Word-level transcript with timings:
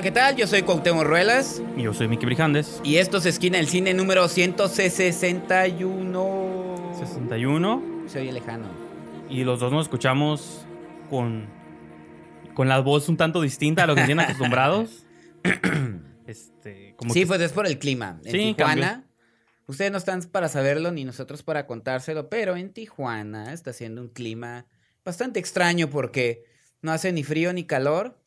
Hola, 0.00 0.08
¿qué 0.08 0.12
tal? 0.12 0.34
Yo 0.34 0.46
soy 0.46 0.62
Cuauhtémoc 0.62 1.04
Ruelas. 1.04 1.62
Y 1.76 1.82
yo 1.82 1.92
soy 1.92 2.08
Miki 2.08 2.24
Brijandes. 2.24 2.80
Y 2.82 2.96
esto 2.96 3.18
es 3.18 3.26
Esquina 3.26 3.58
del 3.58 3.68
Cine 3.68 3.92
número 3.92 4.28
161. 4.28 6.94
61. 6.98 8.04
Se 8.06 8.20
oye 8.20 8.32
lejano. 8.32 8.64
Y 9.28 9.44
los 9.44 9.60
dos 9.60 9.70
nos 9.70 9.82
escuchamos 9.82 10.64
con, 11.10 11.50
con 12.54 12.66
la 12.66 12.80
voz 12.80 13.10
un 13.10 13.18
tanto 13.18 13.42
distinta 13.42 13.84
a 13.84 13.86
lo 13.86 13.94
que 13.94 14.04
tienen 14.04 14.24
acostumbrados. 14.24 15.04
este, 16.26 16.94
como 16.96 17.12
sí, 17.12 17.26
pues 17.26 17.42
es 17.42 17.52
por 17.52 17.66
el 17.66 17.78
clima. 17.78 18.22
En 18.24 18.32
sí, 18.32 18.54
Tijuana, 18.56 19.04
ustedes 19.66 19.92
no 19.92 19.98
están 19.98 20.22
para 20.22 20.48
saberlo 20.48 20.92
ni 20.92 21.04
nosotros 21.04 21.42
para 21.42 21.66
contárselo, 21.66 22.30
pero 22.30 22.56
en 22.56 22.72
Tijuana 22.72 23.52
está 23.52 23.72
haciendo 23.72 24.00
un 24.00 24.08
clima 24.08 24.64
bastante 25.04 25.40
extraño 25.40 25.90
porque 25.90 26.44
no 26.80 26.90
hace 26.90 27.12
ni 27.12 27.22
frío 27.22 27.52
ni 27.52 27.64
calor 27.64 28.18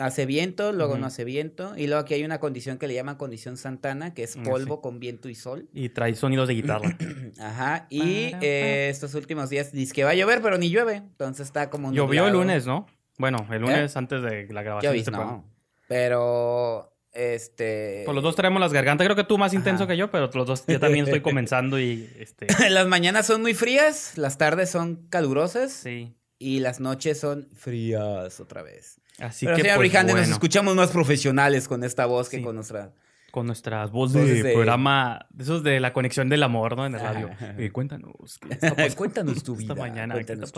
hace 0.00 0.26
viento, 0.26 0.72
luego 0.72 0.98
no 0.98 1.06
hace 1.06 1.24
viento, 1.24 1.74
y 1.76 1.86
luego 1.86 2.02
aquí 2.02 2.14
hay 2.14 2.24
una 2.24 2.40
condición 2.40 2.78
que 2.78 2.88
le 2.88 2.94
llaman 2.94 3.16
condición 3.16 3.56
Santana, 3.56 4.14
que 4.14 4.22
es 4.22 4.36
ah, 4.36 4.42
polvo 4.42 4.80
con 4.80 4.98
viento 4.98 5.28
y 5.28 5.34
sol. 5.34 5.68
Y 5.72 5.90
trae 5.90 6.14
sonidos 6.14 6.48
de 6.48 6.54
guitarra. 6.54 6.96
Ajá, 7.38 7.86
y 7.90 8.32
eh, 8.40 8.88
estos 8.90 9.14
últimos 9.14 9.50
días 9.50 9.72
dice 9.72 9.92
que 9.92 10.04
va 10.04 10.10
a 10.10 10.14
llover, 10.14 10.42
pero 10.42 10.58
ni 10.58 10.70
llueve, 10.70 10.96
entonces 10.96 11.46
está 11.46 11.70
como... 11.70 11.92
Llovió 11.92 12.26
el 12.26 12.32
lunes, 12.32 12.66
¿no? 12.66 12.86
Bueno, 13.18 13.46
el 13.50 13.62
lunes 13.62 13.94
¿Eh? 13.94 13.98
antes 13.98 14.22
de 14.22 14.48
la 14.50 14.62
grabación. 14.62 14.96
Este 14.96 15.10
no, 15.10 15.44
pero... 15.88 16.86
Este. 17.12 18.02
Pues 18.04 18.14
los 18.14 18.22
dos 18.22 18.36
traemos 18.36 18.60
las 18.60 18.72
gargantas. 18.72 19.04
Creo 19.04 19.16
que 19.16 19.24
tú 19.24 19.36
más 19.36 19.52
intenso 19.52 19.88
que 19.88 19.96
yo, 19.96 20.12
pero 20.12 20.30
los 20.32 20.46
dos 20.46 20.64
yo 20.64 20.78
también 20.78 21.06
estoy 21.06 21.20
comenzando 21.20 21.80
y 21.80 22.08
este. 22.16 22.46
las 22.70 22.86
mañanas 22.86 23.26
son 23.26 23.42
muy 23.42 23.52
frías, 23.52 24.16
las 24.16 24.38
tardes 24.38 24.70
son 24.70 25.08
calurosas. 25.08 25.72
Sí. 25.72 26.14
Y 26.38 26.60
las 26.60 26.78
noches 26.78 27.18
son 27.18 27.48
frías 27.52 28.38
otra 28.38 28.62
vez. 28.62 28.99
Así 29.20 29.46
Pero, 29.46 29.56
que, 29.56 29.62
señor 29.62 29.76
pues, 29.78 30.28
nos 30.28 30.28
escuchamos 30.28 30.74
más 30.74 30.90
profesionales 30.90 31.68
con 31.68 31.84
esta 31.84 32.06
voz 32.06 32.28
que 32.28 32.42
con 32.42 32.54
nuestra... 32.54 32.92
Con 33.30 33.46
nuestras 33.46 33.92
voces 33.92 34.42
de, 34.42 34.52
programa, 34.52 35.28
esos 35.38 35.62
de 35.62 35.78
la 35.78 35.92
conexión 35.92 36.28
del 36.28 36.42
amor, 36.42 36.76
¿no? 36.76 36.84
En 36.84 36.94
el 36.96 37.00
radio. 37.00 37.30
Eh, 37.40 37.70
cuéntanos. 37.70 38.40
cuéntanos 38.96 39.44
tu 39.44 39.54
vida. 39.54 39.74
Esta 39.74 39.80
mañana. 39.80 40.14
Cuéntanos 40.14 40.52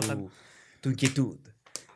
tu, 0.81 0.89
inquietud. 0.89 1.37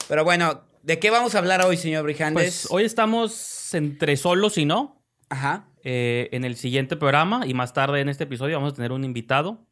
Pero 0.08 0.24
bueno, 0.24 0.66
¿de 0.84 1.00
qué 1.00 1.10
vamos 1.10 1.34
a 1.34 1.40
hablar 1.40 1.66
hoy, 1.66 1.78
señor 1.78 2.04
Brijandes? 2.04 2.44
Pues 2.44 2.68
hoy 2.70 2.84
estamos 2.84 3.74
entre 3.74 4.18
solos 4.18 4.60
y 4.60 4.66
no. 4.66 5.04
Ajá. 5.30 5.68
Eh, 5.84 6.30
en 6.32 6.44
el 6.44 6.56
siguiente 6.56 6.96
programa 6.96 7.48
y 7.48 7.56
más 7.56 7.74
tarde 7.74 8.02
en 8.02 8.10
este 8.10 8.26
episodio 8.26 8.58
vamos 8.58 8.74
a 8.74 8.76
tener 8.76 8.92
un 8.92 9.04
invitado 9.04 9.66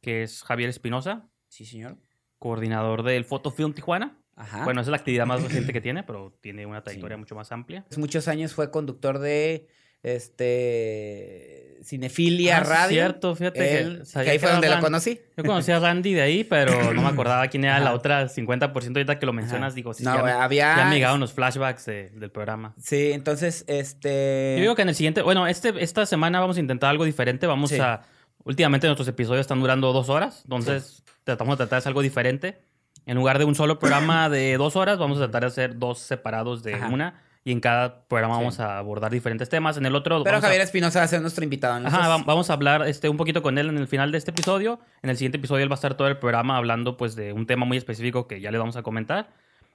que 0.00 0.24
es 0.24 0.42
Javier 0.42 0.68
Espinosa. 0.68 1.28
Sí, 1.48 1.64
señor. 1.64 1.98
Coordinador 2.38 3.04
del 3.04 3.24
Fotofilm 3.24 3.72
Tijuana. 3.72 4.18
Bueno, 4.64 4.80
esa 4.80 4.88
es 4.88 4.92
la 4.92 4.96
actividad 4.96 5.26
más 5.26 5.42
reciente 5.42 5.72
que 5.72 5.80
tiene, 5.82 6.02
pero 6.02 6.32
tiene 6.40 6.66
una 6.66 6.82
trayectoria 6.82 7.16
mucho 7.16 7.34
más 7.34 7.52
amplia. 7.52 7.84
Muchos 7.96 8.28
años 8.28 8.54
fue 8.54 8.70
conductor 8.70 9.18
de 9.18 9.68
este 10.02 11.78
Cinefilia 11.84 12.58
ah, 12.58 12.64
Radio. 12.64 12.88
cierto, 12.88 13.34
fíjate 13.36 13.58
que, 13.58 14.30
ahí 14.30 14.38
fue 14.38 14.50
donde 14.50 14.68
lo 14.68 14.80
conocí. 14.80 15.20
Yo 15.36 15.44
conocí 15.44 15.70
a 15.70 15.78
Randy 15.78 16.14
de 16.14 16.22
ahí, 16.22 16.44
pero 16.44 16.92
no 16.92 17.02
me 17.02 17.08
acordaba 17.08 17.46
quién 17.48 17.64
era 17.64 17.78
la 17.80 17.94
otra 17.94 18.28
50%. 18.28 18.72
Ahorita 18.72 19.18
que 19.18 19.26
lo 19.26 19.32
mencionas, 19.32 19.74
digo, 19.74 19.94
sí, 19.94 20.04
no, 20.04 20.14
ya, 20.26 20.42
había... 20.42 20.76
ya 20.76 20.84
me 20.86 20.96
llegaron 20.96 21.16
unos 21.16 21.32
flashbacks 21.32 21.86
del 21.86 22.30
programa. 22.30 22.74
Sí, 22.80 23.12
entonces, 23.12 23.64
este... 23.66 24.54
Yo 24.56 24.62
digo 24.62 24.74
que 24.74 24.82
en 24.82 24.88
el 24.88 24.94
siguiente, 24.94 25.22
bueno, 25.22 25.46
este, 25.46 25.72
esta 25.82 26.06
semana 26.06 26.40
vamos 26.40 26.56
a 26.56 26.60
intentar 26.60 26.90
algo 26.90 27.04
diferente. 27.04 27.46
Vamos 27.46 27.72
a... 27.72 28.02
Últimamente 28.44 28.88
nuestros 28.88 29.06
episodios 29.06 29.42
están 29.42 29.60
durando 29.60 29.92
dos 29.92 30.08
horas, 30.08 30.40
entonces 30.42 31.04
tratamos 31.22 31.54
de 31.54 31.56
tratar 31.58 31.76
de 31.76 31.78
hacer 31.78 31.90
algo 31.90 32.02
diferente. 32.02 32.60
En 33.06 33.16
lugar 33.16 33.38
de 33.38 33.44
un 33.44 33.54
solo 33.54 33.78
programa 33.78 34.28
de 34.28 34.56
dos 34.56 34.76
horas, 34.76 34.98
vamos 34.98 35.18
a 35.18 35.22
tratar 35.22 35.42
de 35.42 35.46
hacer 35.48 35.78
dos 35.78 35.98
separados 35.98 36.62
de 36.62 36.74
una. 36.74 37.22
Y 37.44 37.50
en 37.50 37.58
cada 37.58 38.04
programa 38.04 38.36
vamos 38.36 38.60
a 38.60 38.78
abordar 38.78 39.10
diferentes 39.10 39.48
temas. 39.48 39.76
En 39.76 39.84
el 39.84 39.96
otro. 39.96 40.22
Pero 40.22 40.40
Javier 40.40 40.60
Espinosa 40.60 41.00
va 41.00 41.06
a 41.06 41.08
ser 41.08 41.20
nuestro 41.20 41.42
invitado. 41.42 41.84
Ajá, 41.84 42.22
vamos 42.24 42.50
a 42.50 42.52
hablar 42.52 42.86
este, 42.86 43.08
un 43.08 43.16
poquito 43.16 43.42
con 43.42 43.58
él 43.58 43.68
en 43.68 43.78
el 43.78 43.88
final 43.88 44.12
de 44.12 44.18
este 44.18 44.30
episodio. 44.30 44.78
En 45.02 45.10
el 45.10 45.16
siguiente 45.16 45.38
episodio 45.38 45.64
él 45.64 45.70
va 45.70 45.74
a 45.74 45.76
estar 45.76 45.94
todo 45.96 46.06
el 46.06 46.18
programa 46.18 46.56
hablando 46.56 46.96
pues 46.96 47.16
de 47.16 47.32
un 47.32 47.46
tema 47.46 47.66
muy 47.66 47.76
específico 47.76 48.28
que 48.28 48.40
ya 48.40 48.52
le 48.52 48.58
vamos 48.58 48.76
a 48.76 48.82
comentar. 48.82 49.30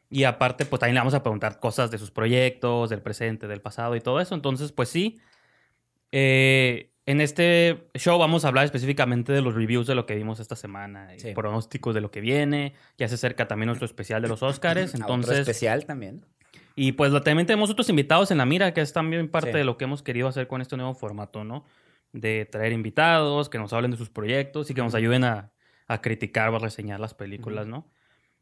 Y 0.09 0.24
aparte, 0.24 0.65
pues 0.65 0.79
también 0.79 0.95
le 0.95 1.01
vamos 1.01 1.13
a 1.13 1.24
preguntar 1.24 1.59
cosas 1.59 1.91
de 1.91 1.97
sus 1.97 2.12
proyectos, 2.12 2.89
del 2.89 3.01
presente, 3.01 3.47
del 3.47 3.59
pasado 3.59 3.97
y 3.97 4.01
todo 4.01 4.21
eso. 4.21 4.33
Entonces, 4.33 4.71
pues 4.71 4.88
sí. 4.88 5.19
Eh, 6.13 6.94
en 7.07 7.21
este 7.21 7.89
show 7.95 8.19
vamos 8.19 8.45
a 8.45 8.50
hablar 8.50 8.65
específicamente 8.65 9.33
de 9.33 9.42
los 9.42 9.56
reviews 9.56 9.88
de 9.88 9.95
lo 9.95 10.06
que 10.06 10.15
vimos 10.15 10.39
esta 10.39 10.56
semana, 10.56 11.09
y 11.15 11.33
pronósticos 11.33 11.95
de 11.95 12.01
lo 12.01 12.12
que 12.12 12.21
viene. 12.21 12.74
Ya 12.98 13.07
se 13.07 13.15
acerca 13.15 13.48
también 13.48 13.68
nuestro 13.68 13.86
especial 13.86 14.21
de 14.21 14.27
los 14.27 14.44
Oscars, 14.44 14.94
entonces. 14.94 15.31
Otro 15.31 15.42
especial 15.42 15.86
también. 15.86 16.25
Y 16.75 16.92
pues 16.92 17.12
también 17.24 17.48
tenemos 17.48 17.71
otros 17.71 17.89
invitados 17.89 18.30
en 18.30 18.38
la 18.38 18.45
mira, 18.45 18.74
que 18.74 18.81
es 18.81 18.94
también 18.94 19.30
parte 19.30 19.57
de 19.57 19.63
lo 19.63 19.77
que 19.77 19.86
hemos 19.86 20.04
querido 20.04 20.27
hacer 20.27 20.48
con 20.48 20.62
este 20.62 20.77
nuevo 20.77 20.94
formato, 20.94 21.44
¿no? 21.44 21.65
de 22.13 22.45
traer 22.45 22.74
invitados, 22.74 23.50
que 23.50 23.57
nos 23.57 23.74
hablen 23.74 23.92
de 23.92 23.98
sus 23.98 24.10
proyectos 24.10 24.69
y 24.69 24.74
que 24.74 24.81
nos 24.81 24.95
ayuden 24.95 25.24
a, 25.24 25.51
a 25.88 26.01
criticar 26.01 26.50
o 26.50 26.56
a 26.56 26.60
reseñar 26.60 27.00
las 27.00 27.13
películas, 27.13 27.68
¿no? 27.68 27.89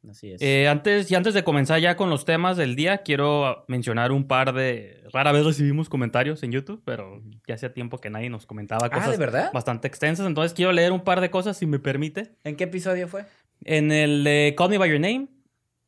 Así 0.10 0.31
es. 0.31 0.42
Eh, 0.42 0.68
antes, 0.68 1.10
y 1.12 1.16
antes 1.16 1.34
de 1.34 1.44
comenzar 1.44 1.80
ya 1.80 1.96
con 1.96 2.10
los 2.10 2.25
temas 2.25 2.57
del 2.57 2.75
día, 2.75 3.00
quiero 3.00 3.66
mencionar 3.68 4.12
un 4.12 4.28
par 4.28 4.54
de... 4.54 5.04
Rara 5.12 5.31
vez 5.31 5.46
recibimos 5.46 5.90
comentarios 5.90 6.44
en 6.44 6.52
YouTube, 6.52 6.81
pero 6.86 7.22
ya 7.48 7.56
hacía 7.56 7.74
tiempo 7.74 8.00
que 8.00 8.10
nadie 8.10 8.30
nos 8.30 8.46
comentaba 8.46 8.88
ah, 8.88 8.90
cosas 8.90 9.18
verdad? 9.18 9.52
bastante 9.54 9.88
extensas. 9.88 10.25
Entonces 10.25 10.54
quiero 10.54 10.72
leer 10.72 10.92
un 10.92 11.02
par 11.02 11.22
de 11.22 11.30
cosas, 11.30 11.57
si 11.57 11.66
me 11.66 11.80
permite. 11.80 12.31
¿En 12.44 12.56
qué 12.56 12.66
episodio 12.66 13.07
fue? 13.07 13.25
En 13.63 13.92
el 13.92 14.24
de 14.24 14.54
Call 14.57 14.69
Me 14.69 14.78
By 14.78 14.90
Your 14.90 15.00
Name. 15.00 15.28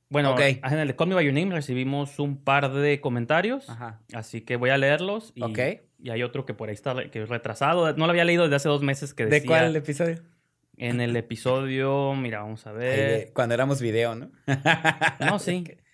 Bueno, 0.09 0.35
en 0.39 0.79
el 0.79 0.87
de 0.87 0.95
Call 0.95 1.09
Me 1.09 1.15
By 1.15 1.25
Your 1.25 1.33
Name 1.33 1.53
recibimos 1.53 2.19
un 2.19 2.43
par 2.43 2.71
de 2.71 3.01
comentarios. 3.01 3.69
Ajá. 3.69 4.01
Así 4.13 4.41
que 4.41 4.55
voy 4.55 4.69
a 4.69 4.77
leerlos. 4.77 5.33
Y, 5.35 5.43
y 5.99 6.09
hay 6.09 6.23
otro 6.23 6.45
que 6.45 6.53
por 6.53 6.69
ahí 6.69 6.75
está 6.75 7.09
que 7.09 7.23
es 7.23 7.29
retrasado. 7.29 7.91
No 7.93 8.05
lo 8.05 8.11
había 8.11 8.23
leído 8.23 8.43
desde 8.43 8.55
hace 8.55 8.69
dos 8.69 8.83
meses 8.83 9.13
que 9.13 9.25
decía... 9.25 9.39
¿De 9.39 9.45
cuál 9.45 9.75
episodio? 9.75 10.17
En 10.77 11.01
el 11.01 11.15
episodio, 11.15 12.13
mira, 12.13 12.39
vamos 12.39 12.67
a 12.67 12.71
ver. 12.71 13.31
cuando 13.33 13.55
éramos 13.55 13.81
video, 13.81 14.15
¿no? 14.15 14.31
no, 15.19 15.39
sí. 15.39 15.63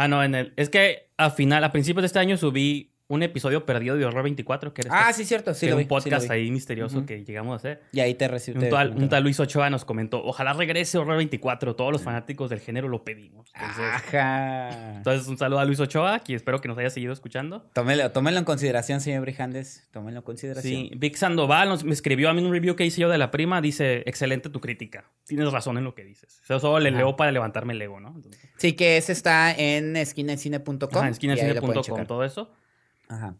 Ah, 0.00 0.06
no, 0.06 0.22
en 0.22 0.36
el. 0.36 0.52
Es 0.54 0.68
que 0.70 1.10
a 1.16 1.30
final, 1.30 1.64
a 1.64 1.72
principios 1.72 2.02
de 2.02 2.06
este 2.06 2.20
año 2.20 2.36
subí 2.36 2.94
un 3.10 3.22
episodio 3.22 3.64
perdido 3.64 3.96
de 3.96 4.04
Horror 4.04 4.22
24, 4.22 4.74
que 4.74 4.82
era 4.82 5.08
Ah, 5.08 5.12
sí, 5.14 5.24
cierto, 5.24 5.54
sí. 5.54 5.70
un 5.72 5.88
podcast 5.88 6.30
ahí 6.30 6.50
misterioso 6.50 7.06
que 7.06 7.24
llegamos 7.24 7.54
a 7.54 7.56
hacer. 7.56 7.82
Y 7.92 8.00
ahí 8.00 8.14
te 8.14 8.28
recibió. 8.28 8.60
Un, 8.62 8.68
tal, 8.68 8.90
un 8.96 9.08
tal 9.08 9.22
Luis 9.22 9.40
Ochoa 9.40 9.70
nos 9.70 9.86
comentó: 9.86 10.22
Ojalá 10.22 10.52
regrese 10.52 10.98
Horror 10.98 11.16
24. 11.16 11.74
Todos 11.74 11.90
los 11.90 12.02
fanáticos 12.02 12.50
del 12.50 12.60
género 12.60 12.86
lo 12.88 13.04
pedimos. 13.04 13.50
Ajá. 13.54 14.96
Entonces, 14.96 15.26
un 15.26 15.38
saludo 15.38 15.60
a 15.60 15.64
Luis 15.64 15.80
Ochoa, 15.80 16.20
que 16.20 16.34
espero 16.34 16.60
que 16.60 16.68
nos 16.68 16.76
haya 16.76 16.90
seguido 16.90 17.12
escuchando. 17.14 17.68
Tómelo, 17.72 18.10
tómelo 18.12 18.38
en 18.38 18.44
consideración, 18.44 19.00
señor 19.00 19.22
Brijandes. 19.22 19.88
Tómelo 19.90 20.18
en 20.18 20.22
consideración. 20.22 20.72
Sí, 20.74 20.90
Vic 20.96 21.16
Sandoval 21.16 21.70
nos, 21.70 21.84
me 21.84 21.92
escribió 21.92 22.28
a 22.28 22.34
mí 22.34 22.44
un 22.44 22.52
review 22.52 22.76
que 22.76 22.84
hice 22.84 23.00
yo 23.00 23.08
de 23.08 23.16
la 23.16 23.30
prima. 23.30 23.62
Dice: 23.62 24.02
Excelente 24.04 24.50
tu 24.50 24.60
crítica. 24.60 25.10
Tienes 25.26 25.50
razón 25.50 25.78
en 25.78 25.84
lo 25.84 25.94
que 25.94 26.04
dices. 26.04 26.40
Eso 26.44 26.60
solo 26.60 26.78
le 26.80 26.90
leo 26.90 27.16
para 27.16 27.32
levantarme 27.32 27.72
el 27.72 27.80
ego, 27.80 28.00
¿no? 28.00 28.20
Sí, 28.58 28.74
que 28.74 28.98
ese 28.98 29.12
está 29.12 29.54
en 29.54 29.96
esquinacine.com. 29.96 30.78
En 31.04 31.08
esquinacine.com, 31.08 32.06
todo 32.06 32.22
eso. 32.24 32.50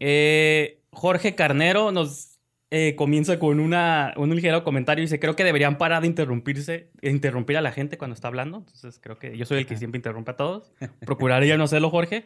Eh, 0.01 0.81
Jorge 0.91 1.35
Carnero 1.35 1.93
nos 1.93 2.39
eh, 2.71 2.95
comienza 2.97 3.39
con 3.39 3.61
una, 3.61 4.13
un 4.17 4.35
ligero 4.35 4.63
comentario 4.63 5.03
y 5.03 5.07
dice, 5.07 5.19
creo 5.19 5.37
que 5.37 5.45
deberían 5.45 5.79
parar 5.79 6.03
de 6.03 6.09
interrumpirse, 6.09 6.91
interrumpir 7.01 7.57
a 7.57 7.63
la 7.63 7.73
gente 7.73 7.97
cuando 7.97 8.15
está 8.15 8.29
hablando. 8.29 8.59
Entonces 8.59 8.99
creo 9.03 9.19
que 9.19 9.37
yo 9.37 9.47
soy 9.47 9.59
el 9.59 9.67
que 9.67 9.77
siempre 9.77 9.99
interrumpe 9.99 10.33
a 10.33 10.37
todos. 10.37 10.73
Procuraría 11.05 11.57
no 11.57 11.65
hacerlo, 11.65 11.91
Jorge. 11.91 12.25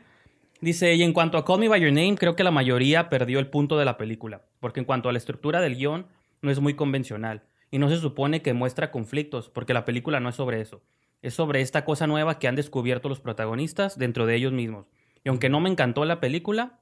Dice, 0.61 0.95
y 0.95 1.03
en 1.03 1.13
cuanto 1.13 1.39
a 1.39 1.45
Call 1.45 1.59
Me 1.59 1.69
By 1.69 1.81
Your 1.81 1.93
Name, 1.93 2.17
creo 2.17 2.37
que 2.37 2.45
la 2.45 2.53
mayoría 2.53 3.09
perdió 3.09 3.41
el 3.41 3.49
punto 3.49 3.79
de 3.79 3.85
la 3.85 3.97
película, 3.97 4.43
porque 4.61 4.79
en 4.79 4.87
cuanto 4.87 5.09
a 5.09 5.13
la 5.13 5.19
estructura 5.19 5.61
del 5.61 5.77
guion, 5.77 6.07
no 6.41 6.53
es 6.53 6.61
muy 6.61 6.75
convencional, 6.75 7.43
y 7.73 7.79
no 7.79 7.89
se 7.89 7.97
supone 7.97 8.43
que 8.43 8.53
muestra 8.53 8.93
conflictos, 8.93 9.49
porque 9.49 9.75
la 9.75 9.85
película 9.85 10.21
no 10.21 10.29
es 10.29 10.37
sobre 10.37 10.61
eso. 10.61 10.83
Es 11.21 11.35
sobre 11.35 11.63
esta 11.63 11.85
cosa 11.85 12.07
nueva 12.07 12.39
que 12.39 12.47
han 12.47 12.55
descubierto 12.55 13.09
los 13.09 13.19
protagonistas 13.19 13.99
dentro 13.99 14.25
de 14.27 14.37
ellos 14.37 14.53
mismos. 14.53 14.87
Y 15.25 15.29
aunque 15.31 15.49
no 15.49 15.59
me 15.59 15.69
encantó 15.69 16.05
la 16.05 16.21
película, 16.21 16.81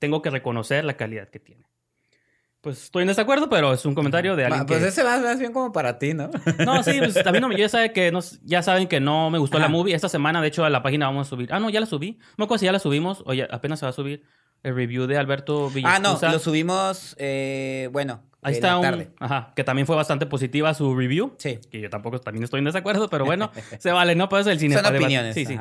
tengo 0.00 0.22
que 0.22 0.30
reconocer 0.30 0.84
la 0.84 0.96
calidad 0.96 1.28
que 1.28 1.38
tiene. 1.38 1.64
Pues 2.60 2.84
estoy 2.84 3.02
en 3.02 3.08
desacuerdo, 3.08 3.48
pero 3.48 3.72
es 3.72 3.86
un 3.86 3.94
comentario 3.94 4.36
de 4.36 4.44
alguien 4.44 4.66
Pues 4.66 4.82
ese 4.82 5.02
va 5.02 5.18
más 5.18 5.38
bien 5.38 5.52
como 5.52 5.72
para 5.72 5.98
ti, 5.98 6.12
¿no? 6.12 6.30
No, 6.66 6.82
sí, 6.82 6.98
pues 6.98 7.14
también 7.14 7.40
no 7.40 7.48
me... 7.48 7.56
Ya, 7.56 7.68
sabe 7.70 7.92
que 7.92 8.12
ya 8.42 8.62
saben 8.62 8.86
que 8.86 9.00
no 9.00 9.30
me 9.30 9.38
gustó 9.38 9.58
la 9.58 9.68
movie. 9.68 9.94
Esta 9.94 10.10
semana, 10.10 10.42
de 10.42 10.48
hecho, 10.48 10.64
a 10.64 10.70
la 10.70 10.82
página 10.82 11.06
vamos 11.06 11.28
a 11.28 11.30
subir... 11.30 11.50
Ah, 11.52 11.60
no, 11.60 11.70
ya 11.70 11.80
la 11.80 11.86
subí. 11.86 12.18
No 12.36 12.46
me 12.46 12.58
si 12.58 12.66
ya 12.66 12.72
la 12.72 12.78
subimos 12.78 13.22
o 13.24 13.32
apenas 13.50 13.78
se 13.78 13.86
va 13.86 13.90
a 13.90 13.94
subir 13.94 14.24
el 14.62 14.74
review 14.74 15.06
de 15.06 15.16
Alberto 15.16 15.70
Villascusa. 15.70 16.26
Ah, 16.26 16.28
no, 16.28 16.32
lo 16.32 16.38
subimos, 16.38 17.16
eh, 17.18 17.88
bueno, 17.92 18.22
Ahí 18.42 18.54
está 18.54 18.78
un, 18.78 19.08
ajá, 19.18 19.52
que 19.54 19.64
también 19.64 19.86
fue 19.86 19.96
bastante 19.96 20.24
positiva 20.24 20.72
su 20.72 20.94
review. 20.96 21.34
Sí. 21.36 21.58
Que 21.70 21.80
yo 21.80 21.90
tampoco 21.90 22.20
también 22.20 22.44
estoy 22.44 22.58
en 22.60 22.64
desacuerdo, 22.64 23.08
pero 23.10 23.24
bueno, 23.26 23.50
se 23.78 23.92
vale, 23.92 24.14
¿no? 24.14 24.28
Pues 24.28 24.46
el 24.46 24.58
cine. 24.58 24.76
Son 24.76 24.86
opiniones. 24.86 25.34
Sí, 25.34 25.44
sí. 25.44 25.58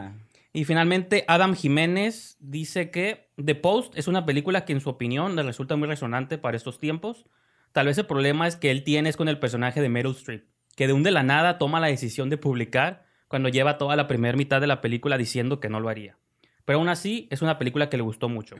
Y 0.52 0.66
finalmente, 0.66 1.26
Adam 1.28 1.56
Jiménez 1.56 2.38
dice 2.40 2.90
que 2.90 3.30
The 3.44 3.56
Post 3.56 3.98
es 3.98 4.08
una 4.08 4.26
película 4.26 4.66
que 4.66 4.74
en 4.74 4.82
su 4.82 4.90
opinión 4.90 5.36
le 5.36 5.44
resulta 5.44 5.76
muy 5.76 5.88
resonante 5.88 6.38
para 6.38 6.58
estos 6.58 6.80
tiempos. 6.80 7.26
Tal 7.72 7.86
vez 7.86 7.98
el 8.00 8.08
problema 8.08 8.48
es 8.48 8.56
que 8.56 8.72
él 8.72 8.84
tiene 8.84 9.10
es 9.10 9.18
con 9.18 9.30
el 9.30 9.38
personaje 9.38 9.80
de 9.82 9.90
Meryl 9.90 10.16
Streep, 10.16 10.46
que 10.76 10.88
de 10.88 10.94
un 10.94 11.04
de 11.04 11.12
la 11.12 11.22
nada 11.22 11.60
toma 11.60 11.80
la 11.80 11.88
decisión 11.88 12.30
de 12.30 12.38
publicar 12.38 13.06
cuando 13.28 13.50
lleva 13.50 13.78
toda 13.78 13.96
la 13.96 14.08
primera 14.08 14.36
mitad 14.36 14.60
de 14.60 14.68
la 14.68 14.82
película 14.82 15.18
diciendo 15.18 15.60
que 15.60 15.70
no 15.70 15.80
lo 15.80 15.90
haría. 15.90 16.18
Pero 16.66 16.80
aún 16.80 16.90
así, 16.90 17.28
es 17.30 17.44
una 17.44 17.60
película 17.60 17.90
que 17.90 17.98
le 17.98 18.04
gustó 18.04 18.28
mucho. 18.28 18.56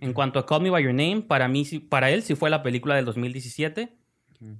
En 0.00 0.12
cuanto 0.12 0.40
a 0.40 0.46
Call 0.46 0.62
Me 0.62 0.70
By 0.70 0.82
Your 0.82 0.94
Name, 0.94 1.22
para, 1.22 1.46
mí, 1.46 1.64
para 1.88 2.10
él 2.10 2.22
sí 2.22 2.34
fue 2.34 2.50
la 2.50 2.62
película 2.62 2.96
del 2.96 3.04
2017. 3.04 3.96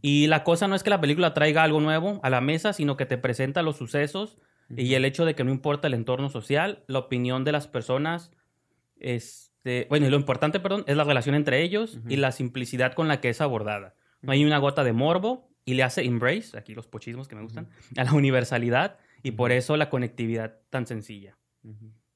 Y 0.03 0.27
la 0.27 0.45
cosa 0.45 0.69
no 0.69 0.75
es 0.75 0.83
que 0.83 0.91
la 0.91 1.01
película 1.01 1.33
traiga 1.33 1.63
algo 1.63 1.81
nuevo 1.81 2.21
a 2.23 2.31
la 2.31 2.41
mesa, 2.41 2.73
sino 2.73 2.97
que 2.97 3.07
te 3.07 3.17
presenta 3.17 3.63
los 3.63 3.77
sucesos 3.77 4.39
y 4.77 4.95
el 4.95 5.05
hecho 5.05 5.25
de 5.25 5.35
que 5.35 5.45
no 5.45 5.51
importa 5.51 5.89
el 5.89 5.95
entorno 5.95 6.29
social, 6.29 6.85
la 6.87 7.01
opinión 7.01 7.45
de 7.45 7.53
las 7.53 7.67
personas, 7.67 8.31
este, 8.99 9.87
bueno, 9.89 10.07
y 10.07 10.11
lo 10.11 10.17
importante, 10.17 10.61
perdón, 10.61 10.85
es 10.87 10.97
la 10.97 11.05
relación 11.05 11.35
entre 11.35 11.63
ellos 11.63 11.99
y 12.09 12.17
la 12.17 12.33
simplicidad 12.33 12.95
con 12.95 13.09
la 13.09 13.21
que 13.21 13.31
es 13.31 13.41
abordada. 13.41 13.95
No 14.23 14.33
hay 14.33 14.45
una 14.45 14.59
gota 14.59 14.85
de 14.85 14.93
morbo 14.93 15.51
y 15.65 15.75
le 15.75 15.83
hace 15.83 16.05
embrace, 16.05 16.57
aquí 16.59 16.75
los 16.75 16.87
pochismos 16.87 17.29
que 17.29 17.37
me 17.37 17.43
gustan, 17.43 17.69
a 17.97 18.05
la 18.05 18.13
universalidad 18.13 18.99
y 19.23 19.33
por 19.33 19.53
eso 19.53 19.77
la 19.77 19.91
conectividad 19.91 20.59
tan 20.71 20.87
sencilla. 20.87 21.37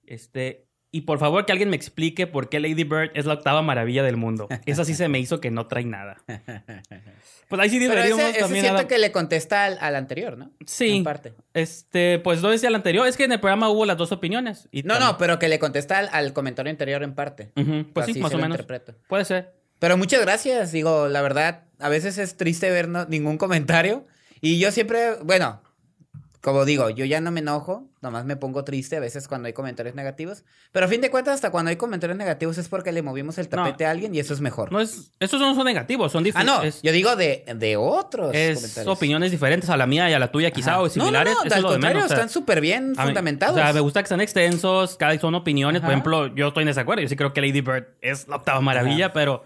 Este, 0.06 0.66
y 0.94 1.00
por 1.00 1.18
favor 1.18 1.44
que 1.44 1.50
alguien 1.50 1.70
me 1.70 1.74
explique 1.74 2.28
por 2.28 2.48
qué 2.48 2.60
Lady 2.60 2.84
Bird 2.84 3.10
es 3.14 3.26
la 3.26 3.34
octava 3.34 3.62
maravilla 3.62 4.04
del 4.04 4.16
mundo. 4.16 4.46
Esa 4.64 4.84
sí 4.84 4.94
se 4.94 5.08
me 5.08 5.18
hizo 5.18 5.40
que 5.40 5.50
no 5.50 5.66
trae 5.66 5.84
nada. 5.84 6.22
Pues 7.46 7.60
ahí 7.60 7.68
sí 7.68 7.78
deberíamos 7.78 8.20
ese, 8.20 8.30
ese 8.30 8.40
también... 8.40 8.64
siento 8.64 8.88
que 8.88 8.98
le 8.98 9.12
contesta 9.12 9.66
al, 9.66 9.96
anterior, 9.96 10.38
¿no? 10.38 10.50
Sí. 10.64 10.96
En 10.96 11.04
parte. 11.04 11.34
Este, 11.52 12.18
pues 12.18 12.40
no 12.40 12.48
decía 12.48 12.70
al 12.70 12.74
anterior. 12.74 13.06
Es 13.06 13.18
que 13.18 13.24
en 13.24 13.32
el 13.32 13.38
programa 13.38 13.68
hubo 13.68 13.84
las 13.84 13.98
dos 13.98 14.12
opinioes. 14.12 14.66
Y 14.72 14.82
no, 14.82 14.98
no, 14.98 15.18
pero 15.18 15.38
que 15.38 15.48
le 15.48 15.58
contesta 15.58 15.98
al, 15.98 16.32
comentario 16.32 16.70
anterior 16.70 17.02
en 17.02 17.14
parte. 17.14 17.52
Pues 17.92 18.06
sí, 18.06 18.18
más 18.18 18.32
o 18.32 18.38
menos. 18.38 18.58
Puede 19.08 19.24
ser. 19.26 19.52
Pero 19.78 19.98
muchas 19.98 20.22
gracias. 20.22 20.72
Digo, 20.72 21.08
la 21.08 21.20
verdad, 21.20 21.64
a 21.78 21.90
veces 21.90 22.16
es 22.16 22.38
triste 22.38 22.70
ver 22.70 22.88
ningún 22.88 23.36
comentario. 23.36 24.06
Y 24.40 24.58
yo 24.58 24.72
siempre, 24.72 25.16
bueno, 25.22 25.60
como 26.44 26.66
digo, 26.66 26.90
yo 26.90 27.06
ya 27.06 27.22
no 27.22 27.30
me 27.30 27.40
enojo, 27.40 27.88
nomás 28.02 28.26
me 28.26 28.36
pongo 28.36 28.64
triste 28.64 28.98
a 28.98 29.00
veces 29.00 29.28
cuando 29.28 29.46
hay 29.46 29.54
comentarios 29.54 29.94
negativos. 29.94 30.44
Pero 30.72 30.84
a 30.84 30.88
fin 30.90 31.00
de 31.00 31.10
cuentas, 31.10 31.36
hasta 31.36 31.50
cuando 31.50 31.70
hay 31.70 31.76
comentarios 31.76 32.18
negativos 32.18 32.58
es 32.58 32.68
porque 32.68 32.92
le 32.92 33.00
movimos 33.00 33.38
el 33.38 33.48
tapete 33.48 33.86
a 33.86 33.90
alguien 33.90 34.14
y 34.14 34.18
eso 34.18 34.34
es 34.34 34.42
mejor. 34.42 34.70
No 34.70 34.78
es, 34.78 35.10
esos 35.20 35.40
no 35.40 35.54
son 35.54 35.64
negativos, 35.64 36.12
son 36.12 36.22
diferentes. 36.22 36.54
Ah, 36.54 36.62
no, 36.62 36.82
yo 36.82 36.92
digo 36.92 37.16
de, 37.16 37.46
de 37.56 37.78
otros. 37.78 38.34
Es 38.34 38.76
opiniones 38.86 39.30
diferentes 39.30 39.70
a 39.70 39.78
la 39.78 39.86
mía 39.86 40.10
y 40.10 40.12
a 40.12 40.18
la 40.18 40.30
tuya, 40.30 40.50
quizá, 40.50 40.82
o 40.82 40.90
similares. 40.90 41.32
No, 41.32 41.48
no, 41.48 41.54
al 41.56 41.62
contrario, 41.62 42.04
están 42.04 42.28
súper 42.28 42.60
bien 42.60 42.94
fundamentados. 42.94 43.56
o 43.56 43.58
sea, 43.58 43.72
me 43.72 43.80
gusta 43.80 44.02
que 44.02 44.08
sean 44.08 44.20
extensos, 44.20 44.96
cada 44.98 45.18
son 45.18 45.34
opiniones. 45.34 45.80
Por 45.80 45.92
ejemplo, 45.92 46.26
yo 46.34 46.48
estoy 46.48 46.64
en 46.64 46.68
desacuerdo. 46.68 47.00
Yo 47.00 47.08
sí 47.08 47.16
creo 47.16 47.32
que 47.32 47.40
Lady 47.40 47.62
Bird 47.62 47.86
es 48.02 48.28
la 48.28 48.36
octava 48.36 48.60
maravilla, 48.60 49.14
pero 49.14 49.44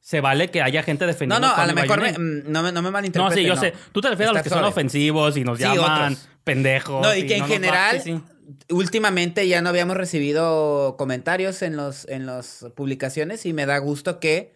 se 0.00 0.20
vale 0.20 0.50
que 0.50 0.62
haya 0.62 0.82
gente 0.82 1.06
defendiendo. 1.06 1.46
No, 1.46 1.54
no, 1.54 1.62
a 1.62 1.66
lo 1.66 1.74
mejor 1.74 2.00
mm, 2.00 2.50
no, 2.50 2.62
me, 2.64 2.72
no 2.72 2.82
me 2.82 2.90
malinterpreten. 2.90 3.22
No, 3.22 3.30
sí, 3.30 3.44
yo 3.46 3.54
sé. 3.54 3.72
Tú 3.92 4.00
te 4.00 4.08
refieres 4.08 4.30
a 4.30 4.32
los 4.32 4.42
que 4.42 4.48
son 4.48 4.64
ofensivos 4.64 5.36
y 5.36 5.44
nos 5.44 5.58
llaman 5.58 6.16
pendejos. 6.54 7.02
No, 7.02 7.14
y 7.14 7.26
que 7.26 7.36
en 7.36 7.46
general, 7.46 8.22
últimamente 8.70 9.46
ya 9.46 9.62
no 9.62 9.68
habíamos 9.68 9.96
recibido 9.96 10.96
comentarios 10.98 11.62
en 11.62 11.76
los 11.76 12.08
en 12.08 12.26
las 12.26 12.66
publicaciones 12.74 13.46
y 13.46 13.52
me 13.52 13.66
da 13.66 13.78
gusto 13.78 14.18
que, 14.20 14.54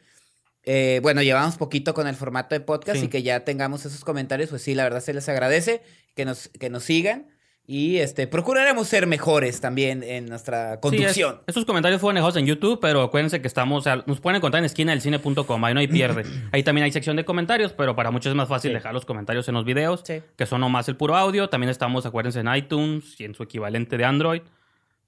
eh, 0.65 1.01
bueno, 1.03 1.23
llevamos 1.23 1.57
poquito 1.57 1.95
con 1.95 2.07
el 2.07 2.17
formato 2.17 2.55
de 2.55 2.61
podcast 2.61 3.03
y 3.03 3.09
que 3.09 3.23
ya 3.23 3.45
tengamos 3.45 3.87
esos 3.87 4.05
comentarios, 4.05 4.51
pues 4.51 4.63
sí, 4.63 4.75
la 4.75 4.85
verdad 4.85 5.01
se 5.01 5.15
les 5.15 5.29
agradece 5.29 5.83
que 6.15 6.25
nos, 6.25 6.49
que 6.49 6.71
nos 6.71 6.85
sigan. 6.85 7.34
Y 7.67 7.97
este, 7.97 8.27
procuraremos 8.27 8.87
ser 8.89 9.07
mejores 9.07 9.61
también 9.61 10.03
en 10.03 10.27
nuestra 10.27 10.81
conducción. 10.81 11.41
esos 11.47 11.65
comentarios 11.65 11.99
fueron 11.99 12.17
dejados 12.17 12.37
en 12.37 12.45
YouTube, 12.45 12.79
pero 12.79 13.03
acuérdense 13.03 13.41
que 13.41 13.49
estamos, 13.49 13.79
o 13.79 13.83
sea, 13.83 14.05
nos 14.07 14.21
pueden 14.21 14.37
encontrar 14.37 14.59
en 14.61 14.67
esquina 14.67 14.93
del 14.93 15.01
cine.com, 15.01 15.65
ahí 15.65 15.73
no 15.73 15.81
hay 15.81 15.89
pierde. 15.89 16.25
ahí 16.53 16.63
también 16.63 16.85
hay 16.85 16.93
sección 16.93 17.17
de 17.17 17.25
comentarios, 17.25 17.73
pero 17.73 17.97
para 17.97 18.11
muchos 18.11 18.31
es 18.31 18.37
más 18.37 18.49
fácil 18.49 18.75
dejar 18.75 18.93
los 18.93 19.07
comentarios 19.07 19.49
en 19.49 19.55
los 19.55 19.65
videos, 19.65 20.03
que 20.03 20.47
son 20.47 20.61
nomás 20.61 20.89
el 20.91 20.97
puro 20.97 21.17
audio. 21.17 21.49
También 21.49 21.71
estamos, 21.71 22.05
acuérdense, 22.05 22.41
en 22.41 22.55
iTunes 22.55 23.19
y 23.19 23.25
en 23.25 23.35
su 23.35 23.43
equivalente 23.43 23.97
de 23.97 24.05
Android. 24.05 24.43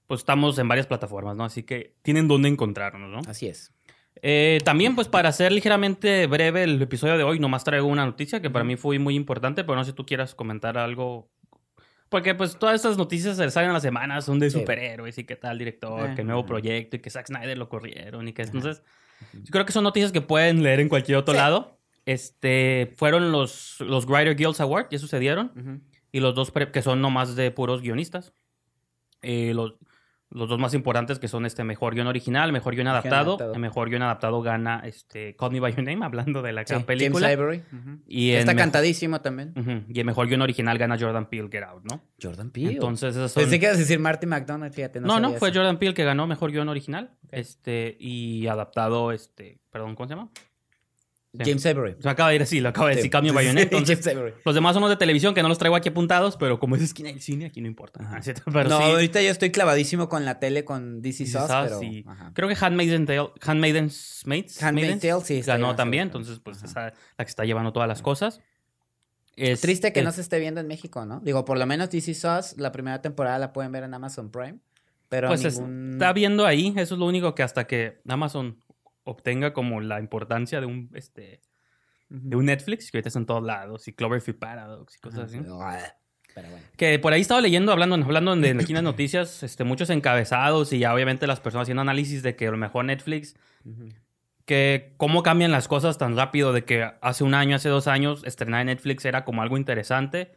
Pues 0.07 0.21
estamos 0.21 0.57
en 0.57 0.67
varias 0.67 0.87
plataformas, 0.87 1.35
¿no? 1.35 1.43
Así 1.43 1.61
que 1.61 1.93
tienen 2.01 2.27
dónde 2.27 2.49
encontrarnos, 2.49 3.09
¿no? 3.11 3.29
Así 3.29 3.47
es. 3.47 3.71
Eh, 4.23 4.57
también, 4.63 4.95
pues 4.95 5.07
para 5.07 5.29
hacer 5.29 5.51
ligeramente 5.51 6.25
breve 6.25 6.63
el 6.63 6.81
episodio 6.81 7.17
de 7.17 7.23
hoy, 7.23 7.39
nomás 7.39 7.63
traigo 7.63 7.85
una 7.85 8.05
noticia 8.05 8.41
que 8.41 8.49
para 8.49 8.65
mí 8.65 8.77
fue 8.77 8.97
muy 8.97 9.15
importante, 9.15 9.63
pero 9.63 9.75
no 9.75 9.83
sé 9.83 9.91
si 9.91 9.95
tú 9.95 10.07
quieras 10.07 10.33
comentar 10.33 10.77
algo 10.77 11.29
porque 12.09 12.35
pues 12.35 12.57
todas 12.57 12.75
estas 12.75 12.97
noticias 12.97 13.37
se 13.37 13.49
salen 13.49 13.71
a 13.71 13.73
la 13.73 13.79
semana, 13.79 14.21
son 14.21 14.39
de 14.39 14.49
superhéroes 14.49 15.17
y 15.17 15.23
qué 15.23 15.35
tal 15.35 15.57
director, 15.57 16.15
qué 16.15 16.23
nuevo 16.23 16.45
proyecto 16.45 16.95
y 16.95 16.99
que 16.99 17.09
Zack 17.09 17.27
Snyder 17.27 17.57
lo 17.57 17.69
corrieron 17.69 18.27
y 18.27 18.33
que 18.33 18.43
entonces 18.43 18.81
yo 19.33 19.51
creo 19.51 19.65
que 19.65 19.71
son 19.71 19.83
noticias 19.83 20.11
que 20.11 20.21
pueden 20.21 20.63
leer 20.63 20.79
en 20.79 20.89
cualquier 20.89 21.17
otro 21.17 21.33
lado. 21.33 21.79
Este 22.05 22.93
fueron 22.95 23.31
los 23.31 23.79
los 23.79 24.05
Writer 24.05 24.35
Guilds 24.35 24.61
Award, 24.61 24.87
ya 24.91 24.99
sucedieron. 24.99 25.83
Y 26.11 26.19
los 26.19 26.35
dos 26.35 26.51
que 26.71 26.81
son 26.81 27.01
nomás 27.01 27.35
de 27.35 27.51
puros 27.51 27.81
guionistas. 27.81 28.33
Eh, 29.21 29.51
los 29.53 29.77
los 30.29 30.49
dos 30.49 30.59
más 30.59 30.73
importantes 30.73 31.19
que 31.19 31.27
son 31.27 31.45
este 31.45 31.63
mejor 31.63 31.95
guion 31.95 32.07
original, 32.07 32.51
mejor 32.51 32.75
guion 32.75 32.87
adaptado. 32.87 33.53
El 33.53 33.59
mejor 33.59 33.89
guion 33.89 34.01
adaptado 34.03 34.41
gana 34.41 34.81
este 34.83 35.35
Call 35.35 35.51
Me 35.51 35.59
By 35.59 35.73
Your 35.73 35.83
Name, 35.83 36.05
hablando 36.05 36.41
de 36.41 36.53
la 36.53 36.63
gran 36.63 36.83
película. 36.83 37.27
James 37.27 37.39
Ivory. 37.39 37.63
y 38.07 38.31
Está 38.31 38.55
cantadísimo 38.55 39.21
también. 39.21 39.85
Y 39.89 39.99
el 39.99 40.05
mejor 40.05 40.27
guion 40.27 40.41
original 40.41 40.77
gana 40.77 40.97
Jordan 40.99 41.27
Peele, 41.29 41.49
Get 41.51 41.63
Out, 41.63 41.83
¿no? 41.85 42.03
Jordan 42.21 42.51
Peele. 42.51 42.73
Entonces, 42.73 43.15
son... 43.15 43.43
Pensé 43.43 43.59
que 43.59 43.65
ibas 43.65 43.77
a 43.77 43.79
decir 43.79 43.99
Marty 43.99 44.27
McDonald, 44.27 44.73
fíjate. 44.73 44.99
No, 44.99 45.19
no, 45.19 45.33
fue 45.33 45.53
Jordan 45.53 45.77
Peele 45.77 45.93
que 45.93 46.03
ganó 46.03 46.27
mejor 46.27 46.51
guion 46.51 46.69
original. 46.69 47.11
Este, 47.31 47.97
y 47.99 48.47
adaptado, 48.47 49.11
este, 49.11 49.59
perdón, 49.71 49.95
¿cómo 49.95 50.07
se 50.07 50.15
llama? 50.15 50.29
James 51.43 51.65
Avery. 51.65 51.95
Se 51.99 52.09
acaba 52.09 52.29
de 52.29 52.35
ir 52.35 52.41
así, 52.41 52.59
lo 52.59 52.69
acaba 52.69 52.89
de 52.89 52.95
decir 52.95 53.11
Cambio 53.11 53.33
Bayonet. 53.33 53.71
Entonces, 53.71 54.15
los 54.43 54.55
demás 54.55 54.73
son 54.73 54.81
los 54.81 54.89
de 54.89 54.97
televisión 54.97 55.33
que 55.33 55.41
no 55.41 55.49
los 55.49 55.57
traigo 55.57 55.75
aquí 55.75 55.89
apuntados, 55.89 56.37
pero 56.37 56.59
como 56.59 56.75
es 56.75 56.81
esquina 56.81 57.09
del 57.09 57.21
cine, 57.21 57.45
aquí 57.45 57.61
no 57.61 57.67
importa. 57.67 58.01
no, 58.01 58.75
ahorita 58.75 59.21
yo 59.21 59.29
estoy 59.29 59.51
clavadísimo 59.51 60.09
con 60.09 60.25
la 60.25 60.39
tele 60.39 60.65
con 60.65 61.01
DC 61.01 61.25
Sauce, 61.25 61.53
pero... 61.63 61.79
Creo 62.33 62.49
que 62.49 62.57
Handmaid's 62.59 63.05
Tale, 63.05 63.31
Handmaid's 63.41 64.23
Mates, 64.25 64.61
Handmaid's 64.61 65.01
Tale, 65.01 65.21
sí. 65.23 65.41
Ganó 65.41 65.75
también, 65.75 66.03
entonces 66.03 66.39
pues 66.39 66.63
es 66.63 66.73
la 66.75 66.93
que 67.17 67.23
está 67.23 67.45
llevando 67.45 67.73
todas 67.73 67.87
las 67.87 68.01
cosas. 68.01 68.41
Es 69.35 69.61
triste 69.61 69.93
que 69.93 70.01
no 70.01 70.11
se 70.11 70.21
esté 70.21 70.39
viendo 70.39 70.59
en 70.59 70.67
México, 70.67 71.05
¿no? 71.05 71.19
Digo, 71.19 71.45
por 71.45 71.59
lo 71.59 71.65
menos 71.67 71.91
DC 71.91 72.15
Sauce, 72.15 72.55
la 72.57 72.71
primera 72.71 73.01
temporada 73.01 73.37
la 73.37 73.53
pueden 73.53 73.71
ver 73.71 73.83
en 73.83 73.93
Amazon 73.93 74.31
Prime. 74.31 74.57
Pero 75.09 75.29
pues 75.29 75.45
está 75.45 76.11
viendo 76.11 76.45
ahí, 76.45 76.73
eso 76.75 76.95
es 76.95 76.99
lo 76.99 77.05
único 77.05 77.33
que 77.33 77.43
hasta 77.43 77.65
que 77.65 78.01
Amazon 78.07 78.57
obtenga 79.07 79.53
como 79.53 79.81
la 79.81 79.99
importancia 79.99 80.59
de 80.59 80.67
un 80.67 80.89
este 80.93 81.41
de 82.09 82.35
un 82.35 82.45
Netflix, 82.45 82.89
que 82.89 82.97
ahorita 82.97 83.09
está 83.09 83.19
en 83.19 83.25
todos 83.25 83.43
lados, 83.43 83.87
y 83.87 83.93
Cloverfield 83.93 84.39
Paradox 84.39 84.95
y 84.95 84.99
cosas 84.99 85.25
así. 85.25 85.39
Que 86.77 86.99
por 86.99 87.13
ahí 87.13 87.21
estaba 87.21 87.41
leyendo, 87.41 87.71
hablando, 87.71 87.95
hablando 87.95 88.35
de 88.35 88.51
aquí 88.51 88.71
en 88.71 88.75
las 88.75 88.83
noticias, 88.83 89.43
este, 89.43 89.63
muchos 89.63 89.89
encabezados 89.89 90.71
y 90.71 90.79
ya 90.79 90.93
obviamente 90.93 91.27
las 91.27 91.39
personas 91.39 91.65
haciendo 91.65 91.81
análisis 91.81 92.23
de 92.23 92.35
que 92.35 92.47
a 92.47 92.51
lo 92.51 92.57
mejor 92.57 92.85
Netflix, 92.85 93.35
que 94.45 94.93
cómo 94.97 95.23
cambian 95.23 95.51
las 95.51 95.67
cosas 95.67 95.97
tan 95.97 96.15
rápido, 96.15 96.53
de 96.53 96.63
que 96.63 96.89
hace 97.01 97.23
un 97.23 97.33
año, 97.33 97.55
hace 97.55 97.69
dos 97.69 97.87
años, 97.87 98.23
estrenar 98.23 98.61
en 98.61 98.67
Netflix 98.67 99.03
era 99.05 99.25
como 99.25 99.41
algo 99.41 99.57
interesante 99.57 100.31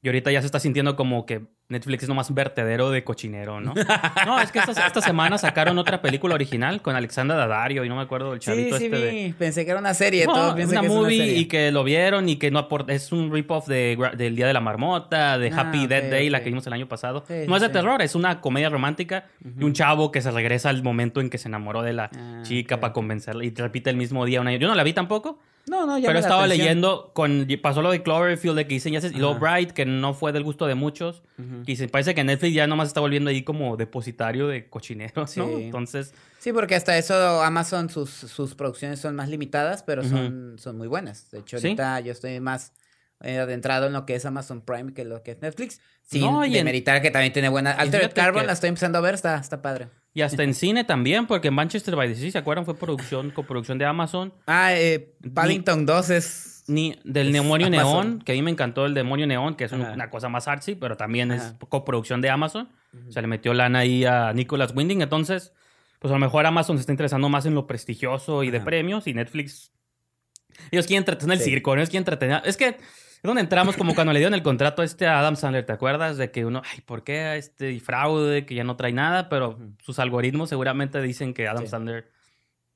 y 0.00 0.08
ahorita 0.08 0.32
ya 0.32 0.40
se 0.40 0.46
está 0.46 0.58
sintiendo 0.58 0.96
como 0.96 1.26
que 1.26 1.46
Netflix 1.72 2.04
es 2.04 2.08
nomás 2.08 2.32
vertedero 2.32 2.90
de 2.90 3.02
cochinero, 3.02 3.60
¿no? 3.60 3.74
No, 4.26 4.40
es 4.40 4.52
que 4.52 4.60
esta, 4.60 5.00
semana 5.00 5.38
sacaron 5.38 5.78
otra 5.78 6.00
película 6.00 6.34
original 6.34 6.80
con 6.80 6.94
Alexandra 6.94 7.36
Daddario 7.36 7.84
y 7.84 7.88
no 7.88 7.96
me 7.96 8.02
acuerdo 8.02 8.34
el 8.34 8.38
chavito 8.38 8.78
sí, 8.78 8.88
sí, 8.88 8.94
este 8.94 9.10
vi. 9.10 9.32
Pensé 9.32 9.64
que 9.64 9.70
era 9.72 9.80
una 9.80 9.94
serie. 9.94 10.26
No, 10.26 10.32
todo 10.32 10.54
una 10.54 10.82
movie 10.82 11.38
y 11.38 11.46
que 11.46 11.72
lo 11.72 11.82
vieron 11.82 12.28
y 12.28 12.36
que 12.36 12.50
no 12.50 12.58
aporta... 12.58 12.92
Es 12.92 13.10
un 13.10 13.32
rip-off 13.32 13.66
de, 13.66 13.98
del 14.16 14.36
Día 14.36 14.46
de 14.46 14.52
la 14.52 14.60
Marmota, 14.60 15.38
de 15.38 15.48
ah, 15.48 15.60
Happy 15.60 15.86
Death 15.86 16.10
Day, 16.10 16.30
la 16.30 16.40
que 16.40 16.50
vimos 16.50 16.66
el 16.66 16.72
año 16.72 16.86
pasado. 16.86 17.24
no 17.48 17.56
es 17.56 17.62
de 17.62 17.68
terror, 17.68 18.02
es 18.02 18.14
una 18.14 18.40
comedia 18.40 18.68
romántica 18.68 19.26
de 19.40 19.64
un 19.64 19.72
chavo 19.72 20.12
que 20.12 20.20
se 20.20 20.30
regresa 20.30 20.68
al 20.68 20.82
momento 20.82 21.20
en 21.20 21.30
que 21.30 21.38
se 21.38 21.48
enamoró 21.48 21.82
de 21.82 21.92
la 21.92 22.10
ah, 22.14 22.42
chica 22.42 22.80
para 22.80 22.92
convencerla 22.92 23.44
y 23.44 23.50
repite 23.50 23.90
el 23.90 23.96
mismo 23.96 24.24
día. 24.24 24.40
Una... 24.40 24.54
Yo 24.54 24.68
no 24.68 24.74
la 24.74 24.84
vi 24.84 24.92
tampoco. 24.92 25.38
No, 25.66 25.86
no, 25.86 25.96
ya 25.96 26.08
Pero 26.08 26.18
estaba 26.18 26.46
leyendo, 26.46 27.12
con, 27.14 27.46
pasó 27.62 27.82
lo 27.82 27.92
de 27.92 28.02
Cloverfield, 28.02 28.56
de 28.56 28.66
que 28.66 28.74
dicen, 28.74 28.94
y 28.94 29.18
luego 29.18 29.38
Bright, 29.38 29.70
que 29.70 29.86
no 29.86 30.12
fue 30.12 30.32
del 30.32 30.42
gusto 30.42 30.66
de 30.66 30.74
muchos. 30.74 31.22
Y 31.66 31.76
se 31.76 31.88
parece 31.88 32.14
que 32.14 32.24
Netflix 32.24 32.54
ya 32.54 32.66
nomás 32.66 32.88
está 32.88 33.00
volviendo 33.00 33.30
ahí 33.30 33.42
como 33.42 33.76
depositario 33.76 34.48
de 34.48 34.68
cochineros, 34.68 35.36
¿no? 35.36 35.48
Entonces. 35.58 36.14
Sí, 36.38 36.52
porque 36.52 36.74
hasta 36.74 36.98
eso 36.98 37.42
Amazon, 37.42 37.88
sus, 37.88 38.10
sus 38.10 38.54
producciones 38.54 38.98
son 38.98 39.14
más 39.14 39.28
limitadas, 39.28 39.82
pero 39.82 40.02
son, 40.02 40.56
son 40.58 40.76
muy 40.76 40.88
buenas. 40.88 41.30
De 41.30 41.38
hecho, 41.38 41.56
ahorita 41.56 42.00
yo 42.00 42.12
estoy 42.12 42.40
más 42.40 42.72
eh, 43.20 43.38
adentrado 43.38 43.86
en 43.86 43.92
lo 43.92 44.04
que 44.04 44.16
es 44.16 44.24
Amazon 44.24 44.62
Prime 44.62 44.94
que 44.94 45.04
lo 45.04 45.22
que 45.22 45.32
es 45.32 45.42
Netflix. 45.42 45.80
Sin 46.02 46.22
no, 46.22 46.40
demeritar 46.40 47.00
que 47.00 47.12
también 47.12 47.32
tiene 47.32 47.48
buena. 47.48 47.70
Altered 47.72 48.12
Carbon 48.12 48.46
la 48.46 48.52
estoy 48.52 48.68
empezando 48.68 48.98
a 48.98 49.00
ver, 49.00 49.14
está, 49.14 49.36
está 49.36 49.62
padre. 49.62 49.88
Y 50.14 50.20
hasta 50.20 50.42
en 50.42 50.54
cine 50.54 50.84
también, 50.84 51.26
porque 51.26 51.50
Manchester 51.50 51.96
by 51.96 52.08
the 52.08 52.14
Sea, 52.14 52.30
¿se 52.32 52.38
acuerdan? 52.38 52.64
Fue 52.64 52.76
producción, 52.76 53.30
coproducción 53.30 53.78
de 53.78 53.86
Amazon. 53.86 54.32
Ah, 54.46 54.74
eh, 54.74 55.14
Paddington 55.32 55.86
2 55.86 56.10
es... 56.10 56.48
Ni 56.68 56.96
del 57.02 57.32
Demonio 57.32 57.68
Neón, 57.68 58.20
que 58.20 58.30
a 58.30 58.34
mí 58.36 58.42
me 58.42 58.52
encantó 58.52 58.86
el 58.86 58.94
Demonio 58.94 59.26
Neón, 59.26 59.56
que 59.56 59.64
es 59.64 59.72
una 59.72 60.10
cosa 60.10 60.28
más 60.28 60.46
artsy, 60.46 60.76
pero 60.76 60.96
también 60.96 61.32
es 61.32 61.54
coproducción 61.68 62.20
de 62.20 62.30
Amazon. 62.30 62.68
Se 63.08 63.20
le 63.20 63.26
metió 63.26 63.52
lana 63.52 63.80
ahí 63.80 64.04
a 64.04 64.32
Nicholas 64.32 64.72
Winding, 64.74 65.02
entonces, 65.02 65.52
pues 65.98 66.12
a 66.12 66.14
lo 66.14 66.20
mejor 66.20 66.46
Amazon 66.46 66.76
se 66.76 66.82
está 66.82 66.92
interesando 66.92 67.28
más 67.28 67.46
en 67.46 67.54
lo 67.54 67.66
prestigioso 67.66 68.44
y 68.44 68.50
de 68.52 68.60
premios, 68.60 69.08
y 69.08 69.14
Netflix... 69.14 69.72
Ellos 70.70 70.86
quieren 70.86 71.00
entretener 71.00 71.38
el 71.38 71.42
circo, 71.42 71.74
ellos 71.74 71.90
quieren 71.90 72.02
entretener... 72.02 72.42
Es 72.44 72.56
que 72.56 72.76
es 73.22 73.28
donde 73.28 73.42
entramos 73.42 73.76
como 73.76 73.94
cuando 73.94 74.12
le 74.12 74.18
dieron 74.18 74.34
el 74.34 74.42
contrato 74.42 74.82
a 74.82 74.84
este 74.84 75.06
Adam 75.06 75.36
Sandler, 75.36 75.64
¿te 75.64 75.72
acuerdas? 75.72 76.16
De 76.16 76.32
que 76.32 76.44
uno, 76.44 76.60
ay, 76.64 76.80
¿por 76.80 77.04
qué 77.04 77.36
este 77.36 77.78
fraude 77.78 78.44
que 78.44 78.56
ya 78.56 78.64
no 78.64 78.74
trae 78.74 78.92
nada? 78.92 79.28
Pero 79.28 79.60
sus 79.80 80.00
algoritmos 80.00 80.48
seguramente 80.48 81.00
dicen 81.00 81.32
que 81.32 81.46
Adam 81.46 81.68
Sandler 81.68 82.10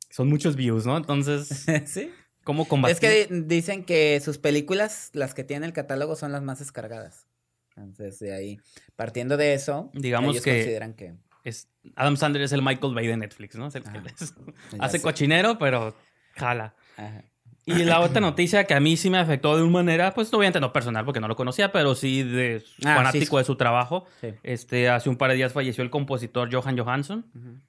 son 0.08 0.28
muchos 0.28 0.54
views, 0.54 0.86
¿no? 0.86 0.96
Entonces, 0.96 1.48
sí. 1.86 2.12
¿cómo 2.44 2.68
combatir? 2.68 2.94
Es 2.94 3.00
que 3.00 3.34
dicen 3.34 3.84
que 3.84 4.20
sus 4.20 4.38
películas, 4.38 5.10
las 5.14 5.34
que 5.34 5.42
tienen 5.42 5.64
el 5.64 5.72
catálogo, 5.72 6.14
son 6.14 6.30
las 6.30 6.42
más 6.42 6.60
descargadas. 6.60 7.26
Entonces, 7.74 8.20
de 8.20 8.32
ahí, 8.32 8.60
partiendo 8.94 9.36
de 9.36 9.52
eso, 9.52 9.90
digamos 9.94 10.30
ellos 10.30 10.44
que 10.44 10.58
consideran 10.58 10.94
que 10.94 11.14
es, 11.42 11.68
Adam 11.96 12.16
Sandler 12.16 12.42
es 12.42 12.52
el 12.52 12.62
Michael 12.62 12.94
Bay 12.94 13.08
de 13.08 13.16
Netflix, 13.16 13.56
¿no? 13.56 13.68
hace 14.78 15.02
cochinero, 15.02 15.58
pero 15.58 15.96
jala. 16.36 16.76
Ajá. 16.96 17.24
Y 17.66 17.82
la 17.82 18.00
otra 18.00 18.20
noticia 18.20 18.64
que 18.64 18.74
a 18.74 18.80
mí 18.80 18.96
sí 18.96 19.10
me 19.10 19.18
afectó 19.18 19.56
de 19.56 19.62
una 19.62 19.72
manera, 19.72 20.14
pues 20.14 20.32
obviamente 20.32 20.60
no 20.60 20.72
personal 20.72 21.04
porque 21.04 21.20
no 21.20 21.28
lo 21.28 21.36
conocía, 21.36 21.72
pero 21.72 21.94
sí 21.94 22.22
de 22.22 22.64
ah, 22.84 22.94
fanático 22.94 23.38
de 23.38 23.44
su 23.44 23.56
trabajo. 23.56 24.06
Este, 24.42 24.88
hace 24.88 25.08
un 25.08 25.16
par 25.16 25.30
de 25.30 25.36
días 25.36 25.52
falleció 25.52 25.82
el 25.82 25.90
compositor 25.90 26.48
Johan 26.52 26.78
Johansson, 26.78 27.26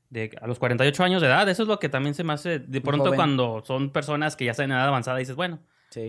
de, 0.09 0.37
a 0.39 0.47
los 0.47 0.59
48 0.59 1.03
años 1.03 1.21
de 1.21 1.27
edad. 1.27 1.49
Eso 1.49 1.63
es 1.63 1.67
lo 1.67 1.79
que 1.79 1.89
también 1.89 2.13
se 2.13 2.23
me 2.23 2.33
hace, 2.33 2.59
de 2.59 2.81
pronto 2.81 3.13
cuando 3.13 3.63
son 3.65 3.89
personas 3.89 4.35
que 4.35 4.45
ya 4.45 4.51
están 4.51 4.65
en 4.65 4.77
edad 4.77 4.87
avanzada, 4.87 5.17
dices, 5.17 5.35
bueno, 5.35 5.59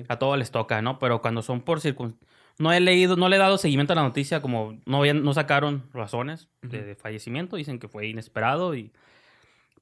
a 0.09 0.17
todos 0.19 0.39
les 0.39 0.51
toca, 0.51 0.83
¿no? 0.83 0.99
Pero 0.99 1.23
cuando 1.23 1.43
son 1.43 1.63
por 1.63 1.81
circunstancias... 1.81 2.29
No 2.59 2.73
he 2.73 2.81
leído, 2.81 3.15
no 3.15 3.29
le 3.29 3.37
he 3.37 3.39
dado 3.39 3.57
seguimiento 3.57 3.93
a 3.93 3.97
la 3.97 4.03
noticia, 4.03 4.43
como 4.43 4.81
no, 4.85 5.05
no 5.05 5.33
sacaron 5.33 5.85
razones 5.95 6.49
de 6.61 6.97
fallecimiento, 6.97 7.55
dicen 7.55 7.79
que 7.79 7.87
fue 7.87 8.09
inesperado 8.09 8.75
y 8.75 8.91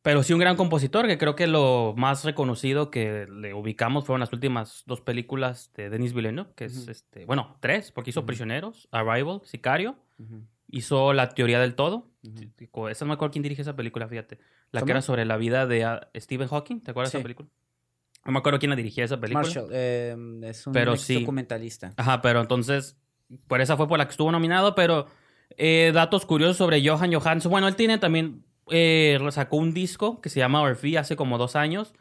pero 0.07 0.23
sí 0.23 0.33
un 0.33 0.39
gran 0.39 0.55
compositor, 0.55 1.09
que 1.09 1.19
creo 1.19 1.35
que 1.35 1.49
lo 1.49 1.93
más 1.97 2.25
reconocido 2.25 2.93
que 2.93 3.27
le 3.27 3.55
ubicamos 3.55 4.05
fueron 4.05 4.21
las 4.21 4.33
últimas 4.33 4.85
dos 4.87 5.01
películas 5.01 5.73
de 5.75 5.91
Denis 5.91 6.13
Villeneuve, 6.13 6.51
que 6.55 6.67
es, 6.67 6.87
este, 6.87 7.25
bueno, 7.25 7.57
tres, 7.59 7.91
porque 7.91 8.11
hizo 8.11 8.25
Prisioneros, 8.25 8.87
Arrival, 8.93 9.41
Sicario, 9.43 9.97
hizo 10.69 11.13
La 11.13 11.31
Teoría 11.31 11.59
del 11.59 11.75
Todo. 11.75 12.09
Esa 12.89 13.05
no 13.05 13.09
me 13.09 13.15
acuerdo 13.15 13.33
quién 13.33 13.43
dirige 13.43 13.63
esa 13.63 13.75
película, 13.75 14.07
fíjate. 14.07 14.39
La 14.71 14.83
que 14.83 14.93
era 14.93 15.03
sobre 15.03 15.25
la 15.25 15.37
vida 15.39 15.67
de 15.67 15.83
ah, 15.83 16.09
Stephen 16.15 16.47
Hawking, 16.47 16.83
¿te 16.83 16.93
acuerdas 16.93 17.11
de 17.11 17.19
esa 17.19 17.25
película? 17.25 17.49
No 18.25 18.31
me 18.31 18.39
acuerdo 18.39 18.61
quién 18.61 18.71
la 18.71 18.77
dirigía 18.77 19.05
esa 19.05 19.19
película. 19.19 19.43
Marshall, 19.43 19.71
em, 19.73 20.45
es 20.45 20.69
un 20.69 20.73
documentalista. 20.73 21.95
Ajá, 21.97 22.23
pero 22.23 22.41
entonces, 22.41 22.97
por 23.49 23.61
esa 23.61 23.77
fue 23.77 23.89
por 23.89 23.99
la 23.99 24.05
que 24.05 24.13
estuvo 24.13 24.31
nominado, 24.31 24.77
pero 24.77 25.09
eh, 25.57 25.91
datos 25.93 26.27
curiosos 26.27 26.59
sobre 26.59 26.87
Johan 26.87 27.13
Johansson. 27.13 27.51
Bueno, 27.51 27.67
él 27.67 27.75
tiene 27.75 27.99
también 27.99 28.46
eh, 28.71 29.19
sacó 29.31 29.57
un 29.57 29.73
disco 29.73 30.21
que 30.21 30.29
se 30.29 30.41
llama 30.41 30.63
Orphy 30.63 30.97
hace 30.97 31.17
como 31.17 31.39
dos 31.39 31.57
años. 31.57 31.95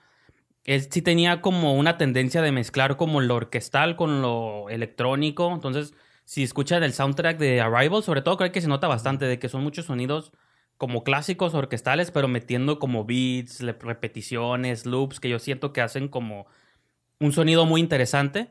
Él 0.64 0.82
sí 0.90 1.02
tenía 1.02 1.42
como 1.42 1.76
una 1.76 1.98
tendencia 1.98 2.42
de 2.42 2.52
mezclar 2.52 2.98
como 2.98 3.22
lo 3.22 3.36
orquestal 3.36 3.96
con 3.96 4.22
lo 4.22 4.70
electrónico. 4.70 5.52
Entonces, 5.54 5.94
si 6.26 6.44
escuchan 6.44 6.84
el 6.84 6.94
soundtrack 6.94 7.38
de 7.38 7.62
Arrival, 7.62 8.04
sobre 8.04 8.22
todo 8.22 8.38
creo 8.38 8.52
que 8.52 8.62
se 8.62 8.68
nota 8.68 8.88
bastante 8.88 9.26
de 9.26 9.40
que 9.40 9.50
son 9.50 9.64
muchos 9.64 9.86
sonidos 9.86 10.32
como 10.78 11.04
clásicos 11.04 11.54
orquestales, 11.54 12.12
pero 12.12 12.28
metiendo 12.28 12.80
como 12.80 13.06
beats, 13.06 13.62
repeticiones, 13.62 14.86
loops, 14.86 15.20
que 15.20 15.30
yo 15.30 15.40
siento 15.40 15.72
que 15.72 15.82
hacen 15.82 16.08
como 16.08 16.48
un 17.20 17.32
sonido 17.32 17.66
muy 17.66 17.80
interesante. 17.80 18.50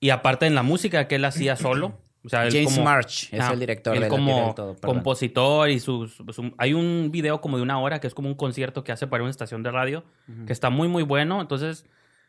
Y 0.00 0.10
aparte 0.10 0.46
en 0.46 0.54
la 0.54 0.62
música 0.62 1.08
que 1.08 1.14
él 1.16 1.24
hacía 1.24 1.56
solo, 1.56 2.00
James 2.30 2.78
March 2.78 3.28
es 3.32 3.50
el 3.50 3.60
director 3.60 3.98
de 3.98 4.08
como 4.08 4.54
todo, 4.54 4.76
compositor 4.76 5.68
y 5.68 5.78
sus, 5.78 6.16
hay 6.56 6.72
un 6.72 7.10
video 7.10 7.40
como 7.40 7.58
de 7.58 7.62
una 7.62 7.78
hora 7.78 8.00
que 8.00 8.06
es 8.06 8.14
como 8.14 8.28
un 8.28 8.34
concierto 8.34 8.82
que 8.82 8.92
hace 8.92 9.06
para 9.06 9.22
una 9.22 9.30
estación 9.30 9.62
de 9.62 9.70
radio 9.70 10.04
que 10.46 10.52
está 10.52 10.70
muy 10.70 10.88
muy 10.88 11.02
bueno. 11.02 11.40
Entonces 11.40 11.84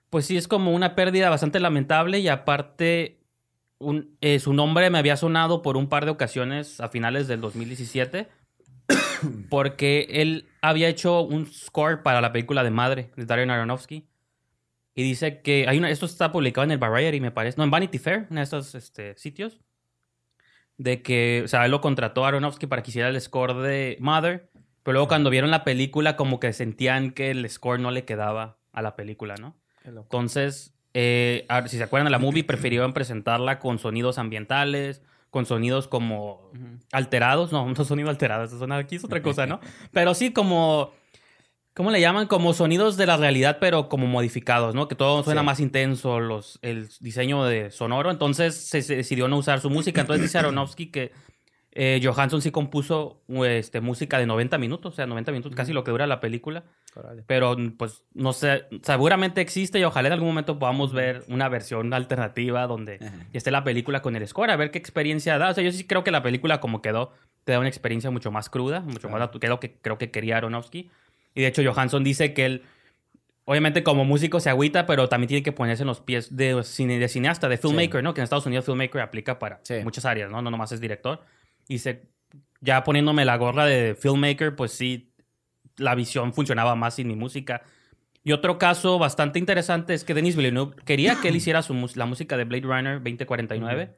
pues 0.10 0.26
sí 0.26 0.38
es 0.38 0.48
como 0.48 0.72
una 0.72 0.96
pérdida 0.96 1.30
bastante 1.30 1.60
lamentable 1.60 2.20
y 2.20 2.28
aparte 2.28 3.20
un, 3.80 4.18
eh, 4.22 4.40
su 4.40 4.54
nombre 4.54 4.90
me 4.90 4.98
había 4.98 5.18
sonado 5.18 5.62
por 5.62 5.78
un 5.78 5.88
par 5.88 6.06
de 6.06 6.12
ocasiones 6.12 6.80
a 6.80 6.90
finales 6.90 7.28
del 7.28 7.42
2017 7.42 8.28
porque 9.50 10.08
él 10.10 10.48
había 10.62 10.88
hecho 10.90 11.22
un 11.22 11.48
score 11.48 12.04
para 12.04 12.22
la 12.22 12.32
película 12.32 12.64
de 12.64 12.72
Madre 12.72 13.12
de 13.16 13.26
Darren 13.26 13.50
Aronofsky 13.50 14.08
y 14.94 15.04
dice 15.04 15.42
que 15.42 15.66
hay 15.68 15.78
una, 15.78 15.90
esto 15.90 16.06
está 16.06 16.32
publicado 16.32 16.64
en 16.64 16.72
el 16.72 16.78
Variety 16.78 17.20
me 17.20 17.32
parece 17.32 17.58
no 17.58 17.64
en 17.64 17.72
Vanity 17.72 17.98
Fair 17.98 18.28
en 18.30 18.38
estos 18.38 18.76
este, 18.76 19.18
sitios 19.18 19.60
de 20.78 21.02
que, 21.02 21.42
o 21.46 21.48
sea, 21.48 21.66
él 21.66 21.72
lo 21.72 21.82
contrató 21.82 22.26
a 22.26 22.30
Aronofsky 22.30 22.68
para 22.68 22.84
que 22.84 22.92
hiciera 22.92 23.10
el 23.10 23.20
score 23.20 23.56
de 23.56 23.98
Mother, 24.00 24.50
pero 24.84 24.94
luego 24.94 25.08
cuando 25.08 25.30
vieron 25.30 25.52
la 25.52 25.64
película 25.64 26.16
como 26.16 26.40
que 26.40 26.54
sentían 26.54 27.12
que 27.12 27.32
el 27.32 27.50
score 27.50 27.80
no 27.80 27.92
le 27.92 28.06
quedaba 28.06 28.58
a 28.72 28.82
la 28.82 28.96
película, 28.96 29.36
¿no? 29.40 29.56
Entonces, 29.84 30.74
eh, 30.94 31.48
si 31.68 31.78
se 31.78 31.84
acuerdan 31.84 32.06
de 32.06 32.12
la 32.12 32.20
movie, 32.20 32.44
prefirieron 32.44 32.94
presentarla 32.94 33.60
con 33.60 33.80
sonidos 33.80 34.18
ambientales, 34.18 35.02
con 35.30 35.46
sonidos 35.46 35.88
como 35.88 36.52
alterados. 36.92 37.52
No, 37.52 37.68
no 37.78 37.86
sonido 37.86 38.10
alterado, 38.10 38.46
eso 38.46 38.58
suena 38.58 38.78
aquí 38.78 38.96
es 38.96 39.04
otra 39.04 39.22
cosa, 39.24 39.46
¿no? 39.46 39.60
Pero 39.92 40.14
sí 40.14 40.32
como... 40.32 40.92
¿Cómo 41.76 41.92
le 41.92 42.00
llaman? 42.00 42.28
Como 42.28 42.54
sonidos 42.54 42.96
de 42.96 43.06
la 43.06 43.18
realidad, 43.18 43.58
pero 43.60 43.90
como 43.90 44.08
modificados, 44.08 44.74
¿no? 44.74 44.88
Que 44.88 44.96
todo 44.96 45.24
suena 45.24 45.44
más 45.44 45.60
intenso, 45.60 46.22
los, 46.22 46.58
el 46.62 46.88
diseño 47.02 47.44
de 47.44 47.70
sonoro. 47.70 48.12
Entonces 48.12 48.56
se, 48.56 48.82
decidió 48.82 49.28
no 49.28 49.38
usar 49.38 49.60
su 49.60 49.70
música. 49.70 50.00
Entonces 50.00 50.24
dice 50.24 50.38
Aronofsky 50.38 50.88
que 50.88 51.12
eh, 51.74 52.00
Johansson 52.02 52.42
sí 52.42 52.52
compuso 52.52 53.22
este, 53.46 53.82
música 53.82 54.18
de 54.18 54.26
90 54.26 54.58
minutos, 54.58 54.94
o 54.94 54.96
sea, 54.96 55.06
90 55.06 55.34
minutos, 55.34 55.54
casi 55.54 55.74
lo 55.74 55.84
que 55.84 55.92
dura 55.92 56.08
la 56.08 56.22
película. 56.22 56.64
Pero, 57.28 57.58
pues, 57.78 58.06
no 58.14 58.32
sé, 58.32 58.68
seguramente 58.82 59.42
existe 59.42 59.78
y 59.78 59.84
ojalá 59.84 60.08
en 60.08 60.14
algún 60.14 60.30
momento 60.30 60.58
podamos 60.58 60.94
ver 60.94 61.26
una 61.28 61.50
versión 61.50 61.94
alternativa 61.94 62.68
donde 62.68 63.00
esté 63.34 63.52
la 63.52 63.66
película 63.66 64.02
con 64.02 64.16
el 64.16 64.26
score, 64.26 64.52
a 64.52 64.56
ver 64.56 64.72
qué 64.72 64.78
experiencia 64.78 65.38
da. 65.38 65.50
O 65.50 65.54
sea, 65.54 65.62
yo 65.62 65.74
sí 65.74 65.84
creo 65.84 66.06
que 66.06 66.12
la 66.12 66.24
película 66.24 66.62
como 66.62 66.82
quedó, 66.82 67.12
te 67.44 67.52
da 67.52 67.60
una 67.60 67.68
experiencia 67.68 68.10
mucho 68.12 68.32
más 68.32 68.50
cruda, 68.50 68.80
mucho 68.80 69.10
más 69.10 69.30
que 69.30 69.48
lo 69.50 69.60
que 69.60 69.74
creo 69.74 69.98
que 69.98 70.10
quería 70.10 70.38
Aronofsky. 70.38 70.90
Y 71.36 71.42
de 71.42 71.48
hecho, 71.48 71.62
Johansson 71.64 72.04
dice 72.04 72.34
que 72.34 72.46
él, 72.46 72.64
obviamente 73.44 73.84
como 73.84 74.06
músico 74.06 74.40
se 74.40 74.50
agüita, 74.50 74.88
pero 74.88 75.08
también 75.10 75.28
tiene 75.28 75.44
que 75.44 75.52
ponerse 75.52 75.84
en 75.84 75.88
los 75.88 76.00
pies 76.00 76.36
de, 76.36 76.56
de 76.56 77.08
cineasta, 77.08 77.48
de 77.48 77.58
filmmaker, 77.58 78.02
¿no? 78.02 78.14
Que 78.14 78.22
en 78.22 78.24
Estados 78.24 78.46
Unidos 78.46 78.66
filmmaker 78.66 79.02
aplica 79.02 79.38
para 79.38 79.62
muchas 79.84 80.06
áreas, 80.06 80.32
¿no? 80.32 80.42
No 80.42 80.50
nomás 80.50 80.72
es 80.72 80.82
director. 80.82 81.22
Y 81.68 81.80
se, 81.80 82.08
ya 82.62 82.84
poniéndome 82.84 83.26
la 83.26 83.38
gorra 83.38 83.66
de 83.66 83.96
filmmaker, 83.96 84.56
pues 84.56 84.72
sí, 84.72 85.12
la 85.78 85.94
visión 85.94 86.34
funcionaba 86.34 86.76
más 86.76 86.96
sin 86.96 87.08
mi 87.08 87.16
música. 87.16 87.62
Y 88.24 88.32
otro 88.32 88.58
caso 88.58 88.98
bastante 88.98 89.38
interesante 89.38 89.94
es 89.94 90.04
que 90.04 90.14
Denis 90.14 90.36
Villeneuve 90.36 90.76
quería 90.84 91.20
que 91.22 91.28
él 91.28 91.36
hiciera 91.36 91.62
su, 91.62 91.92
la 91.96 92.06
música 92.08 92.38
de 92.38 92.46
Blade 92.46 92.64
Runner 92.64 92.94
2049, 92.96 93.96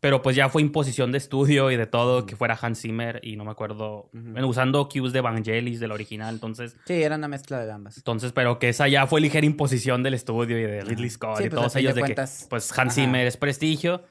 pero 0.00 0.22
pues 0.22 0.34
ya 0.34 0.48
fue 0.48 0.62
imposición 0.62 1.12
de 1.12 1.18
estudio 1.18 1.70
y 1.70 1.76
de 1.76 1.86
todo 1.86 2.26
que 2.26 2.34
fuera 2.34 2.58
Hans 2.60 2.80
Zimmer 2.80 3.20
y 3.22 3.36
no 3.36 3.44
me 3.44 3.50
acuerdo, 3.50 4.10
usando 4.44 4.88
cues 4.88 5.12
de 5.12 5.20
Vangelis 5.20 5.78
del 5.78 5.92
original, 5.92 6.34
entonces... 6.34 6.76
Sí, 6.86 7.02
era 7.02 7.16
una 7.16 7.28
mezcla 7.28 7.64
de 7.64 7.70
ambas. 7.70 7.98
Entonces, 7.98 8.32
pero 8.32 8.58
que 8.58 8.70
esa 8.70 8.88
ya 8.88 9.06
fue 9.06 9.20
ligera 9.20 9.46
imposición 9.46 10.02
del 10.02 10.14
estudio 10.14 10.58
y 10.58 10.62
de 10.62 10.80
Ridley 10.80 11.10
Scott 11.10 11.40
y 11.40 11.48
pues, 11.48 11.50
todos 11.50 11.76
ellos 11.76 11.94
de, 11.94 12.02
que 12.02 12.14
pues 12.48 12.78
Hans 12.78 12.94
Zimmer 12.94 13.26
es 13.26 13.36
prestigio 13.36 14.02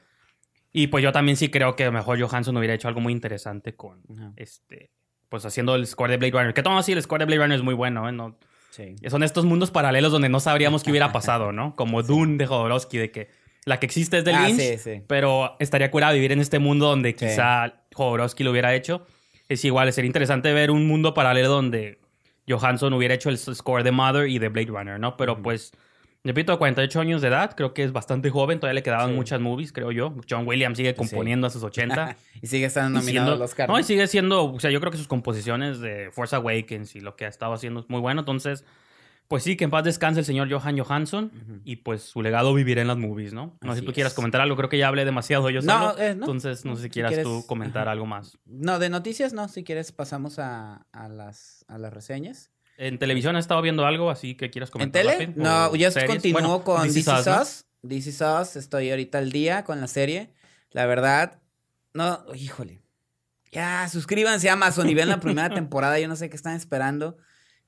y 0.72 0.86
pues 0.86 1.02
yo 1.02 1.12
también 1.12 1.36
sí 1.36 1.50
creo 1.50 1.74
que 1.76 1.90
mejor 1.90 2.20
Johansson 2.20 2.56
hubiera 2.56 2.74
hecho 2.74 2.88
algo 2.88 3.00
muy 3.00 3.12
interesante 3.12 3.74
con 3.74 4.02
este. 4.36 4.92
Pues 5.28 5.44
haciendo 5.44 5.74
el 5.76 5.86
score 5.86 6.10
de 6.10 6.16
Blade 6.16 6.32
Runner. 6.32 6.54
Que 6.54 6.62
todo 6.62 6.76
así, 6.76 6.92
el 6.92 7.02
score 7.02 7.20
de 7.20 7.24
Blade 7.26 7.42
Runner 7.42 7.56
es 7.56 7.64
muy 7.64 7.74
bueno, 7.74 8.08
¿eh? 8.08 8.12
No, 8.12 8.36
sí. 8.70 8.96
Son 9.08 9.22
estos 9.22 9.44
mundos 9.44 9.70
paralelos 9.70 10.10
donde 10.12 10.28
no 10.28 10.40
sabríamos 10.40 10.82
qué 10.82 10.90
hubiera 10.90 11.12
pasado, 11.12 11.52
¿no? 11.52 11.76
Como 11.76 12.02
Dune 12.02 12.36
de 12.36 12.46
Jodorowsky, 12.46 12.98
de 12.98 13.10
que 13.10 13.30
la 13.64 13.78
que 13.78 13.86
existe 13.86 14.18
es 14.18 14.24
de 14.24 14.32
ah, 14.32 14.48
Lynch, 14.48 15.04
pero 15.06 15.56
estaría 15.58 15.90
curado 15.90 16.14
vivir 16.14 16.32
en 16.32 16.40
este 16.40 16.58
mundo 16.58 16.86
donde 16.86 17.14
quizá 17.14 17.84
Jodorowsky 17.94 18.44
lo 18.44 18.50
hubiera 18.50 18.74
hecho. 18.74 19.06
Es 19.48 19.64
igual, 19.64 19.92
sería 19.92 20.06
interesante 20.06 20.52
ver 20.52 20.70
un 20.70 20.86
mundo 20.86 21.12
paralelo 21.14 21.48
donde 21.48 21.98
Johansson 22.48 22.92
hubiera 22.92 23.14
hecho 23.14 23.28
el 23.28 23.38
score 23.38 23.82
de 23.82 23.90
Mother 23.90 24.28
y 24.28 24.38
de 24.38 24.48
Blade 24.48 24.68
Runner, 24.68 25.00
¿no? 25.00 25.16
Pero 25.16 25.42
pues 25.42 25.72
Repito, 26.22 26.58
48 26.58 27.00
años 27.00 27.22
de 27.22 27.28
edad, 27.28 27.54
creo 27.56 27.72
que 27.72 27.82
es 27.82 27.92
bastante 27.92 28.28
joven, 28.28 28.60
todavía 28.60 28.74
le 28.74 28.82
quedaban 28.82 29.14
muchas 29.14 29.40
movies, 29.40 29.72
creo 29.72 29.90
yo. 29.90 30.14
John 30.28 30.46
Williams 30.46 30.76
sigue 30.76 30.94
componiendo 30.94 31.46
a 31.46 31.50
sus 31.50 31.62
80. 31.62 32.14
y 32.42 32.46
sigue 32.46 32.66
estando 32.66 33.00
nominado 33.00 33.36
los 33.36 33.56
No, 33.66 33.78
y 33.78 33.84
sigue 33.84 34.06
siendo, 34.06 34.44
o 34.52 34.60
sea, 34.60 34.70
yo 34.70 34.80
creo 34.80 34.92
que 34.92 34.98
sus 34.98 35.08
composiciones 35.08 35.80
de 35.80 36.10
Force 36.10 36.36
Awakens 36.36 36.94
y 36.94 37.00
lo 37.00 37.16
que 37.16 37.24
ha 37.24 37.28
estado 37.28 37.54
haciendo 37.54 37.80
es 37.80 37.88
muy 37.88 38.00
bueno. 38.00 38.20
Entonces, 38.20 38.66
pues 39.30 39.44
sí, 39.44 39.56
que 39.56 39.62
en 39.62 39.70
paz 39.70 39.84
descanse 39.84 40.18
el 40.18 40.26
señor 40.26 40.50
Johan 40.50 40.76
Johansson 40.76 41.62
y 41.64 41.76
pues 41.76 42.02
su 42.02 42.20
legado 42.20 42.52
vivirá 42.52 42.82
en 42.82 42.88
las 42.88 42.96
movies, 42.96 43.32
¿no? 43.32 43.56
No 43.60 43.74
sé 43.74 43.78
si 43.78 43.86
tú 43.86 43.92
quieras 43.92 44.12
comentar 44.12 44.40
algo, 44.40 44.56
creo 44.56 44.68
que 44.68 44.76
ya 44.76 44.88
hablé 44.88 45.04
demasiado 45.04 45.48
yo 45.50 45.62
solo. 45.62 45.96
Eh, 46.00 46.16
no, 46.16 46.24
Entonces, 46.24 46.64
no 46.64 46.74
sé 46.74 46.82
si 46.82 46.90
quieras 46.90 47.22
tú 47.22 47.44
comentar 47.46 47.88
algo 47.88 48.06
más. 48.06 48.36
No, 48.44 48.80
de 48.80 48.90
noticias 48.90 49.32
no, 49.32 49.46
si 49.46 49.62
quieres 49.62 49.92
pasamos 49.92 50.40
a, 50.40 50.84
a, 50.90 51.08
las, 51.08 51.64
a 51.68 51.78
las 51.78 51.92
reseñas. 51.92 52.50
¿En 52.76 52.98
televisión 52.98 53.36
has 53.36 53.44
estado 53.44 53.62
viendo 53.62 53.86
algo 53.86 54.10
así 54.10 54.34
que 54.34 54.50
quieras 54.50 54.72
comentar? 54.72 55.06
¿En 55.06 55.16
tele? 55.16 55.32
no, 55.36 55.76
ya 55.76 55.92
continúo 56.06 56.64
con 56.64 56.82
This 56.82 56.96
Is 56.96 57.66
This 57.86 58.06
Is 58.08 58.20
Us. 58.22 58.56
Estoy 58.56 58.90
ahorita 58.90 59.18
al 59.18 59.30
día 59.30 59.62
con 59.62 59.80
la 59.80 59.86
serie. 59.86 60.34
La 60.72 60.86
verdad, 60.86 61.40
no, 61.94 62.24
híjole. 62.34 62.82
Ya, 63.52 63.88
suscríbanse 63.88 64.50
a 64.50 64.54
Amazon 64.54 64.88
y 64.88 64.94
vean 64.94 65.08
la 65.08 65.20
primera 65.20 65.50
temporada. 65.54 66.00
Yo 66.00 66.08
no 66.08 66.16
sé 66.16 66.28
qué 66.28 66.36
están 66.36 66.56
esperando. 66.56 67.16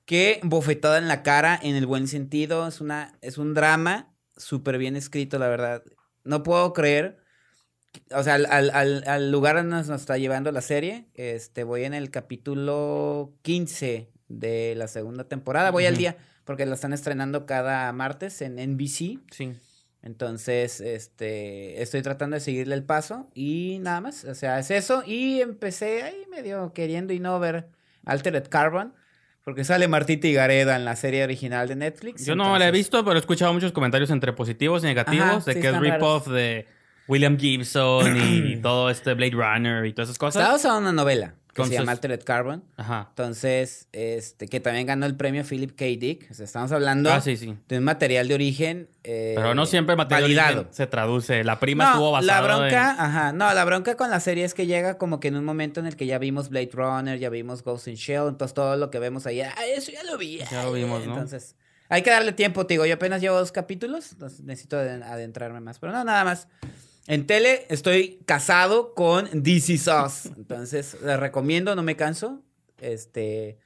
Qué 0.05 0.41
bofetada 0.43 0.99
en 0.99 1.09
la 1.09 1.23
cara, 1.23 1.59
en 1.62 1.77
el 1.77 1.87
buen 1.87 2.09
sentido. 2.09 2.67
Es, 2.67 2.81
una, 2.81 3.19
es 3.21 3.38
un 3.38 3.55
drama 3.55 4.15
súper 4.37 4.79
bien 4.79 4.97
escrito, 4.97 5.38
la 5.38 5.49
verdad. 5.49 5.83
No 6.25 6.43
puedo 6.43 6.73
creer. 6.73 7.19
O 8.15 8.23
sea, 8.23 8.35
al, 8.35 8.47
al, 8.47 9.05
al 9.07 9.31
lugar 9.31 9.57
donde 9.57 9.77
nos, 9.77 9.88
nos 9.88 10.01
está 10.01 10.19
llevando 10.19 10.51
la 10.51 10.61
serie. 10.61 11.09
Este, 11.15 11.65
voy 11.65 11.85
en 11.85 11.95
el 11.95 12.11
capítulo 12.11 13.35
15 13.43 14.11
de 14.29 14.75
la 14.77 14.88
segunda 14.88 15.25
temporada. 15.25 15.71
Voy 15.71 15.87
al 15.87 15.97
día 15.97 16.17
porque 16.45 16.67
la 16.67 16.75
están 16.75 16.93
estrenando 16.93 17.47
cada 17.47 17.93
martes 17.93 18.43
en 18.43 18.57
NBC. 18.57 19.21
Sí. 19.31 19.55
Entonces, 20.03 20.81
este, 20.81 21.81
estoy 21.81 22.03
tratando 22.03 22.35
de 22.35 22.41
seguirle 22.41 22.75
el 22.75 22.85
paso 22.85 23.31
y 23.35 23.79
nada 23.81 24.01
más. 24.01 24.25
O 24.25 24.35
sea, 24.35 24.59
es 24.59 24.71
eso. 24.71 25.05
Y 25.07 25.41
empecé 25.41 26.03
ahí 26.03 26.27
medio 26.29 26.73
queriendo 26.73 27.12
y 27.12 27.21
no 27.21 27.38
ver 27.38 27.69
Altered 28.05 28.49
Carbon. 28.49 28.95
Porque 29.44 29.64
sale 29.64 29.88
Martita 29.88 30.28
y 30.28 30.35
Gareda 30.35 30.76
en 30.76 30.85
la 30.85 30.94
serie 30.94 31.24
original 31.24 31.66
de 31.66 31.76
Netflix. 31.76 32.24
Yo 32.24 32.37
no 32.37 32.57
la 32.59 32.68
he 32.68 32.70
visto, 32.70 33.05
pero 33.05 33.16
he 33.16 33.20
escuchado 33.20 33.52
muchos 33.52 33.72
comentarios 33.72 34.11
entre 34.11 34.33
positivos 34.33 34.85
y 34.85 34.87
negativos 34.87 35.44
de 35.44 35.59
que 35.59 35.68
es 35.68 35.78
rip-off 35.78 36.28
de 36.28 36.66
William 37.09 37.37
Gibson 37.37 38.16
y 38.16 38.57
todo 38.62 38.88
este 38.88 39.14
Blade 39.14 39.33
Runner 39.33 39.85
y 39.87 39.92
todas 39.92 40.09
esas 40.09 40.18
cosas. 40.18 40.57
Está 40.57 40.76
en 40.76 40.83
una 40.83 40.92
novela 40.92 41.35
que 41.53 41.65
se 41.67 41.75
llama 41.75 41.93
Altered 41.93 42.23
Carbon. 42.25 42.65
Ajá. 42.77 43.07
Entonces, 43.11 43.88
este, 43.93 44.49
que 44.49 44.61
también 44.61 44.87
ganó 44.87 45.07
el 45.07 45.17
premio 45.17 45.45
Philip 45.45 45.77
K. 45.77 45.85
Dick. 45.85 46.31
O 46.31 46.35
sea, 46.35 46.45
estamos 46.45 46.73
hablando 46.73 47.11
ah, 47.12 47.21
de 47.21 47.79
un 47.79 47.85
material 47.85 48.29
de 48.29 48.35
origen. 48.35 48.88
Eh, 49.05 49.35
Pero 49.37 49.55
no 49.55 49.67
siempre 49.67 49.97
material 49.97 50.23
validado. 50.23 50.53
de 50.53 50.59
origen 50.61 50.75
se 50.75 50.87
traduce. 50.87 51.45
La 51.45 51.61
prima 51.61 51.91
estuvo 51.91 52.12
basada 52.12 52.41
la 52.41 52.47
bronca, 52.47 52.91
ajá. 52.99 53.33
No, 53.33 53.53
la 53.53 53.65
bronca 53.65 53.97
con 53.97 54.11
la 54.11 54.21
serie 54.21 54.45
es 54.45 54.55
que 54.55 54.67
llega 54.67 54.99
como 54.99 55.21
que 55.21 55.29
en 55.29 55.37
un 55.37 55.45
momento 55.45 55.81
en 55.81 55.87
el 55.87 55.97
que 55.97 56.07
ya 56.07 56.19
vimos 56.19 56.49
Blade 56.49 56.71
Runner, 56.73 57.19
ya 57.19 57.29
vimos 57.29 57.62
Ghost 57.62 57.88
in 57.88 57.97
Shell. 57.97 58.29
Entonces, 58.29 58.55
todo 58.55 58.77
lo 58.77 58.91
que 58.91 58.99
vemos 58.99 59.27
ahí, 59.27 59.41
ah, 59.41 59.55
eso 59.75 59.93
ya 59.93 60.03
lo 60.05 60.17
vi. 60.19 60.38
Ya 60.51 60.65
lo 60.65 60.73
vimos, 60.73 61.07
¿no? 61.07 61.12
Entonces, 61.12 61.57
hay 61.88 62.03
que 62.03 62.11
darle 62.11 62.33
tiempo, 62.33 62.65
digo. 62.65 62.87
Yo 62.87 62.95
apenas 62.95 63.21
llevo 63.21 63.38
dos 63.38 63.53
capítulos. 63.53 64.12
Entonces, 64.12 64.41
necesito 64.41 64.79
adentrarme 64.79 65.61
más. 65.61 65.79
Pero 65.79 65.93
no, 65.93 66.03
nada 66.05 66.25
más. 66.25 66.49
En 67.07 67.27
tele 67.27 67.67
estoy 67.69 68.21
casado 68.27 68.95
con 68.95 69.29
DC 69.33 69.79
Sauce. 69.79 70.31
Entonces, 70.37 70.97
les 71.05 71.19
recomiendo, 71.19 71.75
no 71.75 71.83
me 71.83 71.97
canso. 71.97 72.43
Este. 72.81 73.59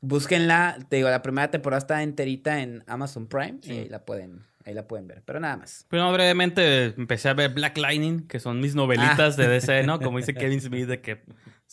Búsquenla. 0.00 0.78
Te 0.88 0.96
digo, 0.96 1.10
la 1.10 1.22
primera 1.22 1.50
temporada 1.50 1.78
está 1.78 2.02
enterita 2.02 2.60
en 2.60 2.84
Amazon 2.86 3.26
Prime. 3.26 3.58
Y 3.62 3.70
ahí 3.70 3.88
la 3.88 4.04
pueden. 4.04 4.44
Ahí 4.64 4.74
la 4.74 4.86
pueden 4.86 5.08
ver, 5.08 5.22
pero 5.24 5.40
nada 5.40 5.56
más. 5.56 5.86
Pero 5.88 6.12
brevemente 6.12 6.94
empecé 6.96 7.30
a 7.30 7.34
ver 7.34 7.52
Black 7.54 7.78
Lightning, 7.78 8.26
que 8.26 8.38
son 8.38 8.60
mis 8.60 8.74
novelitas 8.74 9.36
de 9.36 9.48
DC, 9.48 9.84
¿no? 9.84 9.98
Como 9.98 10.18
dice 10.18 10.34
Kevin 10.34 10.60
Smith, 10.60 10.86
de 10.86 11.00
que, 11.00 11.22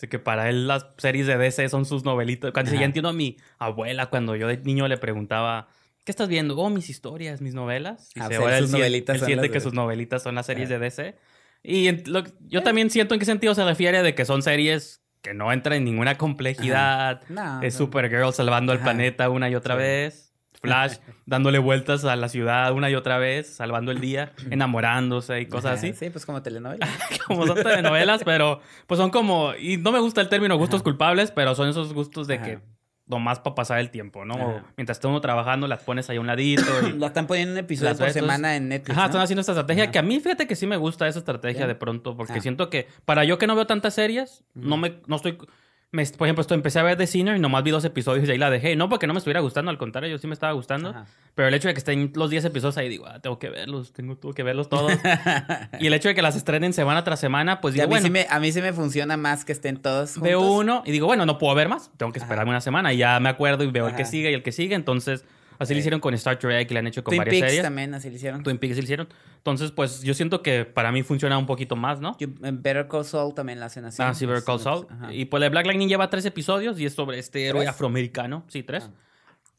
que 0.09 0.19
para 0.19 0.49
él 0.49 0.67
las 0.67 0.87
series 0.97 1.27
de 1.27 1.37
DC 1.37 1.67
son 1.67 1.85
sus 1.85 2.05
novelitas. 2.05 2.53
Cuando 2.53 2.73
ya 2.73 2.85
entiendo 2.85 3.09
a 3.09 3.13
mi 3.13 3.37
abuela, 3.59 4.09
cuando 4.09 4.37
yo 4.37 4.47
de 4.47 4.57
niño 4.57 4.87
le 4.87 4.97
preguntaba, 4.97 5.67
¿Qué 6.07 6.11
estás 6.11 6.29
viendo? 6.29 6.55
Oh, 6.55 6.69
mis 6.69 6.89
historias, 6.89 7.41
mis 7.41 7.53
novelas. 7.53 8.11
Y 8.15 8.21
ah, 8.21 8.29
se, 8.29 8.59
sus 8.59 8.71
novelitas 8.71 9.19
siente 9.19 9.51
que 9.51 9.59
sus 9.59 9.73
novelitas 9.73 10.23
son 10.23 10.35
las 10.35 10.45
series 10.45 10.69
de 10.69 10.79
DC. 10.79 11.17
Y 11.63 11.89
yo 12.47 12.63
también 12.63 12.89
siento 12.89 13.13
en 13.13 13.19
qué 13.19 13.25
sentido 13.25 13.53
se 13.53 13.65
refiere 13.65 14.01
de 14.01 14.15
que 14.15 14.23
son 14.23 14.41
series 14.41 15.01
que 15.21 15.33
no 15.33 15.51
entran 15.51 15.75
en 15.75 15.83
ninguna 15.83 16.17
complejidad. 16.17 17.23
es 17.61 17.73
Supergirl 17.73 18.31
salvando 18.31 18.71
al 18.71 18.79
planeta 18.79 19.29
una 19.29 19.49
y 19.49 19.55
otra 19.55 19.75
vez. 19.75 20.33
Flash 20.61 20.95
dándole 21.25 21.59
vueltas 21.59 22.05
a 22.05 22.15
la 22.15 22.29
ciudad 22.29 22.71
una 22.71 22.89
y 22.89 22.95
otra 22.95 23.17
vez, 23.17 23.53
salvando 23.53 23.91
el 23.91 23.99
día, 23.99 24.31
enamorándose 24.49 25.41
y 25.41 25.47
cosas 25.47 25.79
así. 25.79 25.91
Sí, 25.91 26.09
pues 26.09 26.25
como 26.25 26.41
telenovelas. 26.41 26.89
como 27.27 27.45
son 27.45 27.57
telenovelas, 27.57 28.23
pero 28.23 28.61
pues 28.87 28.97
son 28.97 29.09
como, 29.09 29.55
y 29.55 29.75
no 29.75 29.91
me 29.91 29.99
gusta 29.99 30.21
el 30.21 30.29
término 30.29 30.57
gustos 30.57 30.83
culpables, 30.83 31.31
pero 31.31 31.53
son 31.53 31.67
esos 31.67 31.93
gustos 31.93 32.27
de 32.27 32.39
que 32.39 32.76
nomás 33.07 33.39
para 33.39 33.55
pasar 33.55 33.79
el 33.79 33.89
tiempo, 33.89 34.25
¿no? 34.25 34.63
Mientras 34.75 34.97
está 34.97 35.07
uno 35.07 35.21
trabajando, 35.21 35.67
las 35.67 35.81
pones 35.83 36.09
ahí 36.09 36.17
a 36.17 36.21
un 36.21 36.27
ladito. 36.27 36.63
Y 36.87 37.01
están 37.03 37.27
poniendo 37.27 37.53
un 37.53 37.59
episodio 37.59 37.95
por 37.97 38.11
semana 38.11 38.55
en 38.55 38.69
Netflix. 38.69 38.97
Ajá, 38.97 39.07
están 39.07 39.21
haciendo 39.21 39.41
esta 39.41 39.53
estrategia 39.53 39.91
que 39.91 39.99
a 39.99 40.03
mí, 40.03 40.19
fíjate 40.19 40.47
que 40.47 40.55
sí 40.55 40.67
me 40.67 40.77
gusta 40.77 41.07
esa 41.07 41.19
estrategia 41.19 41.67
de 41.67 41.75
pronto, 41.75 42.15
porque 42.17 42.41
siento 42.41 42.69
que 42.69 42.87
para 43.05 43.23
yo 43.23 43.37
que 43.37 43.47
no 43.47 43.55
veo 43.55 43.65
tantas 43.65 43.93
series, 43.93 44.43
no 44.53 44.77
me, 44.77 44.99
no 45.07 45.15
estoy 45.15 45.37
por 45.91 46.27
ejemplo, 46.27 46.41
esto 46.41 46.53
empecé 46.53 46.79
a 46.79 46.83
ver 46.83 46.97
The 46.97 47.07
Sinner 47.07 47.37
y 47.37 47.39
nomás 47.39 47.63
vi 47.63 47.71
dos 47.71 47.85
episodios 47.85 48.27
y 48.27 48.31
ahí 48.31 48.37
la 48.37 48.49
dejé. 48.49 48.75
No 48.75 48.89
porque 48.89 49.07
no 49.07 49.13
me 49.13 49.19
estuviera 49.19 49.39
gustando, 49.39 49.71
al 49.71 49.77
contrario, 49.77 50.09
yo 50.09 50.17
sí 50.17 50.27
me 50.27 50.33
estaba 50.33 50.51
gustando. 50.51 50.93
Pero 51.33 51.47
el 51.47 51.53
hecho 51.53 51.69
de 51.69 51.73
que 51.73 51.77
estén 51.77 52.11
los 52.15 52.29
10 52.29 52.45
episodios 52.45 52.77
ahí, 52.77 52.89
digo, 52.89 53.05
ah, 53.07 53.19
tengo 53.19 53.39
que 53.39 53.49
verlos, 53.49 53.93
tengo, 53.93 54.17
que 54.33 54.43
verlos 54.43 54.67
todos. 54.67 54.91
y 55.79 55.87
el 55.87 55.93
hecho 55.93 56.09
de 56.09 56.15
que 56.15 56.21
las 56.21 56.35
estrenen 56.35 56.73
semana 56.73 57.03
tras 57.03 57.19
semana, 57.19 57.61
pues 57.61 57.73
digo, 57.73 57.85
a 57.85 57.87
mí 57.87 58.01
Sí 58.01 58.09
me, 58.09 58.27
a 58.29 58.39
mí 58.39 58.51
sí 58.51 58.61
me 58.61 58.73
funciona 58.73 59.15
más 59.17 59.45
que 59.45 59.53
estén 59.53 59.77
todos 59.77 60.13
juntos. 60.13 60.23
Veo 60.23 60.41
uno 60.41 60.83
y 60.85 60.91
digo, 60.91 61.07
bueno, 61.07 61.25
no 61.25 61.37
puedo 61.37 61.55
ver 61.55 61.69
más, 61.69 61.89
tengo 61.95 62.11
que 62.11 62.19
esperarme 62.19 62.49
una 62.49 62.61
semana 62.61 62.91
y 62.93 62.97
ya 62.97 63.19
me 63.19 63.29
acuerdo 63.29 63.63
y 63.63 63.71
veo 63.71 63.87
el 63.87 63.95
que 63.95 64.05
sigue 64.05 64.31
y 64.31 64.33
el 64.33 64.43
que 64.43 64.51
sigue. 64.51 64.75
Entonces, 64.75 65.23
Así 65.59 65.73
lo 65.73 65.79
hicieron 65.79 65.99
con 65.99 66.13
Star 66.13 66.37
Trek, 66.37 66.69
le 66.71 66.79
han 66.79 66.87
hecho 66.87 67.03
con 67.03 67.11
Twin 67.11 67.19
varias 67.19 67.33
Peaks 67.35 67.45
series. 67.51 67.63
también 67.63 67.93
así 67.93 68.09
lo 68.09 68.15
hicieron. 68.15 68.43
Twin 68.43 68.57
Peaks 68.57 68.77
lo 68.77 68.83
hicieron. 68.83 69.07
Entonces, 69.37 69.71
pues 69.71 70.01
yo 70.03 70.13
siento 70.13 70.41
que 70.43 70.65
para 70.65 70.91
mí 70.91 71.03
funciona 71.03 71.37
un 71.37 71.45
poquito 71.45 71.75
más, 71.75 71.99
¿no? 71.99 72.15
Yo- 72.19 72.27
en 72.43 72.61
Better 72.61 72.87
Call 72.87 73.05
Saul 73.05 73.33
también 73.33 73.59
la 73.59 73.65
hacen 73.67 73.85
así. 73.85 74.01
Ah, 74.01 74.13
sí, 74.13 74.25
Better 74.25 74.43
Call 74.43 74.59
Saul. 74.59 74.87
ajá. 74.89 75.13
Y 75.13 75.25
pues 75.25 75.41
la 75.41 75.49
Black 75.49 75.65
Lightning 75.65 75.87
lleva 75.87 76.09
tres 76.09 76.25
episodios 76.25 76.79
y 76.79 76.85
es 76.85 76.93
sobre 76.93 77.17
este 77.19 77.45
héroe 77.47 77.67
afroamericano, 77.67 78.43
sí, 78.47 78.61
tres, 78.63 78.89
Ah. 78.91 78.93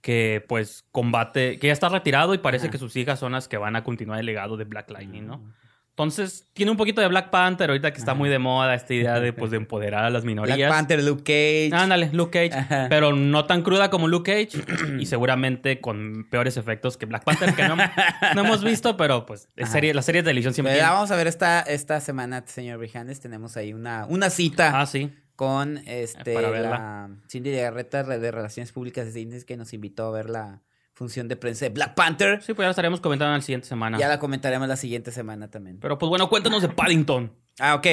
que 0.00 0.44
pues 0.48 0.84
combate, 0.92 1.58
que 1.58 1.66
ya 1.66 1.72
está 1.72 1.88
retirado 1.88 2.32
y 2.34 2.38
parece 2.38 2.66
Ajá. 2.66 2.72
que 2.72 2.78
sus 2.78 2.94
hijas 2.96 3.18
son 3.18 3.32
las 3.32 3.48
que 3.48 3.56
van 3.56 3.74
a 3.76 3.82
continuar 3.82 4.20
el 4.20 4.26
legado 4.26 4.56
de 4.56 4.64
Black 4.64 4.90
Lightning, 4.90 5.26
¿no? 5.26 5.42
Ah. 5.46 5.54
Entonces, 5.98 6.46
tiene 6.52 6.70
un 6.70 6.76
poquito 6.76 7.00
de 7.00 7.08
Black 7.08 7.30
Panther 7.30 7.70
ahorita 7.70 7.90
que 7.92 7.98
está 7.98 8.12
Ajá. 8.12 8.18
muy 8.20 8.28
de 8.28 8.38
moda 8.38 8.72
esta 8.76 8.94
idea 8.94 9.18
de, 9.18 9.32
pues, 9.32 9.50
de 9.50 9.56
empoderar 9.56 10.04
a 10.04 10.10
las 10.10 10.24
minorías. 10.24 10.56
Black 10.56 10.70
Panther, 10.70 11.02
Luke 11.02 11.24
Cage. 11.24 11.70
Ándale, 11.82 12.10
Luke 12.12 12.30
Cage. 12.48 12.56
Ajá. 12.56 12.86
Pero 12.88 13.12
no 13.16 13.46
tan 13.46 13.62
cruda 13.62 13.90
como 13.90 14.06
Luke 14.06 14.30
Cage. 14.48 14.62
y 15.00 15.06
seguramente 15.06 15.80
con 15.80 16.28
peores 16.30 16.56
efectos 16.56 16.96
que 16.96 17.06
Black 17.06 17.24
Panther, 17.24 17.52
que 17.54 17.66
no, 17.66 17.74
no 17.76 18.40
hemos 18.44 18.62
visto, 18.62 18.96
pero 18.96 19.26
pues 19.26 19.48
es 19.56 19.68
serie, 19.70 19.92
las 19.92 20.04
series 20.04 20.22
de 20.24 20.30
televisión 20.30 20.54
siempre. 20.54 20.74
Pero 20.74 20.78
ya 20.82 20.84
tienen- 20.86 20.94
vamos 20.96 21.10
a 21.10 21.16
ver 21.16 21.26
esta, 21.26 21.62
esta 21.62 22.00
semana, 22.00 22.44
señor 22.46 22.78
Brijandes. 22.78 23.18
Tenemos 23.18 23.56
ahí 23.56 23.72
una, 23.72 24.06
una 24.08 24.30
cita 24.30 24.80
Ah, 24.80 24.86
sí. 24.86 25.10
con 25.34 25.78
este, 25.86 26.32
la 26.40 27.10
Cindy 27.28 27.50
Legarreta 27.50 28.04
de 28.04 28.30
Relaciones 28.30 28.70
Públicas 28.70 29.06
de 29.06 29.12
Disney 29.12 29.42
que 29.42 29.56
nos 29.56 29.72
invitó 29.72 30.06
a 30.06 30.10
ver 30.12 30.30
la 30.30 30.60
función 30.98 31.28
de 31.28 31.36
prensa 31.36 31.64
de 31.64 31.70
Black 31.70 31.94
Panther. 31.94 32.42
Sí, 32.42 32.54
pues 32.54 32.64
ya 32.64 32.66
lo 32.66 32.70
estaremos 32.70 33.00
comentando 33.00 33.32
en 33.32 33.38
la 33.38 33.42
siguiente 33.42 33.68
semana. 33.68 33.98
Ya 33.98 34.08
la 34.08 34.18
comentaremos 34.18 34.66
la 34.66 34.76
siguiente 34.76 35.12
semana 35.12 35.48
también. 35.48 35.78
Pero 35.78 35.96
pues 35.96 36.08
bueno, 36.08 36.28
cuéntanos 36.28 36.60
de 36.60 36.68
Paddington. 36.68 37.32
Ah, 37.60 37.76
ok. 37.76 37.86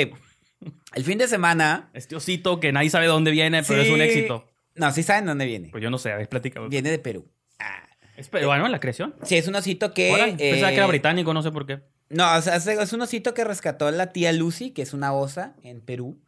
El 0.95 1.03
fin 1.03 1.19
de 1.19 1.27
semana. 1.27 1.91
Este 1.93 2.15
osito 2.15 2.59
que 2.59 2.71
nadie 2.71 2.89
sabe 2.89 3.05
de 3.05 3.11
dónde 3.11 3.29
viene, 3.29 3.61
pero 3.61 3.81
es 3.81 3.91
un 3.91 4.01
éxito. 4.01 4.47
No, 4.73 4.91
sí 4.91 5.03
saben 5.03 5.25
dónde 5.25 5.45
viene. 5.45 5.69
Pues 5.69 5.83
yo 5.83 5.91
no 5.91 5.99
sé, 5.99 6.11
a 6.11 6.17
ver, 6.17 6.27
platícame. 6.27 6.67
Viene 6.67 6.89
de 6.89 6.97
Perú. 6.97 7.29
Ah. 7.59 7.87
¿Es 8.17 8.27
peruano 8.29 8.67
la 8.67 8.79
creación? 8.79 9.13
Sí, 9.23 9.37
es 9.37 9.47
un 9.47 9.55
osito 9.55 9.93
que. 9.93 10.11
Pensaba 10.37 10.71
que 10.71 10.77
era 10.77 10.85
eh, 10.85 10.89
británico, 10.89 11.33
no 11.33 11.43
sé 11.43 11.51
por 11.51 11.67
qué. 11.67 11.81
No, 12.09 12.35
o 12.35 12.41
sea, 12.41 12.55
es 12.55 12.93
un 12.93 13.01
osito 13.01 13.35
que 13.35 13.43
rescató 13.43 13.89
la 13.91 14.11
tía 14.13 14.31
Lucy, 14.31 14.71
que 14.71 14.81
es 14.81 14.93
una 14.93 15.13
osa 15.13 15.55
en 15.61 15.81
Perú. 15.81 16.19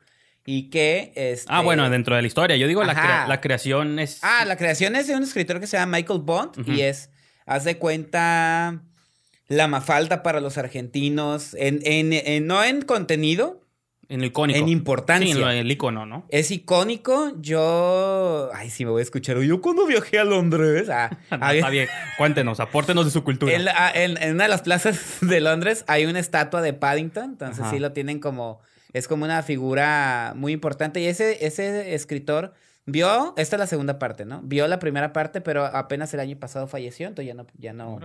Y 0.49 0.69
que. 0.69 1.11
Este... 1.17 1.45
Ah, 1.49 1.61
bueno, 1.61 1.89
dentro 1.89 2.15
de 2.15 2.21
la 2.21 2.27
historia. 2.27 2.55
Yo 2.55 2.67
digo, 2.67 2.81
la, 2.85 2.93
crea- 2.95 3.27
la 3.27 3.41
creación 3.41 3.99
es... 3.99 4.19
Ah, 4.23 4.45
la 4.45 4.55
creación 4.55 4.95
es 4.95 5.05
de 5.07 5.13
un 5.15 5.23
escritor 5.23 5.59
que 5.59 5.67
se 5.67 5.75
llama 5.77 5.97
Michael 5.97 6.21
Bond. 6.23 6.67
Y 6.69 6.81
es. 6.81 7.09
Haz 7.45 7.65
de 7.65 7.77
cuenta. 7.77 8.81
La 9.49 9.67
mafalda 9.67 10.23
para 10.23 10.39
los 10.39 10.57
argentinos. 10.57 11.53
En, 11.53 11.81
en, 11.83 12.13
en- 12.13 12.47
no 12.47 12.63
en 12.63 12.81
contenido, 12.81 13.61
en 14.09 14.21
lo 14.21 14.25
icónico. 14.27 14.57
en 14.57 14.69
importancia. 14.69 15.25
Sí, 15.25 15.31
en 15.33 15.41
lo- 15.41 15.49
el 15.51 15.69
icono, 15.69 16.05
¿no? 16.05 16.25
Es 16.29 16.49
icónico. 16.49 17.33
Yo. 17.41 18.49
Ay, 18.53 18.69
sí, 18.69 18.85
me 18.85 18.91
voy 18.91 19.01
a 19.01 19.03
escuchar. 19.03 19.37
Yo 19.41 19.59
cuando 19.61 19.85
viajé 19.85 20.17
a 20.19 20.23
Londres. 20.23 20.89
ah, 20.89 21.09
No, 21.37 21.49
está 21.51 21.69
bien. 21.69 21.89
Cuéntenos, 22.17 22.61
apórtenos 22.61 23.03
de 23.03 23.11
su 23.11 23.23
cultura. 23.25 23.53
En, 23.53 23.65
la- 23.65 23.91
en- 23.93 24.21
en 24.23 24.35
una 24.35 24.43
de 24.45 24.49
las 24.49 24.61
plazas 24.61 25.17
de 25.21 25.41
Londres 25.41 25.83
hay 25.87 26.05
una 26.05 26.19
estatua 26.19 26.61
de 26.61 26.71
Paddington, 26.73 27.31
entonces 27.31 27.59
Ajá. 27.61 27.71
sí 27.71 27.79
lo 27.79 27.91
tienen 27.91 28.19
como, 28.19 28.61
es 28.93 29.07
como 29.07 29.25
una 29.25 29.43
figura 29.43 30.33
muy 30.35 30.53
importante. 30.53 30.99
Y 30.99 31.05
ese, 31.07 31.45
ese 31.45 31.93
escritor 31.93 32.53
vio, 32.85 33.33
esta 33.37 33.55
es 33.55 33.59
la 33.59 33.67
segunda 33.67 33.99
parte, 33.99 34.25
¿no? 34.25 34.41
Vio 34.43 34.67
la 34.67 34.79
primera 34.79 35.13
parte, 35.13 35.41
pero 35.41 35.65
apenas 35.65 36.13
el 36.13 36.19
año 36.21 36.37
pasado 36.39 36.67
falleció, 36.67 37.07
entonces 37.07 37.27
ya 37.27 37.33
no, 37.33 37.47
ya 37.57 37.73
no. 37.73 37.99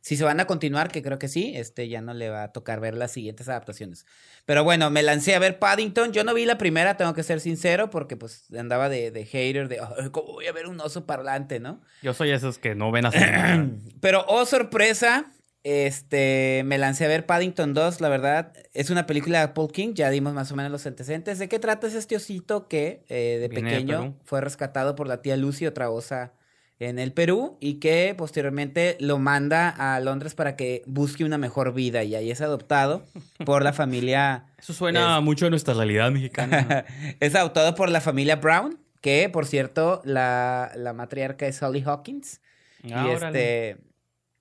Si 0.00 0.16
se 0.16 0.24
van 0.24 0.38
a 0.40 0.46
continuar, 0.46 0.90
que 0.90 1.02
creo 1.02 1.18
que 1.18 1.26
sí, 1.28 1.52
este 1.56 1.88
ya 1.88 2.00
no 2.00 2.14
le 2.14 2.30
va 2.30 2.44
a 2.44 2.52
tocar 2.52 2.78
ver 2.80 2.94
las 2.94 3.10
siguientes 3.10 3.48
adaptaciones. 3.48 4.06
Pero 4.46 4.62
bueno, 4.62 4.90
me 4.90 5.02
lancé 5.02 5.34
a 5.34 5.38
ver 5.40 5.58
Paddington. 5.58 6.12
Yo 6.12 6.22
no 6.22 6.34
vi 6.34 6.44
la 6.44 6.56
primera, 6.56 6.96
tengo 6.96 7.14
que 7.14 7.24
ser 7.24 7.40
sincero, 7.40 7.90
porque 7.90 8.16
pues 8.16 8.44
andaba 8.56 8.88
de, 8.88 9.10
de 9.10 9.24
hater, 9.26 9.68
de 9.68 9.80
"Ay, 9.80 10.10
¿cómo 10.10 10.34
voy 10.34 10.46
a 10.46 10.52
ver 10.52 10.66
un 10.68 10.80
oso 10.80 11.04
parlante, 11.04 11.58
no? 11.58 11.82
Yo 12.00 12.14
soy 12.14 12.30
esos 12.30 12.58
que 12.58 12.74
no 12.76 12.92
ven 12.92 13.06
así. 13.06 13.18
nada. 13.18 13.66
Pero, 14.00 14.24
oh 14.28 14.46
sorpresa, 14.46 15.32
este, 15.64 16.62
me 16.64 16.78
lancé 16.78 17.04
a 17.04 17.08
ver 17.08 17.26
Paddington 17.26 17.74
2, 17.74 18.00
la 18.00 18.08
verdad, 18.08 18.52
es 18.74 18.90
una 18.90 19.06
película 19.06 19.40
de 19.40 19.48
Paul 19.48 19.72
King, 19.72 19.94
ya 19.94 20.08
dimos 20.10 20.32
más 20.32 20.52
o 20.52 20.56
menos 20.56 20.70
los 20.70 20.86
antecedentes. 20.86 21.38
¿De 21.38 21.48
qué 21.48 21.58
trata 21.58 21.86
es 21.86 21.94
este 21.94 22.16
osito 22.16 22.68
que 22.68 23.04
eh, 23.08 23.38
de 23.40 23.48
Viene 23.48 23.70
pequeño 23.70 24.14
fue 24.24 24.40
rescatado 24.40 24.94
por 24.94 25.08
la 25.08 25.20
tía 25.20 25.36
Lucy, 25.36 25.66
otra 25.66 25.90
osa 25.90 26.32
en 26.78 27.00
el 27.00 27.12
Perú, 27.12 27.56
y 27.60 27.80
que 27.80 28.14
posteriormente 28.16 28.96
lo 29.00 29.18
manda 29.18 29.68
a 29.68 29.98
Londres 29.98 30.36
para 30.36 30.54
que 30.54 30.82
busque 30.86 31.24
una 31.24 31.36
mejor 31.36 31.74
vida 31.74 32.04
y 32.04 32.14
ahí 32.14 32.30
es 32.30 32.40
adoptado 32.40 33.04
por 33.44 33.64
la 33.64 33.72
familia... 33.72 34.46
Eso 34.58 34.72
suena 34.72 35.20
mucho 35.20 35.46
a 35.46 35.50
nuestra 35.50 35.74
realidad 35.74 36.12
mexicana. 36.12 36.84
es 37.20 37.34
adoptado 37.34 37.74
por 37.74 37.88
la 37.88 38.00
familia 38.00 38.36
Brown, 38.36 38.78
que 39.00 39.28
por 39.28 39.44
cierto, 39.44 40.02
la, 40.04 40.70
la 40.76 40.92
matriarca 40.92 41.46
es 41.46 41.60
Holly 41.60 41.82
Hawkins. 41.84 42.40
Ah, 42.84 43.06
y 43.06 43.14
órale. 43.14 43.70
este. 43.70 43.87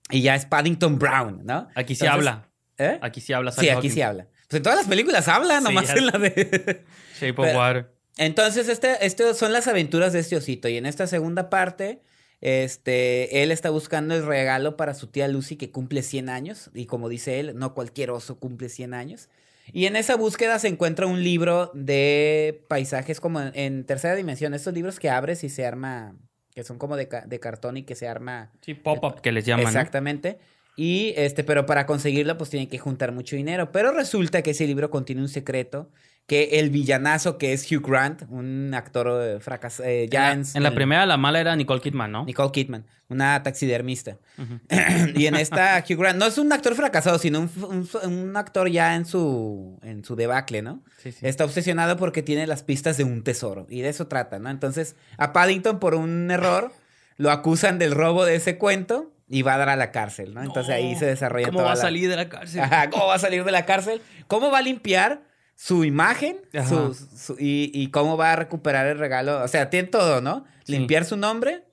Y 0.09 0.21
ya 0.21 0.35
es 0.35 0.45
Paddington 0.45 0.97
Brown, 0.99 1.41
¿no? 1.45 1.67
Aquí 1.75 1.95
sí 1.95 2.05
Entonces- 2.05 2.27
habla. 2.29 2.49
¿Eh? 2.77 2.99
Aquí 3.01 3.21
sí 3.21 3.33
habla. 3.33 3.51
Sí, 3.51 3.61
aquí 3.61 3.69
Hawkins. 3.69 3.93
sí 3.95 4.01
habla. 4.01 4.27
Pues 4.47 4.57
en 4.59 4.63
todas 4.63 4.77
las 4.77 4.87
películas 4.87 5.27
habla, 5.27 5.57
Sí, 5.57 5.63
nomás 5.63 5.87
ya 5.87 5.93
en 5.95 6.05
la 6.05 6.11
de. 6.19 6.83
Shape 7.19 7.31
of 7.41 7.47
Pero- 7.47 7.57
Water. 7.59 7.91
Entonces, 8.17 8.69
este, 8.69 9.05
este 9.05 9.33
son 9.33 9.51
las 9.53 9.67
aventuras 9.67 10.13
de 10.13 10.19
este 10.19 10.35
osito. 10.37 10.67
Y 10.69 10.77
en 10.77 10.85
esta 10.85 11.05
segunda 11.07 11.49
parte, 11.49 12.01
este, 12.41 13.43
él 13.43 13.51
está 13.51 13.69
buscando 13.69 14.15
el 14.15 14.25
regalo 14.25 14.77
para 14.77 14.93
su 14.93 15.07
tía 15.07 15.27
Lucy 15.27 15.55
que 15.55 15.71
cumple 15.71 16.01
100 16.01 16.29
años. 16.29 16.69
Y 16.73 16.85
como 16.85 17.09
dice 17.09 17.39
él, 17.39 17.53
no 17.57 17.73
cualquier 17.73 18.11
oso 18.11 18.39
cumple 18.39 18.69
100 18.69 18.93
años. 18.93 19.29
Y 19.73 19.85
en 19.85 19.95
esa 19.97 20.15
búsqueda 20.15 20.57
se 20.59 20.67
encuentra 20.69 21.07
un 21.07 21.23
libro 21.23 21.71
de 21.73 22.63
paisajes 22.69 23.19
como 23.19 23.41
en, 23.41 23.51
en 23.53 23.83
tercera 23.85 24.15
dimensión. 24.15 24.53
Estos 24.53 24.73
libros 24.73 24.99
que 24.99 25.09
abres 25.09 25.43
y 25.43 25.49
se 25.49 25.65
arma, 25.65 26.15
que 26.57 26.63
son 26.63 26.79
como 26.79 26.95
de, 26.97 27.07
ca- 27.07 27.23
de 27.27 27.39
cartón 27.39 27.77
y 27.77 27.83
que 27.83 27.93
se 27.93 28.07
arma 28.07 28.49
Sí, 28.61 28.73
pop-up 28.73 29.21
que 29.21 29.31
les 29.31 29.45
llaman. 29.45 29.67
Exactamente. 29.67 30.39
Y 30.75 31.13
este, 31.15 31.43
pero 31.43 31.67
para 31.67 31.85
conseguirlo, 31.85 32.35
pues 32.35 32.49
tienen 32.49 32.67
que 32.67 32.79
juntar 32.79 33.11
mucho 33.11 33.35
dinero. 33.35 33.71
Pero 33.71 33.91
resulta 33.91 34.41
que 34.41 34.49
ese 34.51 34.65
libro 34.65 34.89
contiene 34.89 35.21
un 35.21 35.29
secreto 35.29 35.91
que 36.27 36.59
el 36.59 36.69
villanazo 36.69 37.37
que 37.37 37.53
es 37.53 37.71
Hugh 37.71 37.81
Grant, 37.87 38.23
un 38.29 38.73
actor 38.73 39.07
eh, 39.23 39.39
fracas 39.39 39.79
eh, 39.79 40.07
ya 40.11 40.33
en, 40.33 40.43
en, 40.53 40.61
la, 40.63 40.69
el- 40.69 40.75
primera, 40.75 41.05
la 41.05 41.17
mala 41.17 41.39
era 41.39 41.55
Nicole 41.55 41.79
Kidman, 41.81 42.11
¿no? 42.11 42.25
Nicole 42.25 42.51
Kidman, 42.51 42.85
una 43.07 43.41
taxidermista. 43.43 44.17
Y 45.15 45.25
en 45.27 45.35
esta 45.35 45.81
Hugh 45.89 45.97
Grant 45.97 46.19
no 46.19 46.25
es 46.25 46.37
un 46.37 46.51
actor 46.51 46.75
fracasado, 46.75 47.17
sino 47.17 47.39
un, 47.39 47.49
un- 47.63 48.11
un 48.11 48.35
actor 48.37 48.69
ya 48.69 48.95
en 48.95 49.05
su 49.05 49.79
en 49.83 50.03
su 50.03 50.15
debacle, 50.17 50.61
¿no? 50.61 50.83
Sí, 51.01 51.11
sí. 51.13 51.25
Está 51.25 51.45
obsesionado 51.45 51.95
porque 51.97 52.21
tiene 52.23 52.45
las 52.45 52.61
pistas 52.63 52.97
de 52.97 53.03
un 53.05 53.23
tesoro 53.23 53.65
y 53.69 53.79
de 53.81 53.89
eso 53.89 54.07
trata, 54.07 54.37
¿no? 54.39 54.49
Entonces, 54.49 54.95
a 55.17 55.31
Paddington 55.33 55.79
por 55.79 55.95
un 55.95 56.29
error 56.29 56.71
lo 57.15 57.31
acusan 57.31 57.79
del 57.79 57.91
robo 57.93 58.25
de 58.25 58.35
ese 58.35 58.57
cuento 58.57 59.11
y 59.29 59.41
va 59.43 59.55
a 59.55 59.57
dar 59.57 59.69
a 59.69 59.75
la 59.77 59.91
cárcel, 59.91 60.33
¿no? 60.33 60.43
Entonces 60.43 60.73
ahí 60.75 60.95
se 60.97 61.05
desarrolla 61.05 61.47
¿Cómo 61.47 61.59
toda 61.59 61.67
va 61.69 61.73
a 61.73 61.75
la- 61.75 61.81
salir 61.81 62.09
de 62.09 62.15
la 62.17 62.27
cárcel? 62.29 62.59
Ajá, 62.61 62.89
¿Cómo 62.89 63.07
va 63.07 63.15
a 63.15 63.19
salir 63.19 63.43
de 63.45 63.51
la 63.51 63.65
cárcel? 63.65 64.01
¿Cómo 64.27 64.51
va 64.51 64.57
a 64.59 64.61
limpiar 64.61 65.21
su 65.59 65.83
imagen? 65.83 66.37
Ajá. 66.53 66.69
Su- 66.69 66.93
su- 66.93 67.35
y, 67.39 67.71
y 67.73 67.89
cómo 67.91 68.15
va 68.15 68.31
a 68.33 68.35
recuperar 68.37 68.85
el 68.87 68.99
regalo? 68.99 69.43
O 69.43 69.47
sea, 69.49 69.69
tiene 69.69 69.87
todo, 69.89 70.21
¿no? 70.21 70.45
Sí. 70.65 70.73
Limpiar 70.73 71.03
su 71.03 71.17
nombre, 71.17 71.65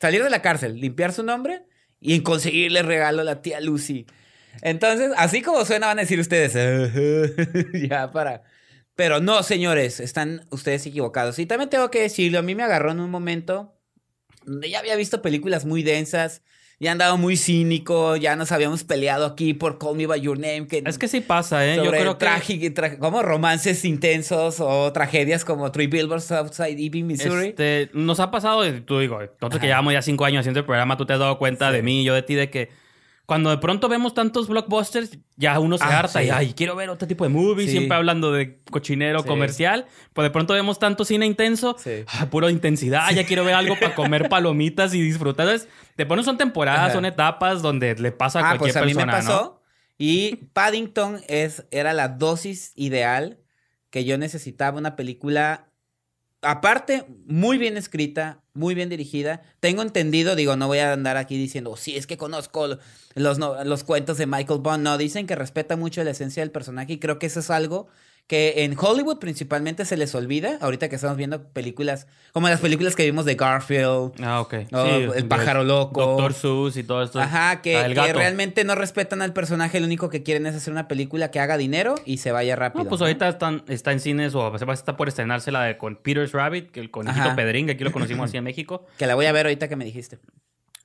salir 0.00 0.22
de 0.22 0.28
la 0.30 0.42
cárcel, 0.42 0.78
limpiar 0.80 1.12
su 1.12 1.22
nombre 1.22 1.62
y 2.00 2.20
conseguirle 2.20 2.80
el 2.80 2.86
regalo 2.86 3.22
a 3.22 3.24
la 3.24 3.40
tía 3.40 3.60
Lucy. 3.60 4.04
Entonces, 4.62 5.12
así 5.16 5.42
como 5.42 5.64
suena, 5.64 5.86
van 5.86 5.98
a 5.98 6.02
decir 6.02 6.18
ustedes, 6.18 6.54
ya 7.88 8.10
para... 8.10 8.42
Pero 8.96 9.20
no, 9.20 9.42
señores, 9.42 10.00
están 10.00 10.44
ustedes 10.50 10.84
equivocados. 10.84 11.38
Y 11.38 11.46
también 11.46 11.70
tengo 11.70 11.90
que 11.90 12.02
decirlo, 12.02 12.40
a 12.40 12.42
mí 12.42 12.54
me 12.54 12.64
agarró 12.64 12.90
en 12.90 13.00
un 13.00 13.10
momento 13.10 13.79
donde 14.44 14.70
ya 14.70 14.78
había 14.78 14.96
visto 14.96 15.22
películas 15.22 15.64
muy 15.64 15.82
densas, 15.82 16.42
ya 16.82 16.92
andaba 16.92 17.16
muy 17.16 17.36
cínico, 17.36 18.16
ya 18.16 18.36
nos 18.36 18.52
habíamos 18.52 18.84
peleado 18.84 19.26
aquí 19.26 19.52
por 19.52 19.78
Call 19.78 19.96
Me 19.96 20.06
By 20.06 20.20
Your 20.22 20.38
Name. 20.38 20.66
Que 20.66 20.82
Es 20.86 20.96
que 20.96 21.08
sí 21.08 21.20
pasa, 21.20 21.66
¿eh? 21.66 21.76
Yo 21.76 21.84
sobre 21.84 22.00
creo 22.00 22.16
que... 22.16 22.24
tra- 22.74 22.98
como 22.98 23.20
romances 23.22 23.84
intensos 23.84 24.60
o 24.60 24.90
tragedias 24.92 25.44
como 25.44 25.70
Three 25.72 25.88
Billboards 25.88 26.32
Outside 26.32 26.82
Ebbing, 26.82 27.06
Missouri. 27.06 27.48
Este, 27.48 27.90
nos 27.92 28.18
ha 28.18 28.30
pasado, 28.30 28.62
tú 28.82 28.98
digo, 28.98 29.18
nosotros 29.20 29.60
que 29.60 29.66
llevamos 29.66 29.92
ya 29.92 30.00
cinco 30.00 30.24
años 30.24 30.40
haciendo 30.40 30.60
el 30.60 30.66
programa, 30.66 30.96
tú 30.96 31.04
te 31.04 31.12
has 31.12 31.18
dado 31.18 31.36
cuenta 31.38 31.68
Sí. 31.68 31.76
de 31.76 31.82
mí 31.82 32.00
y 32.00 32.04
yo 32.04 32.14
de 32.14 32.22
ti, 32.22 32.34
de 32.34 32.48
que 32.48 32.70
cuando 33.30 33.50
de 33.50 33.58
pronto 33.58 33.88
vemos 33.88 34.12
tantos 34.12 34.48
blockbusters, 34.48 35.16
ya 35.36 35.60
uno 35.60 35.78
se 35.78 35.84
Ah, 35.84 36.00
harta 36.00 36.18
sí. 36.20 36.26
y, 36.26 36.30
ay, 36.30 36.52
quiero 36.52 36.74
ver 36.74 36.90
otro 36.90 37.06
tipo 37.06 37.22
de 37.22 37.30
movie, 37.30 37.66
Sí. 37.66 37.70
siempre 37.70 37.96
hablando 37.96 38.32
de 38.32 38.58
cochinero 38.72 39.20
Sí. 39.22 39.28
comercial. 39.28 39.86
Pues 40.14 40.24
de 40.26 40.30
pronto 40.30 40.52
vemos 40.52 40.80
tanto 40.80 41.04
cine 41.04 41.26
intenso, 41.26 41.76
ah, 42.08 42.26
pura 42.28 42.50
intensidad, 42.50 43.08
ya 43.12 43.24
quiero 43.24 43.44
ver 43.44 43.54
algo 43.54 43.76
para 43.78 43.94
comer 43.94 44.28
palomitas 44.28 44.94
y 44.94 45.00
disfrutar. 45.00 45.46
Entonces, 45.46 45.68
de 45.96 46.06
pronto 46.06 46.24
son 46.24 46.38
temporadas, 46.38 46.80
Ajá. 46.86 46.92
son 46.94 47.04
etapas 47.04 47.62
donde 47.62 47.94
le 47.94 48.10
pasa 48.10 48.40
a 48.40 48.42
Ah, 48.42 48.58
cualquier 48.58 48.72
pues 48.72 48.76
a 48.82 48.84
mí 48.84 48.94
me 48.94 49.04
persona, 49.06 49.22
¿no? 49.22 49.38
pasó. 49.38 49.62
Y 49.96 50.34
Paddington 50.52 51.20
es, 51.28 51.64
era 51.70 51.92
la 51.92 52.08
dosis 52.08 52.72
ideal 52.74 53.38
que 53.90 54.04
yo 54.04 54.18
necesitaba. 54.18 54.76
Una 54.76 54.96
película, 54.96 55.69
aparte, 56.42 57.04
muy 57.26 57.58
bien 57.58 57.76
escrita, 57.76 58.42
muy 58.54 58.74
bien 58.74 58.88
dirigida. 58.88 59.42
Tengo 59.60 59.82
entendido, 59.82 60.36
digo, 60.36 60.56
no 60.56 60.66
voy 60.66 60.78
a 60.78 60.92
andar 60.92 61.16
aquí 61.16 61.36
diciendo, 61.36 61.76
sí, 61.76 61.96
es 61.96 62.06
que 62.06 62.16
conozco 62.16 62.78
los, 63.14 63.38
no- 63.38 63.62
los 63.64 63.84
cuentos 63.84 64.18
de 64.18 64.26
Michael 64.26 64.60
Bond. 64.60 64.82
No, 64.84 64.98
dicen 64.98 65.26
que 65.26 65.34
respeta 65.36 65.76
mucho 65.76 66.02
la 66.04 66.10
esencia 66.10 66.42
del 66.42 66.50
personaje 66.50 66.94
y 66.94 66.98
creo 66.98 67.18
que 67.18 67.26
eso 67.26 67.40
es 67.40 67.50
algo 67.50 67.88
que 68.30 68.62
en 68.62 68.76
Hollywood 68.78 69.18
principalmente 69.18 69.84
se 69.84 69.96
les 69.96 70.14
olvida, 70.14 70.56
ahorita 70.60 70.88
que 70.88 70.94
estamos 70.94 71.16
viendo 71.16 71.42
películas, 71.48 72.06
como 72.32 72.48
las 72.48 72.60
películas 72.60 72.94
que 72.94 73.04
vimos 73.04 73.24
de 73.24 73.34
Garfield. 73.34 74.12
Ah, 74.22 74.40
ok. 74.40 74.54
el 75.16 75.26
pájaro 75.26 75.64
loco. 75.64 76.00
Doctor 76.00 76.34
Seuss 76.34 76.76
y 76.76 76.84
todo 76.84 77.02
esto. 77.02 77.20
Ajá, 77.20 77.60
que, 77.60 77.76
ah, 77.76 77.88
realmente 77.88 78.62
no 78.62 78.76
respetan 78.76 79.20
al 79.20 79.32
personaje, 79.32 79.80
lo 79.80 79.86
único 79.86 80.10
que 80.10 80.22
quieren 80.22 80.46
es 80.46 80.54
hacer 80.54 80.72
una 80.72 80.86
película 80.86 81.32
que 81.32 81.40
haga 81.40 81.56
dinero 81.56 81.96
y 82.04 82.18
se 82.18 82.30
vaya 82.30 82.54
rápido. 82.54 82.84
No, 82.84 82.88
pues 82.88 83.00
ahorita 83.00 83.28
están, 83.28 83.64
está 83.66 83.90
en 83.90 83.98
cines 83.98 84.32
o 84.36 84.54
estar 84.54 84.96
por 84.96 85.08
estrenarse 85.08 85.50
la 85.50 85.64
de 85.64 85.76
con 85.76 85.96
Peter's 85.96 86.30
Rabbit, 86.30 86.70
que 86.70 86.78
el 86.78 86.92
conejito 86.92 87.34
Pedrín, 87.34 87.66
que 87.66 87.72
aquí 87.72 87.82
lo 87.82 87.90
conocimos 87.90 88.26
así 88.30 88.36
en 88.36 88.44
México. 88.44 88.86
Que 88.96 89.08
la 89.08 89.16
voy 89.16 89.26
a 89.26 89.32
ver 89.32 89.46
ahorita 89.46 89.66
que 89.66 89.74
me 89.74 89.84
dijiste. 89.84 90.20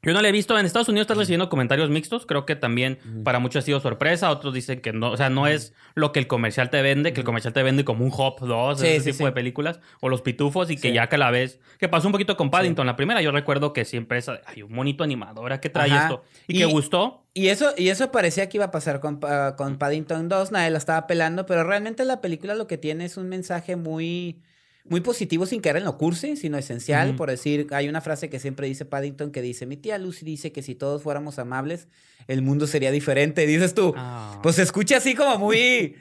Yo 0.05 0.13
no 0.13 0.21
la 0.21 0.29
he 0.29 0.31
visto. 0.31 0.57
En 0.57 0.65
Estados 0.65 0.87
Unidos 0.87 1.05
está 1.05 1.15
recibiendo 1.15 1.49
comentarios 1.49 1.89
mixtos. 1.89 2.25
Creo 2.25 2.45
que 2.45 2.55
también 2.55 2.99
para 3.23 3.39
muchos 3.39 3.63
ha 3.63 3.65
sido 3.65 3.79
sorpresa. 3.79 4.29
Otros 4.29 4.53
dicen 4.53 4.81
que 4.81 4.93
no, 4.93 5.11
o 5.11 5.17
sea, 5.17 5.29
no 5.29 5.47
es 5.47 5.73
lo 5.95 6.11
que 6.11 6.19
el 6.19 6.27
comercial 6.27 6.69
te 6.69 6.81
vende, 6.81 7.11
que 7.13 7.21
el 7.21 7.25
comercial 7.25 7.53
te 7.53 7.63
vende 7.63 7.83
como 7.83 8.05
un 8.05 8.11
Hop 8.15 8.39
2, 8.39 8.81
ese 8.83 9.11
tipo 9.11 9.25
de 9.25 9.31
películas, 9.31 9.79
o 9.99 10.09
los 10.09 10.21
pitufos, 10.21 10.69
y 10.69 10.77
que 10.77 10.93
ya 10.93 11.07
que 11.07 11.17
la 11.17 11.31
ves, 11.31 11.59
que 11.79 11.89
pasó 11.89 12.07
un 12.07 12.11
poquito 12.11 12.37
con 12.37 12.51
Paddington. 12.51 12.85
La 12.85 12.95
primera, 12.95 13.21
yo 13.21 13.31
recuerdo 13.31 13.73
que 13.73 13.83
siempre 13.83 14.19
es, 14.19 14.29
hay 14.29 14.61
un 14.61 14.71
monito 14.71 15.03
animadora 15.03 15.59
que 15.59 15.69
trae 15.69 15.95
esto, 15.95 16.23
y, 16.47 16.59
que 16.59 16.65
gustó. 16.65 17.25
Y 17.33 17.47
eso, 17.47 17.73
y 17.75 17.89
eso 17.89 18.11
parecía 18.11 18.47
que 18.47 18.57
iba 18.57 18.65
a 18.65 18.71
pasar 18.71 18.99
con, 18.99 19.19
con 19.57 19.77
Paddington 19.77 20.29
2, 20.29 20.51
nadie 20.51 20.69
la 20.69 20.77
estaba 20.77 21.07
pelando, 21.07 21.45
pero 21.45 21.63
realmente 21.63 22.05
la 22.05 22.21
película 22.21 22.55
lo 22.55 22.67
que 22.67 22.77
tiene 22.77 23.05
es 23.05 23.17
un 23.17 23.27
mensaje 23.27 23.75
muy 23.75 24.41
muy 24.88 25.02
positivo 25.02 25.45
sin 25.45 25.62
caer 25.62 25.78
en 25.78 25.84
lo 25.84 25.98
cursi, 25.98 26.36
sino 26.36 26.58
esencial. 26.58 27.15
Por 27.15 27.30
decir, 27.30 27.67
hay 27.71 27.89
una 27.89 28.02
frase 28.02 28.30
que 28.30 28.39
siempre 28.39 28.67
dice 28.67 28.86
Paddington 28.86 29.32
que 29.32 29.41
dice, 29.41 29.65
mi 29.65 29.78
tía 29.78 29.98
Lucy 29.98 30.26
dice 30.26 30.52
que 30.52 30.62
si 30.62 30.76
todos 30.76 31.02
fuéramos 31.02 31.39
amables, 31.39 31.88
el 32.28 32.41
mundo 32.41 32.67
sería 32.67 32.91
diferente. 32.91 33.48
dices 33.48 33.74
tú, 33.74 33.93
ah. 33.98 34.39
pues 34.43 34.56
se 34.56 34.62
escucha 34.62 34.98
así 34.98 35.15
como 35.15 35.38
muy... 35.38 35.95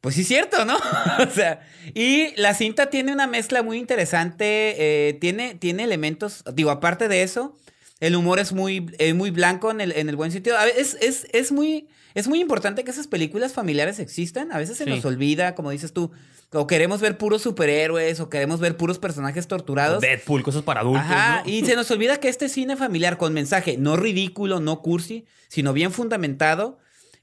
Pues 0.00 0.16
sí, 0.16 0.20
es 0.20 0.28
cierto, 0.28 0.66
¿no? 0.66 0.76
o 1.26 1.30
sea, 1.30 1.66
y 1.94 2.38
la 2.38 2.52
cinta 2.52 2.90
tiene 2.90 3.12
una 3.12 3.26
mezcla 3.26 3.62
muy 3.62 3.78
interesante, 3.78 4.74
eh, 5.08 5.14
tiene, 5.14 5.54
tiene 5.54 5.84
elementos, 5.84 6.44
digo, 6.52 6.70
aparte 6.70 7.08
de 7.08 7.22
eso, 7.22 7.56
el 8.00 8.14
humor 8.14 8.38
es 8.38 8.52
muy, 8.52 8.90
eh, 8.98 9.14
muy 9.14 9.30
blanco 9.30 9.70
en 9.70 9.80
el, 9.80 9.92
en 9.92 10.10
el 10.10 10.16
buen 10.16 10.30
sentido. 10.30 10.58
A 10.58 10.66
veces 10.66 10.98
es, 11.00 11.26
es, 11.32 11.52
muy, 11.52 11.88
es 12.12 12.28
muy 12.28 12.40
importante 12.40 12.84
que 12.84 12.90
esas 12.90 13.06
películas 13.06 13.54
familiares 13.54 13.98
existan, 13.98 14.52
a 14.52 14.58
veces 14.58 14.76
se 14.76 14.84
nos 14.84 15.02
olvida, 15.06 15.54
como 15.54 15.70
dices 15.70 15.94
tú, 15.94 16.10
o 16.54 16.66
queremos 16.66 17.00
ver 17.00 17.18
puros 17.18 17.42
superhéroes, 17.42 18.20
o 18.20 18.28
queremos 18.28 18.60
ver 18.60 18.76
puros 18.76 18.98
personajes 18.98 19.46
torturados. 19.46 20.00
Deadpool, 20.00 20.42
cosas 20.42 20.62
para 20.62 20.80
adultos. 20.80 21.02
Ajá, 21.04 21.42
y 21.44 21.64
se 21.64 21.76
nos 21.76 21.90
olvida 21.90 22.18
que 22.18 22.28
este 22.28 22.48
cine 22.48 22.76
familiar 22.76 23.18
con 23.18 23.32
mensaje 23.32 23.76
no 23.76 23.96
ridículo, 23.96 24.60
no 24.60 24.80
cursi, 24.80 25.26
sino 25.48 25.72
bien 25.72 25.92
fundamentado, 25.92 26.78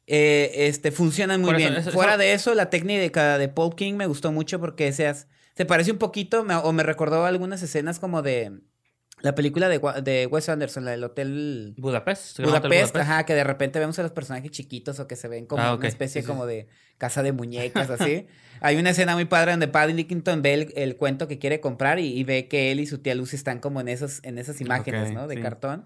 eh, 0.07 0.67
este, 0.67 0.91
funciona 0.91 1.37
muy 1.37 1.53
bien. 1.55 1.81
Fuera 1.91 2.17
de 2.17 2.33
eso, 2.33 2.53
la 2.53 2.69
técnica 2.69 3.37
de 3.37 3.47
Paul 3.47 3.75
King 3.75 3.93
me 3.93 4.07
gustó 4.07 4.31
mucho 4.31 4.59
porque 4.59 4.91
seas, 4.91 5.27
se 5.55 5.65
parece 5.65 5.91
un 5.91 5.97
poquito, 5.97 6.41
o 6.41 6.73
me 6.73 6.83
recordó 6.83 7.25
algunas 7.25 7.63
escenas 7.63 7.99
como 7.99 8.21
de 8.21 8.51
la 9.21 9.35
película 9.35 9.69
de, 9.69 9.79
de 10.03 10.25
Wes 10.27 10.49
Anderson, 10.49 10.85
la 10.85 10.91
del 10.91 11.03
Hotel 11.03 11.73
Budapest. 11.77 12.39
Budapest, 12.39 12.95
ajá, 12.95 13.25
que 13.25 13.33
de 13.33 13.43
repente 13.43 13.79
vemos 13.79 13.97
a 13.99 14.03
los 14.03 14.11
personajes 14.11 14.51
chiquitos 14.51 14.99
o 14.99 15.07
que 15.07 15.15
se 15.15 15.27
ven 15.27 15.45
como 15.45 15.61
ah, 15.61 15.75
una 15.75 15.87
especie 15.87 16.23
como 16.23 16.45
de 16.45 16.67
casa 16.97 17.23
de 17.23 17.31
muñecas, 17.31 17.89
así. 17.99 18.27
Hay 18.61 18.77
una 18.77 18.91
escena 18.91 19.15
muy 19.15 19.25
padre 19.25 19.51
donde 19.51 19.67
Paddington 19.67 20.41
ve 20.41 20.71
el, 20.75 20.95
cuento 20.97 21.27
que 21.27 21.39
quiere 21.39 21.59
comprar 21.59 21.99
y, 21.99 22.23
ve 22.23 22.47
que 22.47 22.71
él 22.71 22.79
y 22.79 22.85
su 22.85 22.99
tía 22.99 23.15
Lucy 23.15 23.35
están 23.35 23.59
como 23.59 23.81
en, 23.81 23.87
esos, 23.87 24.19
en 24.23 24.37
esas 24.37 24.61
imágenes, 24.61 25.11
¿no? 25.11 25.27
De 25.27 25.39
cartón. 25.41 25.85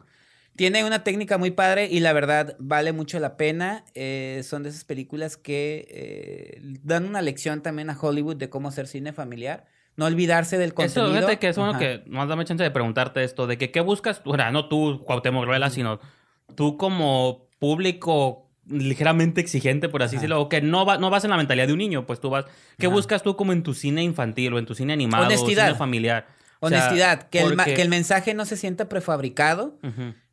Tiene 0.55 0.85
una 0.85 1.03
técnica 1.03 1.37
muy 1.37 1.51
padre 1.51 1.87
y 1.91 1.99
la 1.99 2.13
verdad 2.13 2.55
vale 2.59 2.93
mucho 2.93 3.19
la 3.19 3.35
pena. 3.35 3.83
Eh, 3.93 4.41
son 4.43 4.63
de 4.63 4.69
esas 4.69 4.85
películas 4.85 5.35
que 5.35 5.87
eh, 5.89 6.79
dan 6.83 7.05
una 7.05 7.21
lección 7.21 7.61
también 7.61 7.89
a 7.89 7.97
Hollywood 7.99 8.37
de 8.37 8.49
cómo 8.49 8.69
hacer 8.69 8.87
cine 8.87 9.11
familiar 9.11 9.65
no 9.97 10.05
olvidarse 10.05 10.57
del 10.57 10.73
contenido. 10.73 11.07
Eso, 11.07 11.15
fíjate 11.15 11.39
que 11.39 11.49
es 11.49 11.57
bueno 11.57 11.77
que 11.77 12.03
más 12.07 12.27
dame 12.27 12.45
chance 12.45 12.63
de 12.63 12.71
preguntarte 12.71 13.23
esto, 13.23 13.47
de 13.47 13.57
que 13.57 13.71
qué 13.71 13.81
buscas, 13.81 14.21
bueno, 14.23 14.51
no 14.51 14.67
tú, 14.67 15.01
Cuauhtémoc 15.05 15.45
Ruela, 15.45 15.69
sino 15.69 15.99
tú 16.55 16.77
como 16.77 17.47
público 17.59 18.45
ligeramente 18.67 19.41
exigente, 19.41 19.89
por 19.89 20.03
así 20.03 20.15
decirlo, 20.15 20.41
o 20.41 20.49
que 20.49 20.61
no, 20.61 20.85
va, 20.85 20.97
no 20.97 21.09
vas 21.09 21.23
en 21.23 21.29
la 21.29 21.37
mentalidad 21.37 21.67
de 21.67 21.73
un 21.73 21.79
niño, 21.79 22.05
pues 22.05 22.19
tú 22.19 22.29
vas, 22.29 22.45
¿qué 22.77 22.87
buscas 22.87 23.21
tú 23.21 23.35
como 23.35 23.53
en 23.53 23.63
tu 23.63 23.73
cine 23.73 24.03
infantil 24.03 24.53
o 24.53 24.59
en 24.59 24.65
tu 24.65 24.73
cine 24.73 24.93
animado 24.93 25.25
Honestidad. 25.25 25.65
o 25.65 25.67
cine 25.67 25.77
familiar? 25.77 26.27
Honestidad, 26.59 27.29
que, 27.29 27.41
el, 27.41 27.57
que 27.57 27.81
el 27.81 27.89
mensaje 27.89 28.33
no 28.33 28.45
se 28.45 28.57
sienta 28.57 28.89
prefabricado, 28.89 29.77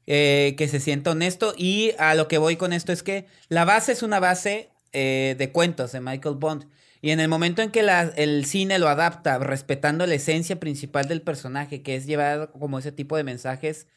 eh, 0.07 0.55
que 0.57 0.69
se 0.69 0.81
sienta 0.81 1.11
honesto 1.11 1.55
y 1.57 1.93
a 1.99 2.15
lo 2.15 2.27
que 2.27 2.39
voy 2.39 2.57
con 2.57 2.73
esto 2.73 2.93
es 2.93 3.03
que 3.03 3.27
la 3.49 3.65
base 3.65 3.93
es 3.93 4.03
una 4.03 4.19
base 4.19 4.71
eh, 4.93 5.37
de 5.39 5.53
cuentos 5.53 5.93
de 5.93 6.01
Michael 6.01 6.37
Bond. 6.37 6.67
Y 7.05 7.11
en 7.11 7.19
el 7.19 7.29
momento 7.29 7.63
en 7.63 7.73
que 7.73 7.81
el 8.17 8.45
cine 8.47 8.79
lo 8.79 8.89
adapta, 8.89 9.39
respetando 9.41 10.07
la 10.07 10.15
esencia 10.15 10.61
principal 10.61 11.09
del 11.09 11.21
personaje, 11.21 11.83
que 11.83 11.97
es 11.97 12.07
llevar 12.07 12.53
como 12.53 12.79
ese 12.79 12.93
tipo 12.93 13.17
de 13.17 13.25
mensajes 13.25 13.89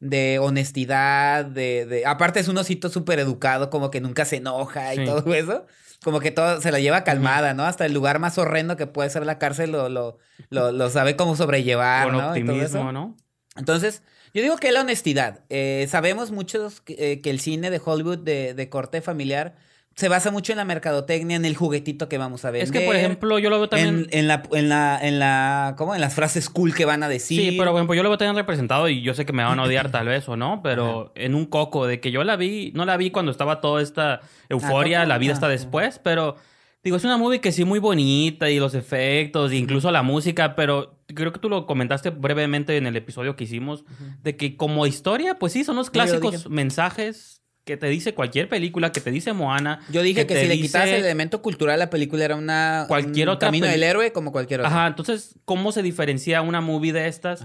de 0.00 0.40
honestidad, 0.40 1.44
de... 1.44 1.86
de... 1.86 2.04
Aparte 2.04 2.40
es 2.40 2.48
un 2.48 2.58
osito 2.58 2.88
súper 2.88 3.20
educado, 3.20 3.70
como 3.70 3.92
que 3.92 4.00
nunca 4.00 4.24
se 4.24 4.36
enoja 4.36 4.92
y 4.96 5.04
todo 5.04 5.32
eso. 5.34 5.66
Como 6.02 6.18
que 6.18 6.32
todo 6.32 6.60
se 6.60 6.72
la 6.72 6.80
lleva 6.80 7.04
calmada, 7.04 7.54
¿no? 7.54 7.64
Hasta 7.64 7.86
el 7.86 7.94
lugar 7.94 8.18
más 8.18 8.38
horrendo 8.38 8.76
que 8.76 8.88
puede 8.88 9.08
ser 9.08 9.24
la 9.24 9.38
cárcel 9.38 9.70
lo, 9.70 9.88
lo, 9.88 10.18
lo, 10.50 10.90
sabe 10.90 11.14
cómo 11.14 11.36
sobrellevar, 11.36 12.10
Con 12.10 12.16
optimismo, 12.16 12.90
¿no? 12.90 13.16
Entonces, 13.54 14.02
yo 14.34 14.42
digo 14.42 14.56
que 14.56 14.72
la 14.72 14.80
honestidad. 14.80 15.44
Eh, 15.48 15.86
sabemos 15.88 16.32
muchos 16.32 16.82
eh, 16.88 17.20
que, 17.20 17.30
el 17.30 17.38
cine 17.38 17.70
de 17.70 17.80
Hollywood 17.84 18.18
de, 18.18 18.54
de 18.54 18.68
corte 18.68 19.00
familiar 19.00 19.56
se 19.98 20.06
basa 20.06 20.30
mucho 20.30 20.52
en 20.52 20.58
la 20.58 20.64
mercadotecnia, 20.64 21.34
en 21.34 21.44
el 21.44 21.56
juguetito 21.56 22.08
que 22.08 22.18
vamos 22.18 22.44
a 22.44 22.52
ver. 22.52 22.62
Es 22.62 22.70
que, 22.70 22.82
por 22.82 22.94
ejemplo, 22.94 23.40
yo 23.40 23.50
lo 23.50 23.58
veo 23.58 23.68
también... 23.68 24.06
En, 24.12 24.28
la, 24.28 24.44
en 24.52 24.68
la, 24.68 24.96
en 25.02 25.18
la, 25.18 25.74
¿cómo? 25.76 25.92
En 25.92 26.00
las 26.00 26.14
frases 26.14 26.48
cool 26.48 26.72
que 26.72 26.84
van 26.84 27.02
a 27.02 27.08
decir. 27.08 27.40
Sí, 27.40 27.56
pero, 27.58 27.72
por 27.72 27.80
ejemplo, 27.80 27.96
yo 27.96 28.04
lo 28.04 28.08
veo 28.08 28.16
también 28.16 28.36
representado 28.36 28.88
y 28.88 29.02
yo 29.02 29.12
sé 29.14 29.26
que 29.26 29.32
me 29.32 29.42
van 29.42 29.58
a 29.58 29.64
odiar 29.64 29.90
tal 29.90 30.06
vez 30.06 30.28
o 30.28 30.36
no, 30.36 30.60
pero 30.62 31.10
en 31.16 31.34
un 31.34 31.46
coco, 31.46 31.88
de 31.88 31.98
que 31.98 32.12
yo 32.12 32.22
la 32.22 32.36
vi, 32.36 32.70
no 32.76 32.84
la 32.84 32.96
vi 32.96 33.10
cuando 33.10 33.32
estaba 33.32 33.60
toda 33.60 33.82
esta 33.82 34.20
euforia, 34.48 35.04
la 35.04 35.18
vida 35.18 35.32
está 35.32 35.48
después, 35.48 35.98
pero... 35.98 36.36
Digo, 36.84 36.96
es 36.96 37.02
una 37.02 37.16
movie 37.16 37.40
que 37.40 37.50
sí 37.50 37.64
muy 37.64 37.80
bonita 37.80 38.50
y 38.50 38.60
los 38.60 38.76
efectos, 38.76 39.50
e 39.50 39.56
incluso 39.56 39.90
la 39.90 40.04
música, 40.04 40.54
pero 40.54 41.00
creo 41.12 41.32
que 41.32 41.40
tú 41.40 41.48
lo 41.48 41.66
comentaste 41.66 42.10
brevemente 42.10 42.76
en 42.76 42.86
el 42.86 42.94
episodio 42.94 43.34
que 43.34 43.44
hicimos, 43.44 43.84
de 44.22 44.36
que 44.36 44.56
como 44.56 44.86
historia, 44.86 45.40
pues 45.40 45.54
sí, 45.54 45.64
son 45.64 45.74
los 45.74 45.90
clásicos 45.90 46.48
mensajes 46.48 47.42
que 47.68 47.76
te 47.76 47.86
dice 47.88 48.14
cualquier 48.14 48.48
película, 48.48 48.92
que 48.92 49.02
te 49.02 49.10
dice 49.10 49.34
Moana. 49.34 49.80
Yo 49.90 50.00
dije 50.00 50.26
que, 50.26 50.40
si 50.40 50.46
le 50.46 50.58
quitas 50.58 50.88
el 50.88 51.04
elemento 51.04 51.42
cultural, 51.42 51.78
la 51.78 51.90
película 51.90 52.24
era 52.24 52.34
una 52.34 52.86
cualquier 52.88 53.28
un 53.28 53.34
otra 53.34 53.48
camino 53.48 53.66
del 53.66 53.82
héroe 53.82 54.10
como 54.10 54.32
cualquier 54.32 54.60
otra. 54.60 54.70
Ajá, 54.70 54.86
entonces, 54.86 55.34
¿cómo 55.44 55.70
se 55.70 55.82
diferencia 55.82 56.40
una 56.40 56.62
movie 56.62 56.94
de 56.94 57.08
estas 57.08 57.44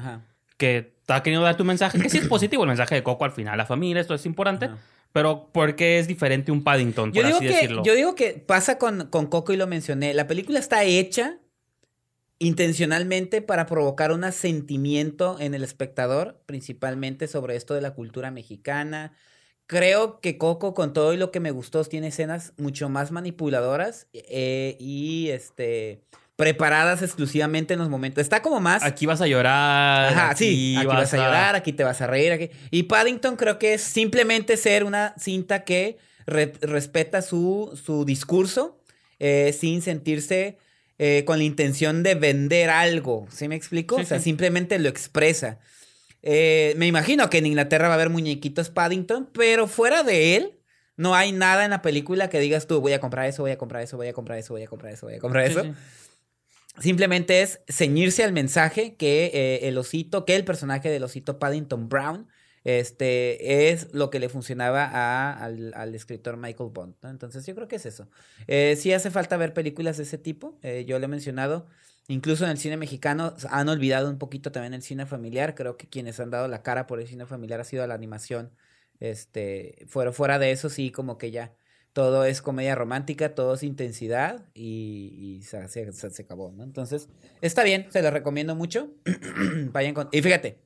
que 0.55 0.95
te 1.05 1.13
ha 1.13 1.21
querido 1.21 1.41
dar 1.41 1.57
tu 1.57 1.65
mensaje? 1.65 1.99
Que 1.99 2.09
sí 2.09 2.19
es 2.19 2.27
positivo 2.29 2.63
el 2.63 2.69
mensaje 2.69 2.95
de 2.95 3.03
Coco 3.03 3.25
al 3.25 3.33
final, 3.33 3.57
la 3.57 3.65
familia, 3.65 3.99
esto 3.99 4.13
es 4.13 4.25
importante. 4.25 4.69
Pero 5.11 5.49
¿por 5.51 5.75
qué 5.75 5.99
es 5.99 6.07
diferente 6.07 6.53
un 6.53 6.63
Paddington, 6.63 7.11
por 7.11 7.21
yo 7.21 7.27
digo 7.27 7.37
así 7.39 7.47
que, 7.47 7.53
decirlo? 7.53 7.83
Yo 7.83 7.93
digo 7.93 8.15
que 8.15 8.31
pasa 8.31 8.77
con, 8.77 9.07
con 9.07 9.27
Coco 9.27 9.51
y 9.51 9.57
lo 9.57 9.67
mencioné. 9.67 10.13
La 10.13 10.25
película 10.25 10.57
está 10.57 10.85
hecha 10.85 11.37
intencionalmente 12.39 13.41
para 13.41 13.65
provocar 13.65 14.13
un 14.13 14.31
sentimiento 14.31 15.37
en 15.41 15.53
el 15.53 15.63
espectador, 15.63 16.41
principalmente 16.45 17.27
sobre 17.27 17.57
esto 17.57 17.73
de 17.73 17.81
la 17.81 17.93
cultura 17.93 18.31
mexicana, 18.31 19.11
creo 19.67 20.19
que 20.19 20.37
Coco, 20.37 20.73
con 20.73 20.93
todo 20.93 21.13
y 21.13 21.17
lo 21.17 21.31
que 21.31 21.39
me 21.39 21.51
gustó, 21.51 21.83
tiene 21.83 22.07
escenas 22.07 22.53
mucho 22.57 22.89
más 22.89 23.11
manipuladoras 23.11 24.07
eh, 24.13 24.77
y 24.79 25.29
este 25.29 26.01
preparadas 26.35 27.01
exclusivamente 27.01 27.73
en 27.73 27.79
los 27.79 27.89
momentos. 27.89 28.21
Está 28.21 28.41
como 28.41 28.59
más. 28.59 28.83
Aquí 28.83 29.05
vas 29.05 29.21
a 29.21 29.27
llorar. 29.27 30.13
Ajá, 30.13 30.35
sí. 30.35 30.75
Aquí 30.77 30.87
vas, 30.87 31.13
a... 31.13 31.17
llorar, 31.17 31.55
aquí 31.55 31.73
te 31.73 31.83
vas 31.83 32.01
a 32.01 32.07
reír. 32.07 32.31
Aquí... 32.31 32.49
Y 32.71 32.83
Paddington 32.83 33.35
creo 33.35 33.59
que 33.59 33.75
es 33.75 33.81
simplemente 33.81 34.57
ser 34.57 34.83
una 34.83 35.13
cinta 35.17 35.63
que 35.63 35.97
respeta 36.25 37.21
su, 37.21 37.79
su 37.81 38.05
discurso 38.05 38.79
eh, 39.19 39.55
sin 39.57 39.81
sentirse 39.81 40.57
eh, 40.97 41.23
con 41.25 41.37
la 41.37 41.43
intención 41.43 42.03
de 42.03 42.15
vender 42.15 42.69
algo. 42.69 43.27
¿Sí 43.31 43.47
me 43.47 43.55
explico? 43.55 43.95
o 43.95 44.03
sea, 44.03 44.19
simplemente 44.19 44.79
lo 44.79 44.89
expresa. 44.89 45.59
Eh, 46.23 46.73
me 46.77 46.87
imagino 46.87 47.29
que 47.29 47.37
en 47.37 47.45
Inglaterra 47.45 47.89
va 47.89 47.93
a 47.93 47.95
haber 47.95 48.09
muñequitos 48.09 48.69
Paddington, 48.69 49.29
pero 49.33 49.67
fuera 49.67 50.03
de 50.03 50.37
él, 50.37 50.59
no 50.95 51.15
hay 51.15 51.33
nada 51.33 51.65
en 51.65 51.71
la 51.71 51.81
película 51.81 52.29
que 52.29 52.39
digas 52.39 52.65
tú, 52.65 52.79
voy 52.79 52.93
a 52.93 52.99
comprar 53.01 53.27
eso, 53.27 53.43
voy 53.43 53.51
a 53.51 53.57
comprar 53.57 53.83
eso, 53.83 53.97
voy 53.97 54.07
a 54.07 54.13
comprar 54.13 54.39
eso, 54.39 54.53
voy 54.53 54.63
a 54.63 54.67
comprar 54.67 54.93
eso, 54.93 55.05
voy 55.05 55.15
a 55.15 55.19
comprar 55.19 55.45
eso. 55.45 55.63
Simplemente 56.79 57.41
es 57.41 57.59
ceñirse 57.67 58.23
al 58.23 58.31
mensaje 58.31 58.95
que 58.95 59.31
eh, 59.33 59.67
el 59.67 59.77
osito, 59.77 60.25
que 60.25 60.35
el 60.35 60.45
personaje 60.45 60.89
del 60.89 61.03
osito 61.03 61.37
Paddington 61.37 61.89
Brown, 61.89 62.27
este, 62.63 63.71
es 63.71 63.93
lo 63.93 64.09
que 64.09 64.19
le 64.19 64.29
funcionaba 64.29 65.31
al, 65.31 65.95
escritor 65.95 66.37
Michael 66.37 66.69
Bond. 66.73 66.95
Entonces 67.03 67.45
yo 67.45 67.55
creo 67.55 67.67
que 67.67 67.75
es 67.75 67.85
eso. 67.85 68.07
Eh, 68.47 68.75
sí 68.77 68.93
hace 68.93 69.11
falta 69.11 69.37
ver 69.37 69.53
películas 69.53 69.97
de 69.97 70.03
ese 70.03 70.17
tipo. 70.17 70.59
yo 70.85 70.99
le 70.99 71.05
he 71.05 71.09
mencionado. 71.09 71.67
Incluso 72.07 72.43
en 72.43 72.51
el 72.51 72.57
cine 72.57 72.75
mexicano 72.75 73.33
han 73.49 73.69
olvidado 73.69 74.09
un 74.09 74.17
poquito 74.17 74.51
también 74.51 74.73
el 74.73 74.81
cine 74.81 75.05
familiar. 75.05 75.55
Creo 75.55 75.77
que 75.77 75.87
quienes 75.87 76.19
han 76.19 76.31
dado 76.31 76.47
la 76.47 76.61
cara 76.61 76.85
por 76.85 76.99
el 76.99 77.07
cine 77.07 77.25
familiar 77.25 77.61
ha 77.61 77.63
sido 77.63 77.85
la 77.87 77.93
animación. 77.93 78.51
Este, 78.99 79.85
fuera, 79.87 80.11
fuera 80.11 80.39
de 80.39 80.51
eso, 80.51 80.69
sí, 80.69 80.91
como 80.91 81.17
que 81.17 81.31
ya. 81.31 81.53
todo 81.93 82.25
es 82.25 82.41
comedia 82.41 82.75
romántica, 82.75 83.35
todo 83.35 83.53
es 83.55 83.63
intensidad 83.63 84.45
y, 84.53 85.41
se, 85.43 85.67
se, 85.69 86.21
acabó, 86.23 86.51
¿no? 86.51 86.63
Entonces, 86.63 87.09
está 87.41 87.63
bien, 87.63 87.87
se 87.91 88.01
lo 88.01 88.11
recomiendo 88.11 88.55
mucho. 88.55 88.89
vayan 89.71 89.93
con... 89.93 90.09
Y 90.11 90.21
fíjate, 90.21 90.57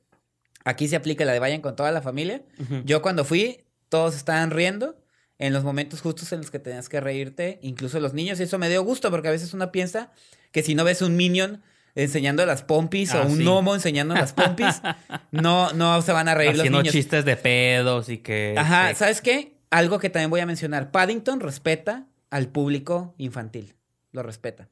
aquí 0.64 0.88
se 0.88 0.96
aplica 0.96 1.24
la 1.24 1.32
de 1.32 1.38
vayan 1.38 1.60
con 1.60 1.76
toda 1.76 1.92
la 1.92 2.02
familia. 2.02 2.42
Yo 2.84 3.02
cuando 3.02 3.24
fui, 3.24 3.64
todos 3.88 4.16
estaban 4.16 4.50
riendo 4.50 4.96
en 5.38 5.52
los 5.52 5.64
momentos 5.64 6.00
justos 6.00 6.32
en 6.32 6.40
los 6.40 6.50
que 6.50 6.58
tenías 6.58 6.88
que 6.88 7.00
reírte, 7.00 7.58
incluso 7.62 8.00
los 8.00 8.12
niños, 8.12 8.40
y 8.40 8.42
eso 8.42 8.58
me 8.58 8.68
dio 8.68 8.82
gusto 8.82 9.10
porque 9.10 9.28
a 9.28 9.30
veces 9.30 9.54
uno 9.54 9.70
piensa 9.70 10.10
que 10.50 10.62
si 10.62 10.74
no 10.74 10.84
ves 10.84 11.00
un 11.00 11.16
minion 11.16 11.62
enseñando 11.94 12.44
las 12.46 12.62
pompis 12.62 13.14
o 13.14 13.22
ah, 13.22 13.26
un 13.26 13.38
gnomo 13.38 13.74
enseñando 13.74 14.14
las 14.14 14.32
pompis, 14.32 14.82
no, 15.30 15.72
no 15.72 16.02
se 16.02 16.12
van 16.12 16.28
a 16.28 16.34
reír 16.34 16.56
los 16.56 16.68
niños. 16.70 16.92
chistes 16.92 17.24
de 17.24 17.36
pedos 17.36 18.08
y 18.08 18.18
que... 18.18 18.54
Ajá, 18.56 18.94
¿sabes 18.94 19.20
qué? 19.20 19.56
Algo 19.70 19.98
que 19.98 20.10
también 20.10 20.30
voy 20.30 20.40
a 20.40 20.46
mencionar. 20.46 20.90
Paddington 20.90 21.40
respeta 21.40 22.06
al 22.30 22.48
público 22.48 23.14
infantil. 23.18 23.74
Lo 24.12 24.22
respeta. 24.22 24.68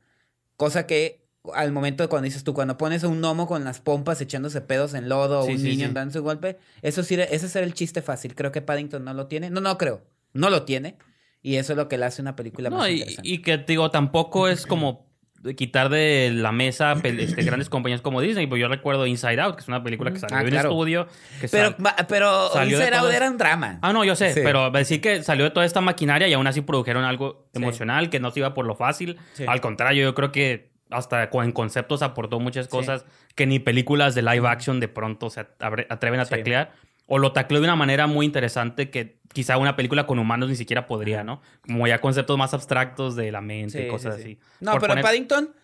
Cosa 0.57 0.87
que 0.87 1.26
al 1.55 1.73
momento 1.73 2.03
de 2.03 2.09
cuando 2.09 2.25
dices 2.25 2.45
tú, 2.45 2.55
cuando 2.55 2.77
pones 2.77 3.05
un 3.05 3.21
gnomo 3.21 3.47
con 3.47 3.65
las 3.65 3.81
pompas 3.81 4.21
echándose 4.21 4.61
pedos 4.61 4.95
en 4.95 5.09
lodo 5.09 5.41
o 5.41 5.45
un 5.47 5.63
niño 5.63 5.91
dando 5.93 6.13
su 6.13 6.23
golpe, 6.23 6.59
eso 6.83 7.03
sí, 7.03 7.15
ese 7.15 7.47
es 7.47 7.57
el 7.57 7.75
chiste 7.75 8.03
fácil. 8.03 8.35
Creo 8.35 8.53
que 8.53 8.63
Paddington 8.63 9.05
no 9.05 9.15
lo 9.15 9.27
tiene. 9.27 9.51
No, 9.51 9.61
no 9.61 9.79
creo. 9.79 10.03
No 10.33 10.51
lo 10.51 10.65
tiene. 10.65 10.97
Y 11.43 11.57
eso 11.57 11.75
es 11.75 11.77
lo 11.77 11.89
que 11.89 11.99
le 11.99 12.07
hace 12.07 12.23
una 12.23 12.35
película 12.35 12.71
más 12.71 12.89
y, 12.89 12.95
interesante. 12.95 13.29
Y 13.29 13.39
que, 13.39 13.59
digo, 13.59 13.91
tampoco 13.91 14.49
es 14.49 14.67
como 14.67 15.07
quitar 15.55 15.89
de 15.91 16.33
la 16.35 16.51
mesa 16.51 16.95
este, 17.03 17.43
grandes 17.45 17.69
compañías 17.69 18.01
como 18.01 18.21
Disney. 18.21 18.47
Pues 18.47 18.61
yo 18.61 18.69
recuerdo 18.69 19.07
Inside 19.07 19.41
Out, 19.41 19.57
que 19.57 19.63
es 19.63 19.69
una 19.69 19.83
película 19.83 20.13
que 20.13 20.19
salió 20.19 20.37
ah, 20.37 20.41
en 20.41 20.49
un 20.49 20.55
estudio. 20.55 21.09
pero 21.51 21.77
pero 22.09 22.51
Inside 22.65 22.97
Out 22.97 23.13
era 23.13 23.31
un 23.31 23.39
drama. 23.39 23.79
Ah, 23.83 23.93
no, 23.93 24.05
yo 24.05 24.17
sé. 24.17 24.33
Pero 24.35 24.71
decir 24.71 25.01
que 25.01 25.23
salió 25.23 25.45
de 25.45 25.51
toda 25.51 25.67
esta 25.67 25.81
maquinaria 25.81 26.27
y 26.29 26.33
aún 26.33 26.47
así 26.47 26.63
produjeron 26.63 27.05
algo 27.05 27.49
emocional 27.53 28.11
que 28.11 28.21
no 28.21 28.31
se 28.31 28.41
iba 28.41 28.55
por 28.55 28.67
lo 28.67 28.75
fácil. 28.75 29.19
Al 29.47 29.61
contrario, 29.61 30.03
yo 30.03 30.15
creo 30.15 30.33
que 30.33 30.76
hasta 30.91 31.29
en 31.33 31.53
conceptos 31.53 32.03
aportó 32.03 32.41
muchas 32.41 32.69
cosas 32.69 33.05
que 33.35 33.47
ni 33.47 33.59
películas 33.59 34.15
de 34.15 34.23
live 34.23 34.47
action 34.49 34.81
de 34.81 34.89
pronto 34.89 35.31
se 35.31 35.41
atreven 35.41 36.21
a 36.21 36.27
taclear 36.27 36.73
o 37.07 37.19
lo 37.19 37.33
tacleó 37.33 37.61
de 37.61 37.67
una 37.67 37.77
manera 37.77 38.07
muy 38.07 38.27
interesante 38.27 38.91
que 38.91 39.21
quizá 39.33 39.59
una 39.59 39.77
película 39.77 40.07
con 40.07 40.19
humanos 40.19 40.49
ni 40.49 40.57
siquiera 40.57 40.87
podría, 40.87 41.23
¿no? 41.23 41.41
Como 41.67 41.87
ya 41.87 42.01
conceptos 42.01 42.37
más 42.37 42.53
abstractos 42.53 43.15
de 43.17 43.31
la 43.31 43.41
mente, 43.41 43.87
y 43.87 43.89
cosas 43.89 44.17
así. 44.17 44.39
No, 44.61 44.79
pero 44.81 45.01
Paddington 45.01 45.55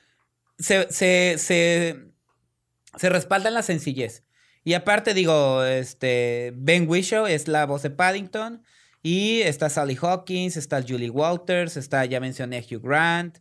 se, 0.58 0.90
se, 0.92 1.38
se, 1.38 3.08
respalda 3.08 3.48
en 3.48 3.54
la 3.54 3.62
sencillez. 3.62 4.24
Y 4.64 4.74
aparte, 4.74 5.14
digo, 5.14 5.64
este 5.64 6.52
Ben 6.54 6.88
Whishaw 6.88 7.26
es 7.26 7.48
la 7.48 7.66
voz 7.66 7.82
de 7.82 7.90
Paddington. 7.90 8.62
Y 9.02 9.40
está 9.40 9.68
Sally 9.68 9.98
Hawkins, 10.00 10.56
está 10.56 10.80
Julie 10.80 11.10
Walters, 11.10 11.76
está, 11.76 12.04
ya 12.04 12.20
mencioné, 12.20 12.60
Hugh 12.60 12.80
Grant. 12.80 13.38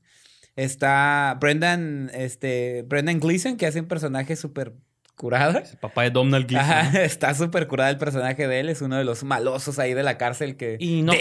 Está 0.56 1.38
Brendan, 1.40 2.12
este, 2.14 2.84
Brendan 2.88 3.20
Gleeson, 3.20 3.58
que 3.58 3.66
hace 3.66 3.80
un 3.80 3.88
personaje 3.88 4.36
súper 4.36 4.74
curada. 5.16 5.60
El 5.60 5.78
papá 5.78 6.04
de 6.04 6.10
Donald 6.10 6.48
Gleason. 6.48 6.96
está 7.02 7.34
súper 7.36 7.68
curada 7.68 7.90
el 7.90 7.98
personaje 7.98 8.48
de 8.48 8.60
él. 8.60 8.70
Es 8.70 8.82
uno 8.82 8.98
de 8.98 9.04
los 9.04 9.24
malosos 9.24 9.80
ahí 9.80 9.94
de 9.94 10.04
la 10.04 10.18
cárcel 10.18 10.58
que... 10.58 10.78
Y 10.80 11.04
no, 11.04 11.14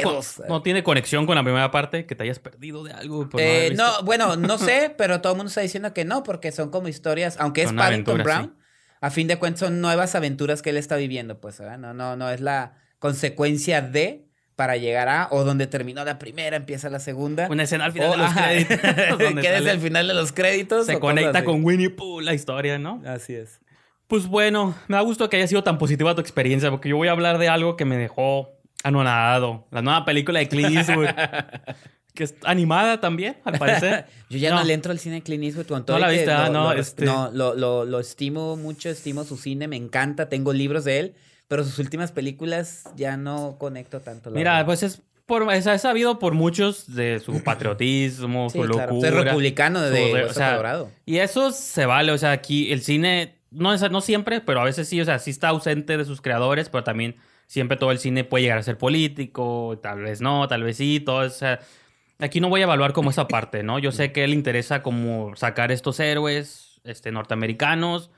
no 0.48 0.62
tiene 0.62 0.82
conexión 0.82 1.26
con 1.26 1.36
la 1.36 1.42
primera 1.42 1.70
parte, 1.70 2.06
que 2.06 2.14
te 2.14 2.24
hayas 2.24 2.38
perdido 2.38 2.82
de 2.82 2.92
algo. 2.92 3.28
Eh, 3.36 3.72
no, 3.76 4.02
bueno, 4.02 4.36
no 4.36 4.58
sé, 4.58 4.94
pero 4.98 5.20
todo 5.20 5.34
el 5.34 5.36
mundo 5.36 5.48
está 5.48 5.60
diciendo 5.60 5.92
que 5.92 6.04
no, 6.04 6.22
porque 6.22 6.50
son 6.50 6.70
como 6.70 6.88
historias, 6.88 7.36
aunque 7.38 7.62
es 7.62 7.72
Paddington 7.72 8.22
Brown, 8.22 8.56
a 9.02 9.10
fin 9.10 9.28
de 9.28 9.38
cuentas 9.38 9.60
son 9.60 9.80
nuevas 9.80 10.14
aventuras 10.14 10.62
que 10.62 10.70
él 10.70 10.76
está 10.76 10.96
viviendo, 10.96 11.40
pues, 11.40 11.60
No, 11.60 11.94
no, 11.94 12.16
no 12.16 12.30
es 12.30 12.40
la 12.40 12.74
consecuencia 12.98 13.82
de 13.82 14.29
para 14.60 14.76
llegar 14.76 15.08
a, 15.08 15.28
o 15.30 15.42
donde 15.42 15.66
terminó 15.66 16.04
la 16.04 16.18
primera, 16.18 16.54
empieza 16.54 16.90
la 16.90 17.00
segunda. 17.00 17.48
Una 17.48 17.62
escena 17.62 17.86
al 17.86 17.92
final 17.92 18.10
de 18.10 18.16
los 18.18 18.34
créditos. 18.34 18.78
que 19.40 19.50
desde 19.50 19.70
el 19.70 19.80
final 19.80 20.06
de 20.06 20.12
los 20.12 20.32
créditos. 20.32 20.84
Se 20.84 21.00
conecta 21.00 21.46
con 21.46 21.64
Winnie 21.64 21.88
Pooh 21.88 22.20
la 22.20 22.34
historia, 22.34 22.78
¿no? 22.78 23.02
Así 23.06 23.34
es. 23.34 23.58
Pues 24.06 24.26
bueno, 24.26 24.74
me 24.86 24.96
da 24.96 25.00
gusto 25.00 25.30
que 25.30 25.38
haya 25.38 25.46
sido 25.46 25.64
tan 25.64 25.78
positiva 25.78 26.14
tu 26.14 26.20
experiencia, 26.20 26.70
porque 26.70 26.90
yo 26.90 26.98
voy 26.98 27.08
a 27.08 27.12
hablar 27.12 27.38
de 27.38 27.48
algo 27.48 27.78
que 27.78 27.86
me 27.86 27.96
dejó 27.96 28.50
anonadado. 28.84 29.66
La 29.70 29.80
nueva 29.80 30.04
película 30.04 30.40
de 30.40 30.48
Clint 30.48 30.76
Eastwood. 30.76 31.08
que 32.14 32.24
es 32.24 32.34
animada 32.44 33.00
también, 33.00 33.38
al 33.44 33.58
parecer. 33.58 34.08
yo 34.28 34.36
ya 34.36 34.50
no. 34.50 34.62
le 34.62 34.74
entro 34.74 34.92
al 34.92 34.98
cine 34.98 35.14
de 35.14 35.22
Clint 35.22 35.44
Eastwood 35.44 35.68
con 35.68 35.86
todo. 35.86 35.96
No 35.96 36.04
la 36.04 36.12
viste, 36.12 36.30
ah, 36.30 36.50
no, 36.50 36.70
este... 36.74 37.06
no 37.06 37.30
lo, 37.32 37.54
lo, 37.54 37.86
lo, 37.86 37.98
estimo 37.98 38.58
mucho, 38.58 38.90
estimo 38.90 39.24
su 39.24 39.38
cine, 39.38 39.68
me 39.68 39.76
encanta, 39.76 40.28
tengo 40.28 40.52
libros 40.52 40.84
de 40.84 40.98
él, 40.98 41.14
pero 41.50 41.64
sus 41.64 41.80
últimas 41.80 42.12
películas 42.12 42.84
ya 42.94 43.16
no 43.16 43.56
conecto 43.58 43.98
tanto. 43.98 44.30
Mira, 44.30 44.64
pues 44.64 44.84
es 44.84 45.02
por, 45.26 45.52
es, 45.52 45.64
sabido 45.82 46.20
por 46.20 46.32
muchos 46.32 46.94
de 46.94 47.18
su 47.18 47.42
patriotismo, 47.44 48.48
su 48.50 48.62
locura. 48.62 49.10
Claro. 49.10 49.24
republicano 49.24 49.80
de, 49.80 50.26
o 50.26 50.32
sea, 50.32 50.86
Y 51.06 51.16
eso 51.16 51.50
se 51.50 51.86
vale, 51.86 52.12
o 52.12 52.18
sea, 52.18 52.30
aquí 52.30 52.70
el 52.70 52.82
cine 52.82 53.40
no, 53.50 53.76
no 53.76 54.00
siempre, 54.00 54.40
pero 54.40 54.60
a 54.60 54.64
veces 54.64 54.86
sí, 54.86 55.00
o 55.00 55.04
sea, 55.04 55.18
sí 55.18 55.30
está 55.30 55.48
ausente 55.48 55.96
de 55.96 56.04
sus 56.04 56.20
creadores, 56.20 56.68
pero 56.68 56.84
también 56.84 57.16
siempre 57.48 57.76
todo 57.76 57.90
el 57.90 57.98
cine 57.98 58.22
puede 58.22 58.42
llegar 58.42 58.58
a 58.58 58.62
ser 58.62 58.78
político, 58.78 59.76
tal 59.82 60.02
vez 60.02 60.20
no, 60.20 60.46
tal 60.46 60.62
vez 60.62 60.76
sí, 60.76 61.00
todo, 61.00 61.26
o 61.26 61.30
sea, 61.30 61.58
aquí 62.20 62.40
no 62.40 62.48
voy 62.48 62.60
a 62.60 62.64
evaluar 62.64 62.92
como 62.92 63.10
esa 63.10 63.26
parte, 63.28 63.64
¿no? 63.64 63.80
Yo 63.80 63.90
sé 63.90 64.12
que 64.12 64.22
él 64.22 64.34
interesa 64.34 64.84
como 64.84 65.34
sacar 65.34 65.72
estos 65.72 65.98
héroes 65.98 66.80
este, 66.84 67.10
norteamericanos 67.10 68.12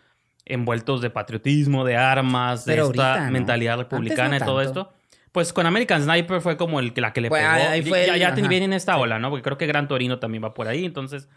envueltos 0.52 1.00
de 1.00 1.10
patriotismo, 1.10 1.84
de 1.84 1.96
armas, 1.96 2.64
de 2.64 2.78
esta 2.78 3.30
mentalidad 3.30 3.78
republicana 3.78 4.36
y 4.36 4.40
todo 4.40 4.60
esto. 4.60 4.92
Pues 5.32 5.52
con 5.52 5.64
American 5.64 6.02
Sniper 6.02 6.42
fue 6.42 6.58
como 6.58 6.78
el, 6.78 6.92
la 6.96 7.14
que 7.14 7.22
le 7.22 7.28
pues, 7.30 7.42
pegó. 7.42 7.94
ya, 7.94 8.16
ya 8.16 8.30
viene 8.32 8.66
en 8.66 8.74
esta 8.74 8.98
ola, 8.98 9.18
¿no? 9.18 9.30
Porque 9.30 9.42
creo 9.42 9.56
que 9.56 9.66
Gran 9.66 9.88
Torino 9.88 10.18
también 10.18 10.44
va 10.44 10.52
por 10.52 10.68
ahí. 10.68 10.84
Entonces, 10.84 11.28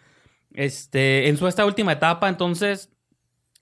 este, 0.54 1.30
en 1.30 1.38
su 1.38 1.48
esta 1.48 1.66
última 1.66 1.94
etapa, 1.94 2.28
entonces, 2.28 2.92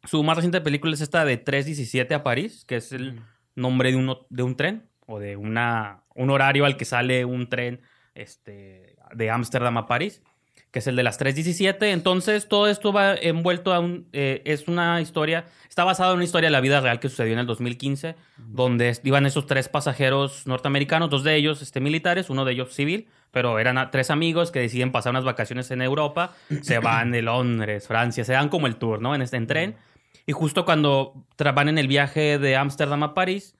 su 0.03 0.23
más 0.23 0.35
reciente 0.35 0.59
película 0.61 0.93
es 0.93 1.01
esta 1.01 1.23
de 1.23 1.37
317 1.37 2.15
a 2.15 2.23
París, 2.23 2.65
que 2.65 2.77
es 2.77 2.91
el 2.91 3.21
nombre 3.55 3.91
de, 3.91 3.97
uno, 3.97 4.25
de 4.29 4.41
un 4.41 4.55
tren 4.55 4.89
o 5.05 5.19
de 5.19 5.35
una, 5.35 6.03
un 6.15 6.31
horario 6.31 6.65
al 6.65 6.77
que 6.77 6.85
sale 6.85 7.25
un 7.25 7.47
tren 7.47 7.81
este, 8.15 8.95
de 9.13 9.29
Ámsterdam 9.29 9.77
a 9.77 9.85
París, 9.85 10.23
que 10.73 10.79
es 10.79 10.87
el 10.87 10.95
de 10.95 11.03
las 11.03 11.19
317. 11.19 11.91
Entonces, 11.91 12.49
todo 12.49 12.67
esto 12.67 12.91
va 12.91 13.13
envuelto 13.13 13.73
a 13.73 13.79
un. 13.79 14.07
Eh, 14.11 14.41
es 14.43 14.67
una 14.67 14.99
historia. 15.01 15.45
Está 15.69 15.83
basado 15.83 16.11
en 16.11 16.15
una 16.15 16.25
historia 16.25 16.47
de 16.47 16.51
la 16.51 16.61
vida 16.61 16.81
real 16.81 16.99
que 16.99 17.09
sucedió 17.09 17.33
en 17.33 17.39
el 17.39 17.45
2015, 17.45 18.15
donde 18.37 18.99
iban 19.03 19.27
esos 19.27 19.45
tres 19.45 19.69
pasajeros 19.69 20.47
norteamericanos, 20.47 21.11
dos 21.11 21.23
de 21.23 21.35
ellos 21.35 21.61
este, 21.61 21.79
militares, 21.79 22.31
uno 22.31 22.43
de 22.43 22.53
ellos 22.53 22.73
civil, 22.73 23.07
pero 23.29 23.59
eran 23.59 23.91
tres 23.91 24.09
amigos 24.09 24.49
que 24.49 24.59
deciden 24.59 24.91
pasar 24.91 25.11
unas 25.11 25.23
vacaciones 25.23 25.69
en 25.69 25.83
Europa, 25.83 26.33
se 26.61 26.79
van 26.79 27.11
de 27.11 27.21
Londres, 27.21 27.87
Francia, 27.87 28.25
se 28.25 28.33
dan 28.33 28.49
como 28.49 28.65
el 28.65 28.77
tour, 28.77 28.99
¿no? 28.99 29.13
En 29.13 29.21
este 29.21 29.37
en 29.37 29.45
tren. 29.45 29.75
Y 30.25 30.31
justo 30.31 30.65
cuando 30.65 31.23
van 31.37 31.69
en 31.69 31.77
el 31.77 31.87
viaje 31.87 32.39
de 32.39 32.55
Ámsterdam 32.55 33.03
a 33.03 33.13
París, 33.13 33.55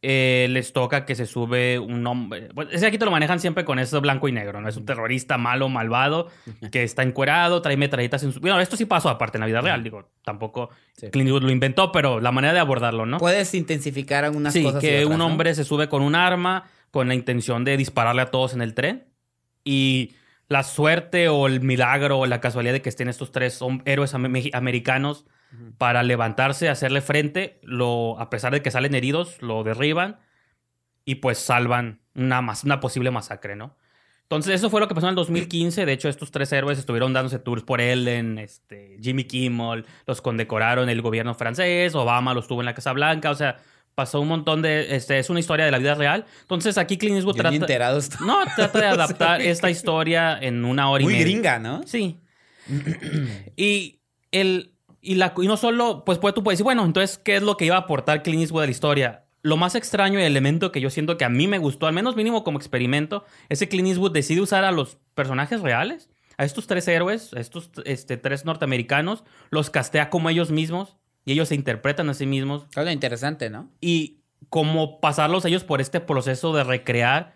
eh, 0.00 0.46
les 0.50 0.72
toca 0.72 1.04
que 1.04 1.16
se 1.16 1.26
sube 1.26 1.78
un 1.78 2.06
hombre. 2.06 2.50
ese 2.70 2.86
aquí 2.86 2.98
te 2.98 3.04
lo 3.04 3.10
manejan 3.10 3.40
siempre 3.40 3.64
con 3.64 3.80
eso 3.80 4.00
blanco 4.00 4.28
y 4.28 4.32
negro, 4.32 4.60
¿no? 4.60 4.68
Es 4.68 4.76
un 4.76 4.86
terrorista 4.86 5.38
malo, 5.38 5.68
malvado, 5.68 6.28
que 6.70 6.84
está 6.84 7.02
encuerado, 7.02 7.62
trae 7.62 7.76
metralletas 7.76 8.22
en 8.22 8.32
su. 8.32 8.40
Bueno, 8.40 8.60
esto 8.60 8.76
sí 8.76 8.84
pasó 8.84 9.08
aparte 9.08 9.38
en 9.38 9.40
la 9.40 9.46
vida 9.46 9.60
real, 9.60 9.82
digo, 9.82 10.10
tampoco 10.24 10.70
Clint 11.10 11.28
Eastwood 11.28 11.42
lo 11.42 11.50
inventó, 11.50 11.90
pero 11.90 12.20
la 12.20 12.30
manera 12.30 12.52
de 12.52 12.60
abordarlo, 12.60 13.06
¿no? 13.06 13.18
Puedes 13.18 13.54
intensificar 13.54 14.24
algunas 14.24 14.52
sí, 14.52 14.62
cosas. 14.62 14.80
que 14.80 15.04
un 15.04 15.20
hombre 15.20 15.54
se 15.54 15.64
sube 15.64 15.88
con 15.88 16.02
un 16.02 16.14
arma 16.14 16.70
con 16.90 17.08
la 17.08 17.14
intención 17.14 17.64
de 17.64 17.76
dispararle 17.76 18.22
a 18.22 18.30
todos 18.30 18.54
en 18.54 18.62
el 18.62 18.74
tren 18.74 19.08
y 19.64 20.12
la 20.48 20.62
suerte 20.62 21.28
o 21.28 21.46
el 21.46 21.60
milagro 21.60 22.20
o 22.20 22.26
la 22.26 22.40
casualidad 22.40 22.72
de 22.72 22.82
que 22.82 22.88
estén 22.88 23.08
estos 23.08 23.32
tres 23.32 23.60
héroes 23.84 24.14
americanos 24.14 25.26
para 25.78 26.02
levantarse, 26.02 26.68
hacerle 26.68 27.00
frente, 27.00 27.58
lo, 27.62 28.18
a 28.20 28.30
pesar 28.30 28.52
de 28.52 28.62
que 28.62 28.70
salen 28.70 28.94
heridos, 28.94 29.40
lo 29.40 29.64
derriban 29.64 30.18
y 31.04 31.16
pues 31.16 31.38
salvan 31.38 32.00
una, 32.14 32.44
una 32.64 32.80
posible 32.80 33.10
masacre, 33.10 33.56
¿no? 33.56 33.76
Entonces, 34.28 34.56
eso 34.56 34.68
fue 34.68 34.80
lo 34.80 34.88
que 34.88 34.94
pasó 34.94 35.06
en 35.06 35.12
el 35.12 35.16
2015. 35.16 35.86
De 35.86 35.92
hecho, 35.94 36.10
estos 36.10 36.30
tres 36.30 36.52
héroes 36.52 36.78
estuvieron 36.78 37.14
dándose 37.14 37.38
tours 37.38 37.62
por 37.62 37.80
Ellen, 37.80 38.38
este, 38.38 38.98
Jimmy 39.00 39.24
Kimmel, 39.24 39.86
los 40.06 40.20
condecoraron 40.20 40.90
el 40.90 41.00
gobierno 41.00 41.34
francés, 41.34 41.94
Obama 41.94 42.34
los 42.34 42.46
tuvo 42.46 42.60
en 42.60 42.66
la 42.66 42.74
Casa 42.74 42.92
Blanca, 42.92 43.30
o 43.30 43.34
sea, 43.34 43.56
pasó 43.94 44.20
un 44.20 44.28
montón 44.28 44.60
de... 44.60 44.94
Este, 44.94 45.18
es 45.18 45.30
una 45.30 45.40
historia 45.40 45.64
de 45.64 45.70
la 45.70 45.78
vida 45.78 45.94
real. 45.94 46.26
Entonces, 46.42 46.76
aquí 46.76 46.98
Clint 46.98 47.16
Eastwood 47.16 47.36
trata... 47.36 47.56
No, 48.20 48.44
trata 48.54 48.78
de 48.78 48.86
adaptar 48.88 49.40
esta 49.40 49.70
historia 49.70 50.38
en 50.38 50.66
una 50.66 50.90
hora 50.90 51.02
y 51.02 51.06
media. 51.06 51.20
Muy 51.20 51.24
gringa, 51.24 51.58
¿no? 51.58 51.82
Sí. 51.86 52.18
y 53.56 54.00
el 54.30 54.74
y, 55.00 55.14
la, 55.14 55.34
y 55.36 55.46
no 55.46 55.56
solo, 55.56 56.04
pues, 56.04 56.18
pues 56.18 56.34
tú 56.34 56.42
puedes 56.42 56.58
decir, 56.58 56.64
bueno, 56.64 56.84
entonces, 56.84 57.18
¿qué 57.18 57.36
es 57.36 57.42
lo 57.42 57.56
que 57.56 57.66
iba 57.66 57.76
a 57.76 57.80
aportar 57.80 58.22
Clint 58.22 58.42
Eastwood 58.42 58.62
a 58.62 58.66
la 58.66 58.70
historia? 58.70 59.24
Lo 59.42 59.56
más 59.56 59.74
extraño 59.74 60.18
y 60.18 60.24
elemento 60.24 60.72
que 60.72 60.80
yo 60.80 60.90
siento 60.90 61.16
que 61.16 61.24
a 61.24 61.28
mí 61.28 61.46
me 61.46 61.58
gustó, 61.58 61.86
al 61.86 61.92
menos 61.92 62.16
mínimo 62.16 62.44
como 62.44 62.58
experimento, 62.58 63.24
es 63.48 63.60
que 63.60 63.68
Clint 63.68 63.88
Eastwood 63.88 64.12
decide 64.12 64.40
usar 64.40 64.64
a 64.64 64.72
los 64.72 64.98
personajes 65.14 65.60
reales, 65.60 66.10
a 66.36 66.44
estos 66.44 66.66
tres 66.66 66.86
héroes, 66.88 67.32
a 67.34 67.40
estos 67.40 67.70
este, 67.84 68.16
tres 68.16 68.44
norteamericanos, 68.44 69.24
los 69.50 69.70
castea 69.70 70.10
como 70.10 70.30
ellos 70.30 70.50
mismos 70.50 70.96
y 71.24 71.32
ellos 71.32 71.48
se 71.48 71.54
interpretan 71.54 72.08
a 72.08 72.14
sí 72.14 72.26
mismos. 72.26 72.66
Es 72.76 72.84
lo 72.84 72.90
interesante, 72.90 73.50
¿no? 73.50 73.70
Y 73.80 74.18
como 74.48 75.00
pasarlos 75.00 75.44
ellos 75.44 75.64
por 75.64 75.80
este 75.80 76.00
proceso 76.00 76.54
de 76.54 76.64
recrear 76.64 77.34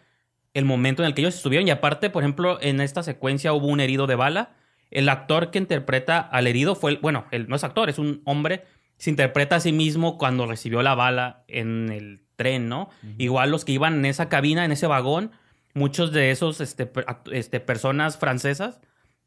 el 0.55 0.65
momento 0.65 1.03
en 1.03 1.09
el 1.09 1.15
que 1.15 1.23
ellos 1.23 1.35
estuvieron. 1.35 1.67
Y 1.67 1.71
aparte, 1.71 2.11
por 2.11 2.23
ejemplo, 2.23 2.59
en 2.61 2.81
esta 2.81 3.03
secuencia 3.03 3.53
hubo 3.53 3.67
un 3.67 3.81
herido 3.81 4.07
de 4.07 4.15
bala. 4.15 4.55
El 4.93 5.09
actor 5.09 5.51
que 5.51 5.59
interpreta 5.59 6.21
al 6.21 6.47
herido 6.47 6.75
fue, 6.75 6.93
el, 6.93 6.99
bueno, 6.99 7.27
él 7.31 7.47
no 7.49 7.57
es 7.57 7.65
actor, 7.65 7.89
es 7.89 7.99
un 7.99 8.23
hombre, 8.25 8.65
se 8.99 9.11
interpreta 9.11 9.57
a 9.57 9.61
sí 9.61 9.73
mismo 9.73 10.19
cuando 10.19 10.47
recibió 10.47 10.83
la 10.83 10.95
bala 10.95 11.45
en 11.49 11.91
el 11.91 12.23
tren, 12.37 12.69
¿no? 12.69 12.89
Igual 13.19 13.51
los 13.51 13.65
que 13.65 13.73
iban 13.73 13.95
en 13.95 14.05
esa 14.05 14.29
cabina, 14.29 14.65
en 14.65 14.73
ese 14.73 14.87
vagón, 14.87 15.33
muchos 15.75 16.13
de 16.13 16.31
esos 16.31 16.61
este, 16.61 16.91
este, 17.33 17.61
personas 17.61 18.17
francesas 18.17 18.81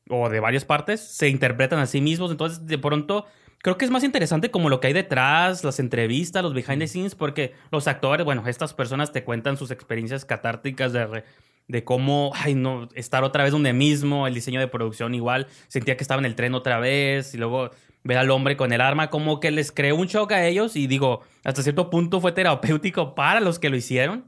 o 0.10 0.30
de 0.30 0.40
varias 0.40 0.66
partes 0.66 1.02
se 1.02 1.30
interpretan 1.30 1.80
a 1.80 1.88
sí 1.88 2.02
mismos. 2.02 2.32
Entonces, 2.32 2.66
de 2.66 2.78
pronto, 2.78 3.26
creo 3.60 3.78
que 3.78 3.86
es 3.86 3.92
más 3.92 4.04
interesante 4.04 4.52
como 4.52 4.70
lo 4.70 4.80
que 4.80 4.88
hay 4.88 4.94
detrás, 4.94 5.64
las 5.64 5.80
entrevistas, 5.80 6.44
los 6.44 6.54
behind 6.54 6.80
the 6.80 6.88
scenes, 6.88 7.16
porque 7.16 7.54
los 7.72 7.88
actores, 7.88 8.24
bueno, 8.24 8.48
estas 8.48 8.74
personas 8.74 9.12
te 9.12 9.24
cuentan 9.24 9.58
sus 9.58 9.72
experiencias 9.72 10.26
catárticas 10.26 10.94
de, 10.94 11.24
de 11.68 11.84
cómo, 11.84 12.32
ay, 12.36 12.56
no, 12.56 12.90
estar 12.94 13.24
otra 13.24 13.44
vez 13.44 13.52
donde 13.52 13.74
mismo, 13.74 14.28
el 14.28 14.34
diseño 14.34 14.60
de 14.60 14.68
producción 14.68 15.16
igual, 15.16 15.48
sentía 15.68 15.98
que 15.98 16.04
estaba 16.04 16.20
en 16.20 16.26
el 16.26 16.36
tren 16.36 16.54
otra 16.54 16.80
vez, 16.80 17.34
y 17.34 17.38
luego 17.38 17.72
ver 18.04 18.18
al 18.18 18.30
hombre 18.30 18.56
con 18.56 18.72
el 18.72 18.82
arma, 18.82 19.10
como 19.10 19.40
que 19.40 19.50
les 19.52 19.72
creó 19.72 19.96
un 19.96 20.08
shock 20.08 20.32
a 20.34 20.46
ellos, 20.46 20.76
y 20.76 20.88
digo, 20.88 21.22
hasta 21.44 21.64
cierto 21.64 21.90
punto 21.90 22.22
fue 22.22 22.32
terapéutico 22.32 23.16
para 23.16 23.40
los 23.40 23.58
que 23.58 23.70
lo 23.70 23.78
hicieron, 23.78 24.26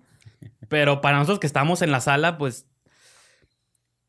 pero 0.67 1.01
para 1.01 1.17
nosotros 1.17 1.39
que 1.39 1.47
estamos 1.47 1.81
en 1.81 1.91
la 1.91 2.01
sala, 2.01 2.37
pues, 2.37 2.65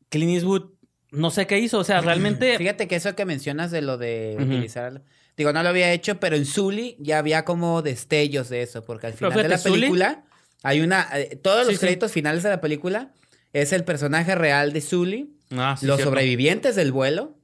Clint 0.09 0.33
Eastwood 0.33 0.71
no 1.11 1.31
sé 1.31 1.47
qué 1.47 1.59
hizo, 1.59 1.79
o 1.79 1.83
sea, 1.83 2.01
realmente... 2.01 2.55
Fíjate 2.57 2.87
que 2.87 2.95
eso 2.95 3.15
que 3.15 3.25
mencionas 3.25 3.71
de 3.71 3.81
lo 3.81 3.97
de 3.97 4.37
utilizar... 4.39 5.03
Digo, 5.37 5.53
no 5.53 5.63
lo 5.63 5.69
había 5.69 5.93
hecho, 5.93 6.19
pero 6.19 6.35
en 6.35 6.45
Zully 6.45 6.97
ya 6.99 7.17
había 7.17 7.45
como 7.45 7.81
destellos 7.81 8.49
de 8.49 8.61
eso, 8.61 8.83
porque 8.83 9.07
al 9.07 9.13
final 9.13 9.33
de 9.33 9.47
la 9.47 9.57
película 9.57 10.25
hay 10.63 10.81
una... 10.81 11.07
Eh, 11.13 11.35
todos 11.35 11.67
los 11.67 11.79
créditos 11.79 12.11
finales 12.11 12.43
de 12.43 12.49
la 12.49 12.61
película 12.61 13.13
es 13.53 13.73
el 13.73 13.83
personaje 13.83 14.35
real 14.35 14.73
de 14.73 14.81
Zully, 14.81 15.35
ah, 15.51 15.77
los 15.81 16.01
sobrevivientes 16.01 16.75
del 16.75 16.91
vuelo, 16.91 17.37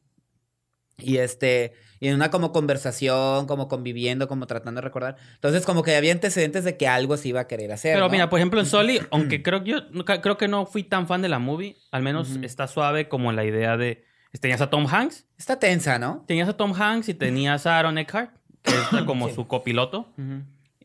y 0.98 1.18
este 1.18 1.74
y 2.00 2.10
en 2.10 2.16
una 2.16 2.30
como 2.30 2.52
conversación, 2.52 3.48
como 3.48 3.68
conviviendo, 3.68 4.28
como 4.28 4.48
tratando 4.48 4.82
de 4.82 4.86
recordar. 4.86 5.16
Entonces, 5.36 5.66
como 5.66 5.82
que 5.82 5.96
había 5.96 6.12
antecedentes 6.12 6.64
de 6.64 6.78
que 6.78 6.88
algo 6.88 7.18
se 7.18 7.30
iba 7.30 7.40
a 7.40 7.48
querer 7.48 7.72
hacer. 7.72 7.96
Pero 7.96 8.10
mira, 8.10 8.30
por 8.30 8.40
ejemplo, 8.40 8.60
en 8.60 8.66
Soli, 8.66 9.00
aunque 9.12 9.42
creo 9.42 9.64
que 9.64 9.72
yo 9.72 10.06
creo 10.22 10.38
que 10.38 10.48
no 10.48 10.66
fui 10.66 10.84
tan 10.84 11.08
fan 11.08 11.22
de 11.22 11.30
la 11.30 11.40
movie, 11.40 11.78
al 11.92 12.04
menos 12.04 12.38
está 12.42 12.68
suave 12.68 13.08
como 13.08 13.32
la 13.32 13.46
idea 13.46 13.78
de. 13.78 14.04
Tenías 14.42 14.60
a 14.60 14.70
Tom 14.70 14.86
Hanks. 14.86 15.26
Está 15.38 15.60
tensa, 15.60 15.98
¿no? 15.98 16.26
Tenías 16.28 16.50
a 16.50 16.58
Tom 16.58 16.74
Hanks 16.74 17.08
y 17.08 17.14
tenías 17.14 17.66
a 17.66 17.80
Aaron 17.80 17.98
Eckhart, 17.98 18.32
que 18.62 18.72
es 18.72 19.04
como 19.06 19.30
su 19.30 19.48
copiloto. 19.48 20.14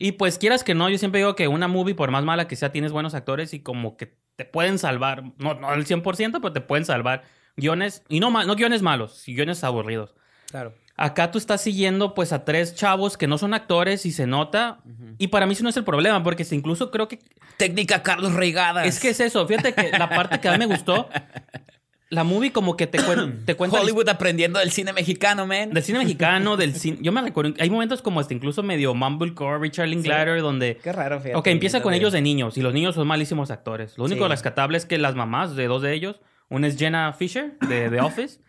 Y 0.03 0.12
pues 0.12 0.38
quieras 0.38 0.64
que 0.64 0.74
no, 0.74 0.88
yo 0.88 0.96
siempre 0.96 1.18
digo 1.20 1.36
que 1.36 1.46
una 1.46 1.68
movie, 1.68 1.94
por 1.94 2.11
más 2.11 2.24
mala 2.24 2.48
que 2.48 2.57
sea, 2.57 2.72
tienes 2.72 2.90
buenos 2.90 3.12
actores 3.12 3.53
y 3.53 3.61
como 3.61 3.98
que 3.98 4.16
te 4.34 4.46
pueden 4.46 4.78
salvar, 4.78 5.24
no, 5.36 5.53
no 5.53 5.68
al 5.68 5.84
100%, 5.84 6.32
pero 6.40 6.53
te 6.55 6.62
pueden 6.62 6.86
salvar 6.86 7.24
guiones, 7.55 8.03
y 8.09 8.18
no, 8.18 8.30
no 8.30 8.57
guiones 8.57 8.80
malos, 8.80 9.22
guiones 9.26 9.62
aburridos. 9.62 10.14
Claro. 10.51 10.74
Acá 10.96 11.30
tú 11.30 11.36
estás 11.36 11.61
siguiendo 11.61 12.14
pues 12.14 12.32
a 12.32 12.46
tres 12.46 12.74
chavos 12.74 13.18
que 13.18 13.26
no 13.26 13.36
son 13.36 13.53
actores 13.53 14.07
y 14.07 14.12
se 14.12 14.26
nota. 14.26 14.80
Y 15.18 15.28
para 15.28 15.44
mí 15.44 15.53
eso 15.53 15.64
no 15.64 15.68
es 15.68 15.76
el 15.76 15.84
problema, 15.84 16.22
porque 16.22 16.46
incluso 16.51 16.90
creo 16.90 17.07
que... 17.07 17.18
Técnica 17.59 18.03
Carlos 18.03 18.32
Reigada. 18.32 18.86
Es 18.86 19.01
que 19.01 19.11
es 19.11 19.20
eso. 19.20 19.46
Fíjate 19.46 19.74
que 19.74 19.90
la 19.90 20.09
parte 20.09 20.40
que 20.40 20.48
a 20.48 20.53
mí 20.53 20.59
me 20.59 20.66
gustó, 20.66 21.11
la 22.11 22.25
movie 22.25 22.53
como 22.53 22.77
que 22.77 22.87
te, 22.87 22.99
te 23.47 23.55
cuenta... 23.55 23.81
Hollywood 23.81 24.09
aprendiendo 24.09 24.59
del 24.59 24.71
cine 24.73 24.93
mexicano, 24.93 25.47
man. 25.47 25.71
Del 25.71 25.83
cine 25.83 26.01
mexicano, 26.01 26.57
del 26.57 26.75
cine... 26.77 26.99
Yo 27.01 27.13
me 27.13 27.23
recuerdo, 27.23 27.55
hay 27.59 27.71
momentos 27.71 28.03
como 28.03 28.21
este, 28.21 28.35
incluso 28.35 28.63
medio 28.63 28.95
Mumblecore, 28.95 29.59
Richard 29.59 29.89
Linklater, 29.89 30.43
donde... 30.43 30.77
Qué 30.77 30.93
raro, 30.93 31.19
fíjate. 31.21 31.37
Ok, 31.37 31.47
empieza 31.47 31.81
con 31.81 31.95
ellos 31.95 32.13
de 32.13 32.21
niños 32.21 32.59
y 32.59 32.63
los 32.63 32.75
niños 32.75 32.97
son 32.97 33.07
malísimos 33.07 33.51
actores. 33.51 33.97
Lo 33.97 34.05
único 34.05 34.29
rescatable 34.29 34.77
es 34.77 34.85
que 34.85 34.99
las 34.99 35.15
mamás 35.15 35.57
de 35.57 35.67
dos 35.67 35.83
de 35.83 35.95
ellos, 35.95 36.21
una 36.49 36.67
es 36.67 36.77
Jenna 36.77 37.13
Fisher, 37.13 37.57
de 37.61 37.89
The 37.89 38.01
Office, 38.01 38.41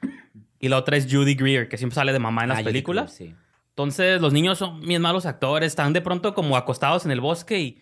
y 0.60 0.70
la 0.70 0.78
otra 0.78 0.98
es 0.98 1.08
Judy 1.10 1.36
Greer, 1.36 1.70
que 1.70 1.78
siempre 1.78 1.96
sale 1.96 2.14
de 2.14 2.20
mamá 2.20 2.44
en 2.44 2.50
las 2.50 2.60
ah, 2.60 2.64
películas. 2.64 3.14
sí. 3.14 3.36
Entonces, 3.70 4.20
los 4.20 4.34
niños 4.34 4.58
son 4.58 4.82
bien 4.82 5.02
malos 5.02 5.26
actores, 5.26 5.68
están 5.68 5.94
de 5.94 6.02
pronto 6.02 6.34
como 6.34 6.58
acostados 6.58 7.06
en 7.06 7.12
el 7.12 7.22
bosque 7.22 7.60
y 7.62 7.82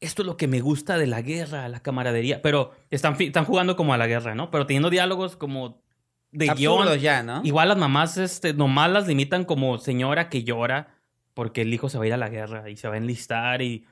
esto 0.00 0.22
es 0.22 0.26
lo 0.26 0.36
que 0.36 0.46
me 0.46 0.60
gusta 0.60 0.96
de 0.98 1.06
la 1.06 1.22
guerra, 1.22 1.68
la 1.68 1.80
camaradería. 1.80 2.40
Pero 2.42 2.72
están, 2.90 3.16
están 3.20 3.44
jugando 3.44 3.76
como 3.76 3.94
a 3.94 3.98
la 3.98 4.06
guerra, 4.06 4.34
¿no? 4.34 4.50
Pero 4.50 4.66
teniendo 4.66 4.90
diálogos 4.90 5.36
como 5.36 5.82
de 6.30 6.48
guion. 6.48 6.98
ya, 6.98 7.22
¿no? 7.22 7.40
Igual 7.44 7.68
las 7.68 7.78
mamás 7.78 8.16
este, 8.16 8.52
nomás 8.54 8.90
las 8.90 9.06
limitan 9.06 9.44
como 9.44 9.78
señora 9.78 10.28
que 10.28 10.44
llora 10.44 10.94
porque 11.34 11.62
el 11.62 11.72
hijo 11.72 11.88
se 11.88 11.98
va 11.98 12.04
a 12.04 12.06
ir 12.08 12.12
a 12.12 12.18
la 12.18 12.28
guerra 12.28 12.68
y 12.68 12.76
se 12.76 12.88
va 12.88 12.94
a 12.94 12.98
enlistar 12.98 13.62
y 13.62 13.86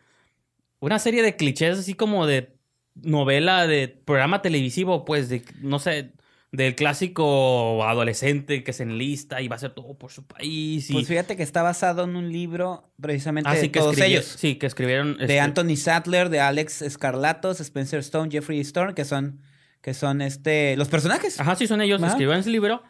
una 0.81 0.99
serie 0.99 1.23
de 1.23 1.37
clichés 1.37 1.79
así 1.79 1.95
como 1.95 2.27
de 2.27 2.57
novela 2.95 3.67
de 3.67 3.89
programa 3.89 4.43
televisivo, 4.43 5.05
pues 5.05 5.29
de, 5.29 5.43
no 5.61 5.79
sé, 5.79 6.13
del 6.53 6.75
clásico 6.75 7.85
adolescente 7.85 8.63
que 8.63 8.73
se 8.73 8.85
enlista 8.85 9.43
y 9.43 9.49
va 9.49 9.55
a 9.55 9.59
hacer 9.59 9.73
todo 9.73 9.99
por 9.99 10.13
su 10.13 10.27
país. 10.27 10.89
Pues 10.91 11.09
fíjate 11.09 11.37
que 11.37 11.43
está 11.43 11.63
basado 11.63 12.05
en 12.05 12.17
un 12.17 12.33
libro 12.33 12.93
precisamente 13.01 13.51
ah, 13.51 13.55
de 13.55 13.71
que 13.71 13.79
todos 13.79 13.99
ellos. 13.99 14.25
Sí, 14.25 14.57
que 14.57 14.67
escribieron. 14.67 15.17
De 15.17 15.25
este 15.25 15.41
Anthony 15.41 15.77
Sattler, 15.77 16.29
de 16.29 16.41
Alex 16.41 16.83
Escarlatos, 16.83 17.61
Spencer 17.61 18.01
Stone, 18.01 18.31
Jeffrey 18.31 18.61
Stone, 18.61 18.95
que 18.95 19.05
son, 19.05 19.41
que 19.81 19.93
son 19.93 20.23
este, 20.23 20.77
los 20.77 20.89
personajes. 20.89 21.41
Ajá, 21.41 21.57
sí, 21.57 21.67
son 21.67 21.81
ellos. 21.81 22.03
Escribieron 22.03 22.41
ese 22.41 22.51
libro. 22.51 22.83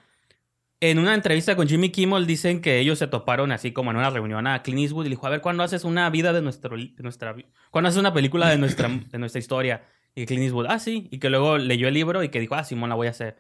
En 0.78 0.98
una 0.98 1.14
entrevista 1.14 1.57
con 1.57 1.66
Jimmy 1.66 1.88
Kimmel 1.88 2.26
dicen 2.26 2.61
que 2.61 2.78
ellos 2.78 2.98
se 2.98 3.07
toparon 3.07 3.50
así 3.50 3.72
como 3.72 3.90
en 3.90 3.96
una 3.96 4.11
reunión 4.11 4.46
a 4.46 4.62
Clint 4.62 4.80
Eastwood 4.80 5.07
y 5.07 5.09
le 5.09 5.14
dijo, 5.14 5.26
a 5.26 5.30
ver, 5.30 5.40
¿cuándo 5.40 5.62
haces 5.62 5.84
una 5.84 6.09
vida 6.11 6.34
de, 6.34 6.42
nuestro, 6.42 6.76
de 6.76 7.02
nuestra... 7.02 7.34
¿Cuándo 7.70 7.88
haces 7.88 7.98
una 7.98 8.12
película 8.12 8.50
de 8.50 8.59
nuestra, 8.59 8.88
de 9.11 9.18
nuestra 9.18 9.38
historia? 9.38 9.84
Y 10.14 10.26
Clint 10.26 10.42
Eastwood, 10.42 10.66
ah, 10.68 10.78
sí. 10.78 11.09
Y 11.11 11.18
que 11.18 11.30
luego 11.30 11.57
leyó 11.57 11.88
el 11.88 11.94
libro 11.94 12.22
y 12.22 12.28
que 12.28 12.40
dijo, 12.40 12.54
ah, 12.54 12.64
Simón, 12.64 12.90
la 12.90 12.94
voy 12.94 13.07
a 13.07 13.11
hacer. 13.11 13.38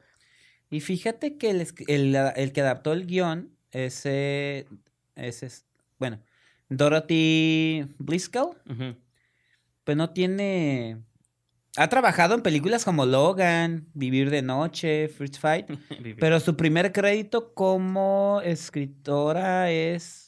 Y 0.70 0.80
fíjate 0.80 1.36
que 1.36 1.50
el, 1.50 2.16
el, 2.16 2.52
que 2.52 2.60
adaptó 2.60 2.92
el 2.92 3.06
guion 3.06 3.56
ese 3.70 4.66
es, 5.14 5.66
bueno, 5.98 6.20
Dorothy 6.68 7.86
Bliscoe. 7.98 8.56
Pues 9.84 9.96
no 9.96 10.10
tiene... 10.10 11.02
Ha 11.76 11.88
trabajado 11.88 12.34
en 12.34 12.42
películas 12.42 12.84
como 12.84 13.04
Logan, 13.04 13.86
Vivir 13.92 14.30
de 14.30 14.40
Noche, 14.40 15.08
First 15.08 15.38
Fight, 15.38 15.66
pero 16.18 16.40
su 16.40 16.56
primer 16.56 16.90
crédito 16.90 17.52
como 17.52 18.40
escritora 18.42 19.70
es. 19.70 20.25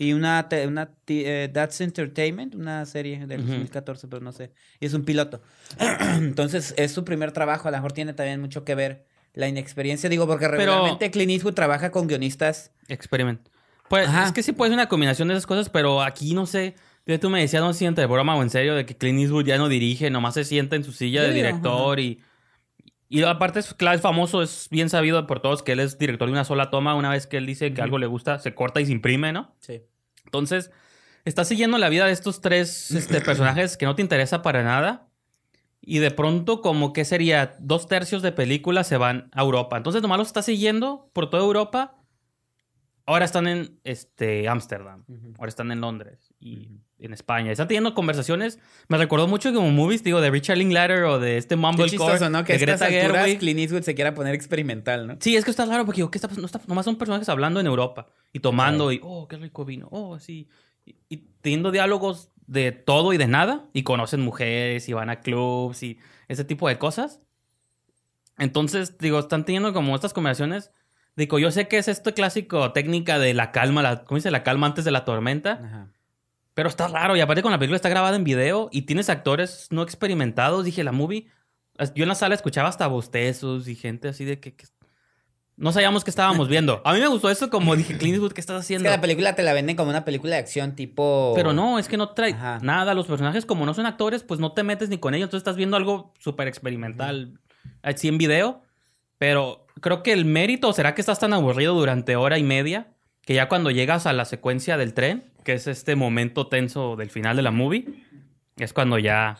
Y 0.00 0.12
una, 0.12 0.48
una 0.66 0.90
eh, 1.08 1.50
That's 1.52 1.80
Entertainment, 1.80 2.54
una 2.54 2.86
serie 2.86 3.26
del 3.26 3.44
2014, 3.44 4.06
pero 4.06 4.22
no 4.22 4.30
sé. 4.30 4.52
Y 4.78 4.86
es 4.86 4.94
un 4.94 5.04
piloto. 5.04 5.42
Entonces, 6.18 6.72
es 6.76 6.92
su 6.92 7.04
primer 7.04 7.32
trabajo. 7.32 7.66
A 7.66 7.72
lo 7.72 7.76
mejor 7.78 7.92
tiene 7.92 8.12
también 8.12 8.40
mucho 8.40 8.64
que 8.64 8.76
ver 8.76 9.06
la 9.34 9.48
inexperiencia. 9.48 10.08
Digo, 10.08 10.26
porque 10.28 10.46
regularmente 10.46 11.10
Clint 11.10 11.32
Eastwood 11.32 11.54
trabaja 11.54 11.90
con 11.90 12.06
guionistas. 12.06 12.70
Experimento. 12.86 13.50
Pues 13.88 14.08
es 14.08 14.32
que 14.32 14.42
sí 14.42 14.52
puede 14.52 14.70
ser 14.70 14.76
una 14.76 14.88
combinación 14.88 15.28
de 15.28 15.34
esas 15.34 15.46
cosas, 15.46 15.68
pero 15.68 16.02
aquí 16.02 16.34
no 16.34 16.46
sé. 16.46 16.74
Tú 17.20 17.30
me 17.30 17.40
decías, 17.40 17.62
no 17.62 17.72
siente 17.72 18.02
de 18.02 18.06
broma 18.06 18.36
o 18.36 18.42
en 18.42 18.50
serio, 18.50 18.74
de 18.74 18.84
que 18.84 18.96
Clint 18.96 19.18
Eastwood 19.18 19.46
ya 19.46 19.56
no 19.56 19.68
dirige, 19.68 20.10
nomás 20.10 20.34
se 20.34 20.44
sienta 20.44 20.76
en 20.76 20.84
su 20.84 20.92
silla 20.92 21.22
de 21.22 21.32
director 21.32 21.98
y. 21.98 22.22
Y 23.10 23.22
aparte 23.22 23.60
es, 23.60 23.72
claro, 23.72 23.96
es 23.96 24.02
famoso, 24.02 24.42
es 24.42 24.68
bien 24.70 24.90
sabido 24.90 25.26
por 25.26 25.40
todos 25.40 25.62
que 25.62 25.72
él 25.72 25.80
es 25.80 25.98
director 25.98 26.28
de 26.28 26.32
una 26.32 26.44
sola 26.44 26.68
toma. 26.68 26.94
Una 26.94 27.08
vez 27.08 27.26
que 27.26 27.38
él 27.38 27.46
dice 27.46 27.72
que 27.72 27.80
algo 27.80 27.96
le 27.96 28.06
gusta, 28.06 28.38
se 28.38 28.54
corta 28.54 28.82
y 28.82 28.86
se 28.86 28.92
imprime, 28.92 29.32
¿no? 29.32 29.54
Sí. 29.60 29.80
Entonces, 30.28 30.70
estás 31.24 31.48
siguiendo 31.48 31.78
la 31.78 31.88
vida 31.88 32.06
de 32.06 32.12
estos 32.12 32.40
tres 32.40 32.90
este, 32.90 33.20
personajes 33.22 33.76
que 33.76 33.86
no 33.86 33.94
te 33.94 34.02
interesa 34.02 34.42
para 34.42 34.62
nada. 34.62 35.08
Y 35.80 36.00
de 36.00 36.10
pronto, 36.10 36.60
como 36.60 36.92
que 36.92 37.04
sería 37.04 37.56
dos 37.60 37.86
tercios 37.86 38.20
de 38.20 38.32
películas 38.32 38.86
se 38.86 38.98
van 38.98 39.30
a 39.32 39.40
Europa. 39.40 39.76
Entonces, 39.76 40.02
nomás 40.02 40.18
los 40.18 40.26
estás 40.26 40.44
siguiendo 40.44 41.10
por 41.14 41.30
toda 41.30 41.42
Europa. 41.42 41.96
Ahora 43.06 43.24
están 43.24 43.46
en 43.48 43.80
este 43.84 44.48
Ámsterdam. 44.48 45.04
Ahora 45.38 45.48
están 45.48 45.72
en 45.72 45.80
Londres. 45.80 46.34
Y 46.38 46.82
en 47.00 47.12
España. 47.12 47.52
Están 47.52 47.68
teniendo 47.68 47.94
conversaciones. 47.94 48.58
Me 48.88 48.98
recordó 48.98 49.28
mucho 49.28 49.52
como 49.52 49.70
movies, 49.70 50.02
digo, 50.02 50.20
de 50.20 50.30
Richard 50.30 50.58
Linklater 50.58 51.04
o 51.04 51.18
de 51.18 51.38
este 51.38 51.56
Mumblecore. 51.56 52.30
¿no? 52.30 52.44
Que 52.44 52.54
de 52.54 52.58
Greta 52.58 52.86
Gerwig. 52.86 53.38
Clint 53.38 53.60
Eastwood 53.60 53.82
se 53.82 53.94
quiera 53.94 54.14
poner 54.14 54.34
experimental, 54.34 55.06
¿no? 55.06 55.16
Sí, 55.20 55.36
es 55.36 55.44
que 55.44 55.50
está 55.50 55.64
raro 55.64 55.84
porque 55.84 55.98
digo, 55.98 56.10
¿qué 56.10 56.18
está 56.18 56.28
pasando? 56.28 56.48
nomás 56.66 56.84
son 56.84 56.96
personajes 56.96 57.28
hablando 57.28 57.60
en 57.60 57.66
Europa 57.66 58.06
y 58.32 58.40
tomando 58.40 58.92
y, 58.92 59.00
oh, 59.02 59.28
qué 59.28 59.36
rico 59.36 59.64
vino, 59.64 59.88
oh, 59.90 60.18
sí. 60.18 60.48
Y, 61.08 61.18
teniendo 61.40 61.70
diálogos 61.70 62.30
de 62.46 62.72
todo 62.72 63.12
y 63.12 63.16
de 63.16 63.28
nada 63.28 63.66
y 63.72 63.82
conocen 63.82 64.20
mujeres 64.20 64.88
y 64.88 64.92
van 64.92 65.10
a 65.10 65.20
clubs 65.20 65.82
y 65.82 65.98
ese 66.26 66.44
tipo 66.44 66.68
de 66.68 66.78
cosas. 66.78 67.20
Entonces, 68.38 68.98
digo, 68.98 69.18
están 69.18 69.44
teniendo 69.44 69.72
como 69.72 69.94
estas 69.94 70.12
conversaciones. 70.12 70.72
Digo, 71.16 71.38
yo 71.38 71.50
sé 71.50 71.66
que 71.68 71.78
es 71.78 71.88
esta 71.88 72.12
clásico 72.12 72.72
técnica 72.72 73.18
de 73.18 73.34
la 73.34 73.50
calma, 73.50 73.82
la, 73.82 74.04
¿cómo 74.04 74.16
dice? 74.16 74.30
La 74.30 74.44
calma 74.44 74.68
antes 74.68 74.84
de 74.84 74.92
la 74.92 75.04
tormenta. 75.04 75.60
Ajá 75.62 75.97
pero 76.58 76.70
está 76.70 76.88
raro. 76.88 77.16
Y 77.16 77.20
aparte 77.20 77.40
con 77.40 77.52
la 77.52 77.58
película 77.60 77.76
está 77.76 77.88
grabada 77.88 78.16
en 78.16 78.24
video 78.24 78.68
y 78.72 78.82
tienes 78.82 79.08
actores 79.08 79.68
no 79.70 79.84
experimentados. 79.84 80.64
Dije, 80.64 80.82
la 80.82 80.90
movie... 80.90 81.28
Yo 81.94 82.02
en 82.02 82.08
la 82.08 82.16
sala 82.16 82.34
escuchaba 82.34 82.68
hasta 82.68 82.88
bostezos 82.88 83.68
y 83.68 83.76
gente 83.76 84.08
así 84.08 84.24
de 84.24 84.40
que... 84.40 84.56
no 85.56 85.70
sabíamos 85.70 86.02
qué 86.02 86.10
estábamos 86.10 86.48
viendo. 86.48 86.82
A 86.84 86.94
mí 86.94 86.98
me 86.98 87.06
gustó 87.06 87.30
eso 87.30 87.48
como 87.48 87.76
dije, 87.76 87.96
Clint 87.96 88.14
Eastwood, 88.14 88.32
¿qué 88.32 88.40
estás 88.40 88.60
haciendo? 88.60 88.88
Es 88.88 88.90
que 88.90 88.96
la 88.96 89.00
película 89.00 89.36
te 89.36 89.44
la 89.44 89.52
venden 89.52 89.76
como 89.76 89.90
una 89.90 90.04
película 90.04 90.34
de 90.34 90.40
acción 90.40 90.74
tipo... 90.74 91.32
Pero 91.36 91.52
no, 91.52 91.78
es 91.78 91.86
que 91.86 91.96
no 91.96 92.08
trae 92.08 92.34
nada. 92.60 92.92
Los 92.92 93.06
personajes 93.06 93.46
como 93.46 93.64
no 93.64 93.72
son 93.72 93.86
actores, 93.86 94.24
pues 94.24 94.40
no 94.40 94.50
te 94.50 94.64
metes 94.64 94.88
ni 94.88 94.98
con 94.98 95.14
ellos. 95.14 95.26
Entonces 95.26 95.42
estás 95.42 95.54
viendo 95.54 95.76
algo 95.76 96.12
súper 96.18 96.48
experimental 96.48 97.38
así 97.82 98.08
en 98.08 98.18
video. 98.18 98.62
Pero 99.16 99.64
creo 99.80 100.02
que 100.02 100.12
el 100.12 100.24
mérito 100.24 100.72
será 100.72 100.96
que 100.96 101.02
estás 101.02 101.20
tan 101.20 101.32
aburrido 101.34 101.74
durante 101.74 102.16
hora 102.16 102.36
y 102.36 102.42
media 102.42 102.97
que 103.28 103.34
ya 103.34 103.46
cuando 103.46 103.70
llegas 103.70 104.06
a 104.06 104.14
la 104.14 104.24
secuencia 104.24 104.78
del 104.78 104.94
tren, 104.94 105.30
que 105.44 105.52
es 105.52 105.66
este 105.66 105.96
momento 105.96 106.46
tenso 106.46 106.96
del 106.96 107.10
final 107.10 107.36
de 107.36 107.42
la 107.42 107.50
movie, 107.50 107.84
es 108.56 108.72
cuando 108.72 108.98
ya 108.98 109.36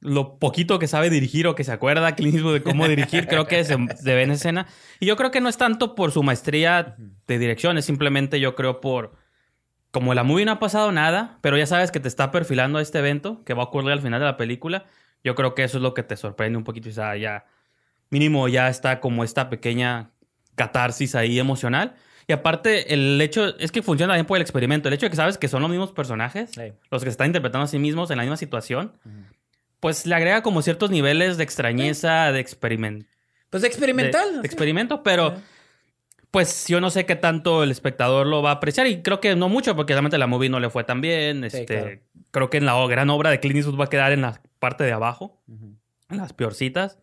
lo 0.00 0.38
poquito 0.38 0.78
que 0.78 0.86
sabe 0.86 1.08
dirigir 1.08 1.46
o 1.46 1.54
que 1.54 1.64
se 1.64 1.72
acuerda 1.72 2.12
de 2.12 2.62
cómo 2.62 2.88
dirigir, 2.88 3.26
creo 3.26 3.46
que 3.46 3.64
se, 3.64 3.76
ve 3.76 4.22
en 4.22 4.32
escena. 4.32 4.66
Y 5.00 5.06
yo 5.06 5.16
creo 5.16 5.30
que 5.30 5.40
no 5.40 5.48
es 5.48 5.56
tanto 5.56 5.94
por 5.94 6.12
su 6.12 6.22
maestría 6.22 6.96
de 7.26 7.38
dirección, 7.38 7.78
es 7.78 7.86
simplemente 7.86 8.38
yo 8.38 8.54
creo 8.54 8.82
por... 8.82 9.14
Como 9.90 10.12
la 10.12 10.22
movie 10.22 10.44
no 10.44 10.52
ha 10.52 10.58
pasado 10.58 10.92
nada, 10.92 11.38
pero 11.40 11.56
ya 11.56 11.64
sabes 11.64 11.90
que 11.90 12.00
te 12.00 12.08
está 12.08 12.32
perfilando 12.32 12.78
a 12.78 12.82
este 12.82 12.98
evento 12.98 13.44
que 13.44 13.54
va 13.54 13.62
a 13.62 13.66
ocurrir 13.68 13.92
al 13.92 14.02
final 14.02 14.20
de 14.20 14.26
la 14.26 14.36
película, 14.36 14.84
yo 15.24 15.34
creo 15.34 15.54
que 15.54 15.64
eso 15.64 15.78
es 15.78 15.82
lo 15.82 15.94
que 15.94 16.02
te 16.02 16.18
sorprende 16.18 16.58
un 16.58 16.64
poquito. 16.64 16.90
O 16.90 16.92
sea, 16.92 17.16
ya 17.16 17.46
mínimo 18.10 18.46
ya 18.48 18.68
está 18.68 19.00
como 19.00 19.24
esta 19.24 19.48
pequeña 19.48 20.10
catarsis 20.54 21.14
ahí 21.14 21.38
emocional. 21.38 21.96
Y 22.28 22.32
aparte, 22.32 22.92
el 22.92 23.20
hecho 23.20 23.56
es 23.58 23.70
que 23.70 23.82
funciona 23.82 24.14
bien 24.14 24.26
por 24.26 24.36
el 24.36 24.42
experimento. 24.42 24.88
El 24.88 24.94
hecho 24.94 25.06
de 25.06 25.10
que 25.10 25.16
sabes 25.16 25.38
que 25.38 25.48
son 25.48 25.62
los 25.62 25.70
mismos 25.70 25.92
personajes, 25.92 26.50
los 26.90 27.02
que 27.02 27.06
se 27.06 27.10
están 27.10 27.28
interpretando 27.28 27.64
a 27.64 27.68
sí 27.68 27.78
mismos 27.78 28.10
en 28.10 28.16
la 28.16 28.24
misma 28.24 28.36
situación, 28.36 28.92
pues 29.78 30.06
le 30.06 30.14
agrega 30.14 30.42
como 30.42 30.62
ciertos 30.62 30.90
niveles 30.90 31.36
de 31.36 31.44
extrañeza, 31.44 32.32
de 32.32 32.40
experimento. 32.40 33.06
Pues 33.50 33.62
experimental. 33.62 34.42
De, 34.42 34.46
experimento, 34.46 35.04
pero 35.04 35.34
pues 36.32 36.66
yo 36.66 36.80
no 36.80 36.90
sé 36.90 37.06
qué 37.06 37.14
tanto 37.14 37.62
el 37.62 37.70
espectador 37.70 38.26
lo 38.26 38.42
va 38.42 38.50
a 38.50 38.54
apreciar 38.54 38.88
y 38.88 39.02
creo 39.02 39.20
que 39.20 39.36
no 39.36 39.48
mucho 39.48 39.76
porque 39.76 39.92
realmente 39.92 40.18
la 40.18 40.26
movie 40.26 40.50
no 40.50 40.58
le 40.58 40.68
fue 40.68 40.84
tan 40.84 41.00
bien. 41.00 41.44
Este, 41.44 42.02
Creo 42.32 42.50
que 42.50 42.58
en 42.58 42.66
la 42.66 42.74
gran 42.86 43.08
obra 43.08 43.30
de 43.30 43.40
Clint 43.40 43.56
Eastwood 43.56 43.80
va 43.80 43.84
a 43.84 43.88
quedar 43.88 44.12
en 44.12 44.22
la 44.22 44.42
parte 44.58 44.84
de 44.84 44.92
abajo, 44.92 45.40
en 45.48 46.16
las 46.16 46.32
peorcitas. 46.32 46.98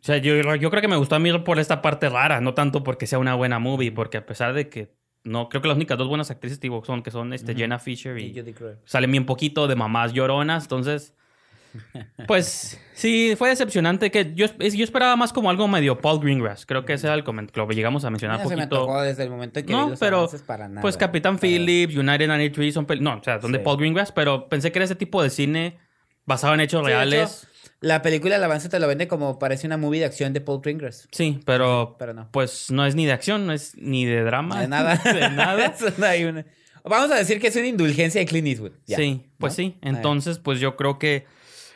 O 0.00 0.04
sea, 0.04 0.18
yo, 0.18 0.54
yo 0.56 0.70
creo 0.70 0.80
que 0.80 0.88
me 0.88 0.96
gustó 0.96 1.16
a 1.16 1.18
mí 1.18 1.36
por 1.40 1.58
esta 1.58 1.82
parte 1.82 2.08
rara, 2.08 2.40
no 2.40 2.54
tanto 2.54 2.84
porque 2.84 3.06
sea 3.06 3.18
una 3.18 3.34
buena 3.34 3.58
movie, 3.58 3.90
porque 3.90 4.18
a 4.18 4.26
pesar 4.26 4.54
de 4.54 4.68
que 4.68 4.94
no, 5.24 5.48
creo 5.48 5.60
que 5.60 5.68
las 5.68 5.76
únicas 5.76 5.98
dos 5.98 6.08
buenas 6.08 6.30
actrices 6.30 6.60
son 6.84 7.02
que 7.02 7.10
son 7.10 7.32
este, 7.32 7.54
Jenna 7.54 7.78
Fisher 7.78 8.16
y, 8.18 8.26
y 8.26 8.54
salen 8.84 9.10
bien 9.10 9.26
poquito 9.26 9.66
de 9.66 9.74
mamás 9.74 10.12
lloronas, 10.12 10.64
entonces 10.64 11.14
pues 12.26 12.80
sí, 12.92 13.34
fue 13.36 13.50
decepcionante 13.50 14.10
que 14.10 14.34
yo, 14.34 14.46
yo 14.46 14.84
esperaba 14.84 15.16
más 15.16 15.32
como 15.32 15.50
algo 15.50 15.68
medio 15.68 15.98
Paul 15.98 16.20
Greengrass. 16.20 16.66
Creo 16.66 16.84
que 16.84 16.94
ese 16.94 17.06
era 17.06 17.14
el 17.14 17.24
comentario, 17.24 17.66
lo 17.66 17.72
llegamos 17.72 18.04
a 18.04 18.10
mencionar 18.10 18.38
un 18.38 18.50
poquito. 18.50 19.02
desde 19.02 19.24
el 19.24 19.30
momento 19.30 19.64
que 19.64 19.72
no, 19.72 19.94
pero 19.98 20.28
pues 20.80 20.96
Capitán 20.96 21.38
Phillips, 21.38 21.96
United 21.96 22.26
93 22.26 22.74
son 22.74 22.86
no, 23.00 23.18
o 23.18 23.22
sea, 23.22 23.40
son 23.40 23.52
de 23.52 23.58
Paul 23.58 23.78
Greengrass, 23.78 24.12
pero 24.12 24.48
pensé 24.48 24.72
que 24.72 24.78
era 24.78 24.84
ese 24.84 24.96
tipo 24.96 25.22
de 25.22 25.30
cine 25.30 25.78
basado 26.24 26.54
en 26.54 26.60
hechos 26.60 26.84
reales. 26.84 27.46
La 27.80 28.02
película 28.02 28.36
El 28.36 28.44
avance 28.44 28.68
te 28.68 28.78
lo 28.78 28.88
vende 28.88 29.08
como 29.08 29.38
parece 29.38 29.66
una 29.66 29.76
movie 29.76 30.00
de 30.00 30.06
acción 30.06 30.32
de 30.32 30.40
Paul 30.40 30.60
Greengrass. 30.60 31.08
Sí, 31.12 31.40
pero, 31.44 31.96
pero 31.98 32.14
no. 32.14 32.28
pues 32.32 32.70
no 32.70 32.84
es 32.86 32.94
ni 32.94 33.06
de 33.06 33.12
acción, 33.12 33.46
no 33.46 33.52
es 33.52 33.76
ni 33.76 34.04
de 34.04 34.22
drama. 34.22 34.60
De 34.60 34.68
nada. 34.68 34.96
de 35.04 35.30
nada. 35.30 35.74
Vamos 36.84 37.10
a 37.10 37.16
decir 37.16 37.40
que 37.40 37.48
es 37.48 37.56
una 37.56 37.66
indulgencia 37.66 38.20
de 38.20 38.26
Clint 38.26 38.48
Eastwood. 38.48 38.72
sí, 38.86 39.26
pues 39.38 39.54
sí. 39.54 39.76
Entonces, 39.82 40.38
pues 40.38 40.58
yo 40.60 40.76
creo 40.76 40.98
que 40.98 41.26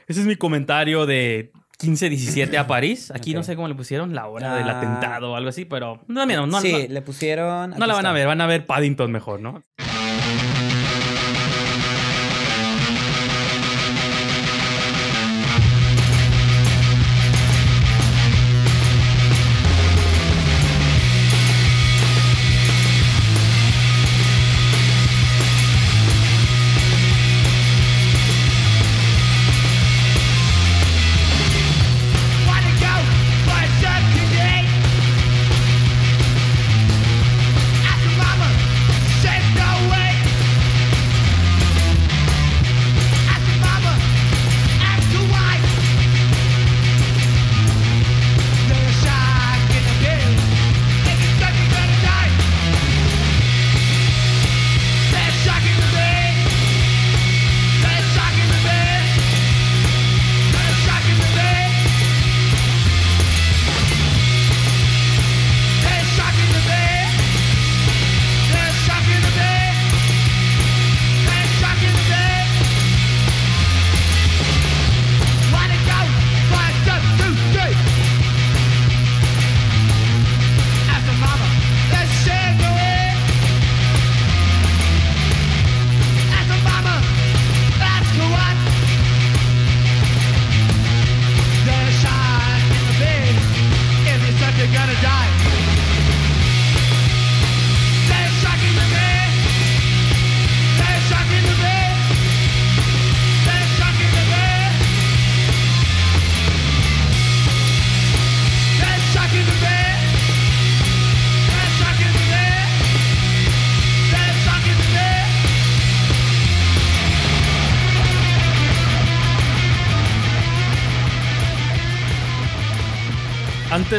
ese 0.06 0.20
es 0.20 0.26
mi 0.26 0.36
comentario 0.36 1.06
de 1.06 1.52
15-17 1.78 2.56
a 2.56 2.66
París. 2.66 3.10
Aquí 3.10 3.34
no 3.34 3.42
sé 3.42 3.56
cómo 3.56 3.68
le 3.68 3.74
pusieron, 3.74 4.14
la 4.14 4.26
hora 4.26 4.56
del 4.56 4.68
ah. 4.68 4.78
atentado 4.78 5.32
o 5.32 5.36
algo 5.36 5.50
así, 5.50 5.64
pero 5.64 6.00
no, 6.06 6.26
mira, 6.26 6.46
no, 6.46 6.60
sí, 6.60 6.88
le 6.88 7.02
pusieron. 7.02 7.70
No 7.70 7.86
la 7.86 7.94
van 7.94 8.06
a 8.06 8.12
ver, 8.12 8.26
van 8.26 8.40
a 8.40 8.46
ver 8.46 8.66
Paddington 8.66 9.10
mejor, 9.10 9.40
¿no? 9.40 9.62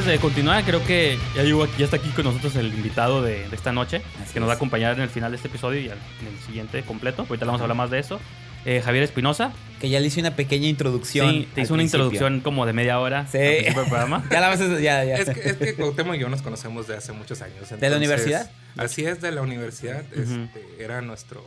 Antes 0.04 0.20
de 0.20 0.20
continuar, 0.20 0.66
creo 0.66 0.84
que 0.86 1.18
ya, 1.34 1.44
ya 1.78 1.86
está 1.86 1.96
aquí 1.96 2.10
con 2.10 2.26
nosotros 2.26 2.58
el 2.58 2.74
invitado 2.74 3.22
de, 3.22 3.46
esta 3.54 3.72
noche, 3.72 4.02
que 4.34 4.40
nos 4.42 4.50
va 4.50 4.54
a 4.54 4.56
acompañar 4.58 4.98
en 4.98 5.02
el 5.02 5.08
final 5.08 5.32
de 5.32 5.38
este 5.38 5.48
episodio 5.48 5.80
y 5.80 5.86
en 5.86 5.94
el 5.94 6.46
siguiente 6.46 6.82
completo. 6.84 7.22
Ahorita 7.22 7.46
vamos 7.46 7.62
a 7.62 7.64
hablar 7.64 7.78
más 7.78 7.90
de 7.90 8.00
eso. 8.00 8.20
Eh, 8.66 8.82
Javier 8.84 9.06
Espinosa. 9.06 9.54
Que 9.80 9.88
ya 9.90 10.02
le 10.02 10.08
hice 10.08 10.20
una 10.20 10.36
pequeña 10.36 10.68
introducción. 10.68 11.30
Sí, 11.30 11.50
te 11.56 11.62
hizo 11.62 11.74
una 11.74 11.84
introducción 11.84 12.42
como 12.42 12.66
de 12.66 12.74
media 12.74 13.00
hora. 13.00 13.28
Sí. 13.28 13.40
programa. 13.74 14.26
ya 14.32 14.42
la 14.42 14.50
vas 14.50 14.60
a, 14.60 14.68
ya, 14.78 15.06
ya. 15.06 15.16
Es 15.16 15.30
que, 15.30 15.50
es 15.50 15.56
que 15.56 15.76
Cuauhtémoc 15.76 16.16
y 16.16 16.20
yo 16.20 16.28
nos 16.28 16.42
conocemos 16.42 16.86
de 16.86 16.98
hace 16.98 17.14
muchos 17.14 17.42
años. 17.42 17.70
¿De 17.70 17.90
la 17.90 17.96
universidad? 17.96 18.52
Así 18.76 19.06
es, 19.06 19.22
de 19.22 19.32
la 19.32 19.42
universidad. 19.42 20.04
este, 20.14 20.84
era 20.84 21.00
nuestro 21.00 21.46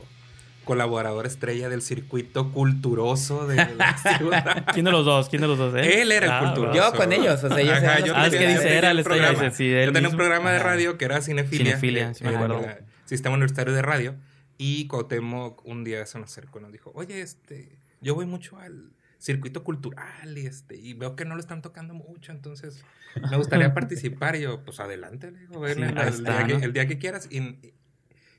colaborador 0.67 1.27
estrella 1.27 1.69
del 1.71 1.81
circuito 1.81 2.53
culturoso 2.53 3.47
de 3.47 3.57
la 3.77 3.97
ciudad. 4.19 4.67
¿Quién 4.75 4.85
de 4.85 4.91
los 4.91 5.07
dos? 5.07 5.29
¿Quién 5.31 5.41
de 5.41 5.49
los 5.49 5.57
dos? 5.57 5.75
Eh? 5.77 6.03
Él 6.03 6.11
era 6.11 6.27
el 6.27 6.33
ah, 6.33 6.41
culturoso. 6.41 6.77
Yo 6.77 6.93
con 6.93 7.13
ellos, 7.13 7.43
o 7.43 7.49
sea, 7.49 7.63
yo 7.63 7.73
Ajá, 7.73 8.01
yo 8.01 8.13
ah, 8.17 8.27
es 8.27 8.35
que 8.35 8.49
dice, 8.49 8.77
era 8.77 8.91
el 8.91 8.99
estrella. 8.99 9.31
Dice, 9.31 9.51
sí, 9.53 9.71
yo 9.71 9.93
tenía 9.93 10.11
un 10.11 10.17
programa 10.17 10.51
de 10.51 10.59
radio 10.59 10.99
que 10.99 11.05
era 11.07 11.23
Cinefilia. 11.23 11.79
Cinefilia, 11.79 12.15
sí 12.15 12.25
me 12.25 12.31
acuerdo. 12.31 12.67
Sistema 13.05 13.37
Universitario 13.37 13.73
de 13.73 13.83
Radio. 13.83 14.17
Y 14.59 14.89
Cuauhtémoc 14.89 15.65
un 15.65 15.85
día 15.85 16.05
se 16.05 16.19
nos 16.19 16.33
acercó 16.33 16.59
y 16.59 16.63
nos 16.63 16.73
dijo, 16.73 16.91
oye, 16.95 17.21
este, 17.21 17.79
yo 18.01 18.15
voy 18.15 18.27
mucho 18.27 18.59
al 18.59 18.91
circuito 19.19 19.63
cultural 19.63 20.37
y, 20.37 20.47
este, 20.47 20.77
y 20.77 20.95
veo 20.95 21.15
que 21.15 21.25
no 21.25 21.35
lo 21.35 21.41
están 21.41 21.63
tocando 21.63 21.95
mucho, 21.95 22.33
entonces 22.33 22.85
me 23.31 23.37
gustaría 23.37 23.73
participar. 23.75 24.35
Y 24.35 24.43
yo, 24.43 24.65
pues 24.65 24.81
adelante, 24.81 25.31
le 25.31 25.39
digo, 25.41 25.65
el, 25.65 25.77
día 25.77 26.47
que, 26.47 26.53
el, 26.55 26.73
día 26.73 26.87
que, 26.89 26.99
quieras. 26.99 27.29
Y, 27.31 27.75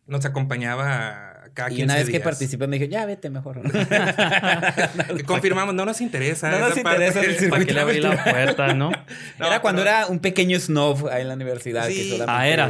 nos 0.08 0.26
acompañaba 0.26 1.34
cada 1.54 1.70
15 1.70 1.82
Y 1.82 1.84
una 1.86 1.96
vez 1.96 2.10
que 2.10 2.20
participé 2.20 2.68
me 2.68 2.78
dijo, 2.80 2.90
ya 2.90 3.06
vete 3.06 3.30
mejor. 3.30 3.62
Confirmamos, 5.26 5.74
no 5.76 5.86
nos 5.86 6.02
interesa. 6.02 6.52
No 6.52 6.60
nos 6.60 6.72
esa 6.72 6.80
interesa 6.80 7.14
parte. 7.16 7.30
el 7.30 7.36
circuito 7.38 7.50
Para 7.52 7.66
que 7.66 7.74
le 7.74 7.80
abrí 7.80 8.00
la 8.02 8.24
puerta, 8.24 8.74
¿no? 8.74 8.92
No, 9.40 9.48
era 9.48 9.62
cuando 9.62 9.84
pero- 9.84 9.96
era 9.96 10.08
un 10.08 10.20
pequeño 10.20 10.60
snob 10.60 11.08
ahí 11.10 11.22
en 11.22 11.28
la 11.30 11.34
universidad. 11.36 11.88
Sí. 11.88 12.20
Ah, 12.28 12.48
era. 12.48 12.70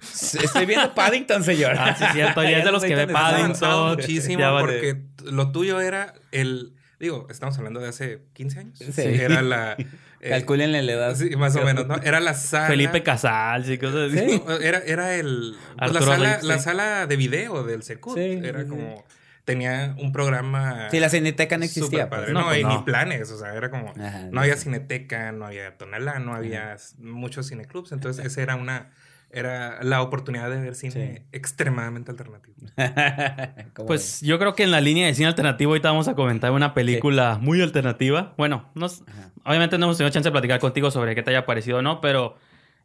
Estoy 0.00 0.66
viendo 0.66 0.94
Paddington, 0.94 1.42
señor. 1.44 1.76
Ah, 1.78 1.96
sí, 1.98 2.04
cierto. 2.12 2.42
Ya 2.42 2.58
es 2.58 2.64
de 2.64 2.72
los 2.72 2.84
que 2.84 2.94
ve 2.94 3.06
Paddington. 3.06 3.90
Muchísimo 3.96 4.38
Ya 4.38 4.50
vale. 4.50 4.66
porque 4.66 5.02
lo 5.30 5.50
tuyo 5.50 5.80
era 5.80 6.14
el. 6.30 6.74
Digo, 7.00 7.26
estamos 7.30 7.56
hablando 7.58 7.80
de 7.80 7.88
hace 7.88 8.20
15 8.34 8.58
años. 8.58 8.78
Sí. 8.78 9.02
Era 9.02 9.42
la. 9.42 9.76
Eh, 10.24 10.30
Calcúlenle 10.30 10.82
la 10.82 10.92
edad. 10.92 11.14
sí, 11.16 11.36
más 11.36 11.54
o 11.56 11.62
menos, 11.64 11.86
¿no? 11.86 11.96
Era 11.96 12.18
la 12.20 12.34
sala. 12.34 12.66
Felipe 12.68 13.02
Casals 13.02 13.68
y 13.68 13.78
cosas 13.78 14.12
así. 14.12 14.18
Sí. 14.30 14.42
Era, 14.62 14.78
era 14.78 15.14
el. 15.16 15.54
pues, 15.78 15.92
la, 15.92 16.00
sala, 16.02 16.38
la 16.42 16.58
sala 16.58 17.06
de 17.06 17.16
video 17.16 17.62
del 17.64 17.82
Secut. 17.82 18.16
Sí, 18.16 18.40
era 18.42 18.62
sí, 18.62 18.68
como. 18.68 19.04
Tenía 19.44 19.94
un 19.98 20.10
programa. 20.10 20.88
Sí, 20.90 20.98
la 21.00 21.10
cineteca 21.10 21.58
no 21.58 21.64
existía. 21.64 22.08
pues. 22.08 22.28
No, 22.30 22.40
No, 22.40 22.46
pues 22.46 22.62
no. 22.62 22.78
ni 22.78 22.84
planes. 22.84 23.30
O 23.30 23.38
sea, 23.38 23.54
era 23.54 23.70
como. 23.70 23.90
Ajá, 23.90 24.28
no 24.32 24.40
había 24.40 24.56
cineteca, 24.56 25.32
no 25.32 25.44
había 25.46 25.76
tonalá, 25.76 26.18
no 26.18 26.34
había 26.34 26.76
muchos 26.98 27.48
cineclubs. 27.50 27.92
Entonces, 27.92 28.24
esa 28.24 28.40
era 28.40 28.56
una. 28.56 28.90
Era 29.36 29.82
la 29.82 30.00
oportunidad 30.00 30.48
de 30.48 30.60
ver 30.60 30.74
cine 30.76 30.92
Sí. 31.16 31.22
extremadamente 31.32 32.10
alternativo. 32.12 32.54
¿Cómo 33.74 33.86
Pues 33.86 34.20
yo 34.20 34.38
creo 34.38 34.54
que 34.54 34.62
en 34.62 34.70
la 34.70 34.80
línea 34.80 35.06
de 35.06 35.14
cine 35.14 35.26
alternativo 35.26 35.72
ahorita 35.72 35.90
vamos 35.90 36.06
a 36.08 36.14
comentar 36.14 36.52
una 36.52 36.72
película 36.72 37.38
muy 37.40 37.60
alternativa. 37.60 38.32
Bueno, 38.38 38.70
no, 38.74 38.86
s- 38.86 39.02
Ajá. 39.08 39.30
obviamente 39.44 39.76
no 39.78 39.86
hemos 39.86 39.96
tenido 39.98 40.12
chance 40.12 40.28
de 40.28 40.32
platicar 40.32 40.60
contigo 40.60 40.90
sobre 40.90 41.14
qué 41.14 41.22
te 41.22 41.30
haya 41.30 41.46
parecido 41.46 41.78
o 41.78 41.82
no, 41.82 42.00
pero 42.00 42.36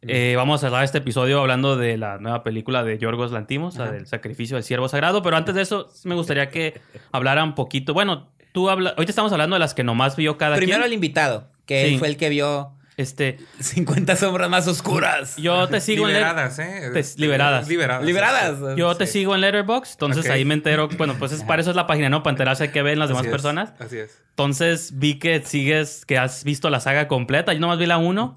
eh, 0.02 0.34
vamos 0.36 0.60
a 0.62 0.66
cerrar 0.66 0.82
este 0.82 0.98
episodio 0.98 1.40
hablando 1.40 1.76
de 1.76 1.96
la 1.98 2.18
nueva 2.18 2.42
película 2.42 2.82
de 2.82 2.98
Yorgos 2.98 3.32
Lantimos, 3.32 3.76
la 3.76 3.84
Ajá. 3.84 3.92
del 3.92 4.06
sacrificio 4.06 4.56
del 4.56 4.64
siervo 4.64 4.88
sagrado. 4.88 5.22
Pero 5.22 5.36
antes 5.36 5.54
de 5.54 5.62
eso, 5.62 5.88
me 6.04 6.14
gustaría 6.14 6.48
que 6.50 6.80
hablara 7.12 7.44
un 7.44 7.54
poquito. 7.54 7.94
Bueno, 7.94 8.28
tú 8.52 8.70
habla, 8.70 8.90
ahorita 8.90 9.10
estamos 9.12 9.30
hablando 9.32 9.54
de 9.54 9.60
las 9.60 9.74
que 9.74 9.84
nomás 9.84 10.16
vio 10.16 10.36
cada 10.38 10.56
Primero 10.56 10.78
el 10.78 10.82
quien. 10.84 10.94
invitado, 10.94 11.48
que 11.66 11.86
Sí. 11.86 11.92
él 11.94 11.98
fue 12.00 12.08
el 12.08 12.16
que 12.16 12.28
vio 12.28 12.72
Este, 13.00 13.38
50 13.60 14.14
sombras 14.16 14.50
más 14.50 14.68
oscuras. 14.68 15.36
yo 15.36 15.66
te 15.68 15.80
sigo 15.80 16.06
en 16.06 16.14
liberadas, 16.14 16.58
¿eh? 16.58 16.90
Te- 16.92 17.04
liberadas. 17.20 17.66
Liberadas. 17.68 18.04
Liberadas. 18.04 18.76
yo 18.76 18.94
te 18.96 19.06
Sí. 19.06 19.12
sigo 19.20 19.34
en 19.34 19.40
Letterboxd, 19.40 19.92
entonces 19.92 20.28
ahí 20.30 20.44
me 20.44 20.54
entero. 20.54 20.88
Bueno, 20.98 21.16
pues 21.18 21.32
es, 21.32 21.42
para 21.42 21.62
eso 21.62 21.70
es 21.70 21.76
la 21.76 21.86
página, 21.86 22.08
¿no? 22.10 22.22
Para 22.22 22.32
enterarse 22.32 22.64
de 22.64 22.72
qué 22.72 22.82
ven 22.82 22.98
las 22.98 23.08
demás 23.08 23.20
Así 23.22 23.28
es, 23.28 23.32
personas. 23.32 23.72
Así 23.78 23.98
es. 23.98 24.22
Entonces 24.30 24.98
vi 24.98 25.18
que 25.18 25.42
sigues, 25.44 26.04
que 26.06 26.18
has 26.18 26.44
visto 26.44 26.68
la 26.70 26.80
saga 26.80 27.08
completa. 27.08 27.52
Yo 27.52 27.60
nomás 27.60 27.78
vi 27.78 27.86
la 27.86 27.98
1. 27.98 28.36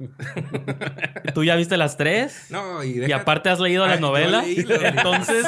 Tú 1.33 1.43
ya 1.43 1.55
viste 1.55 1.77
las 1.77 1.97
3. 1.97 2.47
No, 2.49 2.83
y, 2.83 3.05
Y 3.05 3.11
aparte 3.11 3.49
has 3.49 3.59
leído 3.59 3.83
Ay, 3.83 3.91
las 3.91 3.99
novelas. 3.99 4.45
leí. 4.45 4.65
Entonces, 4.83 5.45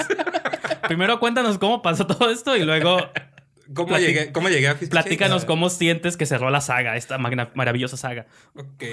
primero 0.88 1.20
cuéntanos 1.20 1.58
cómo 1.58 1.82
pasó 1.82 2.06
todo 2.08 2.30
esto 2.30 2.56
y 2.56 2.64
luego 2.64 2.98
¿Cómo, 3.74 3.98
llegué, 3.98 4.32
¿Cómo 4.32 4.50
llegué 4.50 4.68
a 4.68 4.74
Fifty 4.76 4.92
platícanos 4.92 5.46
cómo 5.46 5.70
sientes 5.70 6.18
que 6.18 6.26
cerró 6.26 6.50
la 6.52 6.62
saga, 6.62 6.98
esta 6.98 7.18
magna- 7.18 7.50
maravillosa 7.56 7.98
saga. 7.98 8.28
Ok. 8.56 8.84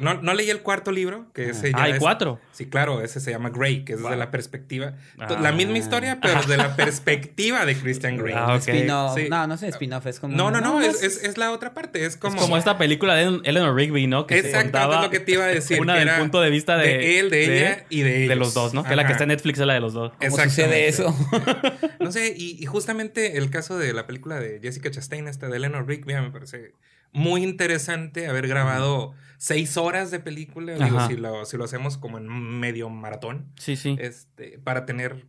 No, 0.00 0.20
no 0.20 0.34
leí 0.34 0.50
el 0.50 0.60
cuarto 0.60 0.92
libro, 0.92 1.26
que 1.32 1.50
ese 1.50 1.70
ya 1.72 1.78
Ah, 1.78 1.82
hay 1.84 1.92
es- 1.92 1.98
cuatro. 1.98 2.38
Sí, 2.52 2.66
claro, 2.66 3.02
ese 3.02 3.20
se 3.20 3.30
llama 3.30 3.48
Grey, 3.50 3.84
que 3.84 3.94
es 3.94 4.02
Wow. 4.02 4.10
de 4.10 4.16
la 4.18 4.30
perspectiva. 4.30 4.94
Ah. 5.18 5.38
La 5.40 5.52
misma 5.52 5.78
historia, 5.78 6.18
pero 6.20 6.42
de 6.42 6.56
la 6.58 6.76
perspectiva 6.76 7.64
de 7.64 7.76
Christian 7.76 8.18
Grey. 8.18 8.34
Ah, 8.36 8.54
ok. 8.56 8.68
Spin-off. 8.68 9.14
Sí. 9.16 9.28
No, 9.30 9.46
no 9.46 9.54
es 9.54 9.62
un 9.62 9.68
spin-off, 9.68 10.06
es 10.06 10.20
como. 10.20 10.36
No, 10.36 10.50
no, 10.50 10.60
no, 10.60 10.80
es, 10.82 11.02
es- 11.02 11.16
es, 11.18 11.24
es 11.24 11.38
la 11.38 11.50
otra 11.52 11.72
parte. 11.72 12.04
Es 12.04 12.16
como. 12.16 12.34
Es 12.36 12.40
como 12.42 12.56
esta 12.56 12.76
película 12.76 13.14
de 13.14 13.40
Eleanor 13.44 13.74
Rigby, 13.74 14.06
¿no? 14.06 14.26
Que 14.26 14.38
Exactamente 14.38 14.96
es 14.96 15.02
lo 15.02 15.10
que 15.10 15.20
te 15.20 15.32
iba 15.32 15.44
a 15.44 15.48
decir. 15.48 15.80
una 15.80 15.94
del 15.94 16.08
era 16.08 16.18
punto 16.18 16.40
de 16.40 16.50
vista 16.50 16.76
de, 16.76 17.18
él, 17.20 17.30
de, 17.30 17.44
ella 17.60 17.84
y 17.88 18.02
de 18.02 18.16
ellos. 18.18 18.28
de 18.28 18.36
los 18.36 18.52
dos, 18.54 18.74
¿no? 18.74 18.84
Que 18.84 18.96
la 18.96 19.06
que 19.06 19.12
está 19.12 19.24
en 19.24 19.28
Netflix 19.28 19.58
es 19.60 19.66
la 19.66 19.74
de 19.74 19.80
los 19.80 19.94
dos. 19.94 20.12
¿Cómo 20.20 20.36
sucede 20.36 20.88
eso? 20.88 21.14
No 22.00 22.10
sé, 22.12 22.34
y, 22.36 22.56
y 22.60 22.64
justamente 22.66 23.36
el 23.36 23.50
caso 23.50 23.76
de 23.78 23.92
la 23.92 24.06
película 24.10 24.38
de 24.40 24.60
Jessica 24.60 24.90
Chastain, 24.90 25.28
esta 25.28 25.48
de 25.48 25.56
Eleanor 25.56 25.86
Rigby, 25.86 26.14
me 26.14 26.30
parece 26.30 26.74
muy 27.12 27.42
interesante 27.42 28.26
haber 28.28 28.46
grabado 28.46 29.14
seis 29.38 29.76
horas 29.76 30.10
de 30.10 30.20
película. 30.20 30.74
Digo, 30.74 31.06
si 31.08 31.16
lo, 31.16 31.44
si 31.44 31.56
lo 31.56 31.64
hacemos 31.64 31.96
como 31.96 32.18
en 32.18 32.28
medio 32.28 32.88
maratón, 32.90 33.46
Sí, 33.58 33.76
sí. 33.76 33.96
este, 34.00 34.58
para 34.58 34.84
tener 34.86 35.26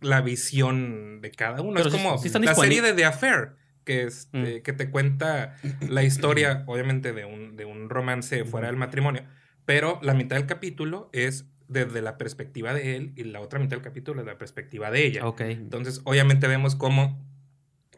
la 0.00 0.20
visión 0.20 1.20
de 1.20 1.30
cada 1.30 1.60
uno. 1.62 1.74
Pero 1.76 1.88
es 1.88 1.94
como 1.94 2.18
sí 2.18 2.26
están 2.28 2.44
la 2.44 2.54
serie 2.54 2.82
de 2.82 2.92
The 2.92 3.04
Affair. 3.04 3.52
Que, 3.84 4.04
este, 4.04 4.38
Mm. 4.60 4.62
que 4.62 4.72
te 4.72 4.90
cuenta 4.90 5.56
la 5.86 6.02
historia, 6.02 6.64
obviamente, 6.66 7.12
de 7.12 7.26
un, 7.26 7.54
de 7.56 7.66
un 7.66 7.90
romance 7.90 8.44
fuera 8.46 8.68
del 8.68 8.76
matrimonio, 8.78 9.24
pero 9.66 9.98
la 10.02 10.14
mitad 10.14 10.36
del 10.36 10.46
capítulo 10.46 11.10
es 11.12 11.44
desde 11.68 12.00
la 12.00 12.16
perspectiva 12.16 12.72
de 12.72 12.96
él 12.96 13.12
y 13.14 13.24
la 13.24 13.40
otra 13.40 13.58
mitad 13.58 13.76
del 13.76 13.82
capítulo 13.84 14.20
es 14.22 14.26
la 14.26 14.38
perspectiva 14.38 14.90
de 14.90 15.04
ella. 15.06 15.26
Ok. 15.26 15.42
Entonces, 15.42 16.00
obviamente 16.04 16.48
vemos 16.48 16.76
cómo 16.76 17.22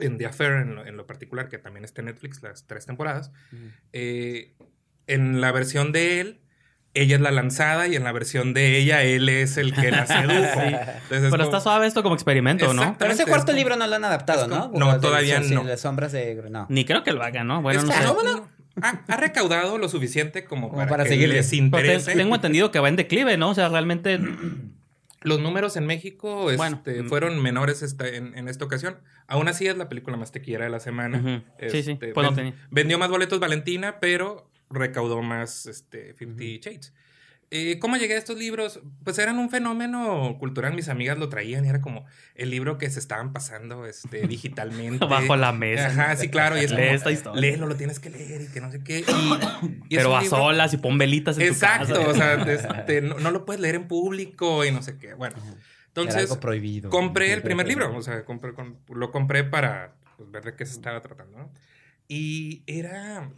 en 0.00 0.18
The 0.18 0.26
Affair, 0.26 0.52
en 0.52 0.74
lo, 0.76 0.86
en 0.86 0.96
lo 0.96 1.06
particular, 1.06 1.48
que 1.48 1.58
también 1.58 1.84
está 1.84 2.00
en 2.02 2.06
Netflix, 2.06 2.42
las 2.42 2.66
tres 2.66 2.86
temporadas, 2.86 3.30
eh, 3.92 4.54
en 5.06 5.40
la 5.40 5.52
versión 5.52 5.92
de 5.92 6.20
él, 6.20 6.40
ella 6.94 7.16
es 7.16 7.20
la 7.20 7.30
lanzada 7.30 7.86
y 7.88 7.94
en 7.96 8.04
la 8.04 8.12
versión 8.12 8.54
de 8.54 8.78
ella, 8.78 9.02
él 9.02 9.28
es 9.28 9.58
el 9.58 9.74
que 9.74 9.90
la 9.90 10.06
sedujo. 10.06 10.60
Sí. 10.60 10.66
Entonces, 10.68 10.94
es 11.00 11.08
Pero 11.10 11.30
como- 11.30 11.42
está 11.44 11.60
suave 11.60 11.86
esto 11.86 12.02
como 12.02 12.14
experimento, 12.14 12.72
¿no? 12.72 12.96
Pero 12.98 13.12
ese 13.12 13.22
es 13.24 13.28
cuarto 13.28 13.46
como- 13.46 13.56
libro 13.58 13.76
no 13.76 13.86
lo 13.86 13.96
han 13.96 14.04
adaptado, 14.04 14.48
como- 14.48 14.72
¿no? 14.78 14.92
no, 14.94 15.00
todavía 15.00 15.40
no. 15.40 15.62
Las 15.64 15.80
sombras 15.82 16.12
de. 16.12 16.42
No. 16.50 16.66
Ni 16.70 16.84
creo 16.86 17.02
que 17.04 17.12
lo 17.12 17.22
hagan, 17.22 17.46
¿no? 17.46 17.60
Bueno, 17.60 17.80
Es 17.80 17.86
no 17.86 17.92
que 17.92 17.98
sé. 17.98 18.04
no, 18.04 18.48
ha, 18.82 19.02
ha 19.08 19.16
recaudado 19.18 19.76
lo 19.78 19.88
suficiente 19.90 20.44
como, 20.44 20.68
Como 20.68 20.78
para, 20.78 20.90
para 20.90 21.04
que 21.04 21.10
seguirle. 21.10 21.34
les 21.36 21.48
Pero 21.50 21.60
te- 21.60 21.64
interese. 21.78 22.14
tengo 22.14 22.34
entendido 22.34 22.70
que 22.70 22.78
va 22.80 22.88
en 22.88 22.96
declive, 22.96 23.36
¿no? 23.36 23.50
O 23.50 23.54
sea, 23.54 23.68
realmente. 23.68 24.18
Los 25.22 25.40
números 25.40 25.76
en 25.76 25.86
México 25.86 26.42
Bueno. 26.56 26.76
este, 26.76 27.02
fueron 27.04 27.42
menores 27.42 27.82
esta- 27.82 28.06
en, 28.08 28.36
en 28.36 28.48
esta 28.48 28.64
ocasión. 28.64 28.98
Aún 29.26 29.48
así 29.48 29.66
es 29.66 29.76
la 29.76 29.88
película 29.88 30.16
más 30.16 30.30
tequillera 30.30 30.64
de 30.64 30.70
la 30.70 30.78
semana. 30.80 31.42
Sí, 31.68 31.82
sí. 31.82 31.92
Este, 31.92 32.12
Pues 32.12 32.24
no 32.24 32.30
ven- 32.34 32.52
tenía. 32.52 32.66
vendió 32.70 32.98
más 32.98 33.08
boletos 33.08 33.40
Valentina, 33.40 33.98
pero 34.00 34.50
recaudó 34.70 35.22
más 35.22 35.66
este, 35.66 36.14
50 36.14 36.70
Shades. 36.70 36.92
Eh, 37.52 37.78
¿Cómo 37.78 37.96
llegué 37.96 38.14
a 38.14 38.18
estos 38.18 38.36
libros? 38.36 38.80
Pues 39.04 39.18
eran 39.18 39.38
un 39.38 39.50
fenómeno 39.50 40.36
cultural. 40.40 40.74
Mis 40.74 40.88
amigas 40.88 41.16
lo 41.16 41.28
traían 41.28 41.64
y 41.64 41.68
era 41.68 41.80
como 41.80 42.04
el 42.34 42.50
libro 42.50 42.76
que 42.76 42.90
se 42.90 42.98
estaban 42.98 43.32
pasando 43.32 43.86
este, 43.86 44.26
digitalmente. 44.26 45.06
Bajo 45.06 45.36
la 45.36 45.52
mesa. 45.52 45.86
Ajá, 45.86 46.16
sí, 46.16 46.28
claro. 46.28 46.56
Y 46.60 46.64
es 46.64 46.72
Lee 46.72 46.82
esta 46.90 47.12
historia. 47.12 47.40
léelo, 47.40 47.66
lo 47.66 47.76
tienes 47.76 48.00
que 48.00 48.10
leer 48.10 48.42
y 48.42 48.48
que 48.48 48.60
no 48.60 48.72
sé 48.72 48.82
qué. 48.82 49.00
Y, 49.06 49.72
y 49.88 49.96
Pero 49.96 50.16
a 50.16 50.22
libro- 50.22 50.36
solas 50.38 50.74
y 50.74 50.78
pon 50.78 50.98
velitas 50.98 51.38
en 51.38 51.46
Exacto, 51.46 51.94
tu 51.94 52.00
casa. 52.00 52.10
o 52.10 52.14
sea, 52.14 52.52
este, 52.80 53.00
no, 53.00 53.18
no 53.20 53.30
lo 53.30 53.44
puedes 53.46 53.60
leer 53.60 53.76
en 53.76 53.86
público 53.86 54.64
y 54.64 54.72
no 54.72 54.82
sé 54.82 54.98
qué. 54.98 55.14
Bueno, 55.14 55.36
Era 55.38 55.54
entonces 55.86 56.22
algo 56.30 56.40
prohibido. 56.40 56.90
compré 56.90 57.32
el 57.32 57.42
primer 57.42 57.68
libro, 57.68 57.96
o 57.96 58.02
sea, 58.02 58.24
compré, 58.24 58.52
lo 58.88 59.10
compré 59.12 59.44
para 59.44 59.94
pues, 60.16 60.28
ver 60.32 60.42
de 60.44 60.56
qué 60.56 60.66
se 60.66 60.72
estaba 60.72 61.00
tratando, 61.00 61.38
¿no? 61.38 61.52
Y 62.08 62.64
era 62.66 63.30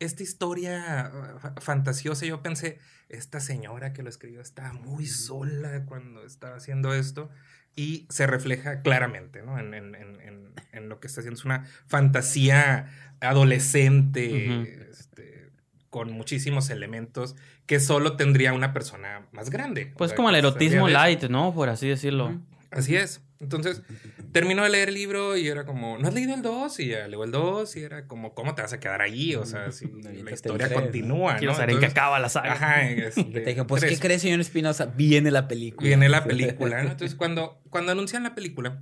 esta 0.00 0.22
historia 0.24 1.12
fa- 1.40 1.54
fantasiosa. 1.60 2.26
Yo 2.26 2.42
pensé, 2.42 2.78
esta 3.12 3.38
señora 3.40 3.92
que 3.92 4.02
lo 4.02 4.08
escribió 4.08 4.40
estaba 4.40 4.72
muy 4.72 5.06
sola 5.06 5.84
cuando 5.86 6.24
estaba 6.24 6.56
haciendo 6.56 6.92
esto. 6.94 7.30
Y 7.74 8.06
se 8.10 8.26
refleja 8.26 8.82
claramente, 8.82 9.42
¿no? 9.42 9.58
En, 9.58 9.72
en- 9.72 9.94
en- 9.94 10.52
en- 10.72 10.88
lo 10.90 11.00
que 11.00 11.06
está 11.06 11.20
haciendo. 11.20 11.38
Es 11.38 11.44
una 11.46 11.64
fantasía 11.86 12.90
adolescente, 13.20 14.48
Ujú. 14.48 14.90
este, 14.90 15.50
con 15.90 16.12
muchísimos 16.12 16.70
elementos 16.70 17.36
que 17.66 17.80
solo 17.80 18.16
tendría 18.16 18.52
una 18.52 18.72
persona 18.72 19.26
más 19.32 19.50
grande. 19.50 19.90
O 19.94 19.98
Pues 19.98 20.10
sea, 20.10 20.16
como 20.16 20.28
el 20.30 20.36
erotismo 20.36 20.88
light, 20.88 21.24
¿no? 21.24 21.54
Por 21.54 21.68
así 21.68 21.88
decirlo. 21.88 22.40
Así 22.70 22.96
es. 22.96 23.20
Entonces, 23.42 23.82
terminó 24.30 24.62
de 24.62 24.70
leer 24.70 24.88
el 24.88 24.94
libro 24.94 25.36
y 25.36 25.48
era 25.48 25.64
como, 25.66 25.98
¿no 25.98 26.06
has 26.06 26.14
leído 26.14 26.32
el 26.32 26.42
2? 26.42 26.78
Y 26.80 26.86
ya 26.86 27.08
leo 27.08 27.24
el 27.24 27.32
2 27.32 27.76
y 27.76 27.82
era 27.82 28.06
como, 28.06 28.34
¿cómo 28.34 28.54
te 28.54 28.62
vas 28.62 28.72
a 28.72 28.78
quedar 28.78 29.02
ahí? 29.02 29.34
O 29.34 29.44
sea, 29.44 29.72
si 29.72 29.86
la 30.22 30.30
historia 30.30 30.68
tres, 30.68 30.78
¿no? 30.78 30.82
continúa, 30.84 31.36
Quiero 31.36 31.52
¿no? 31.52 31.58
saber 31.58 31.74
en 31.74 31.80
qué 31.80 31.86
acaba 31.86 32.20
la 32.20 32.28
saga. 32.28 32.52
Ajá, 32.52 32.82
este, 32.88 33.20
Y 33.20 33.24
que 33.24 33.40
te 33.40 33.40
dijeron, 33.40 33.66
pues, 33.66 33.80
tres. 33.80 33.92
¿qué 33.94 33.98
crees, 33.98 34.22
señor 34.22 34.40
Espinosa? 34.40 34.86
Viene 34.86 35.30
la 35.32 35.48
película. 35.48 35.86
Viene 35.86 36.08
la 36.08 36.24
película, 36.26 36.82
¿no? 36.82 36.90
Entonces, 36.92 37.16
cuando, 37.16 37.60
cuando 37.68 37.92
anuncian 37.92 38.22
la 38.22 38.34
película, 38.34 38.80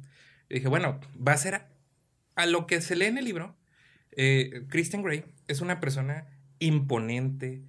dije, 0.50 0.68
bueno, 0.68 1.00
va 1.26 1.32
a 1.32 1.38
ser 1.38 1.54
a, 1.54 1.68
a 2.36 2.44
lo 2.46 2.66
que 2.66 2.82
se 2.82 2.94
lee 2.94 3.06
en 3.06 3.16
el 3.18 3.24
libro. 3.24 3.56
Eh, 4.12 4.64
Christian 4.68 5.02
Grey 5.02 5.24
es 5.48 5.62
una 5.62 5.80
persona 5.80 6.26
imponente, 6.58 7.62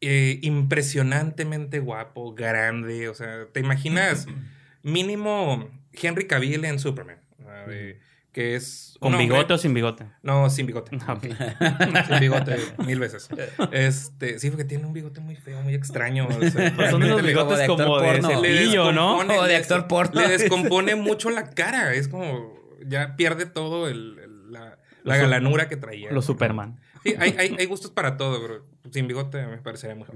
eh, 0.00 0.38
impresionantemente 0.42 1.80
guapo, 1.80 2.34
grande. 2.34 3.08
O 3.08 3.14
sea, 3.14 3.46
¿te 3.52 3.58
imaginas 3.58 4.26
mínimo 4.82 5.68
Henry 5.92 6.26
Cavill 6.26 6.64
en 6.64 6.78
Superman? 6.78 7.18
De- 7.66 7.98
que 8.32 8.54
es... 8.54 8.96
¿Con 9.00 9.12
hombre- 9.14 9.24
bigote 9.26 9.54
o 9.54 9.58
sin 9.58 9.74
bigote? 9.74 10.06
No, 10.22 10.48
sin 10.50 10.64
bigote. 10.66 10.94
Ok. 11.08 11.24
Sin 12.06 12.20
bigote, 12.20 12.56
mil 12.86 13.00
veces. 13.00 13.28
Este, 13.72 14.38
sí, 14.38 14.50
porque 14.50 14.64
tiene 14.64 14.86
un 14.86 14.92
bigote 14.92 15.20
muy 15.20 15.34
feo, 15.34 15.60
muy 15.62 15.74
extraño. 15.74 16.28
o 16.28 16.50
sea, 16.50 16.72
Pues 16.76 16.90
son 16.90 17.00
le- 17.00 17.22
bigotes 17.22 17.58
de 17.58 17.66
como 17.66 17.98
de 18.00 18.06
porno. 18.20 18.40
le 18.40 18.56
cepillo, 18.58 18.92
¿no? 18.92 19.24
de 19.24 19.56
actor 19.56 19.88
porno. 19.88 20.20
Le 20.20 20.28
descompone 20.28 20.94
mucho 20.94 21.30
la 21.30 21.50
cara. 21.50 21.92
Es 21.94 22.06
como. 22.06 22.54
Ya 22.86 23.16
pierde 23.16 23.46
todo 23.46 23.88
el, 23.88 24.18
el- 24.20 24.52
la, 24.52 24.78
la 25.02 25.14
Los- 25.16 25.18
galanura 25.18 25.68
que 25.68 25.76
traía. 25.76 26.12
Los 26.12 26.24
Superman. 26.26 26.78
Sí, 27.02 27.16
hay, 27.18 27.34
hay, 27.36 27.56
hay 27.58 27.66
gustos 27.66 27.90
para 27.90 28.16
todo, 28.16 28.40
pero 28.40 28.64
sin 28.92 29.08
bigote 29.08 29.44
me 29.44 29.58
parecería 29.58 29.96
mejor. 29.96 30.14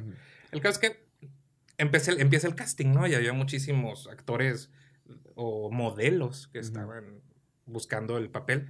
El 0.53 0.61
caso 0.61 0.79
es 0.81 0.91
que 0.91 1.05
empieza 1.79 2.12
el, 2.12 2.20
empieza 2.20 2.47
el 2.47 2.55
casting, 2.55 2.93
¿no? 2.93 3.07
Y 3.09 3.14
había 3.14 3.33
muchísimos 3.33 4.07
actores 4.07 4.70
o 5.35 5.70
modelos 5.70 6.49
que 6.49 6.59
estaban 6.59 7.20
buscando 7.66 8.16
el 8.18 8.30
papel. 8.30 8.68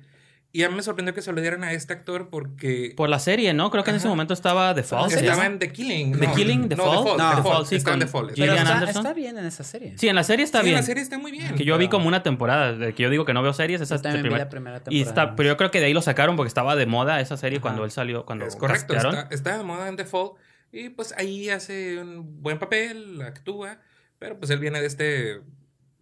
Y 0.55 0.63
a 0.63 0.69
mí 0.69 0.77
me 0.77 0.85
sorprendió 0.85 1.13
que 1.13 1.21
se 1.21 1.33
lo 1.33 1.41
dieran 1.41 1.65
a 1.65 1.73
este 1.73 1.93
actor 1.93 2.29
porque... 2.31 2.95
Por 2.97 3.09
la 3.09 3.19
serie, 3.19 3.53
¿no? 3.53 3.73
Creo 3.73 3.83
que 3.83 3.91
en 3.91 3.97
ese 3.97 4.07
momento 4.07 4.35
estaba 4.35 4.73
The 4.73 4.85
Fall. 4.85 5.11
Estaba 5.11 5.47
en 5.47 5.59
The 5.59 5.73
Killing. 5.73 6.21
¿The 6.21 6.29
Killing? 6.31 6.69
¿The 6.69 6.77
Fall? 6.77 7.17
No, 7.19 7.35
The 7.35 7.43
Fall, 7.43 7.67
sí. 7.67 7.75
Está 7.75 7.99
The 7.99 8.07
Fall. 8.07 8.33
Pero 8.37 8.55
está, 8.55 9.13
bien 9.15 9.37
en 9.37 9.47
esa 9.47 9.65
serie. 9.65 9.95
Sí, 9.99 10.07
en 10.07 10.15
la 10.15 10.23
serie 10.23 10.45
está 10.45 10.63
bien. 10.63 10.75
en 10.75 10.81
la 10.83 10.87
serie 10.87 11.03
está 11.03 11.19
muy 11.19 11.33
bien. 11.33 11.57
Que 11.57 11.65
yo 11.65 11.77
vi 11.77 11.89
como 11.89 12.07
una 12.07 12.23
temporada. 12.23 12.73
De 12.73 12.95
que 12.95 13.03
yo 13.03 13.11
digo 13.11 13.25
que 13.25 13.35
no 13.35 13.43
veo 13.43 13.53
series. 13.53 13.81
Esa 13.81 14.01
también 14.01 14.23
vi 14.23 14.31
la 14.31 14.49
primera 14.49 14.77
temporada. 14.77 14.97
Y 14.97 15.03
está, 15.03 15.35
pero 15.35 15.49
yo 15.49 15.57
creo 15.57 15.73
que 15.73 15.81
de 15.81 15.87
ahí 15.87 15.93
lo 15.93 16.03
sacaron 16.03 16.37
porque 16.37 16.47
estaba 16.47 16.77
de 16.77 16.87
moda 16.87 17.21
esa 17.21 17.37
serie 17.37 17.61
cuando 17.61 17.85
él 17.85 17.91
salió. 17.91 18.25
Cuando 18.25 18.47
es 18.47 18.55
correcto. 18.55 18.95
Está, 18.95 19.27
está, 19.33 19.59
de 19.59 19.65
moda 19.65 19.89
en 19.89 19.97
The 19.97 20.05
Fall. 20.05 20.35
Y 20.71 20.91
pues 20.91 21.15
ahí 21.19 21.51
hace 21.51 22.01
un 22.01 22.41
buen 22.43 22.61
papel, 22.61 23.21
actúa. 23.23 23.81
Pero 24.21 24.39
pues 24.39 24.53
él 24.53 24.61
viene 24.61 24.81
de 24.81 24.87
este 24.87 25.41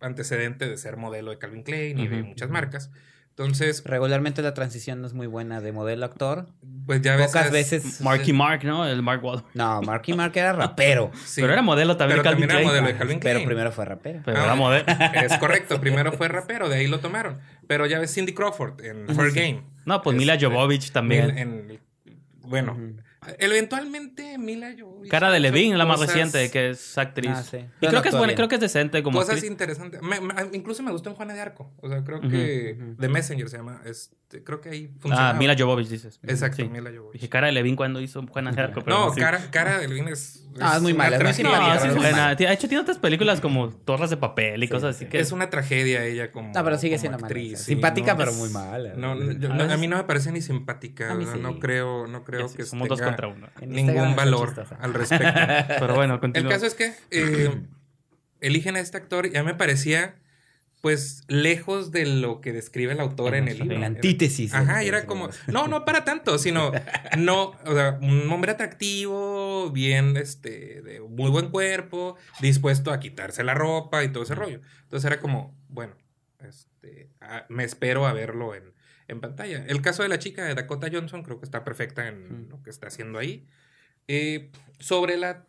antecedente 0.02 0.68
de 0.68 0.76
ser 0.76 0.96
modelo 0.96 1.30
de 1.30 1.38
Calvin 1.38 1.62
Klein 1.62 1.98
y 1.98 2.08
de 2.08 2.22
muchas 2.22 2.50
marcas. 2.50 2.90
Entonces. 3.32 3.82
Regularmente 3.86 4.42
la 4.42 4.52
transición 4.52 5.00
no 5.00 5.06
es 5.06 5.14
muy 5.14 5.26
buena 5.26 5.62
de 5.62 5.72
modelo 5.72 6.04
actor. 6.04 6.48
Pues 6.84 7.00
ya 7.00 7.16
Pocas 7.16 7.50
veces. 7.50 8.02
Marky 8.02 8.34
Mark, 8.34 8.62
¿no? 8.64 8.86
El 8.86 9.02
Mark 9.02 9.24
Wahlberg. 9.24 9.46
No, 9.54 9.80
Marky 9.80 10.12
Mark 10.16 10.32
era 10.36 10.52
rapero. 10.52 11.10
Pero 11.34 11.52
era 11.52 11.62
modelo 11.62 11.96
también 11.96 12.20
pero 12.20 12.30
también 12.30 12.50
era 12.50 12.60
modelo 12.60 12.86
de 12.86 12.96
Calvin 12.96 13.18
Klein. 13.20 13.36
Pero 13.36 13.46
primero 13.46 13.72
fue 13.72 13.86
rapero. 13.86 14.20
Pero 14.24 14.38
era 14.38 14.52
ah, 14.52 14.56
modelo. 14.56 14.84
Es 15.14 15.38
correcto, 15.38 15.80
primero 15.80 16.12
fue 16.12 16.28
rapero, 16.28 16.68
de 16.68 16.76
ahí 16.76 16.86
lo 16.86 17.00
tomaron. 17.00 17.40
Pero 17.66 17.86
ya 17.86 17.98
ves 17.98 18.12
Cindy 18.12 18.34
Crawford 18.34 18.84
en 18.84 19.08
Fair 19.14 19.32
Game. 19.32 19.62
No, 19.86 20.02
pues 20.02 20.16
Mila 20.16 20.36
Jovovich 20.38 20.92
también. 20.92 21.80
bueno. 22.42 22.76
Eventualmente 23.38 24.36
Mila 24.38 24.72
yo 24.72 25.00
Cara 25.08 25.30
de 25.30 25.40
Levine, 25.40 25.76
la 25.76 25.86
más 25.86 26.00
reciente, 26.00 26.50
que 26.50 26.70
es 26.70 26.98
actriz. 26.98 27.30
Ah, 27.32 27.42
sí. 27.42 27.58
Y 27.80 27.86
creo 27.86 28.02
que, 28.02 28.08
es 28.08 28.16
buena, 28.16 28.34
creo 28.34 28.48
que 28.48 28.56
es 28.56 28.60
decente 28.60 29.02
como 29.02 29.18
Cosas 29.18 29.44
interesantes. 29.44 30.00
incluso 30.52 30.82
me 30.82 30.90
gustó 30.90 31.10
en 31.10 31.16
Juana 31.16 31.34
de 31.34 31.40
Arco. 31.40 31.72
O 31.80 31.88
sea, 31.88 32.02
creo 32.04 32.20
que 32.20 32.76
The 32.98 33.08
Messenger 33.08 33.48
se 33.48 33.56
llama. 33.56 33.82
Este, 34.32 34.44
creo 34.44 34.62
que 34.62 34.70
ahí 34.70 34.90
funciona. 34.98 35.30
Ah, 35.30 35.32
Mila 35.34 35.54
Jovovich 35.58 35.88
dices. 35.88 36.18
Exacto, 36.22 36.66
Mila 36.66 36.90
Jovovich. 36.90 37.12
Dije 37.12 37.28
cara 37.28 37.48
de 37.48 37.52
Levine 37.52 37.76
cuando 37.76 38.00
hizo 38.00 38.26
Juana 38.26 38.50
de 38.50 38.62
Arco. 38.62 38.82
Pero 38.82 39.06
no, 39.06 39.14
cara, 39.14 39.50
cara 39.50 39.78
de 39.78 39.88
Levine 39.88 40.12
es, 40.12 40.48
Ah, 40.58 40.76
es 40.76 40.82
muy 40.82 40.94
mala. 40.94 41.16
Es 41.16 41.38
muy 41.38 41.44
no, 41.44 41.74
es 41.74 41.94
buena. 41.94 42.28
Ha 42.28 42.52
hecho 42.52 42.68
tiene 42.68 42.80
otras 42.80 42.98
películas 42.98 43.42
como 43.42 43.68
Torres 43.68 44.08
de 44.08 44.16
papel 44.16 44.62
y 44.62 44.68
cosas 44.68 44.96
así 44.96 45.06
que... 45.06 45.20
Es 45.20 45.32
una 45.32 45.50
tragedia 45.50 46.04
ella 46.04 46.30
como 46.30 46.52
No, 46.52 46.64
pero 46.64 46.78
sigue 46.78 46.98
siendo 46.98 47.18
actriz. 47.18 47.60
Simpática, 47.60 48.16
pero 48.16 48.32
muy 48.32 48.48
mala. 48.48 48.94
No, 48.96 49.12
a 49.12 49.76
mí 49.76 49.86
no 49.86 49.96
me 49.98 50.04
parece 50.04 50.32
ni 50.32 50.40
simpática. 50.40 51.14
No 51.14 51.58
creo, 51.58 52.06
no 52.06 52.24
creo 52.24 52.50
que 52.52 52.64
Somos 52.64 52.88
dos 52.88 53.02
contra 53.02 53.28
uno 53.28 53.48
ningún 53.66 54.16
valor 54.16 54.66
al 54.80 54.94
respecto. 54.94 55.26
Pero 55.78 55.94
bueno, 55.94 56.20
El 56.34 56.48
caso 56.48 56.66
es 56.66 56.74
que 56.74 56.94
eh, 57.10 57.50
eligen 58.40 58.76
a 58.76 58.80
este 58.80 58.96
actor 58.96 59.26
y 59.26 59.36
a 59.36 59.42
mí 59.42 59.46
me 59.46 59.54
parecía 59.54 60.14
pues 60.82 61.22
lejos 61.28 61.92
de 61.92 62.04
lo 62.04 62.40
que 62.40 62.52
describe 62.52 62.92
el 62.92 62.98
autor 62.98 63.36
en 63.36 63.46
el 63.46 63.60
libro. 63.60 63.78
La 63.78 63.86
antítesis. 63.86 64.52
Ajá, 64.52 64.82
y 64.82 64.88
era 64.88 65.06
como, 65.06 65.30
no, 65.46 65.68
no 65.68 65.84
para 65.84 66.04
tanto, 66.04 66.38
sino, 66.38 66.72
no, 67.16 67.52
o 67.64 67.72
sea, 67.72 68.00
un 68.02 68.28
hombre 68.32 68.50
atractivo, 68.50 69.70
bien, 69.70 70.16
este, 70.16 70.82
de 70.82 71.00
muy 71.00 71.30
buen 71.30 71.50
cuerpo, 71.50 72.16
dispuesto 72.40 72.92
a 72.92 72.98
quitarse 72.98 73.44
la 73.44 73.54
ropa 73.54 74.02
y 74.02 74.08
todo 74.08 74.24
ese 74.24 74.34
rollo. 74.34 74.60
Entonces 74.82 75.06
era 75.06 75.20
como, 75.20 75.56
bueno, 75.68 75.94
este, 76.40 77.10
me 77.48 77.62
espero 77.62 78.04
a 78.04 78.12
verlo 78.12 78.56
en, 78.56 78.74
en 79.06 79.20
pantalla. 79.20 79.64
El 79.68 79.82
caso 79.82 80.02
de 80.02 80.08
la 80.08 80.18
chica 80.18 80.44
de 80.44 80.56
Dakota 80.56 80.88
Johnson 80.92 81.22
creo 81.22 81.38
que 81.38 81.44
está 81.44 81.62
perfecta 81.62 82.08
en 82.08 82.48
lo 82.48 82.60
que 82.60 82.70
está 82.70 82.88
haciendo 82.88 83.20
ahí. 83.20 83.46
Eh, 84.08 84.50
sobre 84.80 85.16
la, 85.16 85.46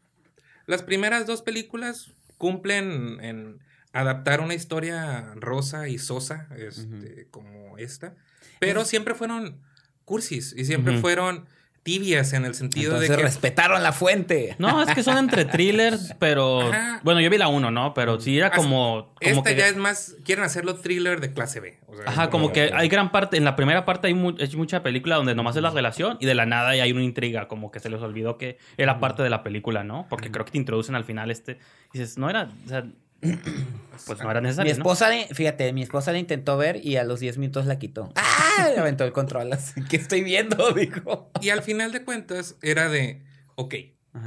las 0.68 0.84
primeras 0.84 1.26
dos 1.26 1.42
películas 1.42 2.12
cumplen 2.38 3.18
en 3.20 3.64
adaptar 3.94 4.42
una 4.42 4.56
historia 4.56 5.34
rosa 5.36 5.88
y 5.88 6.00
sosa 6.00 6.48
este, 6.58 7.28
como 7.32 7.78
esta, 7.78 8.16
pero 8.60 8.86
siempre 8.86 9.14
fueron 9.14 9.62
cursis 10.04 10.54
y 10.58 10.66
siempre 10.66 10.98
fueron 10.98 11.46
tibias 11.84 12.32
en 12.32 12.46
el 12.46 12.56
sentido 12.56 13.00
de 13.00 13.08
que 13.08 13.18
respetaron 13.18 13.84
la 13.84 13.92
fuente. 13.92 14.56
No, 14.58 14.82
es 14.82 14.96
que 14.96 15.04
son 15.04 15.18
entre 15.18 15.46
thrillers, 15.46 16.16
pero 16.20 16.72
bueno, 17.04 17.20
yo 17.20 17.30
vi 17.30 17.38
la 17.38 17.50
uno, 17.50 17.72
¿no? 17.72 17.94
Pero 17.94 18.20
sí 18.20 18.38
era 18.38 18.52
como, 18.52 19.14
esta 19.20 19.52
ya 19.52 19.68
es 19.68 19.76
más 19.76 20.16
quieren 20.24 20.46
hacerlo 20.46 20.76
thriller 20.76 21.20
de 21.20 21.34
clase 21.34 21.60
B. 21.60 21.80
Ajá, 22.06 22.30
como 22.30 22.52
que 22.52 22.72
hay 22.74 22.88
gran 22.88 23.12
parte 23.12 23.38
en 23.38 23.44
la 23.44 23.56
primera 23.56 23.86
parte 23.86 24.08
hay 24.08 24.14
mucha 24.14 24.82
película 24.82 25.18
donde 25.18 25.36
nomás 25.36 25.56
es 25.56 25.62
la 25.62 25.70
relación 25.70 26.18
y 26.20 26.26
de 26.26 26.34
la 26.34 26.46
nada 26.46 26.70
hay 26.70 26.92
una 26.92 27.04
intriga, 27.04 27.48
como 27.48 27.70
que 27.70 27.80
se 27.80 27.90
les 27.90 28.02
olvidó 28.02 28.38
que 28.38 28.58
era 28.78 29.00
parte 29.00 29.22
de 29.22 29.30
la 29.30 29.44
película, 29.44 29.84
¿no? 29.84 30.08
Porque 30.10 30.32
creo 30.32 30.46
que 30.46 30.52
te 30.52 30.58
introducen 30.58 30.96
al 30.96 31.04
final 31.04 31.30
este 31.30 31.60
dices, 31.92 32.18
no 32.18 32.30
era, 32.30 32.50
o 32.66 32.70
sea, 32.70 32.86
pues 34.06 34.20
no 34.22 34.32
era 34.32 34.42
necesario. 34.42 34.72
Mi 34.72 34.78
esposa, 34.78 35.10
fíjate, 35.32 35.74
mi 35.74 35.84
esposa 35.84 36.12
la 36.12 36.20
intentó 36.20 36.58
ver 36.58 36.84
y 36.84 36.98
a 36.98 37.04
los 37.04 37.20
10 37.20 37.38
minutos 37.38 37.66
la 37.66 37.80
quitó. 37.80 38.12
¡Ah! 38.16 38.70
Le 38.74 38.80
aventó 38.80 39.04
el 39.04 39.12
control. 39.12 39.54
Así 39.54 39.84
que 39.84 39.98
estoy 39.98 40.24
viendo, 40.24 40.72
dijo. 40.76 41.32
Y 41.42 41.50
al 41.50 41.62
final 41.62 41.92
de 41.92 42.04
cuentas 42.04 42.56
era 42.62 42.90
de, 42.90 43.22
ok, 43.56 43.76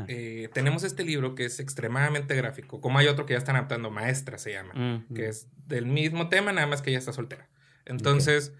eh, 0.08 0.48
tenemos 0.52 0.82
este 0.82 1.04
libro 1.04 1.34
que 1.36 1.44
es 1.44 1.60
extremadamente 1.60 2.34
gráfico, 2.34 2.80
como 2.80 2.98
hay 2.98 3.06
otro 3.06 3.24
que 3.24 3.34
ya 3.34 3.38
están 3.38 3.54
adaptando, 3.54 3.90
Maestra 3.90 4.36
se 4.36 4.52
llama, 4.52 5.04
que 5.14 5.28
es 5.28 5.46
del 5.66 5.86
mismo 5.86 6.28
tema, 6.28 6.52
nada 6.52 6.66
más 6.66 6.82
que 6.82 6.90
ella 6.90 6.98
está 6.98 7.12
soltera. 7.12 7.48
Entonces, 7.84 8.52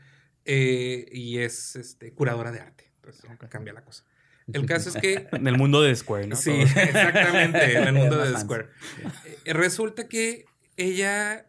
eh, 0.45 1.07
y 1.11 1.39
es 1.39 1.75
este, 1.75 2.13
curadora 2.13 2.53
de 2.53 2.61
arte. 2.61 2.93
Entonces, 2.97 3.29
cambia 3.51 3.73
la 3.73 3.83
cosa. 3.83 4.05
El 4.53 4.67
caso 4.67 4.91
es 4.91 4.97
que... 4.97 5.29
En 5.33 5.47
el 5.47 5.59
mundo 5.59 5.83
de 5.83 5.95
Square, 5.95 6.29
¿no? 6.29 6.37
Sí, 6.37 6.51
exactamente, 6.51 7.77
en 7.77 7.89
el 7.89 7.95
mundo 7.95 8.19
de 8.19 8.39
Square. 8.39 8.69
Eh, 9.45 9.53
resulta 9.53 10.09
que 10.09 10.47
ella, 10.77 11.47